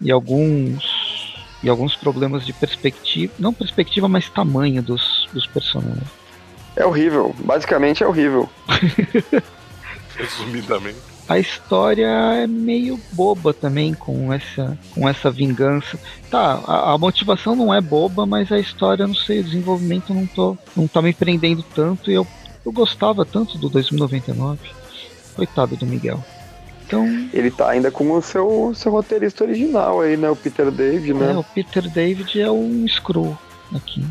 e 0.01 0.11
alguns 0.11 0.83
e 1.63 1.69
alguns 1.69 1.95
problemas 1.95 2.45
de 2.45 2.53
perspectiva, 2.53 3.33
não 3.39 3.53
perspectiva, 3.53 4.07
mas 4.07 4.29
tamanho 4.29 4.81
dos, 4.81 5.27
dos 5.33 5.45
personagens. 5.47 6.07
É 6.75 6.85
horrível, 6.85 7.35
basicamente 7.39 8.03
é 8.03 8.07
horrível. 8.07 8.49
Resumidamente. 10.15 11.18
A 11.29 11.37
história 11.37 12.07
é 12.07 12.47
meio 12.47 12.99
boba 13.11 13.53
também 13.53 13.93
com 13.93 14.33
essa, 14.33 14.75
com 14.95 15.07
essa 15.07 15.29
vingança. 15.29 15.99
Tá, 16.27 16.59
a, 16.65 16.93
a, 16.93 16.97
motivação 16.97 17.55
não 17.55 17.71
é 17.71 17.79
boba, 17.79 18.25
mas 18.25 18.51
a 18.51 18.57
história, 18.57 19.05
não 19.05 19.13
sei, 19.13 19.41
o 19.41 19.43
desenvolvimento 19.43 20.11
não, 20.11 20.25
tô, 20.25 20.57
não 20.75 20.87
tá 20.87 21.03
me 21.03 21.13
prendendo 21.13 21.61
tanto 21.61 22.09
e 22.09 22.15
eu, 22.15 22.25
eu 22.65 22.71
gostava 22.71 23.23
tanto 23.23 23.59
do 23.59 23.69
2099. 23.69 24.59
Coitado 25.35 25.75
do 25.75 25.85
Miguel. 25.85 26.19
Então, 26.87 27.05
ele 27.31 27.51
tá 27.51 27.69
ainda 27.69 27.91
com 27.91 28.11
o 28.11 28.21
seu, 28.23 28.73
seu 28.73 28.91
roteirista 28.91 29.43
original 29.43 30.01
aí, 30.01 30.17
né? 30.17 30.31
O 30.31 30.35
Peter 30.35 30.71
David, 30.71 31.13
né? 31.13 31.33
É, 31.33 31.37
o 31.37 31.43
Peter 31.43 31.87
David 31.87 32.41
é 32.41 32.49
um 32.49 32.87
screw 32.87 33.37
aqui. 33.75 34.03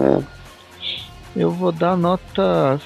É. 0.00 0.20
Eu 1.36 1.52
vou 1.52 1.70
dar 1.70 1.96
nota 1.96 2.80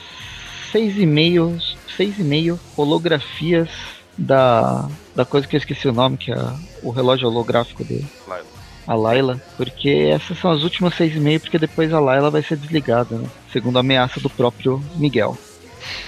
6,5 0.74 1.76
6,5 1.99 2.59
holografias 2.76 3.68
da, 4.16 4.88
da 5.14 5.24
coisa 5.24 5.47
que 5.47 5.57
eu 5.57 5.59
esqueci 5.59 5.88
o 5.88 5.92
nome, 5.92 6.16
que 6.16 6.32
é 6.32 6.38
o 6.82 6.90
relógio 6.90 7.28
holográfico 7.28 7.84
dele. 7.84 8.07
Laila. 8.26 8.47
A 8.86 8.94
Laila, 8.94 9.42
porque 9.57 10.11
essas 10.12 10.38
são 10.38 10.51
as 10.51 10.62
últimas 10.62 10.94
6,5, 10.94 11.40
porque 11.40 11.59
depois 11.59 11.92
a 11.92 11.99
Laila 11.99 12.30
vai 12.30 12.42
ser 12.42 12.57
desligada, 12.57 13.16
né? 13.16 13.28
Segundo 13.53 13.76
a 13.76 13.80
ameaça 13.80 14.20
do 14.20 14.30
próprio 14.30 14.82
Miguel. 14.94 15.36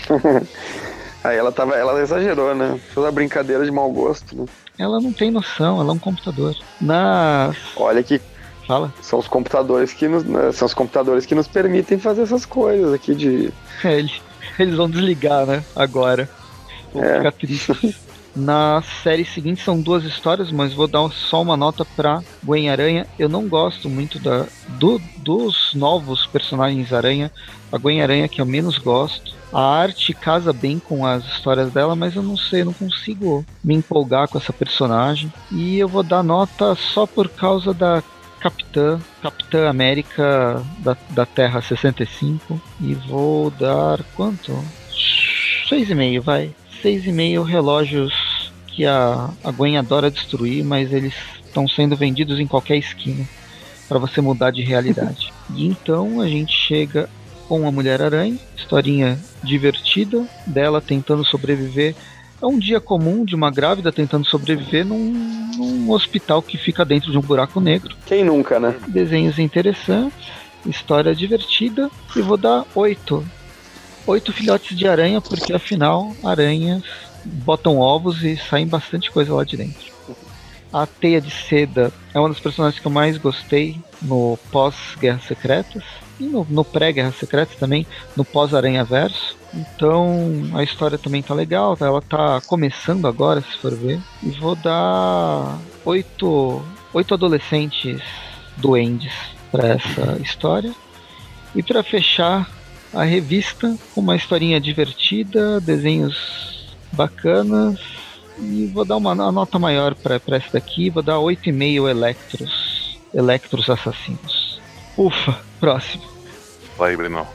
Aí 1.25 1.37
ela 1.37 1.51
tava, 1.51 1.75
ela 1.75 2.01
exagerou, 2.01 2.55
né? 2.55 2.79
Fez 2.95 3.05
a 3.05 3.11
brincadeira 3.11 3.65
de 3.65 3.71
mau 3.71 3.91
gosto, 3.91 4.37
né? 4.37 4.45
Ela 4.79 5.01
não 5.01 5.13
tem 5.13 5.31
noção, 5.31 5.81
ela 5.81 5.91
é 5.91 5.93
um 5.93 5.99
computador. 5.99 6.55
Na 6.81 7.53
Olha 7.77 8.01
que 8.03 8.21
Fala. 8.69 8.93
São 9.01 9.19
os 9.19 9.27
computadores 9.27 9.95
que 9.95 10.07
nos, 10.07 10.23
né, 10.25 10.53
são 10.53 10.67
os 10.67 10.75
computadores 10.75 11.25
que 11.25 11.35
nos 11.35 11.49
permitem 11.49 11.99
fazer 11.99 12.21
essas 12.21 12.45
coisas 12.45 12.93
aqui 12.93 13.15
de. 13.15 13.51
É, 13.83 13.99
eles, 13.99 14.21
eles 14.63 14.75
vão 14.75 14.91
desligar, 14.91 15.47
né? 15.47 15.65
Agora. 15.75 16.29
Vou 16.93 17.05
é. 17.05 17.19
ficar 17.19 17.33
triste. 17.33 17.97
Na 18.39 18.83
série 19.03 19.25
seguinte 19.25 19.63
são 19.65 19.81
duas 19.81 20.05
histórias, 20.05 20.53
mas 20.53 20.73
vou 20.73 20.87
dar 20.87 21.09
só 21.11 21.43
uma 21.43 21.57
nota 21.57 21.85
pra 21.85 22.23
Gwen 22.43 22.71
Aranha. 22.71 23.07
Eu 23.19 23.29
não 23.29 23.49
gosto 23.49 23.89
muito 23.89 24.19
da, 24.21 24.47
do, 24.79 25.01
dos 25.17 25.75
novos 25.75 26.25
personagens 26.27 26.93
Aranha. 26.93 27.33
A 27.73 27.79
Gwen 27.79 28.01
Aranha 28.01 28.29
que 28.29 28.41
eu 28.41 28.47
menos 28.47 28.79
gosto. 28.79 29.37
A 29.53 29.61
arte 29.61 30.13
casa 30.13 30.53
bem 30.53 30.79
com 30.79 31.05
as 31.05 31.25
histórias 31.25 31.73
dela, 31.73 31.97
mas 31.97 32.15
eu 32.15 32.23
não 32.23 32.37
sei, 32.37 32.61
eu 32.61 32.67
não 32.67 32.73
consigo 32.73 33.45
me 33.65 33.75
empolgar 33.75 34.29
com 34.29 34.39
essa 34.39 34.53
personagem. 34.53 35.33
E 35.51 35.79
eu 35.79 35.89
vou 35.89 36.03
dar 36.03 36.23
nota 36.23 36.77
só 36.77 37.07
por 37.07 37.29
causa 37.29 37.75
da 37.75 38.03
Capitã, 38.41 39.01
Capitã 39.23 39.69
América 39.69 40.63
da, 40.79 40.97
da 41.11 41.27
Terra 41.27 41.61
65 41.61 42.61
e 42.81 42.95
vou 42.95 43.51
dar 43.51 44.03
quanto? 44.15 44.53
6,5, 45.69 46.21
vai. 46.21 46.55
6,5 46.83 47.43
relógios 47.45 48.53
que 48.67 48.87
a, 48.87 49.31
a 49.43 49.51
Gwen 49.51 49.77
adora 49.77 50.11
destruir, 50.11 50.65
mas 50.65 50.93
eles 50.93 51.15
estão 51.45 51.67
sendo 51.67 51.97
vendidos 51.97 52.39
em 52.39 52.47
qualquer 52.47 52.77
esquina 52.77 53.27
para 53.89 53.99
você 53.99 54.21
mudar 54.21 54.51
de 54.51 54.63
realidade. 54.63 55.33
e 55.55 55.67
então 55.67 56.21
a 56.21 56.29
gente 56.29 56.53
chega 56.53 57.09
com 57.49 57.67
a 57.67 57.73
Mulher-Aranha, 57.73 58.39
historinha 58.57 59.19
divertida 59.43 60.27
dela 60.47 60.81
tentando 60.81 61.25
sobreviver 61.25 61.95
é 62.41 62.47
um 62.47 62.59
dia 62.59 62.81
comum 62.81 63.25
de 63.25 63.35
uma 63.35 63.51
grávida 63.51 63.93
tentando 63.93 64.27
sobreviver 64.27 64.85
num, 64.85 65.13
num, 65.57 65.91
hospital 65.91 66.41
que 66.41 66.57
fica 66.57 66.85
dentro 66.85 67.11
de 67.11 67.19
um 67.19 67.23
buraco 67.23 67.61
negro. 67.61 67.97
Quem 68.07 68.25
nunca, 68.25 68.61
né? 68.61 68.77
Desenhos 68.87 69.39
interessantes, 69.39 70.29
história 70.65 71.15
divertida 71.15 71.91
e 72.15 72.21
vou 72.21 72.37
dar 72.37 72.65
oito. 72.75 73.25
Oito 74.07 74.33
filhotes 74.33 74.77
de 74.77 74.89
aranha, 74.89 75.21
porque 75.21 75.53
afinal 75.53 76.15
aranhas 76.25 76.83
botam 77.25 77.79
ovos 77.79 78.25
e 78.25 78.37
saem 78.37 78.67
bastante 78.67 79.11
coisa 79.11 79.35
lá 79.35 79.45
de 79.45 79.57
dentro. 79.57 79.93
A 80.73 80.87
Teia 80.87 81.21
de 81.21 81.31
Seda 81.31 81.93
é 82.15 82.19
uma 82.19 82.29
das 82.29 82.41
personagens 82.41 82.81
que 82.81 82.87
eu 82.87 82.93
mais 82.93 83.19
gostei 83.19 83.81
no 84.01 84.39
pós-Guerras 84.51 85.25
Secretas 85.25 85.83
e 86.19 86.25
no, 86.25 86.47
no 86.49 86.65
pré-Guerra 86.65 87.13
Secreta 87.13 87.55
também, 87.59 87.87
no 88.17 88.25
pós-Aranha 88.25 88.85
Verso. 88.85 89.37
Então 89.55 90.51
a 90.55 90.63
história 90.63 90.99
também 90.99 91.23
tá 91.23 91.35
legal, 91.35 91.77
tá? 91.77 91.87
ela 91.87 92.03
tá 92.03 92.41
começando 92.47 93.07
agora, 93.07 93.41
se 93.41 93.57
for 93.59 93.75
ver. 93.75 94.01
E 94.23 94.31
vou 94.31 94.55
dar 94.55 95.59
oito, 95.85 96.63
oito 96.93 97.15
adolescentes 97.15 98.03
duendes 98.57 99.13
para 99.51 99.69
essa 99.69 100.19
história. 100.23 100.75
E 101.55 101.63
para 101.63 101.83
fechar 101.83 102.51
a 102.93 103.05
revista 103.05 103.77
com 103.95 104.01
uma 104.01 104.17
historinha 104.17 104.61
divertida, 104.61 105.61
desenhos 105.61 106.77
bacanas. 106.93 107.79
E 108.39 108.67
vou 108.67 108.85
dar 108.85 108.97
uma, 108.97 109.13
uma 109.13 109.33
nota 109.33 109.59
maior 109.59 109.95
para 109.95 110.21
essa 110.37 110.53
daqui, 110.53 110.91
vou 110.91 111.03
dar 111.03 111.17
8,5 111.17 111.91
Electros, 111.91 112.99
Electros 113.13 113.69
Assassinos. 113.69 114.61
Ufa, 114.97 115.48
próximo. 115.59 116.05
Vai, 116.77 116.97
Breno. 116.97 117.27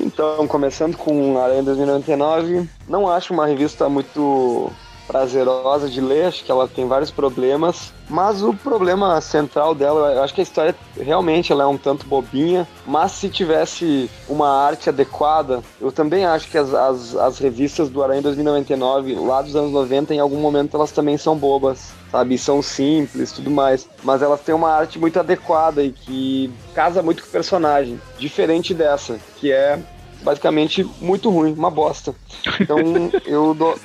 Então, 0.00 0.46
começando 0.46 0.96
com 0.96 1.38
Aranha 1.38 1.62
2099, 1.62 2.68
não 2.88 3.08
acho 3.08 3.32
uma 3.32 3.46
revista 3.46 3.88
muito 3.88 4.72
prazerosa 5.10 5.88
de 5.88 6.00
ler, 6.00 6.26
acho 6.26 6.44
que 6.44 6.52
ela 6.52 6.68
tem 6.68 6.86
vários 6.86 7.10
problemas, 7.10 7.92
mas 8.08 8.44
o 8.44 8.54
problema 8.54 9.20
central 9.20 9.74
dela, 9.74 10.12
eu 10.12 10.22
acho 10.22 10.32
que 10.32 10.40
a 10.40 10.44
história 10.44 10.74
realmente 10.96 11.50
ela 11.50 11.64
é 11.64 11.66
um 11.66 11.76
tanto 11.76 12.06
bobinha, 12.06 12.66
mas 12.86 13.10
se 13.10 13.28
tivesse 13.28 14.08
uma 14.28 14.48
arte 14.48 14.88
adequada, 14.88 15.62
eu 15.80 15.90
também 15.90 16.24
acho 16.24 16.48
que 16.48 16.56
as, 16.56 16.72
as, 16.72 17.16
as 17.16 17.38
revistas 17.38 17.90
do 17.90 18.04
Aranha 18.04 18.22
2099, 18.22 19.16
lá 19.16 19.42
dos 19.42 19.56
anos 19.56 19.72
90, 19.72 20.14
em 20.14 20.20
algum 20.20 20.38
momento 20.38 20.76
elas 20.76 20.92
também 20.92 21.18
são 21.18 21.36
bobas, 21.36 21.90
sabe? 22.12 22.38
São 22.38 22.62
simples 22.62 23.32
tudo 23.32 23.50
mais, 23.50 23.88
mas 24.04 24.22
elas 24.22 24.40
têm 24.40 24.54
uma 24.54 24.70
arte 24.70 24.96
muito 24.96 25.18
adequada 25.18 25.82
e 25.82 25.90
que 25.90 26.52
casa 26.72 27.02
muito 27.02 27.22
com 27.22 27.28
o 27.28 27.32
personagem, 27.32 28.00
diferente 28.16 28.72
dessa, 28.72 29.18
que 29.38 29.50
é 29.50 29.76
basicamente 30.22 30.88
muito 31.00 31.30
ruim, 31.30 31.52
uma 31.52 31.70
bosta. 31.70 32.14
Então 32.60 32.78
eu 33.26 33.54
dou, 33.54 33.78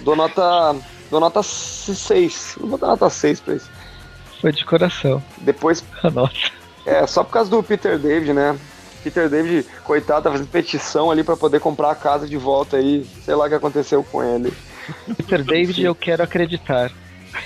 Dou 0.00 0.16
nota. 0.16 0.76
Dou 1.10 1.20
nota 1.20 1.42
6. 1.42 2.56
Vou 2.60 2.78
dar 2.78 2.88
nota 2.88 3.10
6 3.10 3.40
pra 3.40 3.54
isso. 3.54 3.70
Foi 4.40 4.52
de 4.52 4.64
coração. 4.64 5.22
Depois. 5.38 5.84
Nossa. 6.12 6.50
É, 6.84 7.06
só 7.06 7.22
por 7.22 7.32
causa 7.32 7.50
do 7.50 7.62
Peter 7.62 7.98
David, 7.98 8.32
né? 8.32 8.58
Peter 9.02 9.28
David, 9.28 9.66
coitado, 9.84 10.22
tá 10.22 10.30
fazendo 10.30 10.48
petição 10.48 11.10
ali 11.10 11.24
para 11.24 11.36
poder 11.36 11.60
comprar 11.60 11.90
a 11.90 11.94
casa 11.94 12.26
de 12.26 12.36
volta 12.36 12.76
aí. 12.76 13.06
Sei 13.24 13.34
lá 13.34 13.46
o 13.46 13.48
que 13.48 13.54
aconteceu 13.54 14.02
com 14.04 14.22
ele. 14.22 14.52
Peter 15.16 15.42
David, 15.44 15.82
eu 15.82 15.94
quero 15.94 16.22
acreditar. 16.22 16.90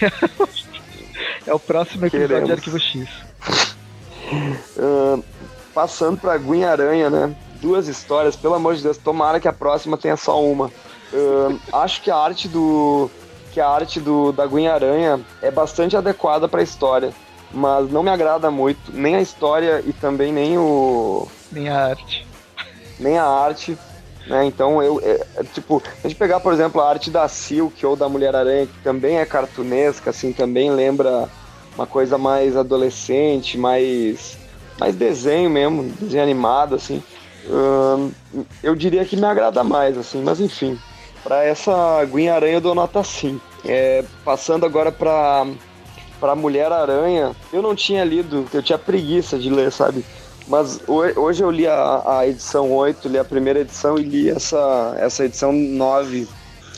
é 1.47 1.55
o 1.55 1.59
próximo 1.59 2.07
episódio 2.07 2.29
Queremos. 2.29 2.47
de 2.47 2.53
Arquivo 2.53 2.79
X. 2.79 3.09
Uh, 4.77 5.23
passando 5.73 6.19
pra 6.19 6.37
Gwen 6.37 6.65
Aranha, 6.65 7.09
né? 7.09 7.35
Duas 7.61 7.89
histórias, 7.89 8.37
pelo 8.37 8.55
amor 8.55 8.75
de 8.75 8.83
Deus, 8.83 8.99
tomara 8.99 9.41
que 9.41 9.49
a 9.49 9.53
próxima 9.53 9.97
tenha 9.97 10.17
só 10.17 10.43
uma. 10.43 10.71
Uh, 11.17 11.59
acho 11.73 12.03
que 12.03 12.11
a 12.11 12.17
arte 12.17 12.47
do 12.47 13.11
que 13.51 13.59
a 13.59 13.67
arte 13.67 13.99
do 14.01 14.33
da 14.33 14.47
Gwen 14.47 14.69
Aranha 14.69 15.19
é 15.41 15.51
bastante 15.51 15.97
adequada 15.97 16.47
para 16.47 16.61
a 16.61 16.63
história, 16.63 17.11
mas 17.51 17.91
não 17.91 18.03
me 18.03 18.11
agrada 18.11 18.51
muito 18.51 18.93
nem 18.93 19.17
a 19.17 19.23
história 19.23 19.83
e 19.87 19.95
também 19.95 20.31
nem 20.31 20.59
o 20.59 21.27
nem 21.51 21.71
a 21.71 21.81
arte. 21.81 22.27
Nem 23.01 23.17
a 23.17 23.25
arte, 23.25 23.79
né? 24.27 24.45
Então 24.45 24.83
eu 24.83 25.01
é, 25.03 25.27
é, 25.37 25.45
tipo, 25.45 25.83
a 26.05 26.07
gente 26.07 26.19
pegar, 26.19 26.39
por 26.41 26.53
exemplo, 26.53 26.83
a 26.83 26.89
arte 26.91 27.11
da 27.11 27.27
Silk 27.29 27.87
ou 27.87 27.97
da 27.97 28.11
Mulher 28.11 28.37
Aranha, 28.37 28.67
que 28.67 28.79
também 28.83 29.19
é 29.19 29.25
cartunesca, 29.25 30.11
assim, 30.11 30.35
também 30.35 30.71
lembra 30.71 31.27
uma 31.75 31.87
coisa 31.87 32.19
mais 32.19 32.59
adolescente, 32.59 33.57
mais 33.57 34.37
mais 34.79 34.95
desenho 34.95 35.49
mesmo, 35.49 35.85
desenho 35.99 36.23
animado 36.23 36.75
assim. 36.75 37.03
Uh, 37.47 38.13
eu 38.63 38.75
diria 38.75 39.05
que 39.07 39.17
me 39.17 39.25
agrada 39.25 39.65
mais, 39.65 39.97
assim, 39.97 40.23
mas 40.23 40.41
enfim. 40.41 40.79
Para 41.27 41.43
essa 41.43 42.05
Gwen 42.05 42.29
Aranha 42.29 42.55
eu 42.55 42.61
dou 42.61 42.73
nota 42.73 43.03
5. 43.03 43.45
É, 43.65 44.05
passando 44.25 44.65
agora 44.65 44.93
para 44.93 45.45
para 46.21 46.37
Mulher 46.37 46.71
Aranha, 46.71 47.35
eu 47.53 47.61
não 47.61 47.75
tinha 47.75 48.05
lido, 48.05 48.47
eu 48.55 48.63
tinha 48.63 48.79
preguiça 48.79 49.37
de 49.37 49.51
ler, 49.51 49.73
sabe? 49.73 50.05
Mas 50.47 50.81
hoje 50.87 51.43
eu 51.43 51.51
li 51.51 51.67
a, 51.67 52.03
a 52.07 52.29
edição 52.29 52.71
8, 52.71 53.09
li 53.09 53.19
a 53.19 53.25
primeira 53.25 53.59
edição 53.59 53.99
e 53.99 54.03
li 54.03 54.31
essa, 54.31 54.95
essa 54.99 55.25
edição 55.25 55.53
9, 55.53 56.29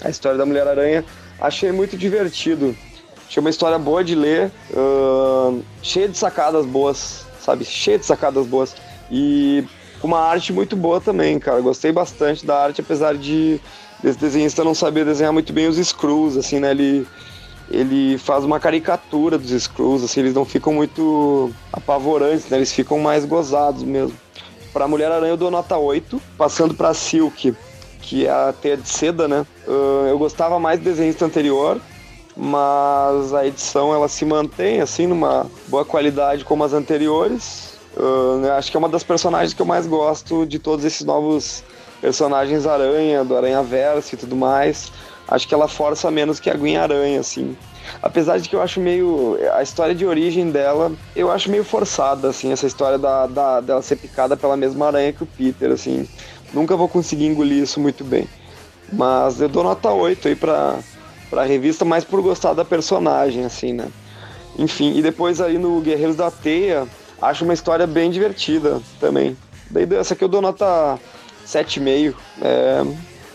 a 0.02 0.08
história 0.08 0.38
da 0.38 0.46
Mulher 0.46 0.66
Aranha. 0.66 1.04
Achei 1.38 1.70
muito 1.70 1.96
divertido. 1.96 2.74
Achei 3.28 3.40
uma 3.42 3.50
história 3.50 3.78
boa 3.78 4.02
de 4.02 4.14
ler, 4.14 4.50
uh, 4.70 5.62
cheia 5.82 6.08
de 6.08 6.16
sacadas 6.16 6.64
boas, 6.64 7.26
sabe? 7.38 7.66
Cheia 7.66 7.98
de 7.98 8.06
sacadas 8.06 8.46
boas. 8.46 8.74
E 9.10 9.62
com 10.00 10.08
uma 10.08 10.20
arte 10.20 10.54
muito 10.54 10.74
boa 10.74 11.02
também, 11.02 11.38
cara. 11.38 11.60
Gostei 11.60 11.92
bastante 11.92 12.46
da 12.46 12.58
arte, 12.58 12.80
apesar 12.80 13.14
de 13.14 13.60
desse 14.02 14.18
desenhista 14.18 14.64
não 14.64 14.74
saber 14.74 15.04
desenhar 15.04 15.32
muito 15.32 15.52
bem 15.52 15.68
os 15.68 15.76
screws, 15.76 16.36
assim, 16.36 16.60
né? 16.60 16.70
Ele, 16.70 17.06
ele 17.70 18.18
faz 18.18 18.44
uma 18.44 18.60
caricatura 18.60 19.38
dos 19.38 19.50
screws, 19.50 20.02
assim, 20.02 20.20
eles 20.20 20.34
não 20.34 20.44
ficam 20.44 20.72
muito 20.72 21.50
apavorantes, 21.72 22.48
né? 22.48 22.58
Eles 22.58 22.72
ficam 22.72 22.98
mais 22.98 23.24
gozados 23.24 23.82
mesmo. 23.82 24.16
Pra 24.72 24.86
Mulher-Aranha 24.86 25.32
eu 25.32 25.36
dou 25.36 25.50
nota 25.50 25.76
8, 25.76 26.20
passando 26.36 26.74
pra 26.74 26.94
Silk, 26.94 27.54
que 28.00 28.26
é 28.26 28.30
a 28.30 28.52
teia 28.52 28.76
de 28.76 28.88
seda, 28.88 29.26
né? 29.26 29.46
Eu 30.08 30.18
gostava 30.18 30.58
mais 30.58 30.78
do 30.78 30.84
desenho 30.84 31.14
anterior, 31.22 31.80
mas 32.36 33.34
a 33.34 33.46
edição 33.46 33.92
ela 33.92 34.06
se 34.08 34.24
mantém 34.24 34.80
assim 34.80 35.06
numa 35.06 35.46
boa 35.66 35.84
qualidade 35.84 36.44
como 36.44 36.62
as 36.62 36.72
anteriores. 36.72 37.76
Uh, 37.96 38.52
acho 38.52 38.70
que 38.70 38.76
é 38.76 38.78
uma 38.78 38.88
das 38.88 39.02
personagens 39.02 39.52
que 39.52 39.60
eu 39.60 39.66
mais 39.66 39.86
gosto 39.86 40.46
de 40.46 40.58
todos 40.60 40.84
esses 40.84 41.04
novos 41.04 41.64
personagens 42.00 42.66
Aranha, 42.66 43.24
do 43.24 43.36
Aranha 43.36 43.62
Verso 43.62 44.14
e 44.14 44.18
tudo 44.18 44.36
mais. 44.36 44.92
Acho 45.26 45.46
que 45.46 45.54
ela 45.54 45.68
força 45.68 46.10
menos 46.10 46.40
que 46.40 46.48
a 46.48 46.54
Gwen 46.54 46.76
Aranha, 46.76 47.20
assim. 47.20 47.56
Apesar 48.02 48.38
de 48.38 48.48
que 48.48 48.56
eu 48.56 48.62
acho 48.62 48.80
meio. 48.80 49.38
A 49.54 49.62
história 49.62 49.94
de 49.94 50.06
origem 50.06 50.50
dela, 50.50 50.92
eu 51.14 51.30
acho 51.30 51.50
meio 51.50 51.64
forçada, 51.64 52.28
assim, 52.28 52.52
essa 52.52 52.66
história 52.66 52.98
da, 52.98 53.26
da, 53.26 53.60
dela 53.60 53.82
ser 53.82 53.96
picada 53.96 54.36
pela 54.36 54.56
mesma 54.56 54.86
aranha 54.86 55.12
que 55.12 55.22
o 55.22 55.26
Peter, 55.26 55.70
assim. 55.70 56.08
Nunca 56.52 56.76
vou 56.76 56.88
conseguir 56.88 57.26
engolir 57.26 57.62
isso 57.62 57.78
muito 57.78 58.04
bem. 58.04 58.26
Mas 58.92 59.40
eu 59.40 59.48
dou 59.48 59.62
nota 59.62 59.90
8 59.90 60.28
aí 60.28 60.34
pra, 60.34 60.78
pra 61.28 61.44
revista, 61.44 61.84
mais 61.84 62.04
por 62.04 62.22
gostar 62.22 62.54
da 62.54 62.64
personagem, 62.64 63.44
assim, 63.44 63.72
né? 63.72 63.88
Enfim, 64.58 64.96
e 64.96 65.02
depois 65.02 65.40
aí 65.40 65.58
no 65.58 65.80
Guerreiros 65.80 66.16
da 66.16 66.30
Teia, 66.30 66.86
acho 67.20 67.44
uma 67.44 67.54
história 67.54 67.86
bem 67.86 68.10
divertida 68.10 68.80
também. 68.98 69.36
Daí 69.70 69.86
essa 69.94 70.14
aqui 70.14 70.24
eu 70.24 70.28
dou 70.28 70.40
nota 70.40 70.98
7,5. 71.48 72.14
É, 72.42 72.84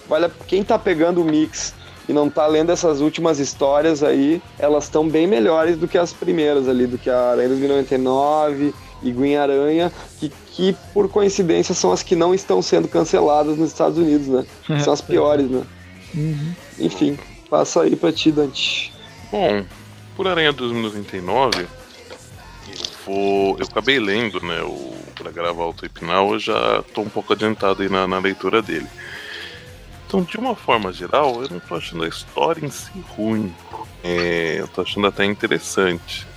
vale, 0.08 0.30
quem 0.48 0.64
tá 0.64 0.78
pegando 0.78 1.22
o 1.22 1.26
mix 1.26 1.74
e 2.08 2.14
não 2.14 2.30
tá 2.30 2.46
lendo 2.46 2.72
essas 2.72 3.02
últimas 3.02 3.40
histórias 3.40 4.04
aí, 4.04 4.42
elas 4.60 4.86
estão 4.86 5.08
bem 5.08 5.26
melhores 5.26 5.78
do 5.78 5.88
que 5.88 5.98
as 5.98 6.14
primeiras 6.14 6.68
ali, 6.68 6.86
do 6.86 6.98
que 6.98 7.10
a 7.10 7.32
Aranha 7.32 7.50
2099 7.50 8.74
e 9.02 9.12
Gwen 9.12 9.38
Aranha, 9.38 9.92
que, 10.20 10.32
que 10.52 10.76
por 10.94 11.10
coincidência 11.10 11.74
são 11.74 11.92
as 11.92 12.04
que 12.04 12.16
não 12.16 12.34
estão 12.34 12.62
sendo 12.62 12.88
canceladas 12.88 13.58
nos 13.58 13.70
Estados 13.70 13.98
Unidos, 13.98 14.28
né? 14.28 14.46
São 14.84 14.94
as 14.94 15.02
piores, 15.02 15.50
né? 15.50 15.64
Uhum. 16.14 16.54
Enfim, 16.80 17.18
passa 17.50 17.82
aí 17.82 17.96
pra 17.96 18.12
ti, 18.12 18.32
Dante. 18.32 18.94
Bom, 19.32 19.66
por 20.16 20.28
Aranha 20.28 20.54
2099, 20.54 21.62
eu 21.62 21.68
vou. 23.06 23.58
Eu 23.58 23.66
acabei 23.66 24.00
lendo, 24.00 24.40
né? 24.42 24.62
O, 24.62 24.94
pra 25.14 25.32
gravar 25.32 25.66
o 25.66 25.74
Tape 25.74 26.04
Now, 26.04 26.34
eu 26.34 26.40
já 26.40 26.84
tô 26.94 27.02
um 27.02 27.10
pouco 27.10 27.34
adiantado 27.34 27.82
aí 27.82 27.90
na, 27.90 28.08
na 28.08 28.20
leitura 28.20 28.62
dele. 28.62 28.88
Então, 30.06 30.22
de 30.22 30.38
uma 30.38 30.56
forma 30.56 30.94
geral, 30.94 31.42
eu 31.42 31.50
não 31.50 31.60
tô 31.60 31.76
achando 31.76 32.04
a 32.04 32.08
história 32.08 32.64
em 32.64 32.70
si 32.70 32.92
ruim. 33.16 33.54
É, 34.04 34.58
eu 34.60 34.68
tô 34.68 34.82
achando 34.82 35.08
até 35.08 35.26
interessante. 35.26 36.28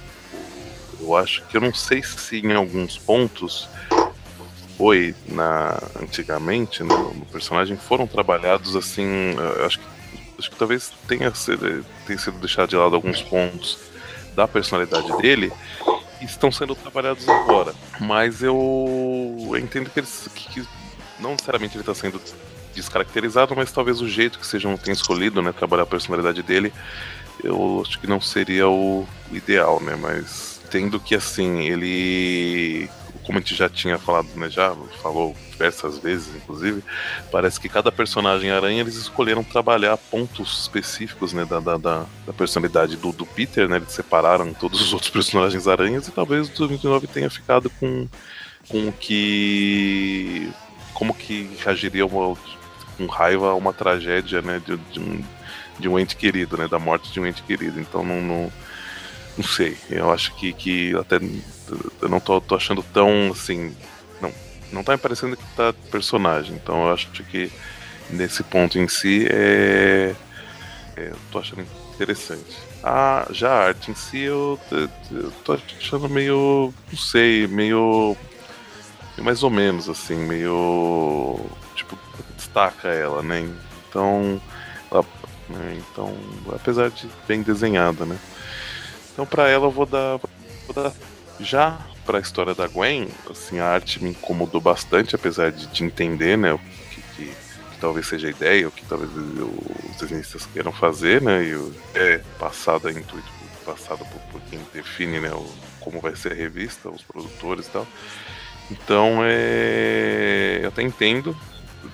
Eu 0.98 1.14
acho 1.14 1.44
que 1.46 1.56
eu 1.56 1.60
não 1.60 1.74
sei 1.74 2.02
se 2.02 2.38
em 2.38 2.54
alguns 2.54 2.96
pontos 2.96 3.68
foi 4.78 5.14
na 5.28 5.78
antigamente 6.00 6.82
né, 6.82 6.94
no 6.94 7.26
personagem 7.26 7.76
foram 7.76 8.06
trabalhados 8.06 8.76
assim. 8.76 9.34
Acho 9.64 9.78
que, 9.78 9.86
acho 10.38 10.50
que 10.50 10.56
talvez 10.56 10.92
tenha 11.06 11.34
sido, 11.34 11.84
tenha 12.06 12.18
sido 12.18 12.38
deixado 12.38 12.70
de 12.70 12.76
lado 12.76 12.94
alguns 12.94 13.22
pontos 13.22 13.78
da 14.34 14.48
personalidade 14.48 15.14
dele 15.18 15.52
estão 16.22 16.50
sendo 16.50 16.74
trabalhados 16.74 17.28
agora. 17.28 17.74
Mas 18.00 18.42
eu 18.42 19.36
entendo 19.58 19.90
que 19.90 20.00
eles 20.00 20.28
que, 20.34 20.48
que 20.48 20.68
não 21.20 21.32
necessariamente 21.32 21.74
ele 21.76 21.82
está 21.82 21.94
sendo 21.94 22.20
descaracterizado, 22.74 23.56
mas 23.56 23.72
talvez 23.72 24.00
o 24.00 24.08
jeito 24.08 24.38
que 24.38 24.46
sejam 24.46 24.76
tenha 24.76 24.92
escolhido, 24.92 25.40
né, 25.40 25.52
trabalhar 25.52 25.84
a 25.84 25.86
personalidade 25.86 26.42
dele, 26.42 26.72
eu 27.42 27.82
acho 27.84 27.98
que 27.98 28.06
não 28.06 28.20
seria 28.20 28.68
o 28.68 29.06
ideal, 29.32 29.80
né, 29.80 29.96
mas 29.96 30.60
tendo 30.70 31.00
que 31.00 31.14
assim, 31.14 31.60
ele 31.60 32.90
como 33.26 33.38
a 33.38 33.40
gente 33.40 33.54
já 33.54 33.68
tinha 33.68 33.98
falado, 33.98 34.28
né, 34.36 34.48
já 34.48 34.74
falou 35.02 35.34
diversas 35.50 35.98
vezes, 35.98 36.34
inclusive, 36.36 36.82
parece 37.30 37.58
que 37.58 37.68
cada 37.68 37.90
personagem 37.90 38.50
aranha 38.50 38.80
eles 38.80 38.94
escolheram 38.94 39.42
trabalhar 39.42 39.96
pontos 39.96 40.62
específicos, 40.62 41.32
né, 41.32 41.44
da, 41.44 41.58
da, 41.58 41.76
da, 41.76 42.06
da 42.26 42.32
personalidade 42.32 42.96
do, 42.96 43.12
do 43.12 43.26
Peter, 43.26 43.68
né, 43.68 43.76
eles 43.76 43.92
separaram 43.92 44.54
todos 44.54 44.80
os 44.80 44.92
outros 44.92 45.10
personagens 45.12 45.66
aranhas 45.66 46.06
e 46.06 46.12
talvez 46.12 46.48
o 46.58 46.68
29 46.68 47.06
tenha 47.08 47.28
ficado 47.28 47.68
com 47.80 48.08
com 48.68 48.88
o 48.88 48.92
que 48.92 50.50
como 50.92 51.14
que 51.14 51.50
reagiria 51.62 52.06
uma, 52.06 52.36
com 52.96 53.06
raiva 53.06 53.50
a 53.50 53.54
uma 53.54 53.72
tragédia, 53.72 54.40
né, 54.40 54.60
de, 54.64 54.76
de, 54.76 54.98
um, 54.98 55.22
de 55.78 55.88
um 55.88 55.98
ente 55.98 56.16
querido, 56.16 56.56
né, 56.56 56.66
da 56.66 56.78
morte 56.78 57.12
de 57.12 57.20
um 57.20 57.26
ente 57.26 57.42
querido. 57.42 57.78
Então 57.78 58.02
não, 58.02 58.20
não, 58.22 58.52
não 59.36 59.44
sei. 59.44 59.76
Eu 59.90 60.10
acho 60.10 60.34
que, 60.36 60.52
que 60.52 60.94
até 60.96 61.16
eu 62.00 62.08
não 62.08 62.20
tô, 62.20 62.40
tô 62.40 62.54
achando 62.54 62.82
tão 62.82 63.30
assim, 63.32 63.74
não, 64.20 64.32
não 64.72 64.84
tá 64.84 64.92
me 64.92 64.98
parecendo 64.98 65.36
que 65.36 65.44
tá 65.56 65.74
personagem. 65.90 66.54
Então 66.54 66.86
eu 66.86 66.92
acho 66.92 67.08
que 67.10 67.50
nesse 68.10 68.42
ponto 68.42 68.78
em 68.78 68.88
si 68.88 69.26
é, 69.28 70.14
é 70.96 71.08
eu 71.08 71.16
tô 71.30 71.38
achando 71.38 71.66
interessante. 71.94 72.56
Ah, 72.82 73.26
já 73.30 73.50
a 73.50 73.66
arte 73.66 73.90
em 73.90 73.94
si 73.94 74.20
eu, 74.20 74.58
eu 75.10 75.30
tô 75.44 75.54
achando 75.54 76.08
meio, 76.08 76.72
não 76.90 76.98
sei, 76.98 77.46
meio 77.46 78.16
mais 79.18 79.42
ou 79.42 79.50
menos 79.50 79.88
assim, 79.88 80.16
meio 80.16 81.40
tipo 81.74 81.98
destaca 82.36 82.88
ela, 82.88 83.22
né? 83.22 83.48
Então, 83.88 84.40
ela, 84.90 85.04
né? 85.48 85.78
então, 85.78 86.14
apesar 86.54 86.90
de 86.90 87.08
bem 87.26 87.42
desenhada, 87.42 88.04
né? 88.04 88.18
Então, 89.16 89.24
para 89.24 89.48
ela 89.48 89.64
eu 89.64 89.70
vou 89.70 89.86
dar, 89.86 90.18
vou 90.66 90.74
dar 90.74 90.92
já 91.40 91.78
para 92.04 92.18
a 92.18 92.20
história 92.20 92.54
da 92.54 92.68
Gwen, 92.68 93.08
assim, 93.30 93.58
a 93.58 93.66
arte 93.66 94.04
me 94.04 94.10
incomodou 94.10 94.60
bastante, 94.60 95.14
apesar 95.14 95.50
de, 95.50 95.66
de 95.68 95.84
entender, 95.84 96.36
né, 96.36 96.52
o 96.52 96.58
que, 96.58 97.00
que, 97.16 97.24
que, 97.24 97.80
talvez 97.80 98.06
seja 98.06 98.26
a 98.26 98.30
ideia, 98.30 98.68
o 98.68 98.70
que 98.70 98.84
talvez 98.84 99.10
os 99.10 99.96
desenhistas 99.96 100.44
queiram 100.52 100.70
fazer, 100.70 101.22
né, 101.22 101.44
e 101.44 101.72
é 101.94 102.18
passado 102.38 102.88
a 102.88 102.92
intuito, 102.92 103.26
passado 103.64 104.04
por, 104.04 104.20
por 104.32 104.40
quem 104.50 104.60
define, 104.74 105.18
né, 105.18 105.32
o, 105.32 105.50
como 105.80 105.98
vai 105.98 106.14
ser 106.14 106.32
a 106.32 106.34
revista, 106.34 106.90
os 106.90 107.02
produtores 107.02 107.68
e 107.68 107.70
tal. 107.70 107.86
Então, 108.70 109.20
é, 109.22 110.60
eu 110.62 110.68
até 110.68 110.82
entendo 110.82 111.34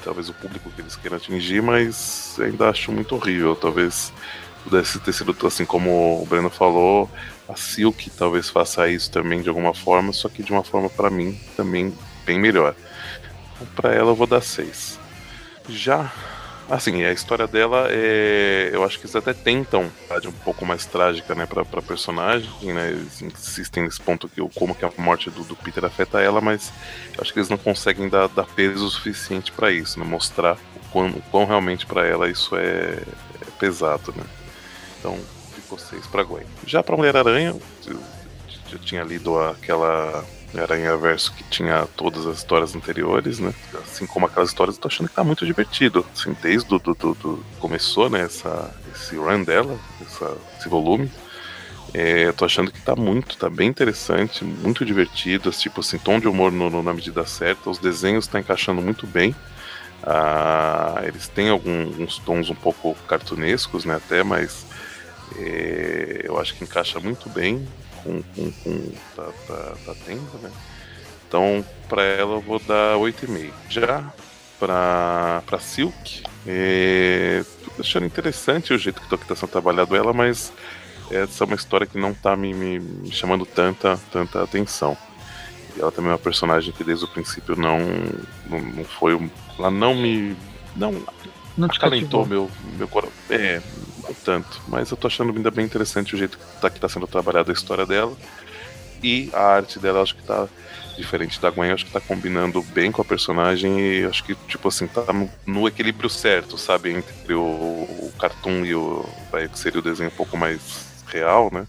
talvez 0.03 0.29
o 0.29 0.35
público 0.35 0.71
que 0.71 0.81
eles 0.81 0.97
queiram 0.97 1.17
atingir, 1.17 1.63
mas 1.63 2.37
ainda 2.41 2.69
acho 2.69 2.91
muito 2.93 3.15
horrível. 3.15 3.55
Talvez 3.55 4.13
pudesse 4.65 4.99
ter 5.01 5.13
sido 5.13 5.37
assim 5.47 5.65
como 5.65 6.23
o 6.23 6.27
Breno 6.27 6.51
falou, 6.51 7.11
a 7.49 7.57
Silk 7.57 8.11
talvez 8.11 8.49
faça 8.49 8.89
isso 8.89 9.11
também 9.11 9.43
de 9.43 9.49
alguma 9.49 9.75
forma, 9.75 10.13
só 10.13 10.29
que 10.29 10.43
de 10.43 10.53
uma 10.53 10.63
forma 10.63 10.89
para 10.89 11.11
mim 11.11 11.39
também 11.57 11.93
bem 12.25 12.39
melhor. 12.39 12.75
Então, 13.55 13.67
para 13.75 13.95
ela 13.95 14.11
eu 14.11 14.17
vou 14.17 14.27
dar 14.27 14.41
6. 14.41 14.99
Já 15.69 16.11
Assim, 16.71 17.03
a 17.05 17.13
história 17.13 17.47
dela 17.47 17.89
é. 17.91 18.71
Eu 18.73 18.85
acho 18.85 18.99
que 18.99 19.05
eles 19.05 19.17
até 19.17 19.35
tentam 19.35 19.91
de 20.21 20.29
um 20.29 20.33
pouco 20.33 20.65
mais 20.65 20.87
trágica, 20.87 21.35
né, 21.35 21.45
pra, 21.45 21.65
personagem, 21.83 22.51
né? 22.73 22.91
Eles 22.91 23.21
insistem 23.21 23.83
nesse 23.83 24.01
ponto 24.01 24.29
que 24.29 24.41
como 24.55 24.75
que 24.75 24.85
a 24.85 24.91
morte 24.97 25.29
do, 25.29 25.45
do 25.45 25.57
Peter 25.57 25.85
afeta 25.85 26.21
ela, 26.21 26.41
mas 26.41 26.73
acho 27.19 27.33
que 27.33 27.39
eles 27.39 27.49
não 27.49 27.59
conseguem 27.59 28.09
dar, 28.09 28.29
dar 28.29 28.47
peso 28.47 28.89
suficiente 28.89 29.53
para 29.53 29.71
isso, 29.71 29.99
né? 29.99 30.07
Mostrar 30.07 30.55
o 30.55 30.89
quão, 30.91 31.09
o 31.11 31.23
quão 31.31 31.45
realmente 31.45 31.85
para 31.85 32.07
ela 32.07 32.31
isso 32.31 32.57
é, 32.57 32.63
é, 32.63 33.05
pesado, 33.59 34.15
né? 34.17 34.25
Então, 35.03 35.19
ficou 35.53 35.77
seis 35.77 36.07
pra 36.07 36.23
Gwen. 36.23 36.47
Já 36.65 36.81
pra 36.81 36.97
Mulher-Aranha, 36.97 37.57
eu 37.89 38.01
já 38.71 38.79
tinha 38.79 39.03
lido 39.03 39.37
aquela 39.37 40.25
Aranha 40.57 40.97
Verso 40.97 41.33
que 41.33 41.43
tinha 41.45 41.89
todas 41.97 42.25
as 42.25 42.37
histórias 42.37 42.77
anteriores, 42.77 43.41
né? 43.41 43.53
Assim 43.83 44.07
como 44.07 44.27
aquelas 44.27 44.51
histórias, 44.51 44.77
eu 44.77 44.83
tô 44.83 44.87
achando 44.87 45.09
que 45.09 45.15
tá 45.15 45.25
muito 45.25 45.45
divertido. 45.45 46.07
Assim, 46.15 46.37
desde 46.41 46.69
do, 46.69 46.79
do, 46.79 46.95
do, 46.95 47.45
começou, 47.59 48.09
né? 48.09 48.21
Essa, 48.21 48.73
esse 48.95 49.17
run 49.17 49.43
dela, 49.43 49.77
essa, 50.01 50.37
esse 50.57 50.69
volume. 50.69 51.11
É, 51.93 52.29
eu 52.29 52.33
tô 52.33 52.45
achando 52.45 52.71
que 52.71 52.81
tá 52.81 52.95
muito, 52.95 53.37
tá 53.37 53.51
bem 53.51 53.69
interessante, 53.69 54.45
muito 54.45 54.85
divertido, 54.85 55.51
tipo 55.51 55.81
assim, 55.81 55.99
tom 55.99 56.19
de 56.21 56.29
humor 56.29 56.51
no, 56.53 56.71
no, 56.71 56.83
na 56.83 56.95
medida 56.95 57.27
certa, 57.27 57.69
os 57.69 57.77
desenhos 57.77 58.27
tá 58.27 58.39
encaixando 58.39 58.81
muito 58.81 59.07
bem. 59.07 59.35
Ah, 60.03 61.03
eles 61.05 61.29
têm 61.29 61.51
alguns 61.51 62.19
tons 62.21 62.49
um 62.49 62.55
pouco 62.55 62.95
cartunescos, 63.07 63.85
né, 63.85 63.97
até, 63.97 64.23
mas 64.23 64.65
eu 66.25 66.39
acho 66.39 66.55
que 66.55 66.65
encaixa 66.65 67.01
muito 67.01 67.29
bem 67.29 67.67
com, 68.03 68.23
com, 68.23 68.51
com 68.51 68.93
tá, 69.15 69.29
tá, 69.47 69.75
tá 69.87 69.95
tendo, 70.05 70.39
né? 70.43 70.51
Então, 71.27 71.65
para 71.89 72.03
ela 72.03 72.35
eu 72.35 72.41
vou 72.41 72.59
dar 72.59 72.97
8,5. 72.97 73.53
Já 73.69 74.13
para 74.59 75.43
para 75.47 75.59
Silk, 75.59 76.23
é, 76.47 77.45
tô 77.75 77.83
achando 77.83 78.07
interessante 78.07 78.73
o 78.73 78.79
jeito 78.79 79.01
que 79.01 79.15
está 79.15 79.35
sendo 79.35 79.51
trabalhado 79.51 79.97
ela, 79.97 80.13
mas 80.13 80.53
essa 81.11 81.45
é 81.45 81.47
uma 81.47 81.57
história 81.57 81.87
que 81.87 81.99
não 81.99 82.15
tá 82.15 82.37
me, 82.37 82.55
me, 82.55 82.79
me, 82.79 83.11
chamando 83.11 83.45
tanta, 83.45 83.99
tanta 84.11 84.43
atenção. 84.43 84.97
E 85.77 85.81
ela 85.81 85.91
também 85.91 86.11
é 86.11 86.13
uma 86.13 86.19
personagem 86.19 86.73
que 86.73 86.85
desde 86.85 87.05
o 87.05 87.09
princípio 87.09 87.57
não, 87.57 87.79
não, 88.49 88.61
não 88.61 88.85
foi. 88.85 89.31
Ela 89.59 89.71
não 89.71 89.95
me. 89.95 90.37
Não, 90.77 91.03
não 91.57 91.69
te 91.69 91.79
acalentou 91.79 92.27
meu, 92.27 92.51
meu 92.77 92.89
coração. 92.89 93.13
É, 93.31 93.61
tanto. 94.15 94.61
Mas 94.69 94.91
eu 94.91 94.97
tô 94.97 95.07
achando 95.07 95.35
ainda 95.35 95.51
bem 95.51 95.65
interessante 95.65 96.15
o 96.15 96.19
jeito 96.19 96.39
que 96.39 96.61
tá, 96.61 96.71
que 96.71 96.81
tá 96.81 96.89
sendo 96.89 97.07
trabalhada 97.07 97.51
a 97.51 97.55
história 97.55 97.87
dela. 97.87 98.17
E 99.03 99.31
a 99.33 99.43
arte 99.43 99.79
dela, 99.79 100.03
acho 100.03 100.15
que 100.15 100.23
tá, 100.23 100.49
diferente 100.97 101.41
da 101.41 101.51
Gwen, 101.51 101.73
acho 101.73 101.87
que 101.87 101.93
tá 101.93 102.01
combinando 102.01 102.63
bem 102.63 102.93
com 102.93 103.03
a 103.03 103.05
personagem 103.05 103.81
e 103.81 104.05
acho 104.05 104.23
que, 104.25 104.35
tipo 104.47 104.69
assim, 104.69 104.87
tá 104.87 105.13
no, 105.13 105.31
no 105.47 105.67
equilíbrio 105.67 106.09
certo, 106.09 106.57
sabe? 106.57 106.93
Entre 106.93 107.35
o, 107.35 107.41
o 107.41 108.13
cartoon 108.19 108.65
e 108.65 108.75
o. 108.75 109.05
Vai, 109.31 109.49
que 109.49 109.59
seria 109.59 109.81
o 109.81 109.83
desenho 109.83 110.11
um 110.11 110.17
pouco 110.17 110.37
mais 110.37 111.03
real, 111.07 111.51
né? 111.53 111.67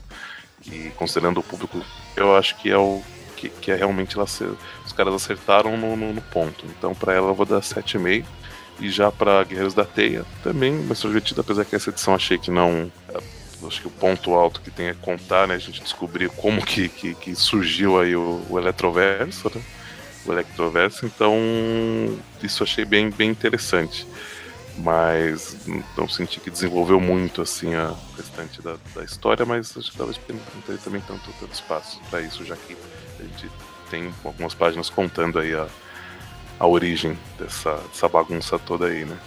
E 0.65 0.91
considerando 0.95 1.39
o 1.39 1.43
público, 1.43 1.83
eu 2.15 2.35
acho 2.35 2.55
que 2.57 2.69
é 2.69 2.77
o. 2.77 3.01
Que, 3.35 3.49
que 3.49 3.71
é 3.71 3.75
realmente 3.75 4.15
ela 4.15 4.27
ser, 4.27 4.49
os 4.85 4.93
caras 4.93 5.13
acertaram 5.13 5.75
no, 5.75 5.97
no, 5.97 6.13
no 6.13 6.21
ponto. 6.21 6.65
Então, 6.65 6.93
para 6.93 7.13
ela, 7.13 7.29
eu 7.29 7.35
vou 7.35 7.45
dar 7.45 7.59
7,5. 7.59 8.25
E 8.79 8.89
já 8.89 9.11
para 9.11 9.43
Guerreiros 9.43 9.73
da 9.73 9.85
Teia, 9.85 10.25
também 10.43 10.73
mais 10.73 10.99
divertido, 10.99 11.41
apesar 11.41 11.63
que 11.63 11.75
essa 11.75 11.89
edição 11.89 12.15
achei 12.15 12.37
que 12.37 12.51
não 12.51 12.91
acho 13.67 13.81
que 13.81 13.87
o 13.87 13.91
ponto 13.91 14.33
alto 14.33 14.61
que 14.61 14.71
tem 14.71 14.87
é 14.87 14.93
contar, 14.93 15.47
né? 15.47 15.55
A 15.55 15.59
gente 15.59 15.81
descobrir 15.81 16.29
como 16.29 16.63
que, 16.65 16.89
que, 16.89 17.15
que 17.15 17.35
surgiu 17.35 17.99
aí 17.99 18.15
o, 18.15 18.41
o 18.49 18.59
Eletroverso, 18.59 19.51
né? 19.53 19.61
O 20.25 20.31
Electroverso, 20.31 21.05
então 21.05 21.35
isso 22.41 22.63
achei 22.63 22.85
bem, 22.85 23.09
bem 23.09 23.29
interessante. 23.29 24.07
Mas 24.77 25.55
não 25.95 26.09
senti 26.09 26.39
que 26.39 26.49
desenvolveu 26.49 26.99
muito 26.99 27.41
assim 27.43 27.75
a 27.75 27.93
restante 28.17 28.61
da, 28.61 28.75
da 28.95 29.03
história, 29.03 29.45
mas 29.45 29.77
acho 29.77 29.91
que 29.91 29.97
talvez 29.97 30.19
não 30.27 30.61
tenha 30.65 30.77
também 30.79 31.01
tanto, 31.01 31.31
tanto 31.39 31.53
espaço 31.53 32.01
para 32.09 32.21
isso, 32.21 32.43
já 32.43 32.55
que 32.55 32.75
a 33.19 33.23
gente 33.23 33.51
tem 33.91 34.11
algumas 34.23 34.55
páginas 34.55 34.89
contando 34.89 35.37
aí 35.37 35.53
a, 35.53 35.67
a 36.59 36.67
origem 36.67 37.17
dessa, 37.37 37.75
dessa 37.91 38.07
bagunça 38.07 38.57
toda 38.59 38.87
aí, 38.87 39.05
né? 39.05 39.17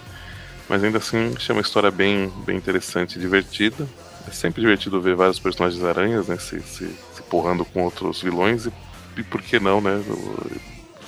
Mas 0.69 0.83
ainda 0.83 0.99
assim, 0.99 1.33
achei 1.37 1.55
uma 1.55 1.63
história 1.63 1.91
bem, 1.91 2.33
bem 2.45 2.57
interessante 2.57 3.17
e 3.17 3.21
divertida. 3.21 3.87
É 4.27 4.31
sempre 4.31 4.61
divertido 4.61 5.01
ver 5.01 5.15
vários 5.15 5.39
personagens 5.39 5.83
aranhas, 5.85 6.27
né? 6.27 6.37
Se, 6.39 6.61
se, 6.63 6.89
se 7.15 7.23
porrando 7.31 7.65
com 7.65 7.85
outros 7.85 8.21
vilões 8.21 8.67
e, 8.67 8.73
e 9.17 9.23
por 9.23 9.41
que 9.41 9.61
não, 9.61 9.81
né? 9.81 10.03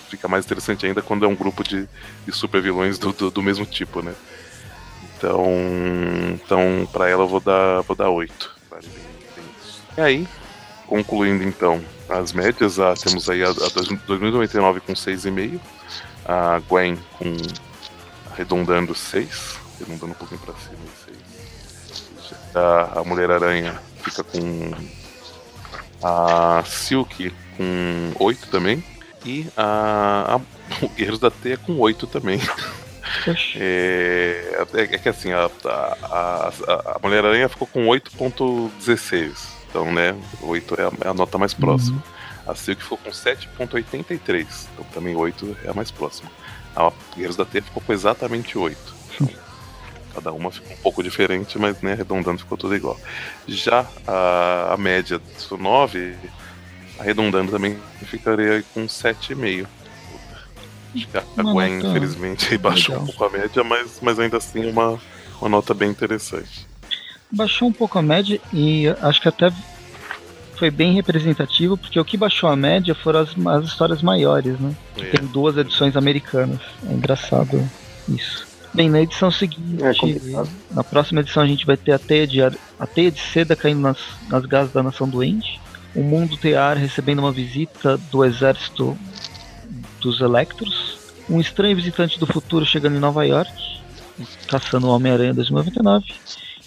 Fica 0.09 0.29
mais 0.29 0.45
interessante 0.45 0.87
ainda 0.87 1.03
quando 1.03 1.25
é 1.25 1.29
um 1.29 1.35
grupo 1.35 1.65
de, 1.65 1.89
de 2.25 2.33
super 2.33 2.63
vilões 2.63 2.99
do, 2.99 3.13
do, 3.13 3.31
do, 3.31 3.43
mesmo 3.43 3.67
tipo, 3.67 4.01
né? 4.01 4.15
Então, 5.17 5.45
então 6.35 6.89
para 6.93 7.09
ela 7.09 7.25
eu 7.25 7.29
vou 7.29 7.41
dar, 7.41 7.81
vou 7.83 7.97
dar 7.97 8.09
8. 8.09 8.57
Vale 8.71 8.87
bem, 8.87 9.05
bem 9.35 9.45
e 9.97 10.01
aí, 10.01 10.29
concluindo 10.87 11.43
então 11.43 11.83
as 12.09 12.33
médias, 12.33 12.79
a, 12.79 12.95
temos 12.95 13.29
aí 13.29 13.43
a, 13.43 13.51
a 13.51 13.69
2099 13.75 14.81
com 14.81 14.93
6,5, 14.95 15.61
a 16.29 16.61
Gwen 16.69 16.97
com 17.19 17.37
arredondando 18.31 18.95
6, 18.95 19.59
arredondando 19.81 20.13
um 20.13 20.15
pouquinho 20.15 20.41
para 20.41 20.55
cima 20.55 20.79
a, 22.55 23.01
a 23.01 23.05
Mulher-Aranha 23.05 23.79
fica 24.03 24.23
com 24.23 24.73
a 26.03 26.63
Silk 26.65 27.33
com 27.57 28.13
8 28.19 28.49
também. 28.49 28.83
E 29.25 29.47
a, 29.57 30.37
a 30.37 30.85
o 30.85 30.89
Guerreiros 30.91 31.19
da 31.19 31.31
Teia 31.31 31.57
com 31.57 31.79
8 31.79 32.07
também. 32.07 32.41
É, 33.57 34.67
é, 34.75 34.83
é, 34.83 34.99
que 34.99 35.09
assim, 35.09 35.33
a, 35.33 35.51
a, 35.65 35.97
a, 36.03 36.53
a 36.95 36.99
Mulher-Aranha 37.03 37.49
ficou 37.49 37.67
com 37.67 37.87
8.16. 37.87 39.33
Então, 39.69 39.91
né, 39.93 40.15
8 40.43 40.75
é 40.75 40.85
a, 40.85 41.07
é 41.07 41.09
a 41.09 41.15
nota 41.15 41.39
mais 41.39 41.55
próxima. 41.55 41.97
Uhum. 41.97 42.18
A 42.49 42.55
Silk 42.55 42.83
ficou 42.83 42.97
com 42.97 43.11
7.83. 43.11 44.47
Então 44.73 44.85
também 44.93 45.15
8 45.15 45.57
é 45.65 45.71
a 45.71 45.75
mais 45.75 45.91
próxima. 45.91 46.31
A 46.75 46.91
Guerreiros 47.11 47.37
da 47.37 47.45
Teia 47.45 47.63
ficou 47.63 47.83
com 47.83 47.93
exatamente 47.93 48.57
8. 48.57 48.79
Então, 49.21 49.29
Cada 50.15 50.33
uma 50.33 50.51
ficou 50.51 50.73
um 50.73 50.81
pouco 50.81 51.03
diferente, 51.03 51.59
mas 51.59 51.81
né, 51.83 51.93
arredondando 51.93 52.39
ficou 52.39 52.59
tudo 52.59 52.75
igual. 52.75 52.99
Já 53.47 53.87
a, 54.07 54.73
a 54.73 54.77
média 54.77 55.21
do 55.49 55.57
9, 55.57 56.17
arredondando 56.99 57.53
também 57.53 57.79
ficaria 58.05 58.65
com 58.75 58.87
7,5. 58.87 59.67
Acho 60.95 61.07
que 61.07 61.19
a 61.19 61.43
Gwen, 61.43 61.79
infelizmente, 61.79 62.57
baixou 62.59 62.95
legal. 62.95 63.03
um 63.03 63.07
pouco 63.07 63.25
a 63.25 63.39
média, 63.39 63.63
mas, 63.63 63.99
mas 64.01 64.19
ainda 64.19 64.39
assim 64.39 64.69
uma, 64.69 64.99
uma 65.41 65.49
nota 65.49 65.75
bem 65.75 65.91
interessante. 65.91 66.67
Baixou 67.31 67.69
um 67.69 67.73
pouco 67.73 67.99
a 67.99 68.03
média 68.03 68.41
e 68.53 68.89
acho 69.03 69.21
que 69.21 69.29
até 69.29 69.53
foi 70.59 70.71
bem 70.71 70.93
representativo, 70.95 71.77
porque 71.77 71.99
o 71.99 72.05
que 72.05 72.17
baixou 72.17 72.51
a 72.51 72.57
média 72.57 72.95
foram 72.95 73.21
as, 73.21 73.31
as 73.47 73.65
histórias 73.67 74.03
maiores, 74.03 74.59
né? 74.59 74.75
É. 74.97 75.05
Tem 75.05 75.27
duas 75.27 75.57
edições 75.57 75.97
americanas. 75.97 76.61
É 76.89 76.93
engraçado 76.93 77.63
isso. 78.09 78.47
Bem, 78.75 78.91
na 78.91 79.01
edição 79.01 79.31
seguinte, 79.31 79.83
é 79.83 80.75
na 80.75 80.85
próxima 80.85 81.21
edição 81.21 81.43
a 81.43 81.47
gente 81.47 81.65
vai 81.65 81.77
ter 81.77 81.93
a 81.93 81.99
teia 81.99 82.27
de, 82.27 82.43
a 82.43 82.87
teia 82.87 83.11
de 83.11 83.21
seda 83.21 83.57
caindo 83.57 83.81
nas, 83.81 83.99
nas 84.29 84.45
gases 84.45 84.73
da 84.73 84.83
nação 84.83 85.09
doente, 85.09 85.59
o 85.95 86.03
mundo 86.03 86.37
Tear 86.37 86.77
recebendo 86.77 87.21
uma 87.21 87.33
visita 87.33 87.97
do 88.11 88.25
exército 88.25 88.97
dos 90.01 90.21
Electros, 90.21 90.99
um 91.29 91.41
estranho 91.41 91.77
visitante 91.77 92.21
do 92.21 92.27
futuro 92.27 92.65
chegando 92.65 92.97
em 92.97 93.01
Nova 93.01 93.25
York, 93.25 93.51
caçando 94.47 94.87
o 94.87 94.91
Homem-Aranha 94.91 95.35
2099, 95.35 96.07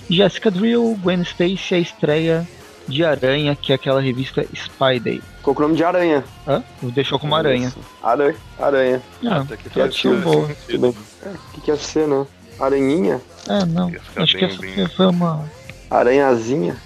Jessica 0.09 0.49
Drill, 0.49 0.99
Gwen 1.01 1.21
Stacy, 1.21 1.75
a 1.75 1.79
estreia 1.79 2.47
de 2.87 3.03
Aranha, 3.03 3.55
que 3.55 3.71
é 3.71 3.75
aquela 3.75 4.01
revista 4.01 4.45
Spy 4.53 4.99
Day. 4.99 5.21
Ficou 5.37 5.55
com 5.55 5.61
o 5.61 5.63
nome 5.63 5.77
de 5.77 5.83
Aranha. 5.83 6.23
Hã? 6.47 6.63
Deixou 6.81 7.19
como 7.19 7.35
Aranha. 7.35 7.73
Aranha. 8.03 8.35
Aranha. 8.59 9.01
Ah, 9.25 9.41
Até 9.41 9.57
que 9.57 9.69
tradução 9.69 10.19
boa. 10.21 10.45
O 10.45 11.51
que, 11.53 11.61
que 11.61 11.71
ia 11.71 11.77
ser, 11.77 12.07
né? 12.07 12.25
Aranhinha? 12.59 13.19
É, 13.47 13.65
não. 13.65 13.91
Acho 14.15 14.37
bem, 14.37 14.49
que 14.49 14.57
bem... 14.61 14.87
foi 14.87 15.07
uma. 15.07 15.49
Aranhazinha. 15.89 16.77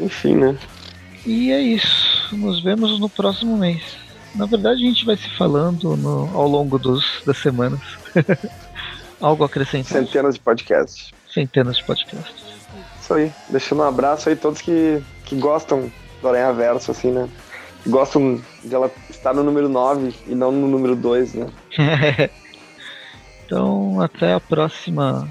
Enfim, 0.00 0.36
né? 0.36 0.56
E 1.26 1.52
é 1.52 1.60
isso. 1.60 2.34
Nos 2.36 2.62
vemos 2.62 2.98
no 2.98 3.08
próximo 3.08 3.56
mês. 3.56 3.82
Na 4.34 4.46
verdade, 4.46 4.82
a 4.82 4.88
gente 4.88 5.04
vai 5.04 5.16
se 5.16 5.28
falando 5.36 5.96
no, 5.96 6.30
ao 6.34 6.48
longo 6.48 6.78
dos, 6.78 7.22
das 7.24 7.38
semanas. 7.38 7.80
Algo 9.20 9.44
acrescentar? 9.44 10.02
Centenas 10.02 10.34
de 10.34 10.40
podcasts. 10.40 11.12
Centenas 11.32 11.76
de 11.76 11.84
podcasts. 11.84 12.44
Isso 13.00 13.14
aí. 13.14 13.32
Deixando 13.48 13.82
um 13.82 13.86
abraço 13.86 14.28
aí 14.28 14.34
a 14.34 14.38
todos 14.38 14.60
que, 14.60 15.00
que 15.24 15.36
gostam 15.36 15.90
do 16.20 16.28
Aranha 16.28 16.52
Verso, 16.52 16.90
assim, 16.90 17.10
né? 17.10 17.28
Que 17.82 17.90
gostam 17.90 18.40
de 18.62 18.74
ela 18.74 18.90
estar 19.10 19.34
no 19.34 19.42
número 19.42 19.68
9 19.68 20.14
e 20.26 20.34
não 20.34 20.50
no 20.50 20.66
número 20.68 20.96
2, 20.96 21.34
né? 21.34 21.46
então, 23.44 24.00
até 24.00 24.32
a 24.34 24.40
próxima. 24.40 25.28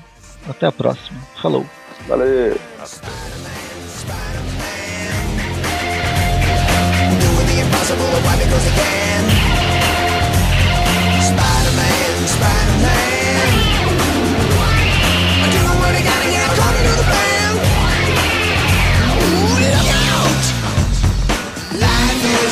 Até 0.48 0.68
a 0.68 0.72
próxima. 0.72 1.20
Falou. 1.42 1.66
Valeu. 2.08 2.56
Spider-Man, 11.24 12.28
Spider-Man 12.28 13.13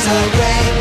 away 0.08 0.81